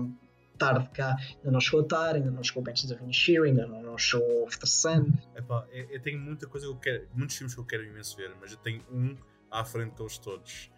tarde 0.59 0.89
cá, 0.95 1.17
ainda 1.37 1.51
não 1.51 1.61
chegou 1.61 1.83
tarde, 1.85 2.19
ainda 2.19 2.31
não 2.31 2.43
chegou 2.43 2.63
Benches 2.63 2.91
of 2.91 3.13
Shearing, 3.13 3.51
ainda 3.51 3.67
não, 3.67 3.83
não 3.83 3.99
chegou 3.99 4.47
After 4.47 4.69
Sun. 4.69 5.13
Epá, 5.35 5.67
eu, 5.71 5.91
eu, 5.91 6.01
tenho 6.01 6.19
muita 6.19 6.47
coisa 6.47 6.67
que 6.67 6.73
eu 6.73 6.77
quero, 6.77 7.09
muitos 7.15 7.37
filmes 7.37 7.55
que 7.55 7.61
eu 7.61 7.65
quero 7.65 7.85
imenso 7.85 8.17
ver, 8.17 8.35
mas 8.41 8.53
eu 8.53 8.59
tenho 8.59 8.83
um 8.91 9.17
à 9.51 9.65
frente 9.65 9.97
deles 9.97 10.19
todos. 10.19 10.71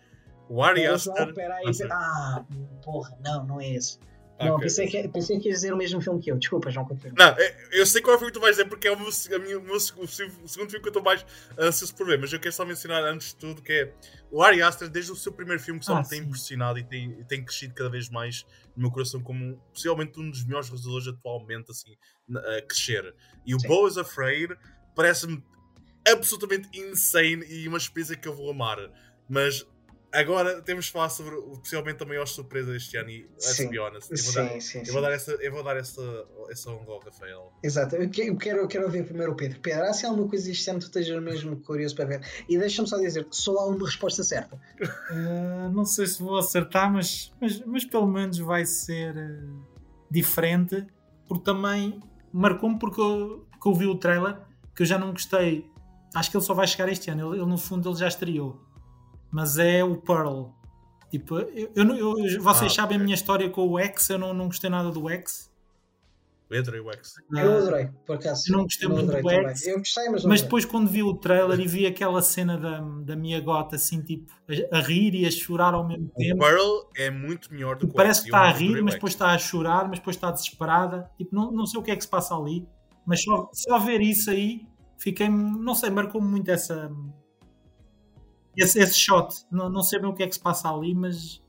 O 0.49 0.63
Ari 0.63 0.87
Aster. 0.87 1.35
Ah, 1.91 2.45
porra, 2.83 3.17
não, 3.23 3.45
não 3.47 3.61
é 3.61 3.75
esse. 3.75 3.99
Não, 4.41 4.55
okay. 4.55 4.69
pensei, 4.69 4.87
que, 4.87 5.09
pensei 5.09 5.41
que 5.41 5.49
ia 5.49 5.55
dizer 5.55 5.73
o 5.73 5.77
mesmo 5.77 6.01
filme 6.01 6.21
que 6.21 6.31
eu. 6.31 6.39
Desculpa, 6.39 6.71
João, 6.71 6.87
continua. 6.87 7.15
Não, 7.19 7.37
eu 7.73 7.85
sei 7.85 8.01
qual 8.01 8.15
é 8.15 8.17
o 8.17 8.19
filme 8.19 8.33
que 8.33 8.39
tu 8.39 8.41
vais 8.41 8.57
dizer 8.57 8.69
porque 8.69 8.87
é 8.87 8.93
o, 8.93 8.99
meu, 8.99 9.09
a 9.09 9.39
minha, 9.39 9.59
o, 9.59 9.63
meu, 9.63 9.75
o 9.75 9.81
segundo 9.81 10.71
filme 10.71 10.81
que 10.81 10.87
eu 10.87 10.89
estou 10.89 11.03
mais 11.03 11.27
ansioso 11.59 11.95
por 11.97 12.07
ver, 12.07 12.19
mas 12.21 12.33
eu 12.33 12.39
quero 12.39 12.55
só 12.55 12.65
mencionar 12.65 13.03
antes 13.03 13.29
de 13.29 13.37
tudo 13.37 13.61
que 13.61 13.73
é 13.73 13.93
o 14.31 14.41
Ari 14.43 14.63
Aster, 14.63 14.89
desde 14.89 15.11
o 15.11 15.17
seu 15.17 15.33
primeiro 15.33 15.61
filme, 15.61 15.81
que 15.81 15.87
só 15.87 15.97
ah, 15.97 16.03
me 16.03 16.09
tem 16.09 16.21
impressionado 16.21 16.79
e 16.79 16.85
tem, 16.85 17.25
tem 17.25 17.45
crescido 17.45 17.75
cada 17.75 17.91
vez 17.91 18.09
mais 18.09 18.47
no 18.77 18.83
meu 18.83 18.91
coração 18.93 19.21
como 19.21 19.57
possivelmente 19.73 20.21
um 20.21 20.31
dos 20.31 20.45
melhores 20.45 20.69
realizadores 20.69 21.09
atualmente 21.09 21.73
assim, 21.73 21.97
a 22.37 22.63
crescer. 22.63 23.13
E 23.45 23.55
o 23.55 23.59
Bo 23.59 23.89
is 23.89 23.99
Afraid 23.99 24.57
parece-me 24.95 25.43
absolutamente 26.07 26.69
insane 26.79 27.45
e 27.49 27.67
uma 27.67 27.79
experiência 27.79 28.17
que 28.17 28.29
eu 28.29 28.35
vou 28.35 28.51
amar. 28.51 28.79
Mas 29.29 29.67
Agora 30.13 30.63
temos 30.63 30.87
de 30.87 30.93
falar 30.93 31.11
sobre 31.11 31.37
possivelmente 31.37 32.03
a 32.03 32.07
maior 32.07 32.27
surpresa 32.27 32.73
deste 32.73 32.97
ano 32.97 33.11
e 33.11 33.29
let's 33.35 33.69
be 33.69 33.79
honest. 33.79 34.11
Eu 34.11 34.17
vou, 34.17 34.33
sim, 34.33 34.35
dar, 34.35 34.61
sim, 34.61 34.83
eu 34.87 34.93
vou 34.93 35.03
dar, 35.03 35.13
essa, 35.13 35.33
eu 35.33 35.53
vou 35.53 35.63
dar 35.63 35.77
essa, 35.77 36.27
essa 36.51 36.71
honra 36.71 36.93
ao 36.93 37.01
Rafael. 37.01 37.53
Exato, 37.63 37.97
eu 37.97 38.09
quero, 38.09 38.61
eu 38.61 38.69
quero 38.69 38.85
ouvir 38.85 39.05
primeiro 39.05 39.33
o 39.33 39.37
Pedro. 39.37 39.61
Pedro, 39.61 39.85
há 39.85 39.93
se 39.93 40.07
há 40.07 40.09
alguma 40.09 40.27
coisa 40.27 40.51
este 40.51 40.71
ano 40.71 40.79
que 40.79 40.87
tu 40.87 40.99
estejas 40.99 41.23
mesmo 41.23 41.57
curioso 41.61 41.95
para 41.95 42.07
ver? 42.07 42.23
E 42.49 42.59
deixa-me 42.59 42.89
só 42.89 42.97
dizer 42.97 43.25
que 43.25 43.37
só 43.37 43.55
há 43.59 43.67
uma 43.67 43.85
resposta 43.85 44.25
certa. 44.25 44.57
Uh, 45.11 45.69
não 45.75 45.85
sei 45.85 46.07
se 46.07 46.23
vou 46.23 46.39
acertar, 46.39 46.91
mas, 46.91 47.35
mas, 47.39 47.61
mas 47.67 47.85
pelo 47.85 48.07
menos 48.07 48.39
vai 48.39 48.65
ser 48.65 49.15
uh, 49.15 49.67
diferente, 50.11 50.87
porque 51.27 51.45
também 51.45 52.01
marcou-me 52.33 52.79
porque 52.79 53.01
eu, 53.01 53.47
porque 53.51 53.69
eu 53.69 53.75
vi 53.75 53.87
o 53.87 53.95
trailer 53.95 54.39
que 54.75 54.83
eu 54.83 54.87
já 54.87 54.99
não 54.99 55.13
gostei. 55.13 55.71
Acho 56.15 56.31
que 56.31 56.37
ele 56.39 56.45
só 56.45 56.55
vai 56.55 56.67
chegar 56.67 56.89
este 56.89 57.11
ano. 57.11 57.35
Ele, 57.35 57.43
ele 57.43 57.51
no 57.51 57.59
fundo 57.59 57.91
ele 57.91 57.99
já 57.99 58.09
estreou 58.09 58.68
mas 59.31 59.59
é 59.59 59.83
o 59.85 59.97
Pearl. 59.97 60.47
Tipo, 61.11 61.39
eu, 61.39 61.71
eu, 61.75 61.95
eu- 61.97 62.43
vocês 62.43 62.73
Ah, 62.73 62.75
sabem 62.75 62.97
a 62.97 62.99
ok. 62.99 62.99
minha 62.99 63.15
história 63.15 63.49
com 63.49 63.67
o 63.69 63.79
X, 63.79 64.11
eu 64.11 64.19
não, 64.19 64.35
não 64.35 64.47
gostei 64.47 64.69
nada 64.69 64.91
do 64.91 65.09
X. 65.09 65.49
Eu 66.51 66.61
adorei 66.61 66.81
o 66.81 66.91
X. 66.93 67.13
Eu 67.31 67.39
Ah, 67.39 67.59
adorei, 67.59 67.89
por 68.07 68.17
acaso. 68.17 68.43
Eu 68.49 68.57
não 68.57 68.65
gostei 68.65 68.89
muito 68.89 69.07
do 69.07 69.13
também. 69.13 69.47
X, 69.49 69.67
Eu 69.67 69.79
gostei, 69.79 70.05
mas 70.09 70.23
não 70.23 70.31
Mas 70.31 70.41
adorei. 70.41 70.43
depois, 70.45 70.65
quando 70.65 70.89
vi 70.89 71.03
o 71.03 71.15
trailer 71.15 71.61
e 71.61 71.67
vi 71.69 71.87
aquela 71.87 72.23
cena 72.23 72.57
da, 72.59 72.81
da 72.81 73.17
minha 73.17 73.39
gota, 73.41 73.77
assim, 73.77 74.01
tipo, 74.03 74.33
a, 74.73 74.79
a 74.79 74.81
rir 74.81 75.15
e 75.15 75.27
a 75.27 75.31
chorar 75.31 75.75
ao 75.75 75.87
mesmo 75.87 76.11
O 76.15 76.19
tempo, 76.19 76.39
Pearl 76.39 76.91
é 76.97 77.11
muito 77.11 77.53
melhor 77.53 77.77
do 77.77 77.87
que 77.87 77.93
o 77.93 77.97
parece 77.97 78.23
que 78.23 78.29
e 78.29 78.31
eu 78.31 78.37
está 78.37 78.49
a 78.49 78.53
rir, 78.53 78.81
o 78.81 78.85
mas 78.85 78.95
depois 78.95 79.13
está 79.13 79.31
a 79.33 79.39
chorar, 79.39 79.89
mas 79.89 79.99
depois 79.99 80.17
está 80.17 80.31
desesperada. 80.31 81.11
Tipo, 81.19 81.35
não, 81.35 81.53
não 81.53 81.67
sei 81.67 81.81
o 81.81 81.83
que 81.83 81.91
é 81.91 81.97
que 81.97 82.03
se 82.03 82.09
passa 82.09 82.35
ali, 82.35 82.67
mas 83.07 83.23
só, 83.23 83.51
só 83.53 83.79
ver 83.79 84.01
isso 84.01 84.31
aí, 84.31 84.67
fiquei, 84.99 85.29
não 85.29 85.75
sei, 85.75 85.91
marcou-me 85.91 86.27
muito 86.29 86.51
essa. 86.51 86.91
Esse, 88.59 88.81
esse 88.81 88.99
shot. 88.99 89.47
Não, 89.51 89.71
não 89.71 89.83
sei 89.83 90.01
bem 90.01 90.11
o 90.11 90.15
que 90.15 90.23
é 90.23 90.27
que 90.27 90.35
se 90.35 90.41
passa 90.41 90.69
ali, 90.69 90.95
mas. 90.95 91.41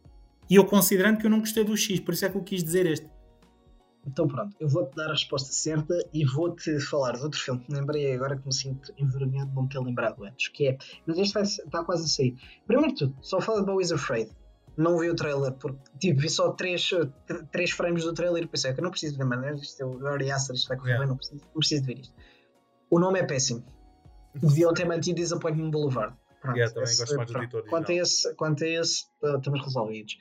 E 0.49 0.55
eu 0.55 0.65
considerando 0.65 1.17
que 1.17 1.25
eu 1.25 1.29
não 1.29 1.39
gostei 1.39 1.63
do 1.63 1.75
X, 1.75 1.99
por 1.99 2.13
isso 2.13 2.25
é 2.25 2.29
que 2.29 2.37
eu 2.37 2.43
quis 2.43 2.63
dizer 2.63 2.85
este. 2.85 3.09
Então 4.07 4.27
pronto, 4.27 4.55
eu 4.59 4.67
vou-te 4.67 4.95
dar 4.95 5.07
a 5.07 5.11
resposta 5.11 5.51
certa 5.51 5.93
e 6.13 6.25
vou-te 6.25 6.79
falar 6.79 7.17
de 7.17 7.23
outro 7.23 7.39
filme 7.39 7.59
que 7.59 7.71
me 7.71 7.79
lembrei 7.79 8.13
agora 8.13 8.37
que 8.37 8.45
me 8.45 8.53
sinto 8.53 8.93
envergonhado 8.97 9.49
de 9.49 9.55
não 9.55 9.67
ter 9.67 9.79
lembrado 9.79 10.23
antes, 10.23 10.47
que 10.47 10.69
é, 10.69 10.77
mas 11.05 11.17
este 11.17 11.33
vai, 11.33 11.43
está 11.43 11.83
quase 11.83 12.05
a 12.05 12.07
sair. 12.07 12.35
Primeiro 12.65 12.93
de 12.93 12.99
tudo, 12.99 13.15
só 13.21 13.41
fala 13.41 13.59
de 13.59 13.65
Bowie's 13.65 13.91
Afraid. 13.91 14.31
Não 14.77 14.97
vi 14.97 15.09
o 15.09 15.15
trailer, 15.15 15.51
porque 15.53 15.77
tipo, 15.99 16.21
vi 16.21 16.29
só 16.29 16.53
três, 16.53 16.89
eh, 16.93 17.43
três 17.51 17.71
frames 17.71 18.03
do 18.03 18.13
trailer 18.13 18.43
e 18.43 18.47
pensei 18.47 18.73
que 18.73 18.79
eu 18.79 18.83
não 18.83 18.91
preciso 18.91 19.17
ver, 19.17 19.25
mano, 19.25 19.45
isto 19.57 19.83
é 19.83 20.53
isto 20.53 20.67
vai 20.69 20.77
correr 20.77 20.91
Yeah. 20.91 20.99
bem, 20.99 21.07
não 21.09 21.17
preciso, 21.17 21.41
não 21.43 21.59
preciso 21.59 21.81
de 21.81 21.87
ver 21.87 21.99
isto. 21.99 22.15
O 22.89 22.97
nome 22.97 23.19
é 23.19 23.23
péssimo. 23.23 23.63
Deviam 24.33 24.73
ter 24.73 24.85
mantido 24.85 25.17
Disappointment 25.17 25.69
Boulevard. 25.69 26.15
Pronto, 26.41 26.55
Yeah, 26.57 26.73
também 26.73 26.89
esse- 26.89 26.99
gosto 26.99 27.15
mais 27.17 27.27
do 27.27 27.33
pronto. 27.33 27.43
editor 27.45 27.69
Quanto 27.69 27.91
a 27.91 27.95
esse, 27.95 28.35
quanto 28.35 28.63
a 28.63 28.67
esse 28.67 29.05
eh, 29.23 29.35
estamos 29.37 29.61
resolvidos. 29.63 30.17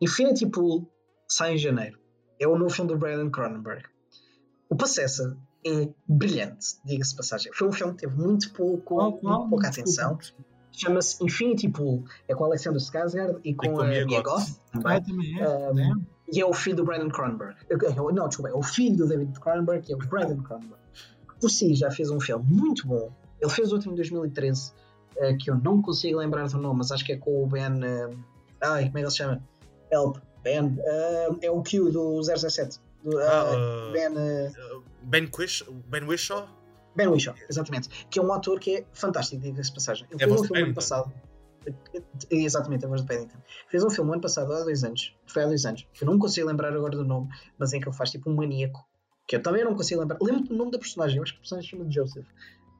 Infinity 0.00 0.46
Pool 0.46 0.88
sai 1.28 1.54
em 1.54 1.58
janeiro. 1.58 1.98
É 2.40 2.46
o 2.46 2.56
novo 2.56 2.70
filme 2.72 2.90
do 2.92 2.96
Brandon 2.98 3.30
Cronenberg. 3.30 3.84
O 4.70 4.76
Possessor 4.76 5.36
é 5.66 5.88
brilhante, 6.06 6.66
diga-se 6.84 7.10
de 7.10 7.16
passagem. 7.16 7.52
Foi 7.52 7.66
um 7.68 7.72
filme 7.72 7.94
que 7.94 8.00
teve 8.06 8.14
muito 8.16 8.52
pouco, 8.52 8.80
qual? 8.82 9.10
muito 9.10 9.48
pouca 9.50 9.70
Desculpa. 9.70 9.80
atenção. 10.02 10.18
Chama-se 10.70 11.24
Infinity 11.24 11.68
Pool. 11.68 12.04
É 12.28 12.34
com 12.34 12.44
Alexander 12.44 12.80
Skarsgård 12.80 13.40
e 13.42 13.52
com, 13.54 13.72
com 13.72 13.80
a 13.80 13.86
Mia 13.88 14.04
Goth. 14.04 14.22
Goth 14.22 14.46
também. 14.72 14.92
Ah, 14.96 15.00
também 15.00 15.40
é. 15.40 15.48
Um, 15.48 15.78
é. 15.80 15.92
E 16.30 16.40
é 16.40 16.46
o 16.46 16.52
filho 16.52 16.76
do 16.76 16.84
Brandon 16.84 17.08
Cronenberg. 17.08 17.56
Eh, 17.68 17.74
eh, 17.74 18.12
Não, 18.12 18.28
desculpa, 18.28 18.50
é 18.50 18.54
o 18.54 18.62
filho 18.62 18.96
do 18.98 19.08
David 19.08 19.40
Cronenberg, 19.40 19.84
que 19.84 19.92
é 19.92 19.96
o 19.96 19.98
Brandon 19.98 20.40
Cronenberg. 20.42 20.82
Por 21.40 21.50
si 21.50 21.74
já 21.74 21.90
fez 21.90 22.10
um 22.10 22.20
filme 22.20 22.44
muito 22.48 22.86
bom. 22.86 23.10
Ele 23.40 23.50
fez 23.50 23.72
outro 23.72 23.90
em 23.90 23.94
2013, 23.96 24.72
eh, 25.20 25.34
que 25.34 25.50
eu 25.50 25.56
não 25.56 25.80
consigo 25.82 26.18
lembrar 26.18 26.48
do 26.48 26.58
nome, 26.58 26.78
mas 26.78 26.90
acho 26.92 27.04
que 27.04 27.12
é 27.12 27.16
com 27.16 27.44
o 27.44 27.46
Ben. 27.46 27.82
eh, 27.84 28.10
ai, 28.62 28.86
como 28.86 28.98
é 28.98 29.00
que 29.00 29.04
ele 29.06 29.10
se 29.10 29.16
chama? 29.18 29.42
Help, 29.92 30.16
Ben. 30.42 30.76
eh, 30.78 31.28
é 31.42 31.50
o 31.50 31.62
Q 31.62 31.90
do 31.90 32.20
017. 32.22 32.78
Do, 33.04 33.18
Ah, 33.20 33.44
uh, 33.88 33.92
Ben. 33.92 34.12
uh, 34.12 34.82
Ben, 35.02 35.26
Quish, 35.28 35.64
ben 35.86 36.04
Wishaw? 36.08 36.48
Ben 36.96 37.06
Whishaw, 37.08 37.34
exatamente. 37.48 37.88
Que 38.10 38.18
é 38.18 38.22
um 38.22 38.32
ator 38.32 38.58
que 38.58 38.78
é 38.78 38.86
fantástico, 38.92 39.40
diga-se 39.40 39.68
de 39.70 39.74
passagem. 39.76 40.06
Ele 40.10 40.22
É 40.22 40.26
fez 40.26 40.32
um 40.40 40.42
de 40.42 40.48
filme 40.48 40.62
ano 40.64 40.74
passado. 40.74 41.12
Exatamente, 42.30 42.84
a 42.84 42.88
voz 42.88 43.02
de 43.02 43.06
Paddington. 43.06 43.38
Fez 43.68 43.84
um 43.84 43.90
filme 43.90 44.12
ano 44.12 44.20
passado, 44.20 44.52
há 44.52 44.64
dois 44.64 44.82
anos. 44.84 45.14
Foi 45.26 45.42
há 45.42 45.46
dois 45.46 45.64
anos. 45.64 45.86
Que 45.92 46.02
eu 46.04 46.06
não 46.10 46.18
consigo 46.18 46.48
lembrar 46.48 46.72
agora 46.74 46.96
do 46.96 47.04
nome, 47.04 47.28
mas 47.58 47.72
em 47.72 47.80
que 47.80 47.88
ele 47.88 47.96
faz 47.96 48.10
tipo 48.10 48.30
um 48.30 48.34
maníaco. 48.34 48.84
Que 49.26 49.36
eu 49.36 49.42
também 49.42 49.64
não 49.64 49.74
consigo 49.74 50.00
lembrar. 50.00 50.18
Lembro 50.20 50.44
do 50.44 50.54
nome 50.56 50.70
da 50.72 50.78
personagem, 50.78 51.18
eu 51.18 51.22
acho 51.22 51.32
que 51.34 51.38
a 51.38 51.40
personagem 51.42 51.70
se 51.70 51.76
chama 51.76 51.90
Joseph. 51.90 52.26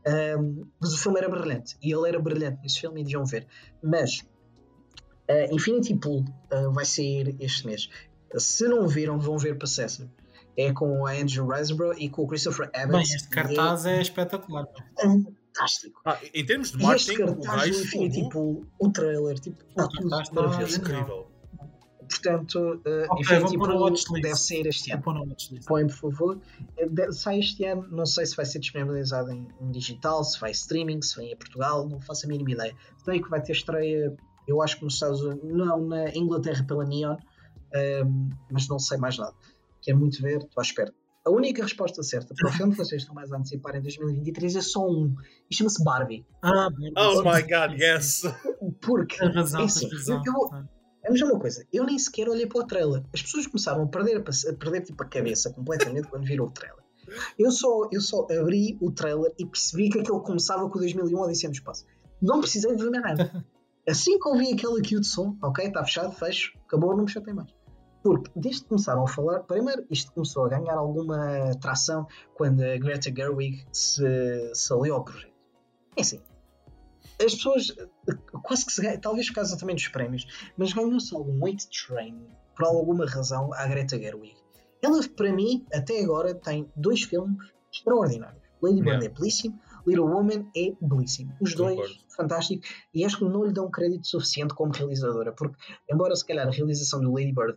Ahm, 0.07 0.65
mas 0.81 0.95
o 0.95 0.99
filme 0.99 1.19
era 1.19 1.29
brilhante. 1.29 1.77
E 1.83 1.93
ele 1.93 2.09
era 2.09 2.19
brilhante 2.19 2.61
nesse 2.63 2.81
filme 2.81 3.01
e 3.01 3.05
deviam 3.05 3.25
ver. 3.25 3.47
Mas 3.83 4.23
ah, 5.29 5.53
Infinity 5.53 5.95
Pool 5.97 6.25
ah, 6.51 6.69
vai 6.71 6.85
sair 6.85 7.37
este 7.41 7.67
mês. 7.67 7.89
Se 8.37 8.67
não 8.69 8.87
viram, 8.87 9.19
vão 9.19 9.37
ver 9.39 9.57
Possessor. 9.59 10.07
É 10.57 10.73
com 10.73 11.07
a 11.07 11.13
Andrew 11.13 11.47
Riseborough 11.47 11.95
e 11.99 12.09
com 12.09 12.23
o 12.23 12.27
Christopher 12.27 12.69
Evans. 12.75 13.09
Bem, 13.09 13.17
este 13.17 13.29
cartaz 13.29 13.87
é 13.87 14.01
espetacular. 14.01 14.67
é 14.99 15.03
fantástico. 15.03 16.01
Ah, 16.05 16.19
em 16.35 16.45
termos 16.45 16.73
de 16.73 16.77
este 16.95 17.13
marketing, 17.13 17.23
o 17.23 17.41
cartaz 17.43 17.69
do 17.69 17.73
gajo 17.73 17.85
Infinity 17.85 18.29
Pool, 18.29 18.67
o 18.81 18.91
trailer, 18.91 19.39
tipo, 19.39 19.63
está 19.69 19.85
O 19.85 19.89
tudo 19.89 20.11
cartaz 20.11 20.57
ver. 20.57 20.69
genial. 20.69 20.81
incrível. 21.01 21.28
Portanto, 22.09 22.59
uh, 22.59 23.05
Ok, 23.11 23.21
Infinity 23.21 23.57
watchlist. 23.59 24.23
deve 24.23 24.35
sair 24.37 24.67
este 24.67 24.91
ano. 24.93 25.03
Põe, 25.67 25.87
por 25.87 25.97
favor. 25.97 26.41
Eh, 26.77 26.89
de- 26.89 27.13
Sai 27.13 27.39
este 27.41 27.65
ano, 27.65 27.87
não 27.91 28.07
sei 28.07 28.25
se 28.27 28.35
vai 28.37 28.47
ser 28.47 28.59
disponibilizado 28.61 29.31
em, 29.31 29.47
em 29.61 29.71
digital, 29.71 30.25
se 30.25 30.41
vai 30.41 30.51
streaming, 30.53 31.03
se 31.03 31.17
vem 31.17 31.33
a 31.33 31.37
Portugal, 31.37 31.89
não 31.89 32.01
faço 32.01 32.27
a 32.27 32.29
mínima 32.29 32.51
ideia. 32.53 32.75
Sei 33.05 33.21
que 33.23 33.29
vai 33.29 33.43
ter 33.43 33.53
estreia, 33.53 34.17
eu 34.47 34.63
acho 34.63 34.79
que 34.79 34.85
nos 34.85 34.95
Estados 34.95 35.21
Unidos, 35.23 35.45
não, 35.53 35.87
na 35.87 36.09
Inglaterra 36.17 36.65
pela 36.67 36.85
Neon, 36.85 37.17
ehm, 37.75 38.31
mas 38.51 38.67
não 38.69 38.79
sei 38.79 38.97
mais 38.99 39.19
nada. 39.19 39.35
Quero 39.83 39.99
muito 39.99 40.21
ver, 40.23 40.39
estou 40.39 40.61
à 40.61 40.63
espera. 40.63 40.93
A 41.27 41.31
única 41.31 41.63
resposta 41.63 42.03
certa 42.03 42.35
para 42.35 42.49
o 42.49 42.53
filme 42.53 42.73
que 42.73 42.79
vocês 42.79 43.03
estão 43.03 43.15
mais 43.15 43.31
a 43.31 43.37
antecipar 43.37 43.77
em 43.77 43.83
2023 43.83 44.57
é 44.57 44.61
só 44.63 44.87
um, 44.89 45.15
e 45.51 45.55
chama-se 45.55 45.85
Barbie. 45.85 46.25
Ah, 46.43 46.69
Oh 46.97 47.23
my 47.23 47.43
god, 47.43 47.79
yes! 47.79 48.23
Porque 48.81 49.23
razão, 49.23 49.61
É 49.61 49.65
assim, 49.65 49.89
razão. 49.91 50.23
eu- 50.27 50.51
Ah. 50.55 50.65
Vamos 51.09 51.23
a 51.23 51.25
uma 51.25 51.41
coisa, 51.41 51.67
eu 51.73 51.85
nem 51.85 51.99
sequer 51.99 52.29
olhei 52.29 52.47
para 52.47 52.61
o 52.61 52.67
trailer. 52.67 53.03
As 53.15 53.23
pessoas 53.23 53.47
começaram 53.47 53.83
a 53.83 53.87
perder, 53.87 54.19
a 54.19 54.53
perder 54.53 54.83
tipo, 54.83 55.03
a 55.03 55.07
cabeça 55.07 55.51
completamente 55.51 56.07
quando 56.07 56.27
viram 56.27 56.45
o 56.45 56.51
trailer. 56.51 56.85
Eu 57.39 57.51
só, 57.51 57.89
eu 57.91 58.01
só 58.03 58.27
abri 58.31 58.77
o 58.79 58.91
trailer 58.91 59.33
e 59.39 59.47
percebi 59.47 59.89
que 59.89 60.01
aquele 60.01 60.21
começava 60.21 60.69
com 60.69 60.77
o 60.77 60.81
2001 60.81 61.19
Odisseia 61.19 61.49
no 61.49 61.55
Espaço. 61.55 61.87
Não 62.21 62.41
precisei 62.41 62.77
de 62.77 62.85
ver 62.85 62.91
mais 62.91 63.17
nada. 63.17 63.47
Assim 63.89 64.19
que 64.19 64.29
ouvi 64.29 64.53
aquele 64.53 64.81
aqui 64.81 65.01
de 65.01 65.07
som, 65.07 65.35
ok, 65.43 65.67
está 65.67 65.83
fechado, 65.83 66.13
fecho, 66.13 66.53
acabou, 66.67 66.95
não 66.95 67.05
me 67.05 67.11
chatei 67.11 67.33
mais. 67.33 67.51
Porque 68.03 68.31
desde 68.37 68.63
que 68.63 68.69
começaram 68.69 69.05
a 69.05 69.09
falar, 69.09 69.41
primeiro 69.45 69.87
isto 69.91 70.13
começou 70.13 70.45
a 70.45 70.49
ganhar 70.51 70.75
alguma 70.75 71.53
tração 71.59 72.07
quando 72.35 72.61
a 72.61 72.77
Greta 72.77 73.11
Gerwig 73.11 73.65
se, 73.73 74.05
se 74.53 74.73
aliou 74.75 74.97
ao 74.97 75.05
projeto. 75.05 75.33
É 75.97 76.03
assim, 76.03 76.21
as 77.21 77.35
pessoas 77.35 77.75
quase 78.43 78.65
que 78.67 78.73
se 78.73 78.83
ganham, 78.83 79.01
talvez 79.01 79.29
por 79.29 79.37
causa 79.37 79.59
também 79.59 79.75
dos 79.77 79.89
prémios, 79.89 80.27
mas 80.57 80.73
ganhou-se 80.73 81.15
algum 81.15 81.43
weight 81.43 81.67
train 81.87 82.27
por 82.57 82.67
alguma 82.67 83.07
razão 83.07 83.53
à 83.55 83.67
Greta 83.67 83.99
Gerwig. 83.99 84.37
Ela, 84.83 85.01
para 85.17 85.33
mim, 85.33 85.67
até 85.73 86.03
agora, 86.03 86.35
tem 86.35 86.71
dois 86.77 87.03
filmes 87.03 87.37
extraordinários. 87.73 88.43
Lady 88.63 88.77
Bird 88.83 88.89
Yeah. 88.89 89.07
é 89.07 89.09
belíssimo, 89.09 89.61
Little 89.87 90.07
Woman 90.07 90.51
é 90.57 90.73
belíssimo. 90.81 91.33
Os 91.41 91.55
dois, 91.55 91.77
Concordo. 91.77 91.95
fantástico. 92.17 92.65
E 92.93 93.05
acho 93.05 93.19
que 93.19 93.25
não 93.25 93.45
lhe 93.45 93.53
dão 93.53 93.71
crédito 93.71 94.07
suficiente 94.07 94.53
como 94.55 94.73
realizadora, 94.73 95.33
porque, 95.33 95.57
embora 95.91 96.15
se 96.17 96.27
calhar 96.27 96.47
a 96.47 96.51
realização 96.51 97.01
do 97.01 97.13
Lady 97.13 97.33
Bird 97.33 97.57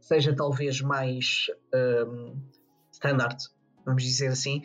seja 0.00 0.34
talvez 0.34 0.80
mais 0.80 1.46
um, 1.72 2.40
standard, 2.92 3.36
vamos 3.84 4.02
dizer 4.02 4.28
assim, 4.28 4.62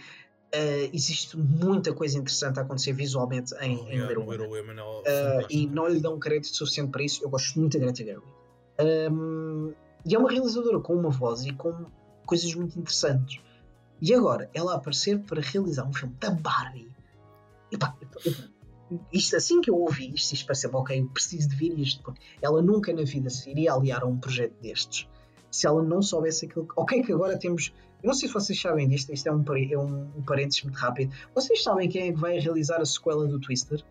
uh, 0.54 0.90
existe 0.94 1.38
muita 1.38 1.94
coisa 1.94 2.18
interessante 2.18 2.60
a 2.60 2.62
acontecer 2.62 2.94
visualmente 2.94 3.54
em, 3.56 3.78
Oh, 3.78 3.90
em 3.90 3.96
yeah, 3.96 4.08
Little. 4.08 4.32
Little 4.32 4.48
Women 4.48 4.78
é 4.80 4.84
Uh, 4.84 5.46
e 5.50 5.68
não 5.68 5.88
lhe 5.88 6.00
dão 6.00 6.20
crédito 6.20 6.56
suficiente 6.56 6.92
para 6.92 7.04
isso. 7.04 7.24
Eu 7.24 7.30
gosto 7.30 7.60
muito 7.60 7.78
da 7.78 7.86
Greta 7.86 8.04
Gerwig. 8.04 8.28
Um, 9.12 9.74
e 10.06 10.16
é 10.16 10.20
uma 10.20 10.30
realizadora 10.30 10.80
com 10.80 10.96
uma 10.96 11.10
voz 11.10 11.46
e 11.46 11.54
com 11.54 11.86
coisas 12.26 12.54
muito 12.54 12.80
interessantes. 12.80 13.42
E 14.02 14.14
agora, 14.14 14.50
ela 14.54 14.76
aparecer 14.76 15.20
para 15.20 15.42
realizar 15.42 15.88
um 15.88 15.94
filme 15.94 16.16
da 16.20 16.30
Barbie. 16.30 16.92
Epá, 17.72 17.96
isto, 19.12 19.36
assim 19.36 19.62
que 19.62 19.70
eu 19.70 19.78
ouvi 19.78 20.14
isto, 20.14 20.34
isto 20.34 20.46
pareceu 20.46 20.70
ok, 20.74 21.00
eu 21.00 21.08
preciso 21.08 21.50
de 21.50 21.56
ver 21.56 21.80
isto, 21.80 22.04
porque 22.04 22.20
ela 22.42 22.62
nunca 22.62 22.94
na 22.94 23.04
vida 23.04 23.30
se 23.30 23.50
iria 23.50 23.74
aliar 23.74 24.04
a 24.04 24.06
um 24.06 24.18
projeto 24.18 24.54
destes 24.62 25.08
se 25.54 25.68
ela 25.68 25.84
não 25.84 26.02
soubesse 26.02 26.48
aquilo. 26.48 26.68
Ok, 26.76 27.04
que 27.04 27.14
agora 27.14 27.38
temos. 27.38 27.72
Eu 28.04 28.08
não 28.08 28.14
sei 28.14 28.28
se 28.28 28.34
vocês 28.34 28.60
sabem 28.60 28.88
disto, 28.90 29.14
isto 29.14 29.28
é 29.28 29.32
um, 29.32 29.44
é 29.72 29.78
um, 29.78 30.12
um 30.18 30.22
parênteses 30.24 30.62
muito 30.64 30.76
rápido. 30.76 31.16
Vocês 31.34 31.64
sabem 31.64 31.88
quem 31.90 32.10
é 32.10 32.14
que 32.14 32.20
vai 32.20 32.38
realizar 32.38 32.82
a 32.82 32.86
sequela 32.86 33.26
do 33.26 33.40
Twister? 33.40 33.82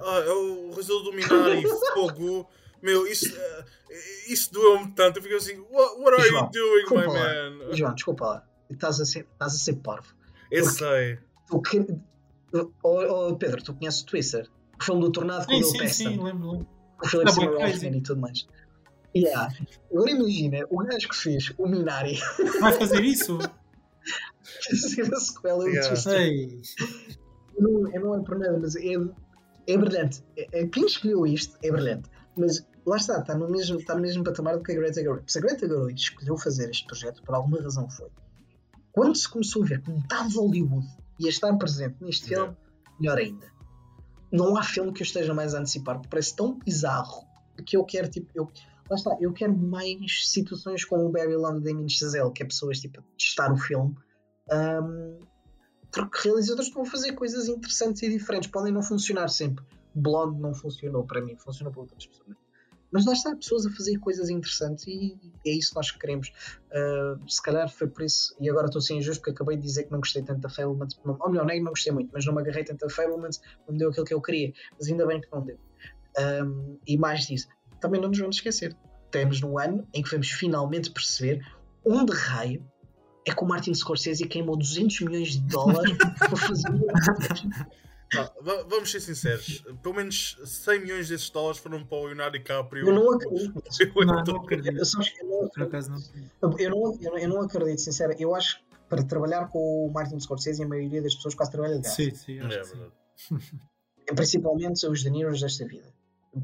Ah, 0.00 0.18
é 0.24 0.30
o 0.30 0.68
realizador 0.70 1.02
do 1.02 1.12
Minari, 1.12 1.62
fogo. 1.94 2.48
Meu, 2.80 3.06
isso, 3.06 3.26
eh, 3.36 3.64
isso 4.28 4.52
doeu-me 4.52 4.92
tanto. 4.92 5.18
Eu 5.18 5.22
fiquei 5.22 5.36
assim, 5.36 5.58
what, 5.70 6.00
what 6.00 6.14
are 6.20 6.28
João, 6.28 6.50
you 6.54 6.86
doing, 6.88 7.00
my 7.00 7.06
lá. 7.06 7.14
man? 7.14 7.74
João, 7.76 7.94
desculpa 7.94 8.24
lá, 8.24 8.46
estás 8.70 9.00
a 9.00 9.04
ser, 9.04 9.26
estás 9.32 9.54
a 9.54 9.58
ser 9.58 9.74
parvo. 9.76 10.14
Eu 10.50 10.64
porque- 10.64 10.78
sei. 10.78 11.18
Tu 11.48 11.60
que... 11.62 11.86
oh, 12.54 13.28
oh, 13.28 13.36
Pedro, 13.36 13.62
tu 13.62 13.74
conheces 13.74 14.00
o 14.02 14.06
Twister? 14.06 14.48
O 14.80 14.84
filme 14.84 15.00
do 15.02 15.12
Tornado 15.12 15.46
com 15.46 15.52
o 15.52 15.58
Bill 15.58 15.68
sim, 15.68 15.78
Paxton, 15.78 15.94
sim, 15.94 16.08
lembro, 16.08 16.50
lembro. 16.50 16.66
o 17.02 17.08
Philip 17.08 17.32
Seymour 17.32 17.56
Hoffman 17.62 17.96
e 17.96 18.00
tudo 18.00 18.20
mais. 18.20 18.46
Yeah. 19.14 19.52
Agora 19.92 20.10
imagina, 20.10 20.58
o 20.70 20.78
gajo 20.78 21.08
que 21.08 21.16
fez 21.16 21.52
o 21.58 21.66
Minari 21.66 22.18
Vai 22.60 22.72
fazer 22.72 23.02
isso? 23.04 23.38
ser 24.60 25.12
a 25.14 25.20
sequela 25.20 25.64
do 25.64 25.68
Yeah. 25.68 25.88
Twister. 25.88 26.20
Ei. 26.20 26.60
Eu 27.56 27.62
não, 27.62 27.80
não 27.82 28.14
é 28.16 28.24
por 28.24 28.38
nada, 28.38 28.58
mas 28.58 28.74
é, 28.76 28.94
é 29.66 29.76
brilhante. 29.76 30.24
É, 30.36 30.60
é- 30.62 30.66
quem 30.66 30.86
escolheu 30.86 31.26
isto 31.26 31.56
é 31.62 31.70
brilhante. 31.70 32.08
Mas 32.36 32.66
lá 32.86 32.96
está, 32.96 33.18
está 33.20 33.34
no 33.36 33.48
mesmo, 33.50 33.78
está 33.78 33.94
no 33.94 34.00
mesmo 34.00 34.24
patamar 34.24 34.56
do 34.56 34.62
que 34.62 34.72
a 34.72 34.74
Greta 34.74 35.02
Gerwig. 35.02 35.30
Se 35.30 35.38
a 35.38 35.42
Greta 35.42 35.66
Gerwig 35.68 36.00
escolheu 36.00 36.36
fazer 36.38 36.70
este 36.70 36.86
projeto, 36.86 37.22
por 37.22 37.34
alguma 37.34 37.60
razão 37.60 37.88
foi. 37.90 38.08
Quando 38.92 39.16
se 39.16 39.28
começou 39.28 39.62
a 39.62 39.66
ver 39.66 39.82
que 39.82 39.90
metade 39.90 40.30
de 40.30 40.36
Hollywood 40.38 40.86
ia 41.18 41.28
estar 41.28 41.54
presente 41.56 41.96
neste 42.00 42.28
filme, 42.28 42.56
melhor 42.98 43.18
ainda. 43.18 43.46
Não 44.30 44.56
há 44.56 44.62
filme 44.62 44.92
que 44.92 45.02
eu 45.02 45.04
esteja 45.04 45.34
mais 45.34 45.54
a 45.54 45.58
antecipar, 45.58 45.96
porque 45.96 46.08
parece 46.08 46.34
tão 46.34 46.58
bizarro 46.58 47.26
que 47.66 47.76
eu 47.76 47.84
quero, 47.84 48.08
tipo, 48.08 48.30
eu, 48.34 48.50
lá 48.90 48.96
está, 48.96 49.16
eu 49.20 49.32
quero 49.32 49.56
mais 49.56 50.28
situações 50.28 50.84
como 50.84 51.06
o 51.06 51.10
Babylon 51.10 51.58
de 51.58 51.64
Damien 51.64 51.88
Chazelle, 51.88 52.32
que 52.32 52.42
é 52.42 52.46
pessoas 52.46 52.80
tipo, 52.80 53.00
a 53.00 53.04
testar 53.16 53.52
o 53.52 53.56
filme. 53.56 53.94
Um, 54.50 55.18
porque 55.90 56.28
realizadores 56.28 56.68
estão 56.68 56.82
a 56.82 56.86
fazer 56.86 57.12
coisas 57.12 57.48
interessantes 57.48 58.02
e 58.02 58.08
diferentes, 58.08 58.50
podem 58.50 58.72
não 58.72 58.82
funcionar 58.82 59.28
sempre. 59.28 59.64
Blonde 59.94 60.40
não 60.40 60.54
funcionou 60.54 61.04
para 61.04 61.20
mim, 61.20 61.36
funcionou 61.36 61.72
para 61.72 61.82
outras 61.82 62.06
pessoas. 62.06 62.36
Mas 62.90 63.06
lá 63.06 63.14
está, 63.14 63.34
pessoas 63.34 63.64
a 63.66 63.70
fazer 63.70 63.98
coisas 63.98 64.28
interessantes 64.28 64.86
e 64.86 65.18
é 65.46 65.50
isso 65.50 65.70
que 65.70 65.76
nós 65.76 65.90
queremos. 65.90 66.30
Uh, 66.70 67.30
se 67.30 67.42
calhar 67.42 67.68
foi 67.70 67.88
por 67.88 68.02
isso, 68.02 68.36
e 68.38 68.50
agora 68.50 68.66
estou 68.66 68.82
sem 68.82 68.98
injusto 68.98 69.20
porque 69.22 69.30
acabei 69.30 69.56
de 69.56 69.62
dizer 69.62 69.84
que 69.84 69.92
não 69.92 69.98
gostei 69.98 70.22
tanto 70.22 70.40
da 70.40 70.50
Fablemans, 70.50 70.98
ou 71.02 71.30
melhor, 71.30 71.46
nem 71.46 71.62
não 71.62 71.70
gostei 71.70 71.92
muito, 71.92 72.10
mas 72.12 72.26
não 72.26 72.34
me 72.34 72.42
agarrei 72.42 72.64
tanto 72.64 72.84
a 72.84 72.90
Fablemans, 72.90 73.40
não 73.66 73.72
me 73.72 73.78
deu 73.78 73.90
aquilo 73.90 74.04
que 74.04 74.14
eu 74.14 74.20
queria, 74.20 74.52
mas 74.78 74.88
ainda 74.88 75.06
bem 75.06 75.20
que 75.22 75.28
não 75.32 75.42
deu. 75.42 75.58
Um, 76.18 76.78
e 76.86 76.98
mais 76.98 77.26
disso, 77.26 77.48
também 77.82 78.00
não 78.00 78.08
nos 78.08 78.18
vamos 78.18 78.36
esquecer, 78.36 78.74
temos 79.10 79.40
no 79.40 79.58
ano 79.58 79.86
em 79.92 80.02
que 80.02 80.10
vamos 80.10 80.30
finalmente 80.30 80.90
perceber 80.90 81.44
onde 81.84 82.12
raio 82.12 82.64
é 83.26 83.34
que 83.34 83.42
o 83.42 83.46
Martin 83.46 83.74
Scorsese 83.74 84.26
queimou 84.26 84.56
200 84.56 85.00
milhões 85.02 85.32
de 85.32 85.40
dólares 85.40 85.96
para 86.18 86.36
fazer 86.36 86.68
ah, 88.14 88.30
vamos 88.68 88.90
ser 88.90 89.00
sinceros, 89.00 89.64
pelo 89.82 89.94
menos 89.94 90.38
100 90.44 90.80
milhões 90.80 91.08
desses 91.08 91.30
dólares 91.30 91.58
foram 91.58 91.82
para 91.82 91.96
o 91.96 92.06
Leonardo 92.06 92.36
DiCaprio. 92.36 92.86
Eu 92.86 92.94
não 92.94 93.10
acredito. 93.10 93.62
Eu 93.80 94.06
não, 94.06 94.22
não 94.22 94.36
acredito. 94.36 94.82
Eu, 96.58 97.28
não, 97.28 97.40
acredito, 97.40 97.80
sincero. 97.80 98.14
Eu 98.18 98.34
acho 98.34 98.58
que 98.58 98.64
para 98.86 99.02
trabalhar 99.02 99.48
com 99.48 99.86
o 99.86 99.90
Martin 99.90 100.20
Scorsese, 100.20 100.62
a 100.62 100.68
maioria 100.68 101.00
das 101.00 101.14
pessoas 101.14 101.34
quase 101.34 101.52
trabalha 101.52 101.78
de 101.78 101.88
Sim, 101.88 102.14
sim. 102.14 102.38
É 102.38 102.46
verdade. 102.48 102.92
Principalmente 104.14 104.86
os 104.86 105.02
De 105.02 105.08
Niros 105.08 105.40
desta 105.40 105.66
vida 105.66 105.91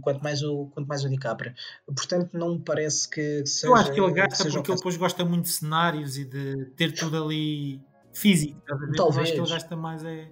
quanto 0.03 0.23
mais 0.23 0.43
o, 0.43 0.67
quanto 0.67 0.87
mais 0.87 1.05
o 1.05 1.09
DiCaprio. 1.09 1.55
Portanto, 1.87 2.37
não 2.37 2.55
me 2.55 2.61
parece 2.61 3.09
que 3.09 3.45
seja. 3.47 3.67
Eu 3.67 3.75
acho 3.75 3.93
que 3.93 4.01
ele 4.01 4.13
gasta 4.13 4.51
porque 4.51 4.71
ele 4.71 4.77
depois 4.77 4.97
gosta 4.97 5.25
muito 5.25 5.45
de 5.45 5.51
cenários 5.51 6.19
e 6.19 6.25
de 6.25 6.67
ter 6.77 6.93
tudo 6.93 7.23
ali 7.23 7.81
físico. 8.13 8.61
Talvez. 8.97 9.25
Acho 9.25 9.33
que 9.33 9.41
ele 9.41 9.51
gasta 9.51 9.77
mais. 9.77 10.05
É, 10.05 10.31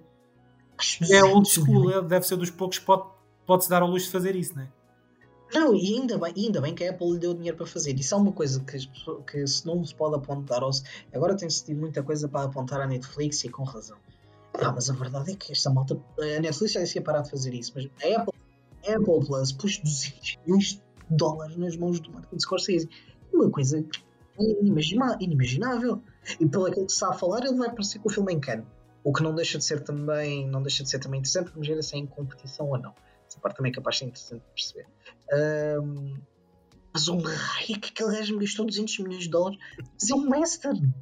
é 1.11 1.23
old 1.23 1.49
school, 1.49 1.91
ele 1.91 2.07
deve 2.07 2.25
ser 2.27 2.35
dos 2.35 2.51
poucos 2.51 2.77
que 2.79 2.85
pode, 2.85 3.03
pode-se 3.45 3.69
dar 3.69 3.81
ao 3.81 3.89
luxo 3.89 4.05
de 4.05 4.11
fazer 4.11 4.35
isso, 4.35 4.55
não 4.55 4.63
é? 4.63 4.67
Não, 5.53 5.73
e 5.73 5.93
ainda 5.93 6.17
bem, 6.17 6.33
ainda 6.35 6.59
bem 6.59 6.75
que 6.75 6.83
a 6.83 6.91
Apple 6.91 7.13
lhe 7.13 7.19
deu 7.19 7.33
dinheiro 7.33 7.55
para 7.55 7.65
fazer. 7.65 7.97
Isso 7.97 8.13
é 8.13 8.17
uma 8.17 8.33
coisa 8.33 8.59
que, 8.59 8.77
que 9.25 9.47
se 9.47 9.65
não 9.65 9.83
se 9.83 9.95
pode 9.95 10.15
apontar. 10.15 10.61
Ou 10.61 10.73
se, 10.73 10.83
agora 11.13 11.37
tem-se 11.37 11.63
tido 11.63 11.79
muita 11.79 12.03
coisa 12.03 12.27
para 12.27 12.43
apontar 12.43 12.81
à 12.81 12.87
Netflix 12.87 13.43
e 13.45 13.49
com 13.49 13.63
razão. 13.63 13.97
Ah, 14.53 14.71
mas 14.73 14.89
a 14.89 14.93
verdade 14.93 15.31
é 15.31 15.35
que 15.35 15.51
esta 15.51 15.69
malta. 15.69 15.97
A 16.19 16.39
Netflix 16.41 16.73
já 16.73 16.81
disse 16.81 16.99
parar 16.99 17.21
de 17.21 17.29
fazer 17.29 17.53
isso, 17.53 17.71
mas 17.75 17.85
a 17.85 18.21
Apple 18.21 18.36
Apple 18.87 19.25
Plus 19.25 19.51
pôs 19.51 19.77
200 19.79 20.37
milhões 20.45 20.73
de 20.73 20.81
dólares 21.09 21.55
nas 21.57 21.75
mãos 21.75 21.99
do 21.99 22.11
Martin 22.11 22.39
Scorsese. 22.39 22.89
Uma 23.33 23.49
coisa 23.49 23.83
inimaginável. 25.19 26.01
E 26.39 26.47
pelo 26.47 26.65
aquilo 26.65 26.85
que 26.85 26.91
se 26.91 26.97
está 26.97 27.09
a 27.09 27.13
falar, 27.13 27.45
ele 27.45 27.55
vai 27.55 27.67
aparecer 27.67 27.99
com 27.99 28.09
o 28.09 28.11
filme 28.11 28.33
em 28.33 28.39
Cannes. 28.39 28.65
O 29.03 29.13
que 29.13 29.23
não 29.23 29.33
deixa 29.33 29.57
de 29.57 29.63
ser 29.63 29.81
também, 29.83 30.47
não 30.47 30.61
deixa 30.61 30.83
de 30.83 30.89
ser 30.89 30.99
também 30.99 31.19
interessante, 31.19 31.51
vamos 31.51 31.67
ver 31.67 31.81
se 31.81 31.95
é 31.95 31.99
em 31.99 32.05
competição 32.05 32.67
ou 32.69 32.77
não. 32.77 32.93
Essa 33.27 33.39
parte 33.39 33.57
também 33.57 33.71
é 33.71 33.75
capaz 33.75 33.95
de 33.95 33.99
ser 33.99 34.05
interessante 34.05 34.41
de 34.41 34.49
perceber. 34.53 34.87
Um, 35.81 36.17
mas 36.93 37.07
um 37.07 37.19
raio 37.19 37.79
que 37.79 37.89
aquele 37.89 38.17
gajo 38.17 38.33
me 38.33 38.45
gastou 38.45 38.65
200 38.65 38.99
milhões 38.99 39.23
de 39.23 39.29
dólares. 39.29 39.59
Mas 39.77 40.09
é 40.09 40.13
um 40.13 40.29
western. 40.29 40.93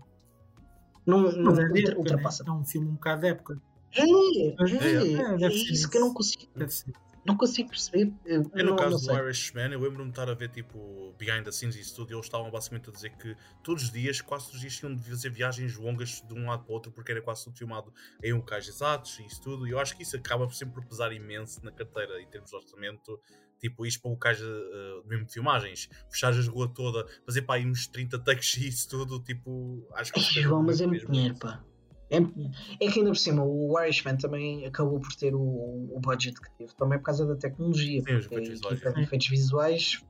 Não, 1.05 1.31
não, 1.31 1.59
é 1.59 1.69
ultra, 1.69 1.97
ultrapassa. 1.97 2.43
É 2.45 2.51
um 2.51 2.65
filme 2.65 2.89
um 2.89 2.93
bocado 2.93 3.21
de 3.21 3.27
época. 3.27 3.61
É, 3.95 4.01
é, 4.01 5.41
é, 5.41 5.45
é 5.45 5.47
isso 5.47 5.89
que 5.89 5.97
eu 5.97 6.01
não 6.01 6.13
consigo. 6.13 6.43
Deve 6.55 6.71
ser 6.71 6.93
não 7.25 7.35
consigo 7.35 7.69
perceber. 7.69 8.13
Eu, 8.23 8.43
no 8.43 8.63
não, 8.63 8.75
caso 8.75 9.07
não 9.07 9.15
do. 9.15 9.23
Irishman, 9.23 9.71
eu 9.71 9.79
lembro-me 9.79 10.05
de 10.05 10.09
estar 10.11 10.29
a 10.29 10.33
ver 10.35 10.49
tipo 10.49 11.13
behind 11.17 11.43
the 11.43 11.51
scenes 11.51 11.75
e 11.75 11.81
isso 11.81 11.95
tudo, 11.95 12.11
e 12.11 12.13
eles 12.13 12.25
estavam 12.25 12.51
basicamente 12.51 12.89
a 12.89 12.93
dizer 12.93 13.09
que 13.17 13.35
todos 13.63 13.83
os 13.83 13.91
dias, 13.91 14.21
quase 14.21 14.45
todos 14.45 14.55
os 14.57 14.61
dias, 14.61 14.77
tinham 14.77 14.95
de 14.95 15.03
fazer 15.09 15.29
viagens 15.31 15.75
longas 15.75 16.21
de 16.21 16.33
um 16.33 16.47
lado 16.47 16.63
para 16.63 16.71
o 16.71 16.75
outro, 16.75 16.91
porque 16.91 17.11
era 17.11 17.21
quase 17.21 17.43
tudo 17.43 17.57
filmado 17.57 17.91
em 18.23 18.31
locais 18.31 18.67
exatos 18.67 19.17
e 19.19 19.25
isso 19.25 19.41
tudo, 19.41 19.67
e 19.67 19.71
eu 19.71 19.79
acho 19.79 19.97
que 19.97 20.03
isso 20.03 20.15
acaba 20.15 20.47
sempre 20.51 20.75
por 20.75 20.85
pesar 20.85 21.11
imenso 21.11 21.63
na 21.65 21.71
carteira 21.71 22.21
em 22.21 22.27
termos 22.27 22.51
de 22.51 22.55
orçamento. 22.55 23.19
Tipo, 23.59 23.85
isto 23.85 24.01
para 24.01 24.11
locais 24.11 24.39
uh, 24.41 25.03
mesmo 25.05 25.25
de 25.25 25.33
filmagens, 25.33 25.89
fechar 26.11 26.31
a 26.31 26.41
rua 26.43 26.67
toda, 26.67 27.07
fazer 27.25 27.41
para 27.43 27.55
aí 27.55 27.65
uns 27.65 27.87
30 27.87 28.19
takes 28.19 28.57
e 28.57 28.67
isso 28.67 28.87
tudo, 28.89 29.19
tipo, 29.19 29.87
acho 29.93 30.13
que. 30.13 30.19
Ai, 30.19 30.43
João, 30.43 30.61
mas 30.61 30.81
é 30.81 30.85
muito 30.85 31.09
dinheiro, 31.09 31.35
pá. 31.39 31.63
É, 32.09 32.17
é 32.17 32.91
que 32.91 32.99
ainda 32.99 33.11
por 33.11 33.17
cima 33.17 33.43
o 33.43 33.79
Irishman 33.79 34.17
também 34.17 34.65
acabou 34.65 34.99
por 34.99 35.13
ter 35.15 35.33
o, 35.33 35.39
o 35.41 35.99
budget 35.99 36.39
que 36.39 36.51
teve, 36.57 36.75
também 36.75 36.99
por 36.99 37.05
causa 37.05 37.25
da 37.25 37.35
tecnologia, 37.35 38.01
Sim, 38.03 38.15
os 38.15 38.27
porque 38.27 38.35
efeitos 38.35 38.49
a 38.49 38.53
visuais, 38.53 38.73
equipa 38.73 38.93
de 38.93 39.01
efeitos 39.01 39.27
visuais, 39.27 40.05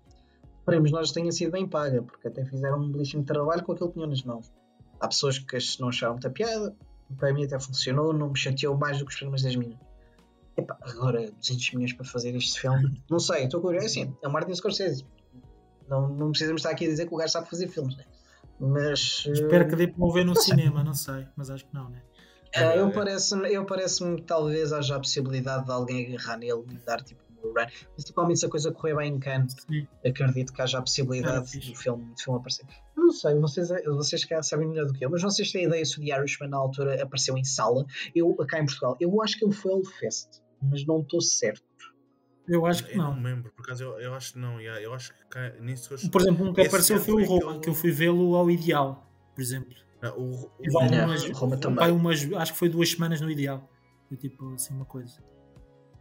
esperemos 0.60 0.92
nós 0.92 1.12
tenha 1.12 1.32
sido 1.32 1.52
bem 1.52 1.68
paga, 1.68 2.02
porque 2.02 2.28
até 2.28 2.44
fizeram 2.46 2.82
um 2.82 2.92
belíssimo 2.92 3.24
trabalho 3.24 3.64
com 3.64 3.72
aquilo 3.72 3.90
que 3.90 3.94
tinham 3.96 4.10
nas 4.10 4.24
mãos. 4.24 4.52
Há 5.00 5.08
pessoas 5.08 5.40
que 5.40 5.58
não 5.80 5.90
acharam 5.90 6.14
muita 6.14 6.30
piada, 6.30 6.76
para 7.18 7.34
mim 7.34 7.46
até 7.46 7.60
funcionou, 7.60 8.12
não 8.12 8.30
me 8.30 8.38
chateou 8.38 8.78
mais 8.78 8.98
do 8.98 9.06
que 9.06 9.12
os 9.12 9.18
primeiros 9.18 9.44
10 9.44 9.56
minutos. 9.56 9.88
Epá, 10.58 10.78
agora 10.82 11.32
200 11.32 11.74
milhões 11.74 11.94
para 11.94 12.06
fazer 12.06 12.36
este 12.36 12.60
filme, 12.60 13.02
não 13.10 13.20
sei, 13.20 13.44
estou 13.44 13.62
curioso, 13.62 13.86
é 13.86 13.90
assim, 13.90 14.16
é 14.24 14.28
o 14.28 14.32
Martin 14.32 14.54
Scorsese. 14.56 15.06
Não, 15.88 16.10
não 16.10 16.30
precisamos 16.32 16.62
estar 16.62 16.72
aqui 16.72 16.86
a 16.86 16.90
dizer 16.90 17.08
que 17.08 17.14
o 17.14 17.18
gajo 17.18 17.32
sabe 17.32 17.50
fazer 17.50 17.68
filmes, 17.68 17.96
né? 17.96 18.06
Mas. 18.60 19.26
Espero 19.26 19.68
que 19.68 19.76
dê 19.76 19.88
para 19.88 20.04
o 20.04 20.12
ver 20.12 20.26
no 20.26 20.36
cinema, 20.36 20.84
não 20.84 20.94
sei, 20.94 21.28
mas 21.36 21.50
acho 21.50 21.66
que 21.66 21.74
não, 21.74 21.90
né? 21.90 22.02
Uh, 22.56 22.78
eu 22.78 22.92
parece-me 22.92 23.54
eu 23.54 23.66
parece 23.66 24.04
que 24.16 24.22
talvez 24.22 24.72
haja 24.72 24.96
a 24.96 25.00
possibilidade 25.00 25.66
de 25.66 25.72
alguém 25.72 26.08
agarrar 26.08 26.38
nele 26.38 26.64
e 26.72 26.78
dar 26.86 27.02
tipo 27.04 27.22
um 27.44 27.50
run. 27.50 27.66
Principalmente 27.96 28.40
se 28.40 28.46
a 28.46 28.50
coisa 28.50 28.72
correr 28.72 28.96
bem 28.96 29.14
em 29.14 29.20
Cannes, 29.20 29.56
acredito 30.06 30.54
que 30.54 30.62
haja 30.62 30.80
a 30.80 30.82
possibilidade 30.82 31.60
do 31.60 31.76
filme, 31.76 32.06
do 32.06 32.22
filme 32.22 32.40
aparecer. 32.40 32.66
Não 32.96 33.12
sei, 33.12 33.36
vocês, 33.36 33.70
vocês 33.86 34.24
cá 34.24 34.42
sabem 34.42 34.70
melhor 34.70 34.86
do 34.86 34.94
que 34.94 35.06
eu, 35.06 35.10
mas 35.10 35.22
vocês 35.22 35.52
têm 35.52 35.66
ideia 35.66 35.84
se 35.84 36.00
o 36.00 36.04
The 36.04 36.18
Irishman 36.18 36.50
na 36.50 36.58
altura 36.58 37.04
apareceu 37.04 37.38
em 37.38 37.44
sala? 37.44 37.86
Eu, 38.16 38.34
cá 38.48 38.60
em 38.60 38.66
Portugal, 38.66 38.96
eu 39.02 39.22
acho 39.22 39.38
que 39.38 39.46
ele 39.46 39.54
foi 39.54 39.74
ao 39.74 39.84
Fest, 39.84 40.42
mas 40.62 40.86
não 40.86 41.02
estou 41.02 41.20
certo. 41.20 41.62
Eu 42.48 42.66
acho 42.66 42.84
que 42.86 42.94
Eu 42.94 42.98
não 42.98 43.12
não. 43.12 43.16
me 43.16 43.24
lembro, 43.24 43.52
por 43.52 43.64
acaso 43.64 43.84
eu, 43.84 44.00
eu 44.00 44.14
acho 44.14 44.34
que 44.34 44.40
não, 44.40 44.60
yeah, 44.60 44.80
eu 44.82 44.94
acho 44.94 45.14
que 45.14 45.26
cá, 45.26 45.50
nisso 45.60 45.94
eu- 45.94 46.10
Por 46.12 46.22
exemplo, 46.22 46.46
um 46.48 46.54
que 46.54 46.62
Esse 46.62 46.68
apareceu 46.70 47.00
foi 47.00 47.24
o 47.24 47.26
Roma, 47.26 47.60
que 47.60 47.70
eu 47.70 47.74
fui 47.74 47.92
vê-lo 47.92 48.36
ao 48.36 48.50
Ideal, 48.52 49.10
por 49.34 49.42
exemplo. 49.42 49.74
Não, 50.02 50.18
o, 50.18 50.46
o, 50.46 50.52
E 50.62 50.70
vai 50.70 50.88
umas- 50.88 51.30
Roma 51.32 51.58
também. 51.58 51.80
vai 51.80 51.92
umas, 51.92 52.34
acho 52.34 52.54
que 52.54 52.60
foi 52.60 52.70
duas 52.70 52.92
semanas 52.92 53.20
no 53.22 53.30
Ideal. 53.32 53.68
Foi 54.08 54.18
tipo 54.18 54.54
assim 54.54 54.74
uma 54.76 54.86
coisa. 54.86 55.20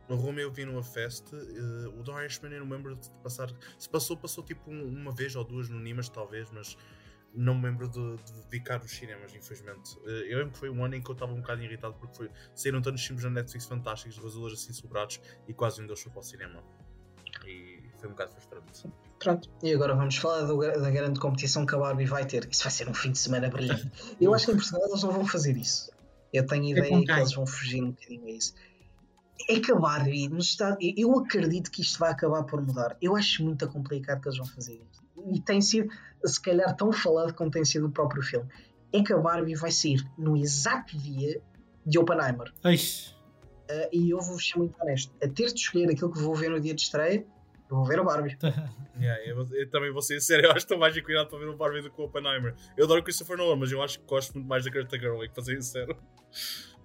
No 0.08 0.16
Roma 0.16 0.38
eu 0.40 0.52
vi 0.52 0.66
numa 0.66 0.82
festa, 0.82 1.34
eh, 1.34 1.88
o 1.98 2.02
The 2.04 2.12
Irishman 2.24 2.52
eu 2.52 2.60
não 2.60 2.66
me 2.66 2.72
lembro 2.74 2.94
de 2.94 3.10
passar. 3.22 3.50
Se 3.78 3.88
passou, 3.88 4.14
passou 4.18 4.44
tipo 4.44 4.70
um- 4.70 4.86
uma 4.86 5.12
vez 5.12 5.34
ou 5.34 5.42
duas 5.44 5.70
no 5.70 5.80
Nimas, 5.80 6.10
talvez, 6.10 6.50
mas 6.50 6.76
não 7.34 7.54
me 7.54 7.64
lembro 7.68 7.88
de, 7.88 8.16
de 8.24 8.32
dedicar 8.44 8.78
nos 8.80 8.90
cinemas, 8.92 9.34
infelizmente. 9.34 9.96
Eh, 10.06 10.32
eu 10.32 10.38
lembro 10.38 10.52
que 10.52 10.58
foi 10.58 10.70
um 10.70 10.84
ano 10.84 10.94
em 10.94 11.02
que 11.02 11.10
eu 11.10 11.14
estava 11.14 11.32
um 11.32 11.40
bocado 11.40 11.62
irritado 11.62 11.94
porque 11.94 12.16
foi, 12.16 12.30
saíram 12.54 12.80
tantos 12.80 13.04
filmes 13.04 13.24
na 13.24 13.30
Netflix 13.30 13.66
fantásticos, 13.66 14.14
de 14.20 14.24
azules 14.26 14.60
assim 14.60 14.72
sobrados, 14.72 15.20
e 15.48 15.52
quase 15.54 15.82
um 15.82 15.86
deles 15.86 16.00
foi 16.02 16.12
para 16.12 16.20
o 16.20 16.22
cinema. 16.22 16.62
E 17.46 17.82
foi 17.98 18.08
um 18.08 18.12
bocado 18.12 18.32
frustrante. 18.32 18.88
Pronto, 19.18 19.50
e 19.62 19.72
agora 19.72 19.94
vamos 19.94 20.16
falar 20.16 20.42
do- 20.46 20.58
da 20.60 20.90
grande 20.90 21.18
competição 21.20 21.66
que 21.66 21.74
a 21.74 21.78
Barbie 21.78 22.04
vai 22.06 22.24
ter. 22.26 22.48
Isso 22.50 22.62
vai 22.62 22.72
ser 22.72 22.88
um 22.88 22.94
fim 22.94 23.12
de 23.12 23.18
semana 23.18 23.48
brilhante. 23.50 23.90
Eu 24.20 24.34
acho 24.34 24.46
que 24.46 24.52
em 24.52 24.56
Portugal 24.56 24.88
eles 24.88 25.02
não 25.02 25.10
vão 25.12 25.26
fazer 25.26 25.56
isso. 25.56 25.90
Eu 26.32 26.46
tenho 26.46 26.64
ideia 26.64 26.88
com 26.88 27.04
que 27.04 27.10
eles 27.20 27.34
vão 27.34 27.46
fugir 27.46 27.82
um 27.82 27.90
bocadinho 27.90 28.26
a 28.26 28.30
isso. 28.30 28.54
É 29.48 29.60
que 29.60 29.72
a 29.72 29.74
Barbie 29.74 30.28
nos 30.28 30.46
está. 30.50 30.76
Eu 30.80 31.18
acredito 31.18 31.70
que 31.70 31.82
isto 31.82 31.98
vai 31.98 32.10
acabar 32.12 32.44
por 32.44 32.62
mudar. 32.62 32.96
Eu 33.00 33.14
acho 33.16 33.42
muito 33.44 33.66
complicado 33.68 34.20
que 34.20 34.28
eles 34.28 34.38
vão 34.38 34.46
fazer 34.46 34.74
isto. 34.74 35.03
E 35.32 35.40
tem 35.40 35.60
sido, 35.60 35.88
se 36.24 36.40
calhar, 36.40 36.74
tão 36.76 36.92
falado 36.92 37.34
como 37.34 37.50
tem 37.50 37.64
sido 37.64 37.86
o 37.86 37.90
próprio 37.90 38.22
filme. 38.22 38.48
É 38.92 39.02
que 39.02 39.12
a 39.12 39.18
Barbie 39.18 39.54
vai 39.54 39.70
sair 39.70 40.04
no 40.16 40.36
exato 40.36 40.96
dia 40.98 41.40
de 41.84 41.98
Oppenheimer. 41.98 42.52
Uh, 43.70 43.88
e 43.92 44.10
eu 44.10 44.20
vou 44.20 44.38
ser 44.38 44.58
muito 44.58 44.80
honesto. 44.80 45.12
A 45.22 45.28
ter 45.28 45.46
de 45.46 45.60
escolher 45.60 45.90
aquilo 45.90 46.12
que 46.12 46.20
vou 46.20 46.34
ver 46.34 46.50
no 46.50 46.60
dia 46.60 46.74
de 46.74 46.82
estreia, 46.82 47.26
eu 47.70 47.76
vou 47.76 47.84
ver 47.84 47.98
a 47.98 48.04
Barbie. 48.04 48.36
Yeah, 48.96 49.20
eu, 49.26 49.44
eu 49.50 49.68
também 49.70 49.92
vou 49.92 50.00
ser 50.00 50.20
sério, 50.20 50.44
eu 50.44 50.50
acho 50.50 50.60
que 50.60 50.64
estou 50.66 50.78
mais 50.78 50.96
inclinado 50.96 51.28
para 51.28 51.36
ver 51.40 51.48
o 51.48 51.56
Barbie 51.56 51.82
do 51.82 51.90
que 51.90 52.00
o 52.00 52.04
Oppenheimer. 52.04 52.54
Eu 52.76 52.84
adoro 52.84 53.02
Christopher 53.02 53.36
Nolan, 53.36 53.56
mas 53.56 53.72
eu 53.72 53.82
acho 53.82 53.98
que 53.98 54.06
gosto 54.06 54.34
muito 54.34 54.46
mais 54.46 54.64
da 54.64 54.70
Greta 54.70 54.96
Gerwig, 54.96 55.34
para 55.34 55.42
ser 55.42 55.60
sincero. 55.60 55.98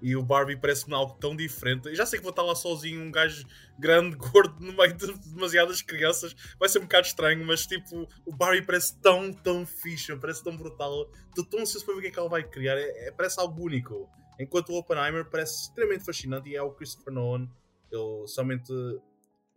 E 0.01 0.15
o 0.15 0.23
Barbie 0.23 0.55
parece-me 0.55 0.93
algo 0.93 1.17
tão 1.19 1.35
diferente. 1.35 1.87
Eu 1.87 1.95
já 1.95 2.05
sei 2.05 2.19
que 2.19 2.23
vou 2.23 2.29
estar 2.29 2.41
lá 2.43 2.55
sozinho, 2.55 3.01
um 3.01 3.11
gajo 3.11 3.45
grande, 3.77 4.15
gordo, 4.17 4.55
no 4.59 4.73
meio 4.73 4.93
de 4.93 5.11
demasiadas 5.29 5.81
crianças. 5.81 6.35
Vai 6.59 6.69
ser 6.69 6.79
um 6.79 6.83
bocado 6.83 7.07
estranho, 7.07 7.45
mas 7.45 7.65
tipo, 7.65 8.07
o 8.25 8.35
Barbie 8.35 8.65
parece 8.65 8.97
tão, 8.99 9.31
tão 9.33 9.65
fixe, 9.65 10.15
parece 10.17 10.43
tão 10.43 10.55
brutal. 10.55 11.09
Estou 11.29 11.45
tão 11.45 11.61
ansioso 11.61 11.85
para 11.85 11.95
ver 11.95 11.99
o 11.99 12.01
que 12.03 12.07
é 12.07 12.11
que 12.11 12.19
ela 12.19 12.29
vai 12.29 12.43
criar. 12.43 12.77
É, 12.77 13.07
é- 13.07 13.11
parece 13.11 13.39
algo 13.39 13.61
único. 13.63 14.09
Enquanto 14.39 14.69
o 14.69 14.77
Oppenheimer 14.77 15.25
parece 15.25 15.63
extremamente 15.63 16.05
fascinante 16.05 16.49
e 16.49 16.55
é 16.55 16.61
o 16.61 16.71
Christopher 16.71 17.13
Nolan. 17.13 17.49
Ele 17.91 18.27
somente 18.27 18.71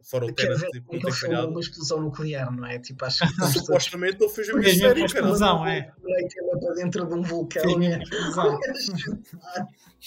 fora 0.03 0.27
o 0.27 0.33
Tenet, 0.33 0.71
tipo, 0.71 0.93
não 0.93 0.99
é 0.99 1.01
filmou 1.01 1.13
falhado. 1.13 1.49
uma 1.49 1.61
explosão 1.61 2.01
nuclear, 2.01 2.55
não 2.55 2.67
é? 2.67 2.79
Tipo, 2.79 3.05
acho 3.05 3.21
que 3.21 3.27
Supostamente 3.59 4.23
ele 4.23 4.33
fez 4.33 4.49
a 4.49 4.55
mesmo 4.55 4.81
série, 4.81 5.05
explosão, 5.05 5.67
é. 5.67 5.93
Leite 6.03 6.37
para 6.61 6.75
dentro 6.75 7.07
de 7.07 7.15
um 7.15 7.23
vulcão. 7.23 7.83
É. 7.83 8.03
explosão. 8.03 8.59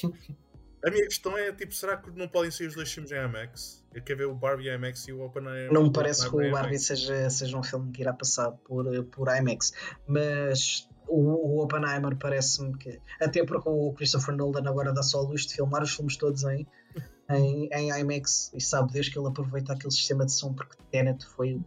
A 0.86 0.92
minha 0.92 1.06
questão 1.06 1.36
é, 1.36 1.52
tipo, 1.52 1.74
será 1.74 1.98
que 1.98 2.12
não 2.12 2.28
podem 2.28 2.52
ser 2.52 2.68
os 2.68 2.76
dois 2.76 2.92
filmes 2.92 3.12
em 3.12 3.16
IMAX? 3.16 3.84
Eu 3.92 4.04
quero 4.04 4.20
ver 4.20 4.26
o 4.26 4.36
Barbie 4.36 4.70
IMAX 4.70 5.08
e 5.08 5.14
o 5.14 5.22
Oppenheimer. 5.26 5.74
Não 5.74 5.86
me 5.86 5.92
parece 5.92 6.30
que 6.30 6.36
o. 6.36 6.52
Barbie 6.52 6.78
seja, 6.78 7.28
seja 7.28 7.58
um 7.58 7.64
filme 7.64 7.92
que 7.92 8.04
irá 8.04 8.14
passar 8.14 8.52
por, 8.52 8.86
por 9.06 9.28
IMAX, 9.36 9.74
mas 10.08 10.88
o, 11.08 11.58
o 11.58 11.64
Oppenheimer 11.64 12.16
parece-me 12.16 12.78
que. 12.78 13.00
Até 13.20 13.44
porque 13.44 13.68
o 13.68 13.94
Christopher 13.94 14.36
Nolan 14.36 14.70
agora 14.70 14.94
dá 14.94 15.02
só 15.02 15.20
a 15.20 15.22
luz 15.24 15.48
de 15.48 15.56
filmar 15.56 15.82
os 15.82 15.96
filmes 15.96 16.18
todos 16.18 16.44
em, 16.44 16.68
em, 17.30 17.68
em 17.72 17.90
IMAX 18.00 18.52
e 18.54 18.62
sabe 18.62 18.92
Deus 18.94 19.10
que 19.10 19.18
ele 19.18 19.28
aproveita 19.28 19.74
aquele 19.74 19.92
sistema 19.92 20.26
de 20.26 20.32
som 20.34 20.54
porque 20.54 20.78
Tenet 20.92 21.26
foi. 21.26 21.60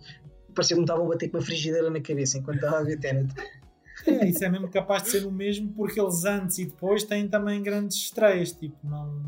Parecia 0.54 0.74
que 0.76 0.80
me 0.80 0.84
estavam 0.84 1.06
a 1.06 1.09
bater 1.09 1.28
com 1.30 1.38
uma 1.38 1.44
frigideira 1.44 1.90
na 1.90 2.00
cabeça 2.00 2.38
enquanto 2.38 2.56
estava 2.56 2.78
a 2.78 2.82
ver 2.82 2.98
Tenet. 2.98 3.32
É, 4.06 4.26
isso 4.28 4.44
é 4.44 4.48
mesmo 4.48 4.68
capaz 4.70 5.02
de 5.02 5.11
ser 5.11 5.26
o 5.26 5.30
mesmo, 5.32 5.72
porque 5.72 6.00
eles 6.00 6.24
antes 6.24 6.59
e 6.59 6.66
depois 6.66 7.02
têm 7.04 7.28
também 7.28 7.62
grandes 7.62 7.96
estreias. 7.96 8.52
Tipo, 8.52 8.76
não. 8.84 9.22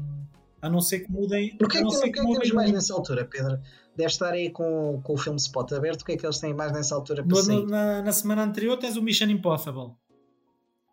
A 0.63 0.69
não 0.69 0.81
ser 0.81 1.01
que 1.01 1.11
mudem. 1.11 1.57
O 1.61 1.67
que 1.67 1.79
é 1.79 1.81
a 1.81 1.83
que, 1.83 1.83
não 1.83 1.89
o 1.89 1.91
ser 1.93 2.03
que, 2.03 2.09
é 2.09 2.13
que 2.13 2.21
temos 2.21 2.37
mudem 2.37 2.53
mais 2.53 2.71
nessa 2.71 2.95
altura, 2.95 3.25
Pedro? 3.25 3.59
Deve 3.97 4.11
estar 4.11 4.33
aí 4.33 4.51
com, 4.51 5.01
com 5.03 5.15
o 5.15 5.17
filme 5.17 5.39
Spot 5.39 5.73
aberto. 5.73 6.03
O 6.03 6.05
que 6.05 6.13
é 6.13 6.17
que 6.17 6.25
eles 6.25 6.39
têm 6.39 6.55
mais 6.55 6.71
nessa 6.73 6.95
altura 6.95 7.23
para 7.25 7.37
No- 7.37 7.43
sair? 7.43 7.67
na, 7.67 8.03
na 8.03 8.13
semana 8.13 8.45
anterior 8.45 8.77
tens 8.77 8.97
o 8.97 9.03
Mission 9.03 9.27
Impossible. 9.27 9.93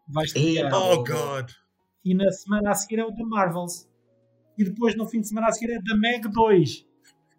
Vai 0.07 0.23
Ih, 0.23 0.27
estrear. 0.27 0.71
pá. 0.71 0.77
Oh, 0.77 1.03
God! 1.03 1.51
E 2.03 2.15
na 2.15 2.31
semana 2.31 2.71
a 2.71 2.75
seguir 2.75 2.99
é 2.99 3.05
o 3.05 3.13
The 3.13 3.23
Marvels. 3.23 3.87
E 4.57 4.63
depois 4.63 4.95
no 4.95 5.05
fim 5.07 5.21
de 5.21 5.27
semana 5.27 5.47
a 5.47 5.51
seguir 5.51 5.71
é 5.73 5.81
The 5.81 5.95
Meg 5.95 6.27
2. 6.27 6.85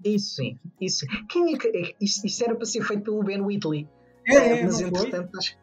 Isso 0.04 0.36
sim, 0.36 0.58
isso. 0.80 1.04
Quem 1.28 1.54
é 1.54 1.58
que, 1.58 1.68
é- 1.68 1.94
isso, 2.00 2.24
isso 2.26 2.44
era 2.44 2.54
para 2.54 2.64
ser 2.64 2.82
feito 2.84 3.02
pelo 3.02 3.22
Ben 3.22 3.40
Whitley. 3.40 3.88
É, 4.26 4.34
é, 4.34 4.64
mas 4.64 4.80
não 4.80 4.90
foi? 4.90 5.08
entretanto 5.08 5.38
acho 5.38 5.58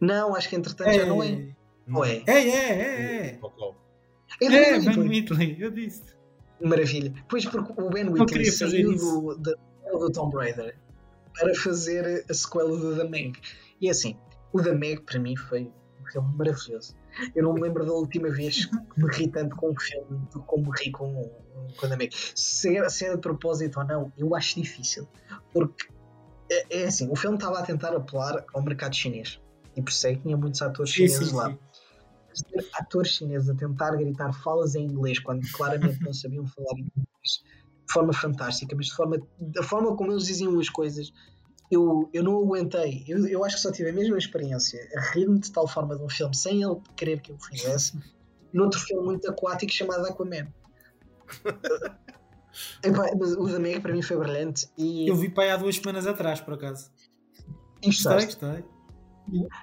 Não, 0.00 0.34
acho 0.34 0.48
que 0.48 0.56
entretanto 0.56 0.92
já 0.92 1.06
não 1.06 1.22
é. 1.22 1.28
É? 1.28 2.22
É, 2.26 2.48
é, 2.48 2.48
é, 2.48 3.26
é. 3.26 3.38
Oh. 3.42 3.74
É 4.40 4.48
do 4.48 4.54
É, 4.54 4.78
Ben 4.78 4.88
Whitley. 4.88 5.08
Whitley, 5.08 5.56
eu 5.60 5.70
disse. 5.70 6.02
Maravilha. 6.62 7.12
Pois 7.28 7.44
porque 7.44 7.72
o 7.80 7.90
Ben 7.90 8.08
Whitley 8.08 8.46
saiu 8.46 8.94
do, 8.96 9.34
da 9.36 9.54
do 9.98 10.10
Tomb 10.10 10.36
Raider 10.36 10.76
para 11.38 11.54
fazer 11.54 12.24
a 12.28 12.34
sequela 12.34 12.76
do 12.76 12.96
The 12.96 13.04
Meg. 13.04 13.38
E 13.80 13.90
assim, 13.90 14.16
o 14.52 14.62
The 14.62 14.72
Meg 14.72 15.02
para 15.02 15.18
mim 15.18 15.36
foi 15.36 15.72
um 16.00 16.06
filme 16.10 16.34
maravilhoso. 16.36 16.94
Eu 17.34 17.44
não 17.44 17.52
me 17.52 17.60
lembro 17.60 17.84
da 17.84 17.92
última 17.92 18.30
vez 18.30 18.66
que 18.66 18.76
me 18.96 19.10
ri 19.10 19.28
tanto 19.28 19.56
com 19.56 19.70
um 19.70 19.78
filme 19.78 20.26
do 20.32 20.42
como 20.42 20.70
me 20.70 20.78
ri 20.78 20.90
com, 20.90 21.30
Meg. 21.96 22.10
Se 22.34 22.76
é, 22.76 22.88
se 22.88 23.06
é 23.06 23.14
de 23.14 23.20
propósito 23.20 23.80
ou 23.80 23.86
não, 23.86 24.12
eu 24.16 24.34
acho 24.34 24.60
difícil. 24.60 25.08
Porque 25.52 25.88
é, 26.50 26.82
é 26.82 26.86
assim, 26.86 27.10
o 27.10 27.16
filme 27.16 27.36
estava 27.36 27.58
a 27.58 27.62
tentar 27.62 27.94
apelar 27.94 28.44
ao 28.52 28.62
mercado 28.62 28.94
chinês. 28.94 29.40
E 29.76 29.82
por 29.82 29.90
isso 29.90 30.06
é 30.06 30.14
que 30.14 30.22
tinha 30.22 30.36
muitos 30.36 30.60
atores 30.62 30.90
Sim, 30.90 31.08
chineses 31.08 31.28
sim, 31.28 31.36
lá. 31.36 31.56
sim. 32.32 32.44
Atores 32.74 33.12
chineses 33.12 33.48
a 33.48 33.54
tentar 33.54 33.96
gritar 33.96 34.32
falas 34.32 34.74
em 34.74 34.84
inglês 34.84 35.18
quando 35.18 35.46
claramente 35.52 36.00
não 36.02 36.12
sabiam 36.12 36.46
falar 36.46 36.72
inglês 36.72 37.44
de 37.86 37.92
forma 37.92 38.12
fantástica, 38.12 38.74
mas 38.76 38.86
de 38.86 38.94
forma, 38.94 39.18
da 39.38 39.62
forma 39.62 39.96
como 39.96 40.12
eles 40.12 40.24
diziam 40.24 40.58
as 40.60 40.68
coisas, 40.68 41.12
eu, 41.70 42.08
eu 42.12 42.22
não 42.24 42.38
aguentei. 42.42 43.04
Eu, 43.06 43.26
eu 43.26 43.44
acho 43.44 43.56
que 43.56 43.62
só 43.62 43.70
tive 43.72 43.90
a 43.90 43.92
mesma 43.92 44.18
experiência 44.18 44.80
a 44.96 45.00
rir-me 45.12 45.38
de 45.38 45.50
tal 45.52 45.66
forma 45.68 45.96
de 45.96 46.02
um 46.02 46.08
filme 46.08 46.34
sem 46.36 46.62
ele 46.62 46.76
querer 46.96 47.20
que 47.20 47.30
eu 47.32 47.36
o 47.36 47.44
fizesse, 47.44 47.98
noutro 48.52 48.80
filme 48.80 49.04
muito 49.04 49.28
aquático 49.30 49.72
chamado 49.72 50.04
Aquaman. 50.06 50.48
Epá, 52.82 53.06
o 53.14 53.46
da 53.48 53.58
Meg 53.60 53.80
para 53.80 53.92
mim 53.92 54.02
foi 54.02 54.16
brilhante 54.16 54.68
e, 54.76 55.08
Eu 55.08 55.14
vi 55.14 55.28
para 55.28 55.44
aí 55.44 55.50
há 55.50 55.56
duas 55.56 55.76
semanas 55.76 56.06
atrás, 56.06 56.40
por 56.40 56.54
acaso. 56.54 56.90
e 57.82 57.86
Gostei, 57.86 58.24
gostei. 58.26 58.64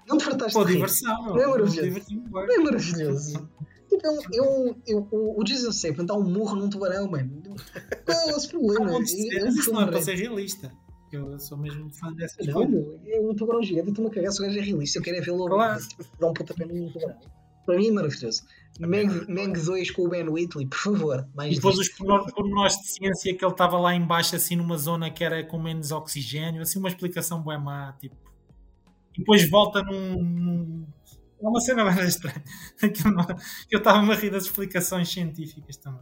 Não 0.08 0.18
te 0.18 0.24
fartaste 0.24 0.53
Pô, 0.53 0.64
de 0.64 0.72
rir. 0.72 0.76
diversão. 0.78 1.26
Não 1.26 1.38
é 1.41 1.47
maravilhoso? 1.47 2.05
Não 2.32 2.41
é 2.41 2.58
maravilhoso. 2.60 3.49
Tipo, 3.89 4.08
eu, 4.08 4.22
eu, 4.32 4.82
eu- 4.88 5.08
o, 5.12 5.43
Jason 5.43 5.72
Statham 5.72 6.05
dá 6.05 6.14
um 6.14 6.24
murro 6.24 6.55
num 6.55 6.70
tubarão, 6.70 7.10
mano. 7.10 7.41
Qual 8.05 8.18
é 8.18 8.30
esse 8.32 8.47
problema? 8.49 8.86
Não, 8.86 8.97
É 8.99 9.01
isso 9.49 9.72
não 9.74 9.82
é 9.82 9.88
para 9.88 10.01
ser 10.01 10.16
realista. 10.16 10.72
Eu 11.12 11.39
sou 11.39 11.58
mesmo 11.58 11.89
fã 11.93 12.12
dessas 12.14 12.45
Não, 12.47 12.53
coisas. 12.53 12.86
é 13.05 13.18
eu 13.20 13.32
estou-me 13.32 14.08
a 14.08 14.14
cagar 14.14 14.32
se 14.32 14.41
o 14.41 14.45
gajo 14.45 14.60
é 14.60 14.62
realista. 14.62 14.99
Eu 14.99 15.03
quero 15.03 15.18
é 15.18 15.22
vê-lo 15.22 15.45
Claro. 15.47 15.82
dar 16.20 16.28
um 16.28 16.34
pontapé 16.34 16.66
num 16.66 16.91
tubarão. 16.91 17.18
Para 17.66 17.78
mim 17.78 17.88
é 17.88 17.91
maravilhoso. 17.91 18.43
Meg 18.80 19.60
2 19.60 19.91
com 19.91 20.03
o 20.03 20.10
Ben 20.10 20.28
Whitley, 20.30 20.68
por 20.68 20.78
favor. 20.78 21.28
Mais 21.36 21.51
E 21.53 21.55
depois 21.55 21.76
disto. 21.76 21.91
os 21.91 21.97
pormenor- 21.97 22.34
pormenores 22.34 22.78
de 22.78 22.88
ciência 22.91 23.36
que 23.36 23.43
ele 23.43 23.51
estava 23.51 23.78
lá 23.80 23.93
embaixo, 23.93 24.36
assim, 24.36 24.55
numa 24.55 24.78
zona 24.78 25.10
que 25.12 25.24
era 25.24 25.43
com 25.43 25.60
menos 25.60 25.91
oxigênio, 25.91 26.62
assim, 26.62 26.80
uma 26.80 26.88
explicação 26.88 27.43
má, 27.43 27.93
tipo. 27.99 28.16
E 29.16 29.20
depois 29.20 29.49
volta 29.49 29.82
num. 29.84 30.22
num- 30.24 30.88
É 31.41 31.47
uma 31.47 31.60
cena 31.60 31.84
bem 32.03 32.08
estranha. 32.08 32.43
Não- 33.05 33.38
Eu 33.70 33.80
estava-me 33.80 34.12
a 34.12 34.16
rir 34.16 34.30
das 34.30 34.43
explicações 34.45 35.10
científicas 35.12 35.78
também. 35.78 36.01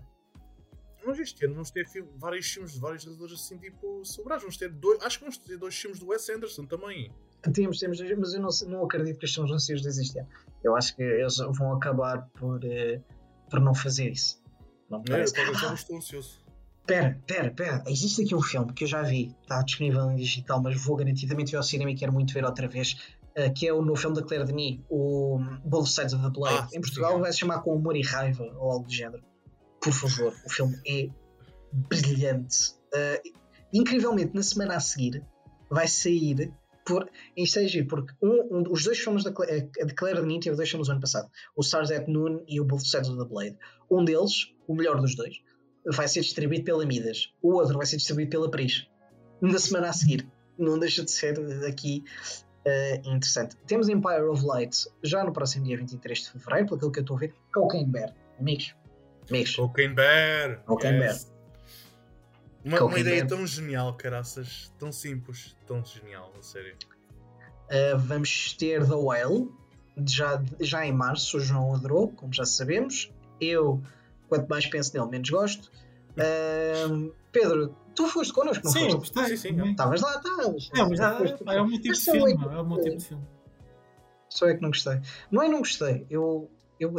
Mas 1.05 1.19
este 1.19 1.45
ano 1.45 1.53
vamos 1.55 1.71
ter 1.71 1.87
filme- 1.87 2.09
vários 2.17 2.47
filmes 2.47 2.73
de 2.73 2.79
vários 2.79 3.03
realizadores 3.03 3.39
assim, 3.39 3.57
tipo, 3.57 4.03
sobrados. 4.03 4.43
Vamos 4.43 4.57
ter 4.57 4.69
dois, 4.69 5.01
acho 5.03 5.17
que 5.19 5.23
vamos 5.25 5.37
ter 5.37 5.57
dois 5.57 5.75
filmes 5.75 5.99
do 5.99 6.07
Wes 6.07 6.29
Anderson 6.29 6.65
também. 6.65 7.11
Temos, 7.53 7.79
temos, 7.79 7.99
mas 8.17 8.33
eu 8.33 8.41
não, 8.41 8.49
não 8.67 8.85
acredito 8.85 9.19
que 9.19 9.25
estes 9.25 9.65
ser 9.65 9.75
os 9.75 9.85
este 9.85 10.19
ano. 10.19 10.27
Eu 10.63 10.75
acho 10.75 10.95
que 10.95 11.03
eles 11.03 11.37
vão 11.37 11.73
acabar 11.73 12.27
por, 12.39 12.59
eh, 12.65 12.99
por 13.49 13.59
não 13.61 13.75
fazer 13.75 14.09
isso. 14.11 14.41
Não 14.89 14.99
me 14.99 15.05
É, 15.09 15.21
eu 15.23 15.31
parece. 15.33 15.53
já 15.61 15.73
estou 15.73 15.97
ansioso. 15.97 16.43
Pera, 16.87 17.19
pera, 17.27 17.51
pera. 17.51 17.83
Existe 17.87 18.23
aqui 18.23 18.33
um 18.35 18.41
filme 18.41 18.71
que 18.73 18.83
eu 18.83 18.87
já 18.87 19.01
vi, 19.03 19.35
está 19.41 19.61
disponível 19.61 20.09
em 20.11 20.15
digital, 20.15 20.61
mas 20.61 20.79
vou 20.83 20.95
garantidamente 20.95 21.51
ver 21.51 21.57
ao 21.57 21.63
cinema 21.63 21.91
e 21.91 21.95
quero 21.95 22.11
muito 22.13 22.33
ver 22.33 22.43
outra 22.45 22.67
vez. 22.67 22.95
eh, 23.37 23.49
que 23.49 23.67
é 23.67 23.73
o 23.73 23.81
novo 23.81 23.99
filme 23.99 24.15
da 24.15 24.23
Claire 24.23 24.45
Denis, 24.45 24.79
o 24.89 25.37
Both 25.65 25.87
Sides 25.89 26.13
of 26.13 26.23
the 26.23 26.29
Blade. 26.29 26.57
Ah, 26.57 26.67
em 26.73 26.79
Portugal 26.79 27.15
sim. 27.15 27.19
vai 27.21 27.33
se 27.33 27.39
chamar 27.39 27.59
Com 27.63 27.75
Humor 27.75 27.95
e 27.97 28.01
Raiva 28.01 28.43
ou 28.57 28.71
algo 28.71 28.85
do 28.87 28.93
género. 28.93 29.21
Por 29.85 29.93
favor, 29.93 30.33
o 30.45 30.49
filme 30.49 30.75
é 30.87 31.09
brilhante. 31.71 32.73
Eh, 32.93 33.21
incrivelmente, 33.73 34.33
na 34.35 34.41
semana 34.43 34.75
a 34.75 34.79
seguir, 34.79 35.23
vai 35.69 35.87
sair. 35.87 36.51
Por, 36.85 37.09
isto 37.35 37.57
é 37.59 37.67
giro, 37.67 37.87
porque 37.87 38.13
um- 38.21 38.57
um- 38.59 38.63
os 38.71 38.83
dois 38.83 38.99
filmes 38.99 39.23
da 39.23 39.31
eh, 39.47 39.61
de 39.85 39.93
Claire 39.95 40.21
Denis 40.21 40.43
teve 40.43 40.55
dois 40.55 40.69
filmes 40.69 40.87
no 40.87 40.93
ano 40.93 41.01
passado: 41.01 41.29
o 41.55 41.61
Stars 41.61 41.89
at 41.91 42.07
Noon 42.07 42.43
e 42.47 42.59
o 42.59 42.65
Both 42.65 42.85
Sides 42.85 43.09
of 43.09 43.17
the 43.17 43.25
Blade. 43.27 43.57
Um 43.89 44.03
deles, 44.05 44.53
o 44.67 44.75
melhor 44.75 44.99
dos 45.01 45.15
dois, 45.15 45.35
vai 45.95 46.07
ser 46.07 46.21
distribuído 46.21 46.63
pela 46.65 46.85
Midas. 46.85 47.33
O 47.41 47.53
outro 47.53 47.77
vai 47.77 47.85
ser 47.87 47.97
distribuído 47.97 48.29
pela 48.31 48.49
Pris. 48.51 48.87
Na 49.41 49.57
semana 49.59 49.89
a 49.89 49.93
seguir. 49.93 50.27
Não 50.57 50.77
deixa 50.79 51.03
de 51.03 51.11
ser 51.11 51.37
aqui 51.67 52.03
eh, 52.65 52.97
interessante. 53.05 53.55
Temos 53.67 53.89
Empire 53.89 54.23
of 54.23 54.43
Light 54.45 54.87
já 55.03 55.23
no 55.23 55.33
próximo 55.33 55.65
dia 55.65 55.77
23 55.77 56.19
de 56.19 56.31
fevereiro, 56.31 56.77
pelo 56.77 56.91
que 56.91 56.99
eu 56.99 57.01
estou 57.01 57.17
a 57.17 57.19
ver. 57.19 57.33
Cocaine 57.53 57.91
Bear. 57.91 58.15
Amigos. 58.39 58.75
Amigos. 59.29 59.55
Cocaine 59.55 59.93
Bear! 59.93 60.63
Cocaine 60.65 60.99
Yes. 60.99 61.31
Uma, 62.63 62.77
uma 62.77 62.79
Cocaine 62.79 63.01
ideia 63.01 63.15
Bear. 63.25 63.27
tão 63.27 63.47
genial, 63.47 63.93
caraças. 63.95 64.71
Tão 64.79 64.91
simples, 64.91 65.55
tão 65.67 65.83
genial, 65.85 66.31
a 66.37 66.41
sério. 66.41 66.75
Uh, 67.65 67.97
vamos 67.97 68.53
ter 68.53 68.85
The 68.87 68.93
Whale 68.95 69.49
já, 70.05 70.41
já 70.59 70.85
em 70.85 70.91
março. 70.91 71.37
O 71.37 71.39
João 71.39 71.73
adorou, 71.75 72.09
como 72.11 72.33
já 72.33 72.45
sabemos. 72.45 73.11
Eu, 73.41 73.81
quanto 74.29 74.47
mais 74.47 74.65
penso 74.67 74.93
nele, 74.95 75.09
menos 75.09 75.29
gosto. 75.29 75.71
Uh, 76.11 77.13
Pedro, 77.31 77.75
tu 77.95 78.07
foste 78.07 78.31
connosco, 78.33 78.63
não 78.63 78.71
Sim, 78.71 78.79
foste? 78.91 78.97
gostei. 79.13 79.25
Sim, 79.25 79.37
sim, 79.37 79.55
também. 79.55 79.71
Estavas 79.71 80.01
lá, 80.01 80.15
estavas. 80.17 80.69
É, 80.73 80.83
mas 80.83 80.97
já- 80.97 81.17
Foste. 81.17 81.43
é 81.47 81.61
o 81.61 81.67
meu 81.67 81.75
tipo 81.81 81.87
Mas 81.89 81.97
de 81.97 82.03
só 82.05 82.11
filme. 82.11 82.33
é 82.33 82.37
que- 82.37 82.43
É 82.43 82.57
o 82.61 82.65
meu 82.67 82.81
tipo 82.81 82.97
de 82.97 83.05
filme. 83.05 83.25
Só 84.29 84.47
é 84.47 84.55
que 84.55 84.61
não 84.61 84.69
gostei. 84.69 85.01
Não 85.31 85.41
é 85.43 85.47
não 85.47 85.59
gostei, 85.59 86.05
eu, 86.09 86.49
eu 86.79 86.93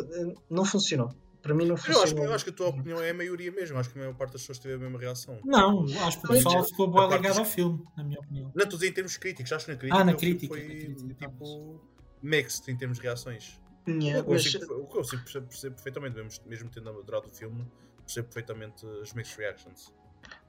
não 0.50 0.64
funcionou. 0.64 1.10
Para 1.42 1.54
mim 1.54 1.64
não 1.64 1.72
Eu 1.72 1.76
funcionou. 1.76 2.02
acho, 2.02 2.14
que, 2.14 2.20
eu 2.20 2.32
acho 2.34 2.44
que 2.44 2.50
a 2.50 2.52
tua 2.52 2.68
opinião 2.68 3.00
é 3.00 3.10
a 3.10 3.14
maioria 3.14 3.52
mesmo. 3.52 3.78
Acho 3.78 3.90
que 3.90 3.98
a 3.98 4.02
maior 4.02 4.14
parte 4.14 4.32
das 4.32 4.42
pessoas 4.42 4.58
teve 4.58 4.74
a 4.74 4.78
mesma 4.78 4.98
reação. 4.98 5.38
Não, 5.44 5.84
acho 6.06 6.20
que 6.20 6.26
o 6.26 6.30
pessoal 6.30 6.64
ficou 6.64 6.88
boa 6.88 7.06
ligado 7.06 7.28
dos- 7.28 7.38
ao 7.38 7.44
filme, 7.44 7.84
na 7.96 8.02
minha 8.04 8.18
opinião. 8.18 8.50
Não, 8.54 8.64
estou 8.64 8.76
a 8.76 8.80
dizer 8.80 8.88
em 8.88 8.92
termos 8.92 9.16
críticos. 9.16 9.52
Acho 9.52 9.66
que 9.66 9.72
na 9.72 9.78
crítica, 9.78 10.00
Ah, 10.00 10.04
na 10.04 10.14
crítica, 10.14 10.54
foi 10.54 10.62
na 10.62 10.74
crítica, 10.74 11.14
tipo 11.28 11.80
mixed 12.22 12.68
em 12.70 12.76
termos 12.76 12.98
de 12.98 13.04
reações. 13.04 13.60
Yeah, 13.88 14.20
O 14.22 14.24
que 14.36 14.56
eu 14.56 14.62
o 14.80 14.86
que 14.86 14.96
eu 14.96 15.02
consigo 15.02 15.22
perceber, 15.22 15.46
perceber 15.46 15.74
perfeitamente, 15.76 16.16
mesmo, 16.16 16.30
mesmo 16.46 16.70
tendo 16.70 16.88
adorado 16.90 17.28
o 17.28 17.30
filme, 17.30 17.64
percebo 18.04 18.26
perfeitamente 18.26 18.84
as 19.00 19.12
mixed 19.12 19.38
reactions. 19.38 19.92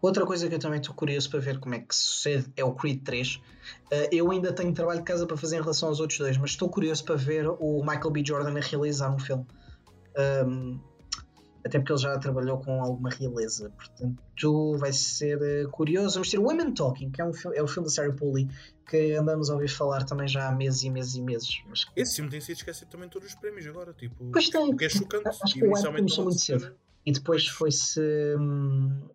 Outra 0.01 0.25
coisa 0.25 0.47
que 0.49 0.55
eu 0.55 0.59
também 0.59 0.79
estou 0.79 0.95
curioso 0.95 1.29
para 1.29 1.39
ver 1.39 1.59
como 1.59 1.75
é 1.75 1.79
que 1.79 1.95
sucede 1.95 2.51
é 2.55 2.63
o 2.63 2.73
Creed 2.73 3.03
3. 3.03 3.35
Uh, 3.35 3.41
eu 4.11 4.31
ainda 4.31 4.51
tenho 4.51 4.73
trabalho 4.73 4.99
de 4.99 5.05
casa 5.05 5.27
para 5.27 5.37
fazer 5.37 5.57
em 5.57 5.61
relação 5.61 5.89
aos 5.89 5.99
outros 5.99 6.17
dois, 6.17 6.35
mas 6.37 6.51
estou 6.51 6.67
curioso 6.67 7.03
para 7.05 7.15
ver 7.15 7.47
o 7.47 7.81
Michael 7.83 8.09
B. 8.09 8.23
Jordan 8.25 8.57
a 8.57 8.61
realizar 8.61 9.13
um 9.13 9.19
filme. 9.19 9.45
Um, 10.17 10.79
até 11.65 11.79
porque 11.79 11.91
ele 11.91 11.99
já 12.01 12.17
trabalhou 12.17 12.59
com 12.59 12.81
alguma 12.81 13.09
realeza, 13.09 13.69
portanto 13.71 14.77
vai 14.77 14.93
ser 14.93 15.37
uh, 15.65 15.69
curioso. 15.69 16.13
Vamos 16.15 16.29
ter 16.31 16.39
Women 16.39 16.73
Talking, 16.73 17.11
que 17.11 17.21
é, 17.21 17.25
um, 17.25 17.31
é 17.53 17.61
o 17.61 17.67
filme 17.67 17.89
da 17.89 17.93
Sarah 17.93 18.13
Pooley, 18.13 18.47
que 18.89 19.13
andamos 19.15 19.49
a 19.49 19.53
ouvir 19.55 19.67
falar 19.67 20.05
também 20.05 20.27
já 20.29 20.47
há 20.47 20.51
meses 20.51 20.83
e 20.83 20.89
meses 20.89 21.15
e 21.15 21.21
meses. 21.21 21.61
Mas 21.67 21.85
Esse 21.95 22.15
filme 22.15 22.31
tem 22.31 22.39
sido 22.39 22.55
esquecido 22.57 22.87
também 22.89 23.09
todos 23.09 23.27
os 23.27 23.35
prémios 23.35 23.67
agora. 23.67 23.91
Tipo, 23.93 24.29
Pois 24.31 24.49
tem. 24.49 24.73
o 24.73 24.77
que 24.77 24.85
é 24.85 24.89
chocante. 24.89 25.27
Acho 25.27 25.53
que 25.53 25.63
o 25.63 25.65
Inicialmente 25.67 25.99
começou 26.03 26.23
muito 26.23 26.39
cedo. 26.39 26.73
E 27.05 27.11
depois 27.11 27.47
foi-se 27.47 27.99
hum, 28.39 29.09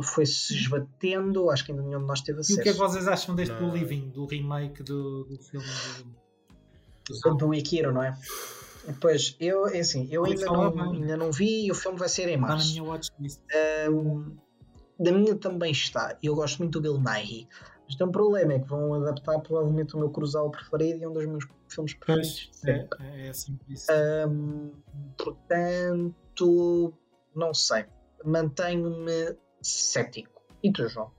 foi-se 0.00 0.54
esbatendo, 0.54 1.50
acho 1.50 1.64
que 1.64 1.72
ainda 1.72 1.82
nenhum 1.82 2.00
de 2.00 2.06
nós 2.06 2.20
teve 2.20 2.38
E 2.38 2.40
acesso. 2.40 2.60
o 2.60 2.62
que 2.62 2.68
é 2.68 2.72
que 2.72 2.78
vocês 2.78 3.08
acham 3.08 3.34
deste 3.34 3.52
Não. 3.54 3.68
do 3.70 3.76
Living, 3.76 4.10
do 4.10 4.26
remake 4.26 4.82
do, 4.84 5.24
do 5.24 5.36
filme? 5.38 5.66
do- 7.08 7.14
Sobre 7.16 7.44
o 7.44 7.52
Ikiro, 7.54 7.92
não 7.92 8.02
é? 8.04 8.16
Pois, 9.00 9.36
eu, 9.38 9.66
é 9.68 9.80
assim, 9.80 10.08
eu 10.10 10.24
ainda 10.24 10.46
não, 10.46 10.92
ainda 10.92 11.16
não 11.16 11.30
vi 11.32 11.66
e 11.66 11.70
o 11.70 11.74
filme 11.74 11.98
vai 11.98 12.08
ser 12.08 12.28
em 12.28 12.34
Está 12.34 12.40
na 12.40 12.48
março. 12.48 12.70
minha 12.70 12.84
watchlist. 12.84 13.40
Ahm, 13.86 14.36
da 14.98 15.12
minha 15.12 15.34
também 15.36 15.72
está. 15.72 16.16
Eu 16.22 16.34
gosto 16.34 16.58
muito 16.58 16.80
do 16.80 16.82
Bill 16.82 17.00
Nighy. 17.00 17.48
Mas 17.86 17.96
tem 17.96 18.06
um 18.06 18.12
problema, 18.12 18.52
é 18.52 18.58
que 18.60 18.68
vão 18.68 18.94
adaptar 18.94 19.40
provavelmente 19.40 19.96
o 19.96 19.98
meu 19.98 20.10
Cruzal 20.10 20.50
preferido 20.50 21.02
e 21.02 21.06
um 21.06 21.12
dos 21.12 21.26
meus 21.26 21.44
filmes 21.68 21.94
preferidos. 21.94 22.50
Pois, 22.52 22.60
sempre. 22.60 23.04
é, 23.04 23.28
é 23.28 23.32
sempre 23.32 23.72
isso. 23.74 23.86
Ahm, 23.90 24.70
portanto, 25.18 26.94
não 27.34 27.52
sei. 27.52 27.86
Mantenho-me 28.24 29.36
cético. 29.60 30.42
E 30.62 30.72
tu, 30.72 30.88
João? 30.88 31.10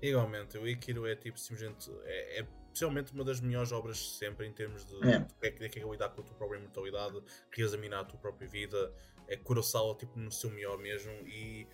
Igualmente, 0.00 0.56
o 0.56 0.66
Ikiru 0.66 1.06
é 1.06 1.16
tipo 1.16 1.38
simplesmente. 1.38 1.90
É, 2.04 2.40
é 2.40 2.46
possivelmente 2.78 3.12
uma 3.12 3.24
das 3.24 3.40
melhores 3.40 3.72
obras 3.72 3.96
de 3.98 4.10
sempre 4.18 4.46
em 4.46 4.52
termos 4.52 4.84
de 4.84 4.94
É. 5.08 5.26
que 5.40 5.46
é 5.46 5.50
que 5.50 5.58
de 5.58 5.68
que 5.68 5.80
é 5.80 5.90
lidar 5.90 6.10
com 6.10 6.20
a 6.20 6.24
tua 6.24 6.34
própria 6.36 6.60
mortalidade, 6.60 7.20
reexaminar 7.50 8.00
a 8.00 8.04
tua 8.04 8.18
própria 8.20 8.46
vida. 8.48 8.94
É 9.26 9.36
Kurosawa 9.36 9.96
tipo, 9.96 10.16
no 10.18 10.30
seu 10.30 10.48
melhor 10.50 10.78
mesmo. 10.78 11.10
E 11.26 11.66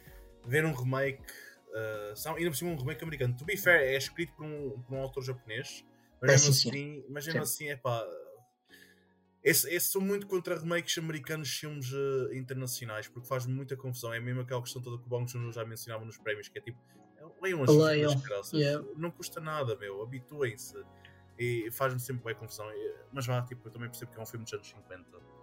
ver 0.46 0.64
um 0.64 0.72
remake. 0.72 1.22
Uh, 1.68 2.16
são- 2.16 2.34
ainda 2.36 2.50
por 2.50 2.56
cima 2.56 2.70
um 2.70 2.76
remake 2.76 3.02
americano. 3.04 3.36
To 3.36 3.44
be 3.44 3.56
fair, 3.56 3.80
é 3.82 3.96
escrito 3.96 4.32
por 4.34 4.46
um, 4.46 4.80
por 4.82 4.94
um 4.94 5.00
autor 5.02 5.22
japonês. 5.24 5.84
Mas 6.22 6.30
É, 6.30 6.32
mesmo 6.34 6.52
sim. 6.54 6.68
assim, 6.70 7.04
mas 7.08 7.26
mesmo 7.26 7.44
Sim. 7.46 7.64
assim 7.64 7.68
é 7.70 7.76
pá. 7.76 8.02
Esse, 9.42 9.68
esse 9.74 9.88
sou 9.88 10.00
muito 10.00 10.26
contra 10.26 10.58
remakes 10.58 10.96
americanos 10.96 11.48
de 11.48 11.54
filmes 11.58 11.92
eh, 11.92 12.36
internacionais 12.38 13.06
porque 13.08 13.28
faz 13.28 13.44
muita 13.44 13.76
confusão. 13.76 14.12
É 14.14 14.18
mesmo 14.18 14.40
aquela 14.40 14.62
questão 14.62 14.80
toda 14.80 14.96
que 14.98 15.04
o 15.04 15.08
Bong 15.08 15.30
Joon 15.30 15.52
já 15.52 15.64
mencionava 15.66 16.02
nos 16.04 16.16
prémios, 16.16 16.48
que 16.48 16.58
é 16.58 16.62
tipo, 16.62 16.78
leiam 17.40 17.62
as 17.62 17.70
Leiam, 17.70 18.22
yeah. 18.52 18.84
Não 18.96 19.10
custa 19.10 19.40
nada, 19.40 19.76
meu, 19.76 20.02
habituem-se. 20.02 20.76
E 21.38 21.70
faz-me 21.70 21.98
sempre 21.98 22.24
bem 22.24 22.34
confusão. 22.34 22.66
Mas 23.12 23.26
vá, 23.26 23.42
tipo, 23.42 23.66
eu 23.68 23.72
também 23.72 23.88
percebo 23.88 24.12
que 24.12 24.18
é 24.18 24.22
um 24.22 24.26
filme 24.26 24.44
dos 24.44 24.52
anos 24.52 24.68
50. 24.68 25.34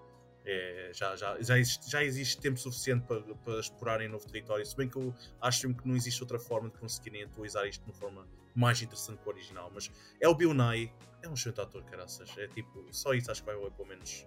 É, 0.43 0.91
já, 0.93 1.15
já, 1.15 1.39
já, 1.39 1.59
existe, 1.59 1.89
já 1.89 2.03
existe 2.03 2.41
tempo 2.41 2.57
suficiente 2.57 3.05
para, 3.05 3.21
para 3.21 3.59
explorarem 3.59 4.07
novo 4.07 4.25
território. 4.25 4.65
Se 4.65 4.75
bem 4.75 4.89
que 4.89 4.97
eu 4.97 5.13
acho 5.39 5.73
que 5.73 5.87
não 5.87 5.95
existe 5.95 6.21
outra 6.21 6.39
forma 6.39 6.69
de 6.69 6.77
conseguirem 6.77 7.23
atualizar 7.23 7.67
isto 7.67 7.83
de 7.83 7.91
uma 7.91 7.93
forma 7.93 8.27
mais 8.55 8.81
interessante 8.81 9.19
que 9.19 9.27
o 9.27 9.31
original. 9.31 9.69
Mas 9.73 9.91
é 10.19 10.27
o 10.27 10.35
Bill 10.35 10.53
Nye, 10.53 10.91
é 11.21 11.29
um 11.29 11.33
excelente 11.33 11.61
ator, 11.61 11.83
caraças. 11.83 12.35
É 12.37 12.47
tipo, 12.47 12.87
só 12.91 13.13
isso 13.13 13.29
acho 13.29 13.41
que 13.41 13.45
vai 13.45 13.55
valer 13.55 13.71
pelo 13.71 13.87
menos 13.87 14.25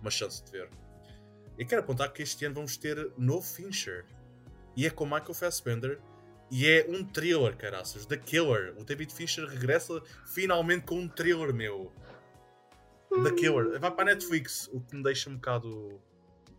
uma 0.00 0.10
chance 0.10 0.42
de 0.44 0.50
ver. 0.50 0.68
E 1.58 1.64
quero 1.64 1.82
apontar 1.82 2.12
que 2.12 2.22
este 2.22 2.44
ano 2.44 2.56
vamos 2.56 2.76
ter 2.76 3.12
novo 3.16 3.46
Fincher. 3.46 4.04
E 4.74 4.86
é 4.86 4.90
com 4.90 5.04
Michael 5.04 5.34
Fassbender. 5.34 6.00
E 6.52 6.68
é 6.68 6.86
um 6.86 7.02
thriller, 7.02 7.56
caraças. 7.56 8.04
The 8.04 8.18
Killer. 8.18 8.74
O 8.78 8.84
David 8.84 9.10
Fincher 9.10 9.46
regressa 9.46 10.02
finalmente 10.26 10.84
com 10.84 10.96
um 10.96 11.08
thriller, 11.08 11.54
meu. 11.54 11.90
The 13.24 13.32
Killer. 13.32 13.80
Vai 13.80 13.90
para 13.90 14.02
a 14.02 14.14
Netflix, 14.14 14.68
o 14.70 14.78
que 14.82 14.94
me 14.94 15.02
deixa 15.02 15.30
um 15.30 15.36
bocado 15.36 15.98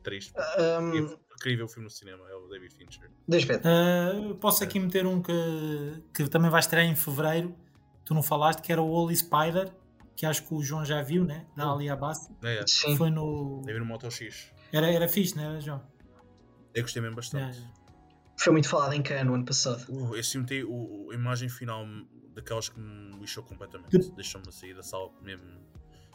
triste. 0.01 0.33
Eu 0.57 1.19
queria 1.39 1.57
ver 1.57 1.63
o 1.63 1.67
filme 1.67 1.83
no 1.83 1.91
cinema, 1.91 2.27
é 2.27 2.33
o 2.33 2.47
David 2.47 2.73
Fincher. 2.73 3.11
Deixa 3.27 3.53
eu 3.53 3.59
ver. 3.59 4.31
Uh, 4.31 4.35
posso 4.35 4.63
aqui 4.63 4.79
meter 4.79 5.05
um 5.05 5.21
que, 5.21 5.31
que 6.11 6.27
também 6.27 6.49
vai 6.49 6.59
estrear 6.59 6.87
em 6.87 6.95
fevereiro. 6.95 7.55
Tu 8.03 8.15
não 8.15 8.23
falaste 8.23 8.61
que 8.61 8.71
era 8.71 8.81
o 8.81 8.89
Holy 8.89 9.15
Spider, 9.15 9.71
que 10.15 10.25
acho 10.25 10.43
que 10.47 10.55
o 10.55 10.63
João 10.63 10.83
já 10.83 11.03
viu, 11.03 11.23
né? 11.23 11.45
Da 11.55 11.71
Ali 11.71 11.87
Abbas. 11.87 12.31
É, 12.41 12.57
é. 12.57 12.65
Sim. 12.65 12.97
Foi 12.97 13.11
no. 13.11 13.61
Deve 13.63 13.77
ir 13.77 13.81
no 13.81 13.85
Moto 13.85 14.09
X. 14.09 14.51
Era, 14.71 14.91
era 14.91 15.07
fixe, 15.07 15.37
né, 15.37 15.61
João? 15.61 15.83
Eu 16.73 16.81
gostei 16.81 16.99
mesmo 16.99 17.15
bastante. 17.15 17.59
Já. 17.59 17.82
Foi 18.37 18.51
muito 18.51 18.67
falado 18.69 18.93
em 18.93 19.01
Cannes 19.01 19.25
no 19.25 19.35
ano 19.35 19.45
passado. 19.45 19.85
Uh, 19.89 20.15
esse 20.15 20.31
filme 20.33 20.47
tem 20.47 20.63
o, 20.63 21.09
a 21.11 21.15
imagem 21.15 21.47
final 21.49 21.85
daquelas 22.35 22.67
que 22.69 22.79
me 22.79 23.17
lixou 23.19 23.43
completamente. 23.43 23.97
De- 23.97 24.11
Deixou-me 24.15 24.51
sair 24.51 24.73
da 24.73 24.83
sala 24.83 25.09
mesmo 25.21 25.43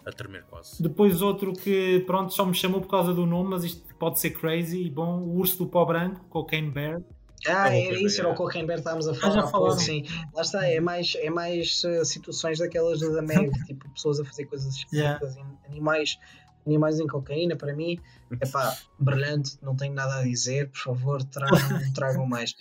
a 0.05 0.11
tremer 0.13 0.43
quase. 0.45 0.83
Depois 0.83 1.21
outro 1.23 1.53
que, 1.53 2.01
pronto, 2.07 2.33
só 2.33 2.45
me 2.45 2.55
chamou 2.55 2.81
por 2.81 2.89
causa 2.89 3.13
do 3.15 3.25
nome, 3.27 3.51
mas 3.51 3.65
isto 3.65 3.95
pode 3.97 4.19
ser 4.21 4.31
crazy. 4.31 4.83
E 4.85 4.91
bom, 4.91 5.21
o 5.21 5.37
Urso 5.37 5.59
do 5.59 5.67
Pó 5.67 5.85
Branco, 5.85 6.25
Cocaine 6.29 6.71
Bear. 6.71 7.01
Ah, 7.47 7.73
É 7.73 7.89
uma 7.91 7.99
isso, 8.01 8.21
era 8.21 8.29
o 8.31 8.35
Cocaine 8.35 8.67
Bear 8.67 8.79
que 8.79 8.81
estávamos 8.81 9.07
a 9.07 9.13
já 9.13 9.21
falar. 9.21 9.43
pouco, 9.43 9.51
falaram. 9.53 9.79
sim. 9.79 10.05
Lá 10.35 10.43
está, 10.43 10.67
é 10.67 10.81
mais, 10.81 11.15
é 11.17 11.31
mais 11.31 11.83
eh, 11.85 12.05
situações 12.05 12.59
daquelas 12.59 12.99
da 13.01 13.23
Meg, 13.23 13.51
tipo 13.67 13.89
pessoas 13.91 14.19
a 14.19 14.25
fazer 14.25 14.47
coisas 14.47 14.75
esquisitas, 14.75 15.37
em 15.37 15.59
animais, 15.69 16.19
animais 16.67 17.01
em 17.01 17.07
cocaína, 17.07 17.57
para 17.57 17.75
mim, 17.75 17.99
é 18.41 18.47
pá, 18.47 18.77
brilhante, 18.99 19.59
não 19.63 19.75
tenho 19.77 19.95
nada 19.95 20.17
a 20.19 20.23
dizer, 20.23 20.71
por 20.71 20.79
favor, 20.79 21.25
tragam, 21.25 21.59
tragam 21.95 22.27
mais. 22.27 22.55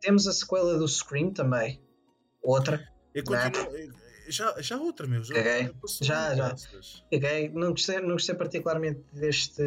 Temos 0.00 0.26
a 0.26 0.32
sequela 0.32 0.76
do 0.78 0.86
Scream 0.86 1.30
também, 1.30 1.80
outra, 2.42 2.86
Eu 3.14 3.24
continuo. 3.24 3.94
Já, 4.28 4.54
já 4.60 4.78
outra, 4.78 5.06
meu. 5.06 5.22
Já, 5.22 5.34
Caguei. 5.34 5.70
Já, 6.00 6.34
já. 6.34 6.54
ok? 7.12 7.50
Não 7.54 7.70
gostei, 7.70 8.00
não 8.00 8.12
gostei 8.12 8.34
particularmente 8.34 9.00
deste. 9.12 9.62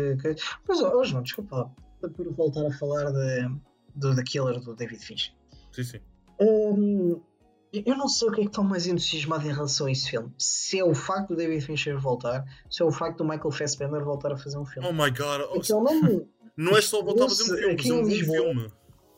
Mas, 0.67 0.81
ó, 0.81 1.03
João, 1.03 1.21
desculpa 1.23 1.55
lá, 1.55 2.09
por 2.09 2.33
voltar 2.33 2.65
a 2.65 2.71
falar 2.71 3.11
de, 3.11 3.49
do 3.95 4.15
The 4.15 4.23
Killer 4.23 4.59
do 4.59 4.75
David 4.75 5.03
Fincher. 5.03 5.33
Sim, 5.71 5.83
sim. 5.83 5.99
Hum, 6.39 7.21
eu 7.85 7.97
não 7.97 8.07
sei 8.07 8.27
o 8.27 8.31
que 8.31 8.41
é 8.41 8.43
que 8.43 8.49
estou 8.49 8.63
mais 8.63 8.87
entusiasmado 8.87 9.45
em 9.47 9.53
relação 9.53 9.87
a 9.87 9.91
esse 9.91 10.09
filme. 10.09 10.31
Se 10.37 10.79
é 10.79 10.83
o 10.83 10.93
facto 10.95 11.29
do 11.29 11.35
David 11.35 11.65
Fincher 11.65 11.99
voltar, 11.99 12.43
se 12.69 12.81
é 12.81 12.85
o 12.85 12.91
facto 12.91 13.17
do 13.19 13.23
Michael 13.25 13.51
Fassbender 13.51 14.03
voltar 14.03 14.31
a 14.31 14.37
fazer 14.37 14.57
um 14.57 14.65
filme. 14.65 14.87
Oh 14.87 14.93
my 14.93 15.09
god. 15.11 15.41
Oh, 15.51 15.57
Então 15.57 15.83
não, 15.83 16.27
não 16.55 16.77
é 16.77 16.81
só 16.81 17.01
voltar 17.03 17.25
a 17.25 17.29
fazer 17.29 17.53
um 17.53 17.57
filme, 17.57 17.73
aqui 17.73 17.89
fazer 17.89 18.01
um 18.01 18.05
filme. 18.09 18.71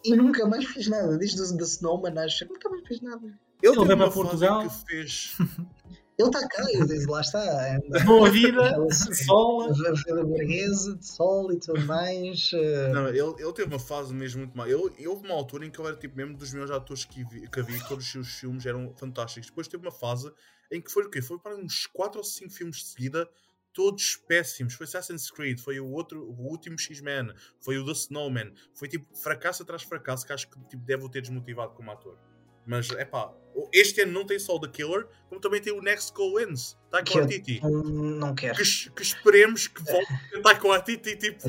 e 0.06 0.16
nunca 0.16 0.46
mais 0.48 0.66
fiz 0.66 0.88
nada. 0.88 1.18
Desde 1.18 1.42
o 1.42 1.58
The 1.58 1.64
Snowman, 1.64 2.18
acho 2.20 2.46
que 2.46 2.54
nunca 2.54 2.70
mais 2.70 2.88
fiz 2.88 3.02
nada. 3.02 3.22
Ele 3.62 3.76
vai 3.76 3.96
uma 3.96 3.98
para 3.98 4.12
Portugal. 4.12 4.62
que 4.68 4.86
fez. 4.88 5.38
Ele 6.20 6.28
está 6.28 6.46
cá, 6.50 6.64
eu 6.74 6.86
disse, 6.86 7.06
lá 7.08 7.22
está. 7.22 7.76
anda. 7.76 8.04
Boa 8.04 8.30
vida, 8.30 8.76
sol. 9.26 9.74
Vida 9.74 10.24
burguesa, 10.26 10.98
de 10.98 11.08
sol 11.08 11.50
e 11.54 11.58
tudo 11.60 11.80
mais. 11.86 12.52
eh, 12.54 12.90
Não, 12.92 13.08
ele, 13.08 13.20
ele 13.22 13.54
teve 13.54 13.70
uma 13.70 13.80
fase 13.80 14.14
mesmo 14.14 14.40
muito 14.42 14.58
má. 14.58 14.68
Ele, 14.68 14.84
ele 14.98 15.08
houve 15.08 15.26
uma 15.26 15.34
altura 15.34 15.66
em 15.66 15.72
que 15.72 15.80
ele 15.80 15.88
era 15.88 15.96
tipo 15.98 16.18
mesmo 16.18 16.36
dos 16.36 16.52
melhores 16.52 16.72
atores 16.72 17.06
que 17.06 17.24
vi, 17.24 17.48
que 17.50 17.60
havia, 17.62 17.82
todos 17.88 18.04
os 18.06 18.12
seus 18.12 18.28
filmes 18.28 18.66
eram 18.66 18.94
fantásticos. 18.98 19.48
Depois 19.50 19.70
teve 19.70 19.82
uma 19.82 19.94
fase 19.94 20.30
em 20.70 20.82
que 20.82 20.92
foi 20.92 21.06
o 21.06 21.10
quê? 21.10 21.22
Foi 21.22 21.40
para 21.40 21.56
uns 21.56 21.86
4 21.88 22.18
ou 22.20 22.24
5 22.24 22.52
filmes 22.52 22.76
de 22.80 22.84
seguida, 22.88 23.26
todos 23.74 24.18
péssimos. 24.28 24.74
Foi 24.74 24.86
Assassin's 24.86 25.32
Creed, 25.32 25.58
foi 25.62 25.80
o 25.80 25.90
outro, 25.90 26.22
o 26.22 26.48
último 26.50 26.78
X-Men, 26.78 27.32
foi 27.62 27.78
o 27.78 27.86
The 27.86 27.94
Snowman. 27.94 28.54
Foi 28.76 28.90
tipo 28.90 29.08
fracasso 29.16 29.64
atrás 29.64 29.84
de 29.84 29.88
fracasso 29.88 30.26
que 30.28 30.34
acho 30.34 30.50
que 30.50 30.60
tipo, 30.68 30.84
deve 30.84 31.06
o 31.06 31.10
ter 31.10 31.22
desmotivado 31.22 31.74
como 31.76 31.90
ator. 31.92 32.18
Mas 32.66 32.90
é 32.92 33.06
pá, 33.06 33.32
este 33.74 34.02
ano 34.02 34.12
não 34.14 34.26
tem 34.26 34.38
só 34.40 34.56
o 34.56 34.60
The 34.60 34.68
Killer, 34.70 35.08
como 35.28 35.42
também 35.42 35.60
tem 35.62 35.74
o 35.74 35.82
Next 35.82 36.14
Goal 36.14 36.36
Wins, 36.36 36.78
Taika 36.92 37.12
Que 37.12 37.18
eu- 37.18 37.24
Waititi. 37.24 37.62
não, 37.64 38.36
quero. 38.36 38.56
que, 38.56 38.90
que 38.92 39.02
esperemos 39.02 39.68
que 39.68 39.84
volte 39.84 40.08
a 40.38 40.42
Taika 40.42 40.68
Waititi 40.68 41.16
tipo 41.18 41.48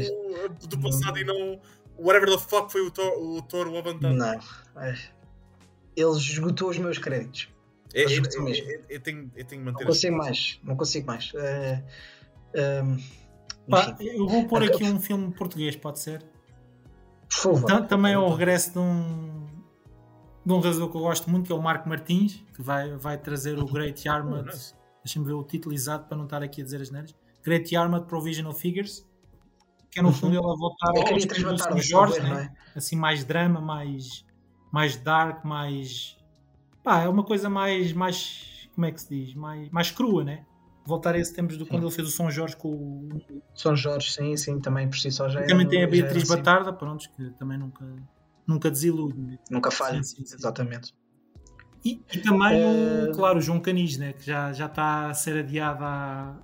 do 0.67 0.81
passado 0.81 1.19
e 1.19 1.25
não 1.25 1.61
whatever 1.99 2.31
the 2.31 2.39
fuck 2.39 2.73
foi 2.73 2.81
o 2.81 2.91
Thor, 2.91 3.13
o 3.19 3.43
Thunder. 3.43 4.13
Não. 4.15 4.41
eh, 4.83 4.99
Ele 5.97 6.17
esgotou 6.17 6.71
os 6.71 6.79
meus 6.79 6.97
créditos. 6.99 7.49
É- 7.93 8.03
é- 8.03 8.05
é- 8.05 8.31
sim 8.31 8.41
mesmo. 8.43 8.71
é- 8.71 8.81
Eu 8.89 9.01
tenho 9.01 9.31
eu 9.37 9.45
tenho 9.45 9.47
que 9.47 9.57
Não 9.67 9.73
manter 9.73 9.85
consigo 9.87 10.17
mais. 10.17 10.61
Não 10.63 10.77
consigo 10.77 11.07
mais. 11.07 11.33
Ehm, 12.55 12.97
Pá, 13.69 13.97
eu 14.01 14.27
vou 14.27 14.47
pôr 14.49 14.63
aqui 14.65 14.83
um 14.85 14.99
filme 15.01 15.33
português, 15.33 15.77
pode 15.77 16.01
ser? 16.01 16.25
por 17.29 17.37
favor. 17.37 17.67
Ta- 17.67 17.83
Também 17.83 18.13
é 18.15 18.19
o 18.19 18.29
regresso 18.29 18.73
de 18.73 18.79
um, 18.81 19.47
de 20.45 20.53
um 20.53 20.61
realizador 20.61 20.91
que 20.91 20.97
eu 20.97 21.01
gosto 21.03 21.29
muito, 21.31 21.47
que 21.47 21.53
é 21.53 21.55
o 21.55 21.63
Marco 21.63 21.89
Martins, 21.89 22.43
que 22.55 22.63
vai, 22.63 22.97
vai 22.97 23.19
trazer 23.19 23.59
o 23.59 23.65
Great 23.67 24.03
Oh, 24.09 24.13
Armored. 24.13 24.47
nice. 24.49 24.75
Deixa-me 25.05 25.25
ver 25.27 25.33
o 25.35 25.43
título 25.45 25.75
exato 25.75 26.07
para 26.09 26.17
não 26.17 26.25
estar 26.25 26.43
aqui 26.43 26.61
a 26.61 26.65
dizer 26.65 26.81
as 26.81 26.91
neiras. 26.91 27.15
Great 27.43 27.75
Armored 27.75 28.07
Provisional 28.07 28.53
Figures. 28.53 29.07
Que 29.91 29.99
é 29.99 30.03
no 30.03 30.09
Uhum. 30.09 30.15
fundo 30.15 30.37
ele 30.37 30.39
a 30.39 30.55
voltar 30.57 30.93
É 30.95 30.99
ao 31.11 31.17
estilo 31.19 31.57
três 31.57 31.67
do 31.67 31.81
Jorge, 31.83 32.21
né? 32.21 32.53
é? 32.75 32.79
assim 32.79 32.95
mais 32.97 33.25
drama, 33.25 33.61
mais, 33.61 34.25
mais 34.71 34.97
dark, 34.97 35.45
mais. 35.45 36.17
Pá, 36.85 37.01
é 37.03 37.09
uma 37.09 37.25
coisa 37.25 37.49
mais. 37.51 37.93
mais 37.93 38.69
como 38.75 38.87
é 38.87 38.93
que 38.93 39.01
se 39.01 39.09
diz? 39.09 39.35
Mais, 39.35 39.69
mais 39.71 39.91
crua, 39.91 40.23
né? 40.23 40.45
Voltar 40.87 41.15
a 41.15 41.19
esse 41.19 41.35
tempos 41.35 41.57
do 41.59 41.67
quando 41.67 41.83
ele 41.87 41.91
fez 41.95 42.07
o 42.07 42.11
São 42.11 42.31
Jorge 42.31 42.57
com 42.57 42.69
o. 42.69 43.09
São 43.55 43.75
Jorge, 43.75 44.13
sim, 44.13 44.37
sim, 44.37 44.61
também 44.61 44.89
por 44.89 44.97
si 44.99 45.11
só 45.11 45.29
já 45.29 45.41
também 45.43 45.61
era- 45.63 45.69
tem 45.71 45.83
a 45.85 45.87
Beatriz 45.89 46.23
assim. 46.31 46.37
Batarda, 46.37 46.73
pronto, 46.73 47.09
que 47.17 47.31
também 47.33 47.59
nunca, 47.59 47.85
nunca 48.51 48.71
desilude. 48.71 49.19
né? 49.19 49.39
Nunca 49.51 49.71
falha, 49.71 50.03
Sim, 50.03 50.17
sim, 50.17 50.27
sim. 50.27 50.35
exatamente. 50.37 50.95
E, 51.85 52.03
e 52.13 52.19
também, 52.19 52.61
Eh, 52.61 53.09
o, 53.09 53.13
claro, 53.13 53.39
o 53.39 53.41
João 53.41 53.59
Canis, 53.61 53.97
né, 53.97 54.13
que 54.13 54.25
já, 54.27 54.53
já 54.53 54.67
está 54.67 55.09
a 55.09 55.15
ser 55.15 55.39
adiado 55.39 55.83
há 55.83 56.37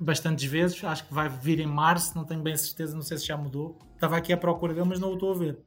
bastantes 0.00 0.44
vezes. 0.50 0.82
Acho 0.82 1.06
que 1.06 1.14
vai 1.14 1.28
vir 1.28 1.60
em 1.60 1.66
março, 1.66 2.16
não 2.16 2.24
tenho 2.24 2.42
bem 2.42 2.56
certeza, 2.56 2.94
não 2.94 3.02
sei 3.02 3.16
se 3.18 3.26
já 3.26 3.36
mudou. 3.36 3.78
Estava 3.94 4.16
aqui 4.16 4.32
à 4.32 4.36
procura 4.36 4.74
dele, 4.74 4.88
mas 4.88 4.98
não 4.98 5.10
o 5.10 5.14
estou 5.14 5.32
a 5.32 5.38
ver. 5.38 5.62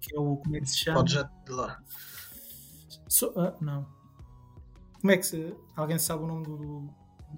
Que 0.00 0.14
é 0.14 0.20
o. 0.20 0.36
Como 0.36 0.56
é 0.56 0.60
que 0.60 0.66
se 0.66 0.78
chama? 0.78 0.98
Pode 0.98 1.12
já 1.14 1.28
lá. 1.48 1.78
So- 3.08 3.32
ah, 3.36 3.54
não. 3.60 3.86
Como 5.00 5.10
é 5.12 5.16
que 5.16 5.26
se. 5.26 5.54
Alguém 5.76 5.98
sabe 5.98 6.22
o 6.22 6.26
nome 6.26 6.44
do. 6.44 6.88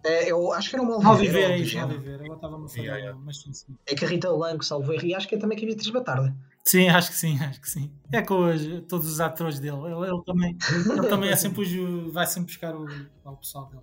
É, 0.04 0.30
eu 0.30 0.52
acho 0.52 0.68
que 0.68 0.76
era 0.76 0.82
uma 0.84 0.98
Malviver, 0.98 1.30
Oliveira. 1.34 1.54
é 1.54 1.58
isso, 1.58 1.70
género. 1.70 1.88
Malviver. 1.94 2.20
Ela 2.26 2.34
estava-me 2.34 2.64
a 2.66 2.68
falhar, 2.68 2.84
Yeah, 2.84 2.98
yeah. 2.98 3.20
mas 3.24 3.38
sim, 3.40 3.52
sim. 3.54 3.74
É 3.86 3.94
que 3.94 4.04
a 4.04 4.08
Rita 4.08 4.30
Blanco, 4.30 4.62
salvo 4.64 4.92
erro, 4.92 5.06
e 5.06 5.14
acho 5.14 5.26
que 5.26 5.36
é 5.36 5.38
também 5.38 5.56
que 5.56 5.64
a 5.64 5.68
Beatriz 5.68 5.88
Batarda. 5.90 6.36
Sim, 6.66 6.88
acho 6.88 7.10
que 7.10 7.16
sim, 7.16 7.38
acho 7.40 7.60
que 7.60 7.70
sim. 7.70 7.92
É 8.12 8.22
com 8.22 8.50
os- 8.50 8.82
todos 8.88 9.06
os 9.08 9.20
atores 9.20 9.60
dele. 9.60 9.76
Ele, 9.76 10.08
ele 10.10 10.22
também, 10.24 10.56
ele 10.98 11.08
também 11.08 11.30
é 11.30 11.36
sempre 11.36 11.62
os- 11.62 12.12
vai 12.12 12.26
sempre 12.26 12.46
buscar 12.52 12.74
o, 12.74 12.86
ao 13.24 13.36
pessoal 13.36 13.66
dele. 13.66 13.82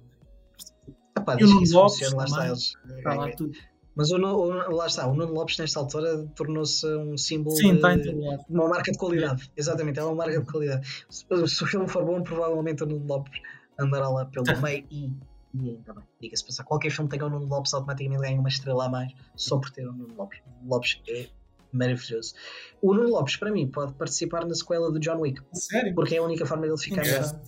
Epá, 1.17 1.37
E 1.39 1.43
o 1.43 1.47
Nuno 1.47 1.61
Lopes 1.71 1.93
funciona, 1.99 2.15
lá 2.17 2.25
está 2.25 2.47
eles. 2.47 2.73
Lá 3.05 3.31
tudo. 3.35 3.51
Mas 3.95 4.11
o, 4.11 4.17
o- 4.17 4.75
lá 4.75 4.87
está, 4.87 5.07
o 5.07 5.13
Nuno 5.15 5.31
Lopes 5.33 5.57
nesta 5.59 5.79
altura 5.79 6.25
tornou-se 6.35 6.85
um 6.97 7.17
símbolo 7.17 7.55
Sim, 7.55 7.75
de 7.75 7.81
todo 7.81 8.19
lado. 8.25 8.43
uma 8.49 8.67
marca 8.67 8.91
de 8.91 8.97
qualidade. 8.97 9.49
Exatamente, 9.55 9.99
é 9.99 10.03
uma 10.03 10.15
marca 10.15 10.39
de 10.41 10.51
qualidade. 10.51 11.05
Se, 11.09 11.25
se 11.47 11.63
o 11.63 11.67
filme 11.67 11.87
for 11.87 12.03
bom, 12.03 12.21
provavelmente 12.21 12.83
o 12.83 12.85
Nuno 12.87 13.05
Lopes 13.05 13.39
andará 13.79 14.09
lá 14.09 14.25
pelo 14.25 14.45
meio 14.61 14.85
e, 14.91 15.05
e 15.53 15.69
ainda 15.69 15.93
bem. 15.93 16.03
Diga-se 16.19 16.45
passar, 16.45 16.63
qualquer 16.65 16.89
filme 16.89 17.09
que 17.09 17.17
tenha 17.17 17.27
o 17.27 17.31
Nuno 17.31 17.45
Lopes 17.45 17.73
automaticamente 17.73 18.21
ganha 18.23 18.39
uma 18.39 18.49
estrela 18.49 18.85
a 18.87 18.89
mais 18.89 19.13
só 19.35 19.57
por 19.57 19.69
ter 19.69 19.87
o 19.87 19.93
Nuno 19.93 20.15
Lopes. 20.17 20.39
O 20.65 20.67
Lopes 20.69 20.99
é 21.07 21.27
maravilhoso. 21.73 22.33
O 22.81 22.93
Nuno 22.93 23.09
Lopes, 23.09 23.35
para 23.37 23.51
mim, 23.51 23.67
pode 23.69 23.93
participar 23.93 24.45
na 24.45 24.53
sequela 24.53 24.91
do 24.91 24.99
John 24.99 25.19
Wick, 25.19 25.41
Sério? 25.53 25.93
porque 25.95 26.15
é 26.15 26.19
a 26.19 26.23
única 26.23 26.45
forma 26.45 26.63
dele 26.65 26.77
ficar 26.77 27.01
melhor. 27.01 27.39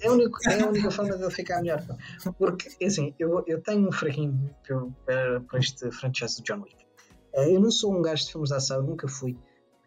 É 0.00 0.08
a, 0.08 0.12
única, 0.12 0.38
é 0.50 0.60
a 0.62 0.66
única 0.68 0.90
forma 0.90 1.16
dele 1.16 1.30
ficar 1.30 1.60
melhor. 1.62 1.82
Porque, 2.38 2.84
assim, 2.84 3.14
eu, 3.18 3.42
eu 3.46 3.60
tenho 3.62 3.88
um 3.88 3.92
fraquinho 3.92 4.54
para, 5.06 5.40
para 5.40 5.58
este 5.58 5.90
franchise 5.92 6.40
do 6.40 6.44
John 6.44 6.62
Wick. 6.62 6.76
Eh, 7.34 7.54
Eu 7.54 7.60
não 7.60 7.70
sou 7.70 7.96
um 7.96 8.02
gajo 8.02 8.24
de 8.26 8.32
filmes 8.32 8.50
de 8.50 8.56
ação, 8.56 8.82
nunca 8.82 9.06
fui, 9.08 9.36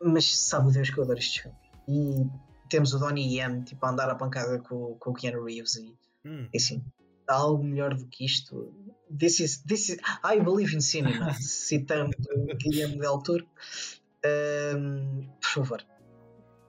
mas 0.02 0.38
sabe 0.38 0.70
o 0.70 0.72
Deus 0.72 0.90
que 0.90 0.98
eu 0.98 1.04
adoro 1.04 1.20
estes 1.20 1.42
filmes. 1.44 1.60
E 1.88 2.26
temos 2.70 2.94
o 2.94 3.00
Donnie 3.00 3.38
Yen, 3.40 3.62
tipo, 3.64 3.86
a 3.86 3.90
andar 3.92 4.10
à 4.10 4.16
pancada 4.16 4.60
com, 4.60 4.96
com 5.00 5.12
o 5.12 5.14
Keanu 5.14 5.44
Reeves 5.44 5.76
e, 5.76 5.96
Hum. 6.26 6.48
assim, 6.54 6.84
há 7.28 7.36
algo 7.36 7.64
melhor 7.64 7.94
do 7.94 8.06
que 8.08 8.26
isto. 8.26 8.74
This 9.18 9.40
is, 9.40 9.64
this 9.64 9.90
is, 9.90 9.98
I 10.24 10.40
believe 10.40 10.76
in 10.76 10.82
cinema, 10.82 11.34
citando 11.40 12.16
o 12.36 12.56
Guilherme 12.56 12.98
Del 13.00 13.20
Toro. 13.20 13.48
Ahm, 14.24 15.28
por 15.42 15.50
favor. 15.50 15.86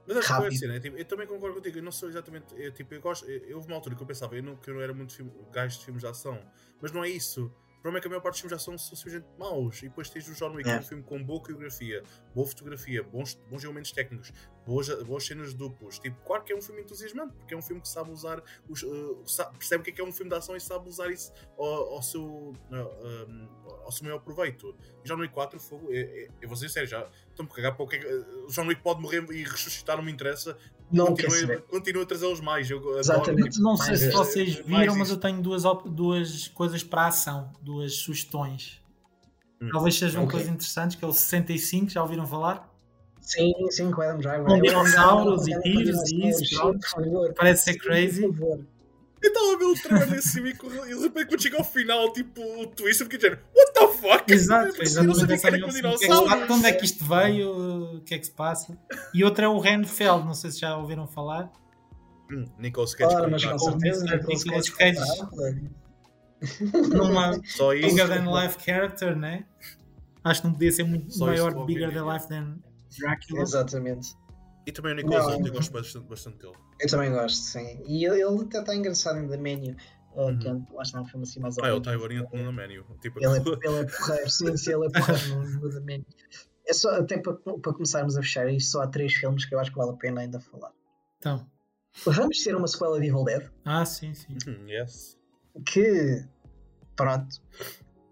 Mas 0.07 0.17
acho 0.17 0.27
que 0.39 0.45
é 0.45 0.49
assim, 0.49 0.67
né? 0.67 0.81
Tipo, 0.81 0.97
eu 0.97 1.05
também 1.05 1.27
concordo 1.27 1.57
contigo. 1.57 1.79
Eu 1.79 1.83
não 1.83 1.93
sou 1.93 2.09
exatamente. 2.09 2.47
Eu, 2.57 2.73
tipo, 2.73 2.95
eu 2.95 3.01
gosto. 3.01 3.27
Eu, 3.27 3.57
houve 3.57 3.69
uma 3.69 3.77
altura 3.77 3.95
que 3.95 4.03
eu 4.03 4.07
pensava 4.07 4.35
eu 4.37 4.43
não, 4.43 4.57
que 4.57 4.71
eu 4.71 4.75
não 4.75 4.81
era 4.81 4.95
muito 4.95 5.13
filme, 5.13 5.31
gajo 5.53 5.79
de 5.79 5.85
filmes 5.85 6.03
de 6.03 6.09
ação. 6.09 6.41
Mas 6.81 6.93
não 6.93 7.05
é 7.05 7.11
isso. 7.11 7.53
O 7.79 7.81
problema 7.81 7.99
é 7.99 8.01
que 8.03 8.09
a 8.09 8.11
maior 8.11 8.21
parte 8.21 8.35
dos 8.35 8.41
filmes 8.41 8.61
ação 8.61 8.77
são 8.77 8.97
simplesmente 8.97 9.27
maus. 9.39 9.79
E 9.79 9.89
depois 9.89 10.11
tens 10.11 10.29
o 10.29 10.35
John 10.35 10.51
Wick, 10.51 10.65
que 10.65 10.71
é 10.71 10.75
É. 10.75 10.79
um 10.81 10.83
filme 10.83 11.03
com 11.05 11.23
boa 11.23 11.41
coreografia, 11.41 12.03
boa 12.35 12.47
fotografia, 12.47 13.03
bons, 13.05 13.35
bons 13.49 13.63
elementos 13.63 13.93
técnicos, 13.93 14.33
boas, 14.67 14.89
boas 15.05 15.25
cenas 15.25 15.55
duplos. 15.55 15.99
Tipo, 16.01 16.21
claro 16.27 16.43
que 16.43 16.53
é 16.53 16.57
um 16.57 16.61
filme 16.61 16.83
entusiasmante, 16.83 17.35
porque 17.37 17.55
é 17.55 17.57
um 17.57 17.63
filme 17.63 17.81
que 17.81 17.89
sabe 17.89 18.11
usar. 18.11 18.43
Os, 18.69 18.83
uh, 18.83 19.23
sa- 19.27 19.47
percebe 19.53 19.81
o 19.83 19.85
que 19.85 19.91
é 19.91 19.93
que 19.95 20.01
é 20.01 20.05
um 20.05 20.13
filme 20.13 20.29
de 20.29 20.37
ação 20.37 20.57
e 20.57 20.61
sabe 20.61 20.89
usar 20.89 21.09
isso 21.11 21.33
ao, 21.57 21.65
ao 21.95 22.03
seu, 22.03 22.25
uh, 22.25 22.55
um, 23.29 23.49
ao 23.85 23.93
seu 23.93 24.05
maior 24.05 24.19
proveito. 24.19 24.75
E 25.05 25.09
John 25.09 25.17
Wick 25.21 25.33
4, 25.33 25.61
fogo, 25.61 25.91
eu, 25.93 26.03
eu, 26.03 26.29
eu 26.43 26.49
vou 26.49 26.55
dizer 26.55 26.69
sério, 26.71 26.89
já 26.89 27.09
estou-me 27.31 27.51
a 27.51 27.55
cagar 27.55 27.77
para 27.77 27.85
o 27.85 27.89
que 27.89 27.97
é 27.97 27.99
que. 28.01 28.07
uh, 28.07 28.47
O 28.47 28.49
John 28.51 28.67
Wick 28.67 28.83
pode 28.83 29.01
morrer 29.01 29.25
e 29.31 29.45
ressuscitar, 29.45 29.97
não 29.97 30.03
me 30.05 30.11
interessa. 30.11 30.59
Não 30.91 31.07
Continua, 31.09 31.57
continua 31.69 32.03
a 32.03 32.07
trazê-los 32.07 32.41
mais. 32.41 32.71
Eu 32.71 32.99
Exatamente. 32.99 33.51
tipo, 33.51 33.63
Não 33.63 33.77
sei 33.77 33.89
Mais 33.89 34.01
se 34.01 34.11
vocês 34.11 34.55
viram, 34.57 34.97
mas 34.97 35.11
eu 35.11 35.17
tenho 35.19 35.41
duas, 35.43 35.63
duas 35.85 36.49
coisas 36.49 36.83
para 36.83 37.03
a 37.03 37.07
ação, 37.09 37.51
duas 37.61 37.95
sugestões. 37.97 38.81
Hum. 39.61 39.69
Talvez 39.73 39.99
sejam 39.99 40.23
Ok. 40.25 40.33
coisas 40.33 40.49
interessantes, 40.53 40.97
que 40.97 41.05
é 41.05 41.09
o 41.09 41.13
65, 41.13 41.91
já 41.91 42.03
ouviram 42.03 42.27
falar? 42.27 42.73
Sim, 43.21 43.53
sim, 43.71 43.91
com 43.91 44.01
o 44.01 44.05
Adam 44.05 44.19
Driver. 44.19 44.45
Com 44.47 44.57
Eu- 44.57 44.63
dinossauros 44.63 45.47
e 45.47 45.61
tiros 45.61 46.11
e 46.11 46.29
isso. 46.29 46.79
Parece 47.37 47.65
ser 47.65 47.75
crazy. 47.79 48.23
Por 48.23 48.35
favor. 48.35 48.61
Eu 49.21 49.29
estava 49.29 49.53
a 49.53 49.59
ver 49.59 49.65
o 49.65 49.75
trailer 49.75 50.23
filme 50.23 50.51
e 50.51 50.95
de 50.95 51.03
repente 51.03 51.27
quando 51.27 51.43
chega 51.43 51.59
ao 51.59 51.65
final, 51.65 52.13
tipo, 52.13 52.41
o 52.41 52.67
twist, 52.67 53.01
eu 53.01 53.07
fiquei 53.07 53.19
dizendo, 53.19 53.41
what 53.55 53.73
the 53.73 53.89
fuck? 53.89 54.33
Exato, 54.33 54.83
Eu 54.83 55.05
não 55.05 55.15
sabia 55.15 55.39
que 55.39 55.47
era 55.47 55.61
com 55.61 55.67
é 55.67 55.71
se 55.71 55.77
dinossauros. 55.77 56.47
De 56.47 56.53
onde 56.53 56.67
é 56.67 56.73
que 56.73 56.85
isto 56.85 57.05
veio? 57.05 57.97
O 57.97 58.01
que 58.03 58.15
é 58.15 58.19
que 58.19 58.27
se 58.27 58.33
passa? 58.33 58.79
E 59.13 59.25
outra 59.25 59.47
é 59.47 59.49
o 59.49 59.59
Renfeld, 59.59 60.25
não 60.25 60.35
sei 60.35 60.51
se 60.51 60.61
já 60.61 60.77
ouviram 60.77 61.07
falar. 61.07 61.51
Hum, 62.31 62.45
Nicolas 62.59 62.95
Cage. 62.95 63.17
Com 63.17 63.31
mas 63.31 63.45
com 63.45 63.59
certeza, 63.59 64.05
Nicolas 64.05 64.71
Cage. 64.71 65.01
Numa 66.95 67.41
Só 67.45 67.73
isso. 67.75 67.89
bigger 67.89 68.09
than 68.09 68.31
life 68.31 68.57
character, 68.63 69.17
né? 69.17 69.45
Acho 70.23 70.43
que 70.43 70.47
não 70.47 70.55
podia 70.55 70.71
ser 70.71 70.85
muito 70.85 71.13
Só 71.13 71.27
maior 71.27 71.65
bigger 71.65 71.93
than 71.93 72.13
life 72.13 72.29
than 72.29 72.59
Dracula. 72.99 73.43
Exatamente. 73.43 74.15
E 74.69 74.73
também 74.73 74.93
o 74.93 74.97
Nicolas 74.97 75.25
Não. 75.25 75.33
Hoult, 75.33 75.47
eu 75.49 75.53
gosto 75.55 75.73
bastante, 75.73 76.07
bastante 76.09 76.39
dele. 76.39 76.53
Eu 76.79 76.89
também 76.91 77.11
gosto, 77.11 77.37
sim. 77.39 77.83
E 77.87 78.05
ele, 78.05 78.23
ele 78.23 78.43
até 78.43 78.61
está 78.61 78.77
engraçado 78.77 79.19
em 79.19 79.27
The 79.29 79.37
Menu. 79.39 79.73
uh, 80.15 80.21
Uhum. 80.21 80.39
que 80.39 80.49
é, 80.49 80.53
lá 80.75 80.83
está 80.83 81.01
um 81.01 81.07
filme 81.07 81.23
assim 81.25 81.41
mais 81.41 81.57
ou 81.57 81.65
Ah, 81.65 81.69
ele 81.69 81.81
menos. 81.81 82.25
está 82.25 82.37
no 82.43 82.53
menu. 82.53 82.85
Tipo, 83.01 83.19
Ele 83.19 83.27
é, 83.27 83.41
ele 83.69 83.79
é 83.81 83.85
porreiro, 83.87 84.31
sim, 84.31 84.57
sim, 84.57 84.73
ele 84.73 84.87
é 84.87 84.91
porreiro 84.91 85.29
no, 85.29 85.61
no 85.61 85.71
The 85.71 85.81
Menu. 85.81 86.05
É 86.67 86.73
só, 86.75 86.91
até 86.97 87.17
para, 87.19 87.35
para 87.35 87.73
começarmos 87.73 88.17
a 88.17 88.21
fechar 88.21 88.47
isto, 88.53 88.73
só 88.73 88.83
há 88.83 88.87
três 88.89 89.15
filmes 89.15 89.45
que 89.47 89.55
eu 89.55 89.59
acho 89.59 89.71
que 89.71 89.79
vale 89.79 89.93
a 89.93 89.95
pena 89.97 90.21
ainda 90.21 90.39
falar. 90.41 90.73
Então, 91.19 91.49
Vamos 92.05 92.43
ter 92.45 92.55
uma 92.55 92.67
sequela 92.69 93.01
de 93.01 93.07
Evil 93.07 93.25
Dead, 93.25 93.51
ah, 93.65 93.85
sim, 93.87 94.13
sim. 94.13 94.37
Hum, 94.47 94.67
yes. 94.69 95.17
que, 95.65 96.25
pronto, 96.95 97.37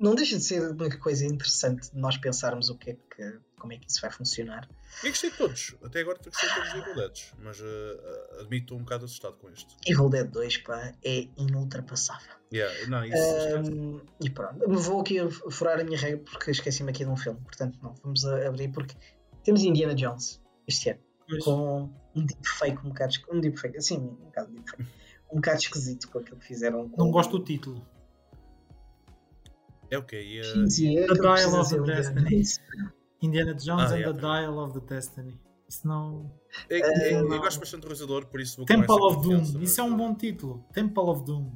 não 0.01 0.15
deixa 0.15 0.37
de 0.39 0.43
ser 0.45 0.71
uma 0.71 0.89
coisa 0.99 1.27
interessante 1.27 1.93
de 1.93 1.99
nós 1.99 2.17
pensarmos 2.17 2.71
o 2.71 2.77
que 2.79 2.91
é 2.91 2.95
que, 2.95 3.39
como 3.59 3.73
é 3.73 3.79
que 3.79 3.91
isso 3.91 4.01
vai 4.01 4.11
funcionar. 4.11 4.69
Eu 5.03 5.11
gostei 5.11 5.31
de 5.31 5.37
todos. 5.37 5.75
Até 5.83 6.01
agora 6.01 6.19
gostei 6.25 6.49
de 6.49 6.55
todos 6.55 6.69
os 6.71 6.75
Evil 6.79 6.95
Deads. 6.95 7.33
Mas 7.39 7.61
uh, 7.61 8.41
admito, 8.41 8.65
estou 8.65 8.79
um 8.79 8.83
bocado 8.83 9.05
assustado 9.05 9.37
com 9.37 9.49
este. 9.51 9.77
Evil 9.87 10.09
Dead 10.09 10.31
2, 10.31 10.57
pá, 10.59 10.93
é 11.05 11.29
inultrapassável. 11.37 12.37
Yeah, 12.53 12.89
não, 12.89 13.05
isso. 13.05 13.17
Ahm, 13.57 14.01
e 14.21 14.31
pronto, 14.31 14.69
vou 14.69 15.01
aqui 15.01 15.17
furar 15.51 15.81
a 15.81 15.85
minha 15.85 15.99
regra 15.99 16.19
porque 16.31 16.51
esqueci-me 16.53 16.91
aqui 16.91 17.05
de 17.05 17.11
um 17.11 17.17
filme, 17.17 17.41
portanto 17.41 17.77
não, 17.83 17.93
vamos 18.05 18.25
a- 18.25 18.47
abrir 18.47 18.69
porque 18.69 18.95
temos 19.43 19.63
Indiana 19.63 19.95
Jones 19.97 20.41
este 20.69 20.91
ano, 20.91 21.01
Pois. 21.29 21.45
com 21.45 21.91
um 22.15 22.25
deepfake 22.25 22.79
um 22.87 22.91
bocado, 22.91 23.13
um 23.33 23.41
deepfake, 23.41 23.77
assim, 23.79 23.97
um 23.99 24.15
bocado 24.27 24.53
deepfake, 24.53 24.87
um 25.33 25.37
bocado 25.37 25.59
esquisito 25.59 26.09
com 26.09 26.19
aquilo 26.21 26.37
que 26.39 26.47
fizeram 26.47 26.89
com 26.89 27.03
Não 27.05 27.11
gosto 27.11 27.37
do 27.37 27.45
título. 27.45 27.85
É 29.91 29.99
ok. 29.99 30.43
Sim, 30.45 30.65
Uh, 30.65 30.71
sim, 30.71 30.99
é 30.99 31.07
The 31.07 31.13
aquilo 31.13 31.85
que 31.85 32.96
Indiana 33.23 33.55
Jones 33.55 33.91
Ah, 33.91 33.95
and 33.95 33.99
yeah, 33.99 34.13
the 34.13 34.21
também. 34.21 34.43
Dial 34.43 34.59
of 34.59 34.81
the 34.81 34.95
Destiny. 34.95 35.41
Isso 35.69 35.87
não. 35.89 36.31
é- 36.71 36.79
é- 36.79 37.15
eu 37.15 37.29
não. 37.29 37.39
gosto 37.39 37.59
bastante 37.59 37.81
do 37.83 37.89
realizador, 37.89 38.27
por 38.27 38.41
isso 38.41 38.57
vou 38.59 38.67
Temple 38.67 38.87
of 39.03 39.21
Doom. 39.23 39.63
Isso 39.63 39.81
é 39.81 39.85
um 39.85 39.97
bom 39.97 40.15
título. 40.15 40.65
Temple 40.73 41.03
of 41.05 41.25
Doom. 41.25 41.51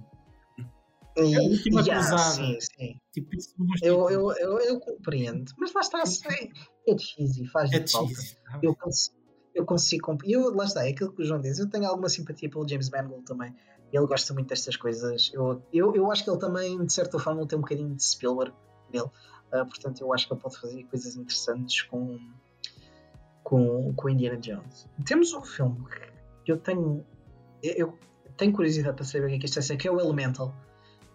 E, 1.16 1.34
É 1.34 1.38
a 1.38 1.42
última 1.42 1.80
yeah, 1.82 2.08
cruzada. 2.08 2.32
sim, 2.34 2.58
sim. 2.60 3.00
Tipo, 3.12 3.36
isso 3.36 3.54
é 3.82 3.88
Eu, 3.88 4.08
eu, 4.10 4.32
eu, 4.32 4.58
eu 4.60 4.80
compreendo, 4.80 5.52
mas 5.58 5.72
lá 5.72 5.80
está, 5.80 5.98
é, 6.00 6.92
é 6.92 6.98
cheesy, 6.98 7.46
faz 7.48 7.72
É 7.72 7.86
falta. 7.86 8.08
cheesy. 8.14 8.36
eu 8.62 8.74
consigo, 8.74 9.16
eu 9.54 9.64
consigo 9.66 10.18
eu 10.24 10.54
Lá 10.54 10.64
está, 10.64 10.86
é 10.86 10.90
aquilo 10.90 11.12
que 11.12 11.22
o 11.22 11.24
João 11.24 11.40
diz. 11.40 11.58
Eu 11.58 11.68
tenho 11.68 11.86
alguma 11.86 12.08
simpatia 12.08 12.48
pelo 12.48 12.66
James 12.68 12.88
Mangold 12.90 13.24
também. 13.24 13.54
Ele 13.92 14.06
gosta 14.06 14.32
muito 14.32 14.48
destas 14.48 14.76
coisas. 14.76 15.30
Eu, 15.34 15.62
eu, 15.72 15.94
eu 15.96 16.10
acho 16.12 16.22
que 16.24 16.30
ele 16.30 16.38
também, 16.38 16.84
de 16.84 16.92
certa 16.92 17.18
forma, 17.18 17.46
tem 17.46 17.58
um 17.58 17.62
bocadinho 17.62 17.94
de 17.94 18.04
Spielberg 18.04 18.54
nele. 18.92 19.10
Ah, 19.52 19.64
portanto, 19.64 20.00
eu 20.00 20.12
acho 20.14 20.26
que 20.28 20.32
ele 20.34 20.40
pode 20.40 20.58
fazer 20.60 20.84
coisas 20.84 21.16
interessantes 21.16 21.82
com, 21.82 22.18
com, 23.42 23.92
com 23.94 24.08
Indiana 24.08 24.38
Jones. 24.38 24.88
Temos 25.04 25.32
um 25.32 25.42
filme 25.42 25.84
que 26.44 26.52
eu 26.52 26.56
tenho. 26.58 27.04
Eu, 27.62 27.98
tenho 28.36 28.52
curiosidade 28.52 28.96
para 28.96 29.04
saber 29.04 29.26
o 29.26 29.28
que 29.28 29.34
é 29.34 29.38
que 29.38 29.46
isto 29.46 29.72
é, 29.72 29.76
que 29.76 29.88
é 29.88 29.90
o 29.90 30.00
Elemental. 30.00 30.54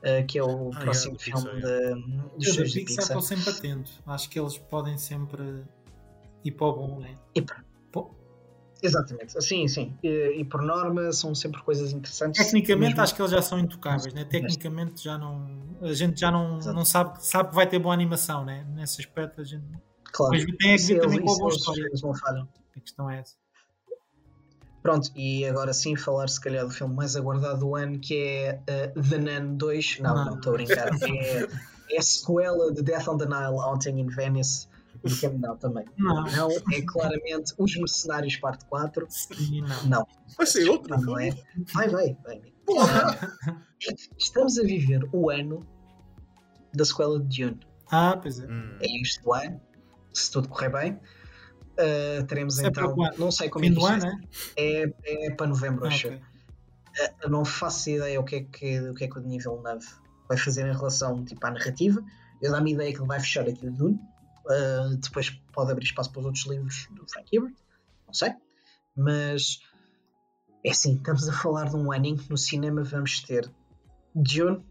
ah, 0.03 0.23
que 0.23 0.37
é 0.37 0.43
o 0.43 0.69
Ah, 0.73 0.79
próximo 0.79 1.13
do 1.13 1.19
filme 1.19 1.43
Pixar, 1.49 1.61
da- 1.61 1.89
dos 1.89 1.95
Eu 1.95 1.95
da 1.95 2.37
estúdios 2.37 2.73
da 2.73 2.79
Pixar 2.81 2.85
Pixar. 2.85 3.03
estou 3.03 3.21
sempre 3.21 3.49
atento. 3.51 3.91
Acho 4.05 4.29
que 4.29 4.39
eles 4.39 4.57
podem 4.57 4.97
sempre 4.97 5.63
ir 6.43 6.51
para 6.51 6.67
o 6.67 6.73
bom, 6.73 6.99
né? 6.99 7.15
E 7.33 7.41
Pô, 7.91 8.11
Exatamente, 8.85 9.41
sim, 9.43 9.67
sim. 9.67 9.97
E, 10.03 10.37
e 10.39 10.45
por 10.45 10.61
norma 10.61 11.11
são 11.11 11.33
sempre 11.35 11.61
coisas 11.61 11.91
interessantes. 11.91 12.43
Tecnicamente 12.45 12.89
mesmo- 12.91 13.01
acho 13.01 13.15
que 13.15 13.21
eles 13.21 13.31
já 13.31 13.41
são 13.41 13.59
intocáveis, 13.59 14.13
né? 14.13 14.23
Tecnicamente 14.25 15.03
já 15.03 15.17
não. 15.17 15.47
A 15.81 15.93
gente 15.93 16.19
já 16.19 16.31
não, 16.31 16.57
Exato. 16.57 16.75
não 16.75 16.85
sabe, 16.85 17.25
sabe 17.25 17.49
que 17.49 17.55
vai 17.55 17.67
ter 17.67 17.79
boa 17.79 17.93
animação, 17.93 18.45
né? 18.45 18.65
Nesse 18.75 19.01
aspecto 19.01 19.41
a 19.41 19.43
gente. 19.43 19.65
Claro. 20.11 20.31
Mas 20.33 20.45
tem 20.57 20.71
é 20.71 20.75
Isso 20.75 20.87
ver 20.87 21.01
também 21.01 21.17
eles- 21.17 21.25
com 21.29 21.35
a 21.35 21.37
boa 21.39 21.49
história. 21.55 21.89
não 22.03 22.13
falham. 22.15 22.47
A 22.75 22.79
questão 22.79 23.09
é 23.09 23.19
essa. 23.19 23.33
Pronto, 24.81 25.09
e 25.15 25.43
agora 25.45 25.73
sim 25.73 25.95
falar 25.95 26.29
se 26.29 26.39
calhar 26.39 26.63
do 26.63 26.71
filme 26.71 26.93
mais 26.93 27.15
aguardado 27.15 27.59
do 27.61 27.75
ano 27.75 27.97
que 27.99 28.15
é 28.23 28.61
uh, 28.95 29.01
The 29.01 29.17
Nun 29.17 29.55
2. 29.57 29.99
Não, 29.99 30.13
Não. 30.15 30.25
não 30.25 30.35
estou 30.35 30.53
a 30.53 30.55
brincar. 30.55 30.89
É, 31.89 31.95
é 31.95 31.99
a 31.99 32.01
sequela 32.01 32.71
de 32.73 32.81
Death 32.81 33.07
on 33.07 33.17
the 33.17 33.25
Nile, 33.25 33.57
Haunting 33.59 33.99
in 33.99 34.07
Venice. 34.07 34.67
Que 35.05 35.27
não, 35.29 35.55
também. 35.57 35.85
Não. 35.97 36.23
Não, 36.23 36.49
é 36.73 36.81
claramente 36.81 37.53
Os 37.57 37.75
Mercenários 37.77 38.35
Parte 38.37 38.65
4. 38.65 39.05
Sim, 39.09 39.61
não. 39.61 39.83
Não. 39.85 40.07
Vai 40.37 40.47
ser 40.47 40.67
outro. 40.69 40.95
Não, 40.95 41.01
não 41.03 41.19
é? 41.19 41.29
Vai, 41.73 41.89
vai, 41.89 42.17
vai. 42.23 42.41
Estamos 44.17 44.57
a 44.57 44.63
viver 44.63 45.07
o 45.13 45.29
ano 45.29 45.59
da 46.73 46.83
sequela 46.85 47.19
de 47.19 47.43
Dune. 47.45 47.59
Ah, 47.91 48.17
pois 48.21 48.39
é. 48.39 48.45
Hum, 48.47 48.77
É 48.81 49.01
este 49.01 49.21
o 49.25 49.33
ano, 49.33 49.61
se 50.13 50.31
tudo 50.31 50.49
correr 50.49 50.69
bem. 50.69 50.99
Uh, 51.77 52.25
teremos 52.27 52.57
é 52.59 52.67
então, 52.67 52.95
quando? 52.95 53.17
não 53.17 53.29
sei 53.31 53.49
como 53.49 53.65
Fim 53.65 53.71
é 53.71 53.73
que 53.75 53.79
do 53.79 53.85
isto 53.93 54.05
ano, 54.07 54.17
né? 54.17 54.27
é, 54.55 54.93
é 55.27 55.31
para 55.31 55.47
novembro, 55.47 55.83
Ah, 55.85 55.89
acho. 55.89 56.07
ok. 56.07 56.21
Eu 57.21 57.29
não 57.29 57.43
faço 57.43 57.89
ideia 57.89 58.17
o 58.19 58.23
que 58.23 58.35
é 58.37 58.43
que, 58.43 58.79
o 58.89 58.93
que, 58.93 59.03
é 59.03 59.07
que 59.09 59.17
o 59.19 59.21
Denis 59.21 59.43
Villeneuve 59.43 59.85
vai 60.29 60.37
fazer 60.37 60.65
em 60.65 60.71
relação 60.73 61.23
tipo, 61.25 61.45
à 61.45 61.51
narrativa. 61.51 62.01
Eu 62.41 62.51
dá-me 62.53 62.71
ideia 62.73 62.93
que 62.93 62.99
ele 62.99 63.07
vai 63.07 63.19
fechar 63.19 63.45
aqui 63.47 63.67
o 63.67 63.71
Dune. 63.71 63.99
Uh, 64.45 64.95
depois 64.97 65.29
pode 65.51 65.71
abrir 65.71 65.85
espaço 65.85 66.11
para 66.11 66.19
os 66.19 66.25
outros 66.25 66.45
livros 66.45 66.87
do 66.91 67.07
Frank 67.09 67.35
Herbert. 67.35 67.55
Não 68.07 68.13
sei. 68.13 68.33
Mas 68.95 69.59
é 70.63 70.71
assim, 70.71 70.95
estamos 70.95 71.27
a 71.27 71.33
falar 71.33 71.69
de 71.69 71.75
um 71.75 71.91
ano 71.91 72.05
em 72.05 72.15
que 72.15 72.29
no 72.29 72.37
cinema 72.37 72.83
vamos 72.83 73.21
ter 73.21 73.51
Dune, 74.13 74.63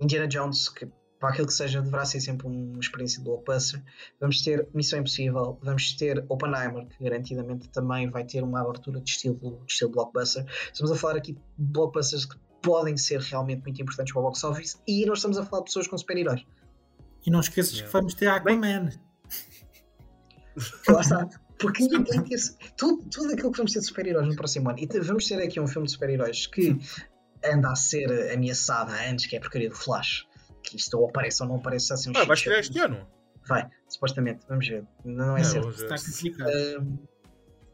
Indiana 0.00 0.28
Jones, 0.28 0.68
que 0.68 0.90
para 1.22 1.30
aquilo 1.30 1.46
que 1.46 1.54
seja, 1.54 1.80
deverá 1.80 2.04
ser 2.04 2.20
sempre 2.20 2.48
uma 2.48 2.80
experiência 2.80 3.20
de 3.20 3.24
blockbuster. 3.24 3.80
Vamos 4.20 4.42
ter 4.42 4.68
Missão 4.74 4.98
Impossível, 4.98 5.56
vamos 5.62 5.92
ter 5.92 6.24
Oppenheimer, 6.28 6.84
que 6.88 7.04
garantidamente 7.04 7.68
também 7.68 8.10
vai 8.10 8.24
ter 8.24 8.42
uma 8.42 8.60
abertura 8.60 9.00
de 9.00 9.08
estilo, 9.08 9.38
de 9.64 9.72
estilo 9.72 9.92
blockbuster. 9.92 10.44
Estamos 10.72 10.90
a 10.90 10.96
falar 10.96 11.18
aqui 11.18 11.34
de 11.34 11.40
blockbusters 11.56 12.24
que 12.24 12.36
podem 12.60 12.96
ser 12.96 13.20
realmente 13.20 13.62
muito 13.62 13.80
importantes 13.80 14.12
para 14.12 14.20
o 14.20 14.24
box 14.24 14.42
office 14.42 14.82
e 14.84 15.06
nós 15.06 15.18
estamos 15.18 15.38
a 15.38 15.44
falar 15.44 15.60
de 15.60 15.66
pessoas 15.66 15.86
com 15.86 15.96
super-heróis. 15.96 16.44
E 17.24 17.30
não 17.30 17.38
esqueças 17.38 17.80
que 17.80 17.88
vamos 17.88 18.14
ter 18.14 18.26
Aquaman. 18.26 18.90
Lá 20.88 21.00
está. 21.00 21.28
Porque 21.58 21.82
ninguém 21.84 22.04
tem 22.04 22.24
ter 22.24 22.38
tudo, 22.76 23.04
tudo 23.08 23.32
aquilo 23.32 23.52
que 23.52 23.58
vamos 23.58 23.72
ter 23.72 23.80
de 23.80 23.86
super-heróis 23.86 24.26
no 24.26 24.34
próximo 24.34 24.68
ano. 24.68 24.78
E 24.78 24.86
vamos 25.00 25.26
ter 25.26 25.40
aqui 25.40 25.60
um 25.60 25.66
filme 25.66 25.86
de 25.86 25.92
super-heróis 25.92 26.46
que 26.46 26.76
anda 27.44 27.70
a 27.70 27.76
ser 27.76 28.32
ameaçado 28.32 28.90
antes, 29.08 29.26
que 29.26 29.36
é 29.36 29.38
a 29.38 29.40
porcaria 29.40 29.68
do 29.68 29.76
Flash. 29.76 30.26
Que 30.62 30.76
isto 30.76 30.98
ou 30.98 31.08
aparece 31.08 31.42
ou 31.42 31.48
não 31.48 31.56
aparece 31.56 31.92
assim 31.92 32.10
um 32.10 32.12
Ah, 32.16 32.24
vai 32.24 32.36
estrear 32.36 32.60
este 32.60 32.78
ano? 32.78 33.06
Vai, 33.48 33.68
supostamente, 33.88 34.44
vamos 34.48 34.66
ver. 34.66 34.84
Não 35.04 35.36
é 35.36 35.44
certo. 35.44 35.70
Está. 35.70 35.96
Um, 36.80 36.98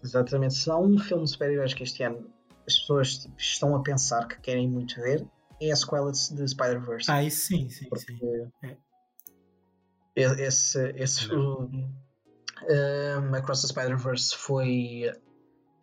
exatamente. 0.02 0.54
Se 0.54 0.70
há 0.70 0.76
um 0.76 0.98
filme 0.98 1.24
de 1.24 1.30
super-heróis 1.30 1.74
que 1.74 1.82
este 1.82 2.02
ano 2.02 2.30
as 2.66 2.78
pessoas 2.78 3.18
tipo, 3.18 3.34
estão 3.38 3.74
a 3.74 3.82
pensar 3.82 4.28
que 4.28 4.38
querem 4.40 4.68
muito 4.68 4.94
ver, 4.96 5.26
é 5.60 5.70
a 5.70 5.76
sequela 5.76 6.12
de 6.12 6.48
Spider-Verse. 6.48 7.10
Ah, 7.10 7.24
isso 7.24 7.46
sim, 7.46 7.68
sim, 7.68 7.88
Porque 7.88 8.12
sim. 8.12 8.18
É. 8.62 8.76
Esse, 10.14 10.92
esse 10.96 11.28
um, 12.62 13.34
Across 13.34 13.62
the 13.62 13.68
Spider-Verse 13.68 14.36
foi. 14.36 15.12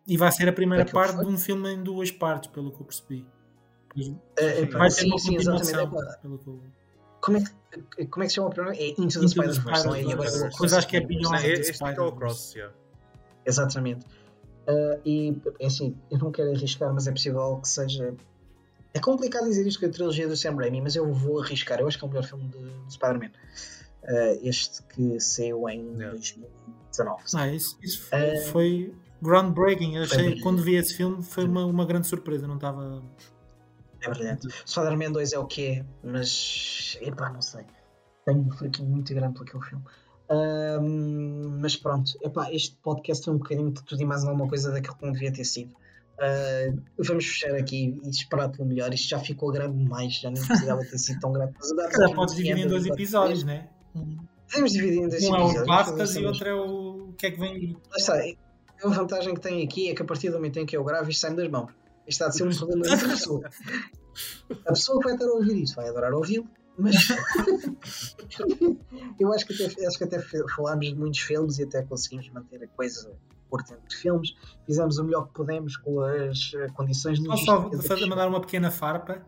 E 0.06 0.16
vai 0.16 0.30
ser 0.30 0.48
a 0.48 0.52
primeira 0.52 0.84
parte 0.84 1.18
de 1.18 1.26
um 1.26 1.36
filme 1.36 1.72
em 1.74 1.82
duas 1.82 2.10
partes, 2.10 2.50
pelo 2.50 2.70
que 2.70 2.80
eu 2.80 2.86
percebi. 2.86 3.26
Uh, 3.96 4.70
vai 4.72 4.90
ser 4.90 5.02
sim, 5.02 5.08
uma 5.08 5.18
sim, 5.18 5.34
continuação, 5.36 5.80
exatamente. 5.80 6.18
pelo 6.20 6.38
que 6.38 6.48
eu... 6.48 6.60
como, 7.20 7.38
é 7.38 7.40
que, 7.40 8.06
como 8.06 8.22
é 8.22 8.26
que 8.26 8.28
se 8.28 8.34
chama 8.34 8.48
o 8.48 8.50
primeiro? 8.50 8.78
É 8.78 8.88
Into 8.88 8.96
the 8.96 9.02
Into 9.04 9.20
the 9.20 9.28
Spider-Verse, 9.28 9.86
não 9.86 9.94
é? 9.94 10.02
Spider-Verse. 10.02 10.58
Pois 10.58 10.72
acho 10.74 10.86
que 10.88 10.96
é 10.96 11.00
Beyond 11.00 11.42
the 11.42 11.52
é 11.52 11.62
Spider-Verse. 11.62 12.58
Yeah. 12.58 12.76
Exatamente. 13.46 14.04
Uh, 14.68 15.00
e 15.04 15.40
é 15.60 15.66
assim, 15.66 15.96
eu 16.10 16.18
não 16.18 16.30
quero 16.30 16.50
arriscar, 16.50 16.92
mas 16.92 17.06
é 17.06 17.12
possível 17.12 17.56
que 17.56 17.68
seja. 17.68 18.14
É 18.92 18.98
complicado 19.00 19.44
dizer 19.44 19.66
isto 19.66 19.80
com 19.80 19.86
a 19.86 19.88
trilogia 19.88 20.26
do 20.26 20.36
Sam 20.36 20.56
Raimi, 20.56 20.80
mas 20.80 20.96
eu 20.96 21.12
vou 21.12 21.40
arriscar. 21.40 21.80
Eu 21.80 21.86
acho 21.86 21.98
que 21.98 22.04
é 22.04 22.06
o 22.06 22.10
melhor 22.10 22.24
filme 22.24 22.48
de, 22.48 22.58
de 22.58 22.92
Spider-Man. 22.92 23.30
Uh, 24.08 24.38
este 24.42 24.82
que 24.84 25.18
saiu 25.20 25.68
em 25.68 25.80
Yeah. 25.96 26.10
2019. 26.12 27.22
Ah, 27.34 27.48
isso, 27.48 27.76
isso 27.82 28.02
foi, 28.08 28.18
Eh, 28.18 28.40
foi 28.52 28.94
groundbreaking. 29.20 29.96
Eu 29.96 30.02
achei, 30.04 30.32
Foi- 30.32 30.40
quando 30.40 30.62
vi 30.62 30.76
esse 30.76 30.94
filme, 30.94 31.22
foi 31.22 31.44
uma, 31.44 31.64
uma 31.66 31.84
grande 31.84 32.06
surpresa. 32.06 32.46
Não 32.46 32.54
estava. 32.56 33.02
É 34.00 34.08
brilhante. 34.08 34.46
Spider-Man 34.64 35.10
2 35.12 35.32
é 35.32 35.38
o 35.38 35.46
que 35.46 35.66
é, 35.66 35.84
mas. 36.04 36.96
Epá, 37.00 37.30
não 37.30 37.42
sei. 37.42 37.64
Tenho 38.24 38.40
um 38.40 38.50
fraquinho 38.52 38.88
muito 38.88 39.12
grande 39.14 39.34
por 39.34 39.46
aquele 39.46 39.64
filme. 39.64 39.84
Mas 41.60 41.76
pronto, 41.76 42.12
epá, 42.22 42.52
este 42.52 42.76
podcast 42.82 43.24
foi 43.24 43.34
um 43.34 43.38
bocadinho 43.38 43.70
de 43.72 43.82
tudo 43.82 44.00
e 44.02 44.04
mais 44.04 44.24
alguma 44.24 44.48
coisa 44.48 44.70
daquilo 44.70 44.96
que 44.96 45.04
não 45.06 45.12
devia 45.12 45.32
ter 45.32 45.44
sido. 45.44 45.74
Ah, 46.18 46.72
vamos 46.98 47.26
fechar 47.26 47.54
aqui 47.54 48.00
e 48.02 48.08
esperar 48.08 48.48
pelo 48.50 48.66
melhor. 48.68 48.92
Isto 48.94 49.08
já 49.10 49.18
ficou 49.18 49.50
grande 49.52 49.76
demais, 49.78 50.14
já 50.14 50.30
nem 50.30 50.42
precisava 50.44 50.80
ter 50.84 50.98
sido 50.98 51.20
tão 51.20 51.32
grande. 51.32 51.52
Mas 51.76 51.92
temos 51.92 52.12
podes 52.14 52.34
dividir 52.34 52.64
em 52.64 52.68
dois 52.68 52.84
500, 52.84 52.86
episódios, 53.00 53.44
né? 53.44 53.68
Podemos 54.48 54.72
dividir 54.72 54.98
em 54.98 55.08
dois 55.08 55.22
um 55.24 55.34
é 55.34 55.38
episódios. 55.40 55.50
o 55.50 55.54
vamos 55.54 55.68
BAFTAs 55.68 55.98
fazer 55.98 56.20
e 56.20 56.26
outro 56.26 56.48
é 56.48 56.54
o. 56.54 57.08
O 57.08 57.12
que 57.14 57.26
é 57.26 57.30
que 57.30 57.40
vem? 57.40 57.76
Lá 57.90 57.96
está. 57.96 58.14
A 58.84 58.88
vantagem 58.88 59.34
que 59.34 59.40
tem 59.40 59.64
aqui 59.64 59.90
é 59.90 59.94
que 59.94 60.02
a 60.02 60.04
partir 60.04 60.28
do 60.28 60.36
momento 60.36 60.58
em 60.58 60.66
que 60.66 60.76
eu 60.76 60.84
gravo, 60.84 61.10
isto 61.10 61.20
sai-me 61.20 61.36
das 61.36 61.48
mãos. 61.48 61.72
Isto 62.06 62.24
está 62.24 62.26
a 62.26 62.32
ser 62.32 62.46
um 62.46 62.50
problema 62.56 62.96
da 62.96 63.08
pessoa. 63.08 63.48
A 64.66 64.72
pessoa 64.72 64.98
que 64.98 65.04
vai 65.04 65.14
estar 65.14 65.26
a 65.26 65.32
ouvir 65.32 65.62
isto 65.62 65.76
vai 65.76 65.88
adorar 65.88 66.12
ouvi-lo, 66.12 66.48
mas 66.78 66.94
eu 69.18 69.32
acho 69.32 69.46
que, 69.46 69.64
até, 69.64 69.86
acho 69.86 69.98
que 69.98 70.04
até 70.04 70.20
falámos 70.20 70.86
de 70.86 70.94
muitos 70.94 71.20
filmes 71.20 71.58
e 71.58 71.64
até 71.64 71.82
conseguimos 71.82 72.28
manter 72.30 72.62
a 72.62 72.68
coisa 72.68 73.10
curta 73.48 73.74
entre 73.74 73.96
filmes. 73.96 74.34
Fizemos 74.66 74.98
o 74.98 75.04
melhor 75.04 75.26
que 75.26 75.34
pudemos 75.34 75.76
com 75.76 76.00
as 76.00 76.52
eh, 76.54 76.66
condições 76.74 77.18
só 77.18 77.24
logísticas. 77.56 77.86
fazer, 77.86 78.06
mandar 78.06 78.28
uma 78.28 78.40
pequena 78.40 78.70
farpa. 78.70 79.24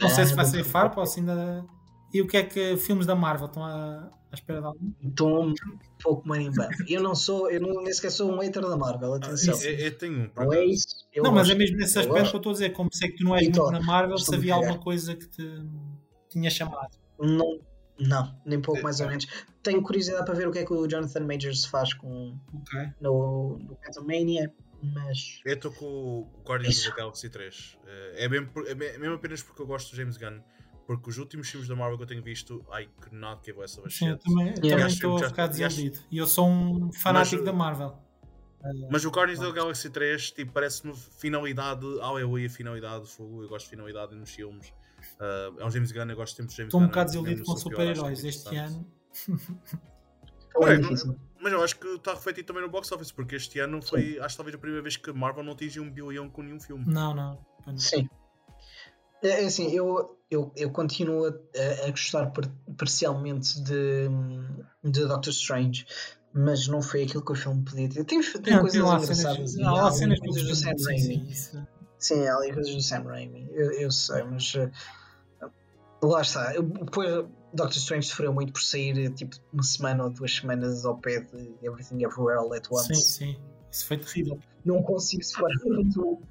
Não 0.00 0.08
sei 0.08 0.26
se 0.26 0.34
vai 0.34 0.44
ser 0.44 0.64
farpa 0.64 1.00
ou 1.00 1.06
se 1.06 1.20
ainda. 1.20 1.64
E 2.12 2.20
o 2.20 2.26
que 2.26 2.36
é 2.36 2.42
que 2.42 2.76
filmes 2.76 3.06
da 3.06 3.14
Marvel 3.14 3.46
estão 3.46 3.64
à, 3.64 4.10
à 4.30 4.34
espera 4.34 4.60
de 4.60 4.66
algum? 4.66 4.92
Estou 5.02 5.44
um 5.46 5.54
pouco 6.02 6.26
marimbando. 6.28 6.70
Eu 6.88 7.02
não 7.02 7.14
sou, 7.14 7.50
eu 7.50 7.60
não, 7.60 7.82
nem 7.82 7.92
sequer 7.92 8.10
sou 8.10 8.30
um 8.32 8.38
hater 8.40 8.62
da 8.62 8.76
Marvel, 8.76 9.14
Ah, 9.14 9.16
atenção. 9.16 9.60
eu, 9.62 9.78
eu 9.78 9.98
tenho 9.98 10.22
um. 10.24 10.28
por 10.28 10.44
não 10.46 10.52
é 10.54 10.64
isso. 10.64 10.86
Eu 11.12 11.22
não, 11.24 11.32
mas 11.32 11.48
é 11.50 11.54
mesmo 11.54 11.76
nesse 11.76 11.96
eu 11.96 12.02
aspecto 12.02 12.30
que 12.30 12.36
eu 12.36 12.38
estou 12.38 12.50
a 12.50 12.52
dizer. 12.54 12.70
Como 12.70 12.90
sei 12.92 13.10
que 13.10 13.16
tu 13.18 13.24
não 13.24 13.36
és 13.36 13.46
Então, 13.46 13.64
muito 13.64 13.80
na 13.80 13.86
Marvel, 13.86 14.18
se 14.18 14.34
havia 14.34 14.54
alguma 14.54 14.78
coisa 14.78 15.14
que 15.14 15.26
te 15.28 15.62
tinha 16.28 16.50
chamado. 16.50 16.96
Não, 17.20 17.60
não, 17.98 18.40
nem 18.46 18.60
pouco 18.60 18.80
É, 18.80 18.82
mais 18.82 18.98
ou 19.00 19.06
é. 19.06 19.10
menos. 19.10 19.26
Tenho 19.62 19.82
curiosidade 19.82 20.24
para 20.24 20.34
ver 20.34 20.48
o 20.48 20.52
que 20.52 20.58
é 20.60 20.64
que 20.64 20.72
o 20.72 20.86
Jonathan 20.88 21.20
Majors 21.26 21.66
faz 21.66 21.92
com, 21.92 22.34
Ok. 22.54 22.88
no, 23.00 23.58
no 23.58 23.76
Quantumania, 23.76 24.50
mas 24.82 25.40
Eu 25.44 25.54
estou 25.54 25.70
com 25.72 25.84
o 25.86 26.42
Guardians 26.46 26.78
of 26.80 26.90
the 26.90 26.96
Galaxy 26.96 27.28
3. 27.28 27.78
Eh, 27.86 28.24
É, 28.24 28.28
mesmo, 28.28 28.48
é 28.66 28.70
é 28.70 28.74
mesmo 28.98 29.14
apenas 29.16 29.42
porque 29.42 29.60
eu 29.60 29.66
gosto 29.66 29.90
do 29.90 29.96
James 29.96 30.16
Gunn. 30.16 30.40
Porque 30.90 31.08
os 31.08 31.18
últimos 31.18 31.48
filmes 31.48 31.68
da 31.68 31.76
Marvel 31.76 31.96
que 31.98 32.02
eu 32.02 32.06
tenho 32.08 32.20
visto, 32.22 32.64
I 32.76 32.88
could 33.00 33.14
not 33.14 33.42
give 33.46 33.60
less 33.60 33.78
of 33.78 33.86
a 33.86 33.90
Sim, 33.92 34.08
eu 34.08 34.14
shit. 34.14 34.24
também 34.24 34.46
Yeah. 34.46 34.60
também 34.70 34.84
Acho 34.86 34.94
estou 34.96 35.16
a 35.16 35.28
ficar 35.28 35.42
e 35.42 35.44
acho- 35.44 35.76
desiludido. 35.76 35.98
E 36.10 36.18
eu 36.18 36.26
sou 36.26 36.48
um 36.48 36.92
fanático 36.92 37.36
Mas, 37.36 37.44
da 37.44 37.52
Marvel. 37.52 37.96
Mas 38.90 39.04
o 39.04 39.10
Guardians 39.10 39.38
of 39.38 39.48
the 39.52 39.54
Galaxy 39.56 39.88
3 39.88 40.32
tipo, 40.32 40.50
parece-me 40.52 40.92
finalidade. 40.96 41.86
Aleluia, 42.00 42.50
finalidade. 42.50 43.06
fogo, 43.08 43.44
Eu 43.44 43.48
gosto 43.48 43.66
de 43.66 43.70
finalidade 43.70 44.16
nos 44.16 44.30
filmes. 44.30 44.72
Ah, 45.20 45.52
é 45.60 45.64
um 45.64 45.70
James 45.70 45.92
Gunn, 45.92 46.10
eu 46.10 46.16
gosto 46.16 46.34
sempre 46.36 46.50
de 46.50 46.56
James 46.56 46.66
Estou 46.68 46.80
um 46.80 46.82
Gunn. 46.82 46.88
bocado 46.88 47.10
mesmo 47.10 47.22
desiludido 47.24 47.40
no 47.40 47.46
com 47.46 47.52
acho 47.52 47.62
super-heróis 47.62 48.22
muito 48.22 48.26
este 48.26 48.56
ano. 48.56 48.86
é 50.56 50.58
Ué, 50.58 50.76
difícil. 50.76 51.16
Mas 51.40 51.52
eu 51.52 51.62
acho 51.62 51.78
que 51.78 51.86
está 51.86 52.14
refletido 52.14 52.46
também 52.48 52.62
no 52.64 52.68
box 52.68 52.90
office, 52.92 53.12
porque 53.12 53.36
este 53.36 53.60
ano 53.60 53.80
foi, 53.80 54.18
acho 54.18 54.34
que 54.34 54.36
talvez 54.36 54.54
a 54.56 54.58
primeira 54.58 54.82
vez 54.82 54.96
que 54.96 55.10
Marvel 55.12 55.42
não 55.44 55.52
atingiu 55.52 55.82
um 55.84 55.90
bilhão 55.90 56.28
com 56.28 56.42
nenhum 56.42 56.58
filme. 56.60 56.84
Não, 56.86 57.14
não. 57.14 57.38
Sim. 57.78 58.08
É 59.22 59.42
é 59.42 59.44
assim, 59.46 59.70
eu, 59.70 60.18
eu, 60.30 60.52
eu 60.56 60.70
continuo 60.70 61.26
a, 61.26 61.86
a 61.86 61.90
gostar 61.90 62.30
par- 62.30 62.50
parcialmente 62.76 63.60
de, 63.62 64.08
de 64.84 65.04
Doctor 65.06 65.30
Strange, 65.32 65.86
mas 66.32 66.66
não 66.68 66.80
foi 66.80 67.02
aquilo 67.02 67.24
que 67.24 67.32
o 67.32 67.34
filme 67.34 67.62
podia 67.64 67.88
ter. 67.88 68.04
Tem, 68.04 68.20
tem 68.22 68.54
Não, 68.54 68.60
coisas 68.60 68.80
engraçadas. 68.80 69.58
há 69.58 69.90
cenas 69.92 70.18
coisas 70.20 70.42
do 70.44 70.54
Sam 70.54 70.74
Raimi. 70.86 71.34
sim, 71.98 72.26
há 72.26 72.36
ali 72.36 72.52
coisas 72.52 72.74
do 72.74 72.80
Sam 72.82 73.02
Raimi, 73.02 73.48
eu, 73.52 73.70
eu 73.72 73.90
sei, 73.90 74.22
mas 74.22 74.54
uh, 74.54 74.70
lá 76.02 76.22
está. 76.22 76.54
Eu, 76.54 76.62
depois, 76.62 77.26
Doctor 77.52 77.76
Strange 77.76 78.06
sofreu 78.08 78.32
muito 78.32 78.52
por 78.52 78.62
sair 78.62 79.12
tipo 79.14 79.36
uma 79.52 79.62
semana 79.62 80.04
ou 80.04 80.10
duas 80.10 80.34
semanas 80.36 80.84
ao 80.84 80.96
pé 80.96 81.20
de 81.20 81.52
Everything 81.62 82.02
Everywhere 82.04 82.38
All 82.38 82.52
at 82.54 82.66
Once. 82.70 82.94
Sim, 82.94 83.02
sim. 83.34 83.36
Isso 83.70 83.86
foi 83.86 83.98
terrível. 83.98 84.38
Não 84.64 84.82
consigo 84.82 85.22
separar 85.22 85.52
muito. 85.64 86.22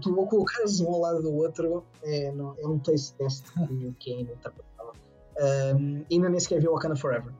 Tu 0.00 0.14
vou 0.14 0.26
colocar 0.26 0.62
um 0.80 0.88
ao 0.88 1.00
lado 1.00 1.22
do 1.22 1.34
outro, 1.34 1.84
é, 2.02 2.32
não, 2.32 2.54
é 2.58 2.66
um 2.66 2.78
taste 2.78 3.14
test 3.16 3.44
que, 3.52 3.92
que 3.98 4.12
é 4.12 4.20
inacreditável. 4.20 4.92
Um, 5.38 6.04
ainda 6.10 6.28
nem 6.30 6.40
sequer 6.40 6.60
vi 6.60 6.68
Wakanda 6.68 6.96
Forever. 6.96 7.32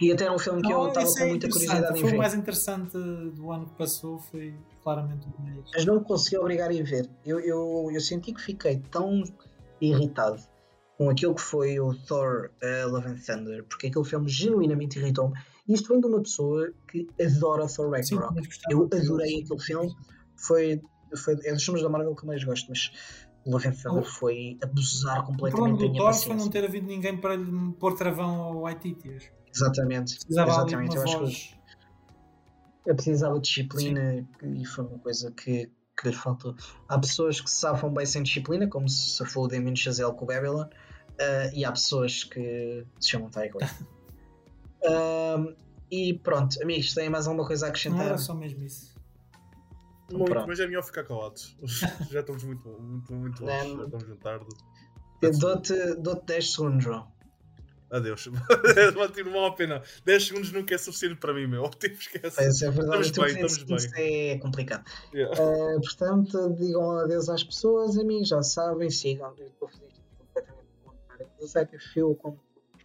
E 0.00 0.12
até 0.12 0.24
era 0.24 0.32
um 0.34 0.38
filme 0.38 0.60
que 0.60 0.70
eu 0.70 0.76
Não, 0.78 0.88
estava 0.88 1.06
isso 1.06 1.16
com 1.16 1.24
é 1.24 1.28
muita 1.28 1.48
curiosidade 1.48 1.98
em 1.98 2.02
ver. 2.04 2.14
o 2.14 2.18
mais 2.18 2.34
interessante 2.34 2.98
do 2.98 3.50
ano 3.50 3.66
que 3.66 3.74
passou, 3.76 4.18
foi 4.18 4.54
claramente 4.82 5.26
o 5.26 5.42
mais. 5.42 5.58
mas 5.74 5.84
não 5.86 5.94
me 5.96 6.04
consegui 6.04 6.36
obrigar 6.36 6.68
a 6.70 6.72
ver. 6.82 7.08
Eu, 7.24 7.40
eu, 7.40 7.88
eu 7.92 8.00
senti 8.00 8.32
que 8.34 8.40
fiquei 8.42 8.78
tão 8.90 9.22
irritado 9.80 10.40
com 10.98 11.08
aquilo 11.10 11.34
que 11.34 11.40
foi 11.40 11.80
o 11.80 11.94
Thor 11.94 12.50
uh, 12.62 12.90
Love 12.90 13.08
and 13.08 13.16
Thunder, 13.26 13.64
porque 13.64 13.86
aquele 13.86 14.04
filme 14.04 14.28
genuinamente 14.28 14.98
irritou-me. 14.98 15.34
E 15.66 15.72
isto 15.72 15.88
vem 15.88 16.00
de 16.00 16.06
uma 16.06 16.20
pessoa 16.20 16.70
que 16.90 17.08
adora 17.20 17.66
Thor 17.66 17.86
Sim, 18.04 18.16
Ragnarok. 18.16 18.46
gostava. 18.46 18.72
eu 18.74 18.84
adorei 18.84 19.42
aquele 19.42 19.60
filme. 19.60 19.94
Foi, 20.36 20.82
foi, 21.14 21.36
é 21.44 21.52
dos 21.52 21.64
filmes 21.64 21.82
da 21.82 21.88
Marvel 21.88 22.14
que 22.14 22.22
eu 22.22 22.26
mais 22.26 22.42
gosto, 22.42 22.68
mas 22.68 22.90
Love 23.46 23.68
and 23.68 23.72
Thunder 23.72 24.04
foi 24.04 24.58
abusar 24.62 25.20
O 25.20 25.26
completamente 25.26 25.78
da 25.78 25.88
minha 25.88 26.02
Thor 26.02 26.14
foi 26.14 26.36
não 26.36 26.48
ter 26.48 26.64
havido 26.64 26.86
ninguém 26.86 27.16
para 27.16 27.36
lhe 27.36 27.72
pôr 27.78 27.94
travão 27.94 28.42
ao 28.42 28.60
Waititi. 28.62 29.30
Exatamente. 29.54 30.16
Precisava 30.16 30.50
Exatamente. 30.50 30.96
Eu 30.96 31.02
acho 31.02 31.18
que 31.18 31.24
voz. 31.24 31.54
eu 32.86 32.94
precisava 32.94 33.34
de 33.36 33.48
disciplina 33.48 34.26
e 34.42 34.64
foi 34.64 34.84
uma 34.84 34.98
coisa 34.98 35.30
que, 35.30 35.70
que 35.96 36.08
lhe 36.08 36.14
faltou. 36.14 36.54
Há 36.88 36.98
pessoas 36.98 37.40
que 37.40 37.48
se 37.48 37.56
safam 37.56 37.92
bem 37.92 38.04
sem 38.04 38.22
disciplina, 38.22 38.66
como 38.66 38.88
se 38.88 39.16
safou 39.16 39.44
o 39.44 39.48
Damien 39.48 39.76
Chazelle 39.76 40.12
com 40.12 40.24
o 40.24 40.26
Babylon, 40.26 40.66
ah, 41.20 41.50
e 41.54 41.64
há 41.64 41.72
pessoas 41.72 42.24
que 42.24 42.84
se 42.98 43.10
chamam. 43.10 43.30
Ah, 44.88 45.52
e 45.90 46.14
pronto, 46.14 46.62
amigos, 46.62 46.94
têm 46.94 47.10
mais 47.10 47.26
alguma 47.26 47.44
coisa 47.44 47.66
a 47.66 47.68
Não 47.68 47.70
acrescentar? 47.70 48.06
era 48.06 48.18
só 48.18 48.34
mesmo 48.34 48.62
isso. 48.62 48.95
Muito, 50.10 50.30
Pronto. 50.30 50.46
mas 50.46 50.60
é 50.60 50.66
melhor 50.66 50.84
ficar 50.84 51.04
calados. 51.04 51.56
Já 52.10 52.20
estamos 52.20 52.44
muito, 52.44 52.68
muito, 52.68 53.12
muito 53.12 53.44
longe. 53.44 53.76
Já 53.76 53.84
estamos 53.84 54.06
muito 54.06 54.22
tarde. 54.22 54.46
Dou-te 55.40 55.94
dou 55.96 56.22
10 56.22 56.52
segundos, 56.52 56.84
João. 56.84 57.16
Adeus. 57.90 58.26
Não 58.26 59.32
vale 59.32 59.46
a 59.46 59.52
pena. 59.52 59.82
10 60.04 60.26
segundos 60.26 60.52
nunca 60.52 60.74
é 60.74 60.78
suficiente 60.78 61.16
para 61.16 61.32
mim, 61.32 61.46
meu. 61.46 61.68
Tipo, 61.78 61.94
esquece. 61.94 62.36
Pois 62.36 62.62
é 62.62 62.70
verdade, 62.70 63.06
Estamos 63.06 63.08
então, 63.08 63.24
bem, 63.24 63.46
estamos 63.46 63.84
isso 63.84 63.94
é 63.96 64.38
complicado. 64.38 64.84
Yeah. 65.14 65.34
Uh, 65.40 65.80
portanto, 65.80 66.54
digam 66.54 66.98
adeus 66.98 67.28
às 67.28 67.44
pessoas, 67.44 67.96
amigos, 67.96 68.28
já 68.28 68.42
sabem, 68.42 68.90
sigam. 68.90 69.34
Eu 69.38 69.46
estou 69.46 69.68
a 69.68 69.70
fazer 69.70 69.86
isto 69.86 70.02
completamente 70.12 70.68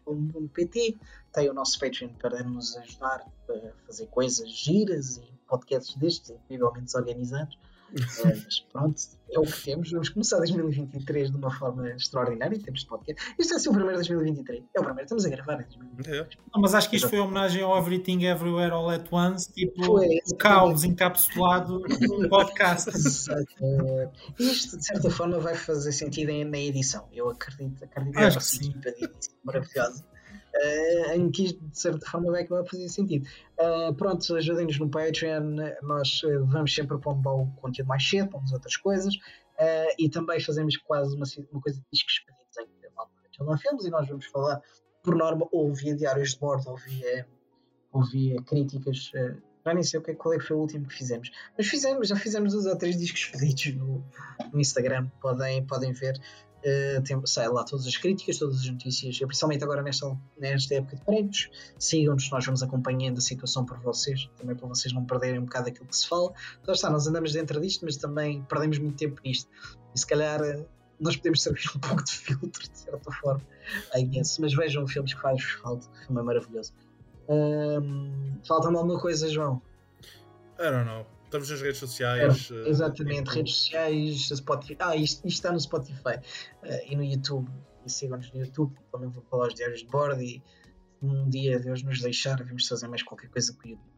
contrário. 0.06 0.50
pt 0.54 1.00
tem 1.34 1.50
o 1.50 1.54
nosso 1.54 1.80
Patreon 1.80 2.10
para 2.20 2.44
nos 2.44 2.76
ajudar 2.78 3.26
a 3.50 3.86
fazer 3.88 4.08
coisas 4.08 4.50
giras 4.50 5.18
e 5.18 5.41
podcasts 5.52 5.96
destes, 5.98 6.30
incrivelmente 6.30 6.86
desorganizados. 6.86 7.58
Mas 8.24 8.62
pronto, 8.72 9.02
é 9.30 9.38
o 9.38 9.44
que 9.44 9.64
temos. 9.66 9.92
Vamos 9.92 10.08
começar 10.08 10.38
2023 10.38 11.30
de 11.30 11.36
uma 11.36 11.52
forma 11.52 11.90
extraordinária. 11.90 12.58
Temos 12.58 12.86
podcast. 12.86 13.22
Isto 13.38 13.50
vai 13.50 13.60
ser 13.60 13.68
o 13.68 13.74
primeiro 13.74 14.02
de 14.02 14.08
2023. 14.08 14.64
É 14.74 14.80
o 14.80 14.84
primeiro, 14.84 15.04
estamos 15.04 15.26
a 15.26 15.30
gravar 15.30 15.56
em 15.56 15.64
2023. 15.64 16.22
É. 16.22 16.28
Não, 16.54 16.62
mas 16.62 16.74
acho 16.74 16.90
que 16.90 16.96
isto 16.96 17.10
foi 17.10 17.20
homenagem 17.20 17.62
ao 17.62 17.78
Everything 17.78 18.24
Everywhere 18.24 18.72
All 18.72 18.90
at 18.90 19.12
Once, 19.12 19.52
tipo 19.52 19.84
Foi, 19.84 20.08
o 20.26 20.36
caos 20.38 20.86
encapsulado 20.86 21.84
num 22.00 22.30
podcast. 22.30 22.90
Exato. 22.90 23.46
Isto, 24.40 24.78
de 24.78 24.86
certa 24.86 25.10
forma, 25.10 25.38
vai 25.40 25.56
fazer 25.56 25.92
sentido 25.92 26.32
na 26.50 26.60
edição. 26.60 27.10
Eu 27.12 27.30
acredito, 27.30 27.84
acredito 27.84 28.18
Acho 28.18 28.38
que 28.38 28.46
sim. 28.46 28.70
equipa 28.70 28.92
de 28.92 29.04
edição 29.04 29.34
maravilhosa. 29.44 30.06
Eh, 30.56 31.16
em 31.16 31.30
que 31.32 31.54
de 31.54 31.80
certa 31.80 32.06
forma, 32.10 32.32
vai 32.32 32.44
acabar 32.44 32.62
a 32.62 32.66
fazer 32.66 32.90
sentido. 32.90 33.28
Eh, 33.58 33.92
pronto, 33.94 34.36
ajudem-nos 34.36 34.80
no 34.80 34.90
Patreon. 34.90 35.56
Nós 35.82 36.22
eh, 36.26 36.38
vamos 36.40 36.74
sempre 36.74 36.98
pondo 37.00 37.28
o 37.30 37.48
conteúdo 37.62 37.88
mais 37.88 38.08
cedo, 38.08 38.30
pomos 38.30 38.52
outras 38.52 38.78
coisas. 38.78 39.14
e 40.00 40.10
também 40.10 40.40
fazemos 40.40 40.76
quase 40.78 41.16
uma, 41.16 41.26
uma 41.52 41.62
coisa 41.62 41.80
de 41.80 41.86
discos 41.92 42.20
pedidos 42.20 42.58
em 42.58 42.66
que 42.66 43.52
a 43.54 43.58
filmes 43.58 43.86
e 43.86 43.90
nós 43.90 44.08
vamos 44.08 44.26
falar, 44.28 44.62
por 45.04 45.16
norma, 45.16 45.48
ou 45.52 45.74
via 45.74 45.96
diários 45.96 46.34
de 46.34 46.40
bordo, 46.40 46.70
ou 46.70 46.78
via, 46.78 47.28
ou 47.92 48.04
via 48.04 48.42
críticas. 48.44 49.12
já 49.66 49.74
nem 49.74 49.84
sei 49.84 50.00
o 50.00 50.04
que, 50.04 50.12
é- 50.12 50.16
qual 50.16 50.34
é 50.34 50.38
que 50.38 50.44
foi 50.46 50.58
o 50.58 50.60
último 50.60 50.88
que 50.88 50.96
fizemos. 50.96 51.32
Mas 51.58 51.68
fizemos, 51.68 52.08
já 52.08 52.16
fizemos 52.16 52.54
dois 52.54 52.66
ou 52.66 52.76
três 52.76 52.98
discos 52.98 53.26
pedidos 53.26 53.76
no, 53.76 54.04
no 54.52 54.60
Instagram, 54.60 55.08
podem, 55.22 55.66
podem 55.66 55.92
ver. 55.92 56.20
Uh, 56.62 57.02
tem, 57.02 57.20
sai 57.26 57.50
lá 57.50 57.64
todas 57.64 57.88
as 57.88 57.98
críticas, 57.98 58.38
todas 58.38 58.60
as 58.60 58.70
notícias, 58.70 59.16
e 59.16 59.26
principalmente 59.26 59.64
agora 59.64 59.82
nesta, 59.82 60.16
nesta 60.38 60.76
época 60.76 60.96
de 60.96 61.04
prémios. 61.04 61.50
Sigam-nos, 61.80 62.30
nós 62.30 62.46
vamos 62.46 62.62
acompanhando 62.62 63.18
a 63.18 63.22
situação 63.22 63.66
por 63.66 63.80
vocês, 63.80 64.30
também 64.38 64.56
para 64.56 64.68
vocês 64.68 64.94
não 64.94 65.04
perderem 65.06 65.40
um 65.40 65.46
bocado 65.46 65.70
aquilo 65.70 65.88
que 65.88 65.98
se 65.98 66.08
fala. 66.08 66.32
Então 66.62 66.74
está, 66.74 66.90
nós 66.90 67.08
andamos 67.08 67.34
dentro 67.34 67.60
disto, 67.60 67.84
mas 67.84 67.98
também 67.98 68.44
perdemos 68.44 68.78
muito 68.78 68.96
tempo 68.96 69.20
nisto. 69.26 69.50
E 69.96 70.00
se 70.00 70.06
calhar 70.06 70.40
uh, 70.42 70.66
nós 71.00 71.18
podemos 71.18 71.42
servir 71.42 71.64
um 71.76 71.80
pouco 71.80 72.04
de 72.04 72.12
filtro, 72.12 72.72
de 72.72 72.78
certa 72.78 73.12
forma, 73.12 73.42
a 73.94 74.00
imenso. 74.00 74.40
Mas 74.42 74.54
vejam 74.54 74.88
filmes 74.88 75.14
que 75.14 75.22
faz 75.22 75.44
falta, 75.44 75.88
o 75.88 76.06
filme 76.06 76.22
é 76.22 76.24
maravilhoso. 76.24 76.74
Um, 77.28 78.40
Falta-me 78.48 78.78
alguma 78.78 79.00
coisa, 79.00 79.30
João? 79.30 79.62
I 80.60 80.70
don't 80.70 80.86
know. 80.86 81.06
Estamos 81.32 81.50
nas 81.50 81.62
redes 81.62 81.78
sociais. 81.78 82.50
eh, 82.52 82.70
Exatamente, 82.70 83.24
tipo, 83.24 83.36
redes 83.36 83.56
sociais, 83.56 84.28
Spotify. 84.36 84.76
Ah, 84.80 84.96
isto, 84.98 85.26
isto 85.26 85.38
está 85.38 85.50
no 85.54 85.60
Spotify 85.62 86.20
eh, 86.64 86.92
e 86.92 86.96
no 86.98 87.04
YouTube. 87.06 87.50
E 87.86 87.90
sigam-nos 87.90 88.30
no 88.34 88.42
YouTube, 88.42 88.76
também 88.92 89.08
vou 89.10 89.24
falar 89.24 89.48
os 89.48 89.56
diários 89.56 89.80
de 89.80 89.88
bordo 89.88 90.22
e 90.22 90.44
um 91.02 91.30
dia 91.30 91.58
Deus 91.58 91.82
nos 91.84 92.02
deixar, 92.02 92.44
vamos 92.44 92.68
fazer 92.68 92.90
mais 92.90 93.02
qualquer 93.02 93.30
coisa 93.30 93.54
com 93.54 93.66
o 93.66 93.72
YouTube. 93.72 93.90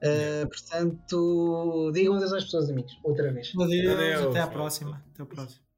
Eh, 0.00 0.46
portanto, 0.46 1.90
digam 1.92 2.14
adeus 2.14 2.32
às 2.32 2.44
pessoas, 2.44 2.70
amigos, 2.70 2.98
outra 3.02 3.32
vez. 3.32 3.52
Adeus, 3.60 3.92
Adeus. 3.92 4.26
até 4.26 4.40
à 4.40 4.46
próxima. 4.46 5.02
Até 5.12 5.22
ao 5.22 5.26
próximo. 5.26 5.69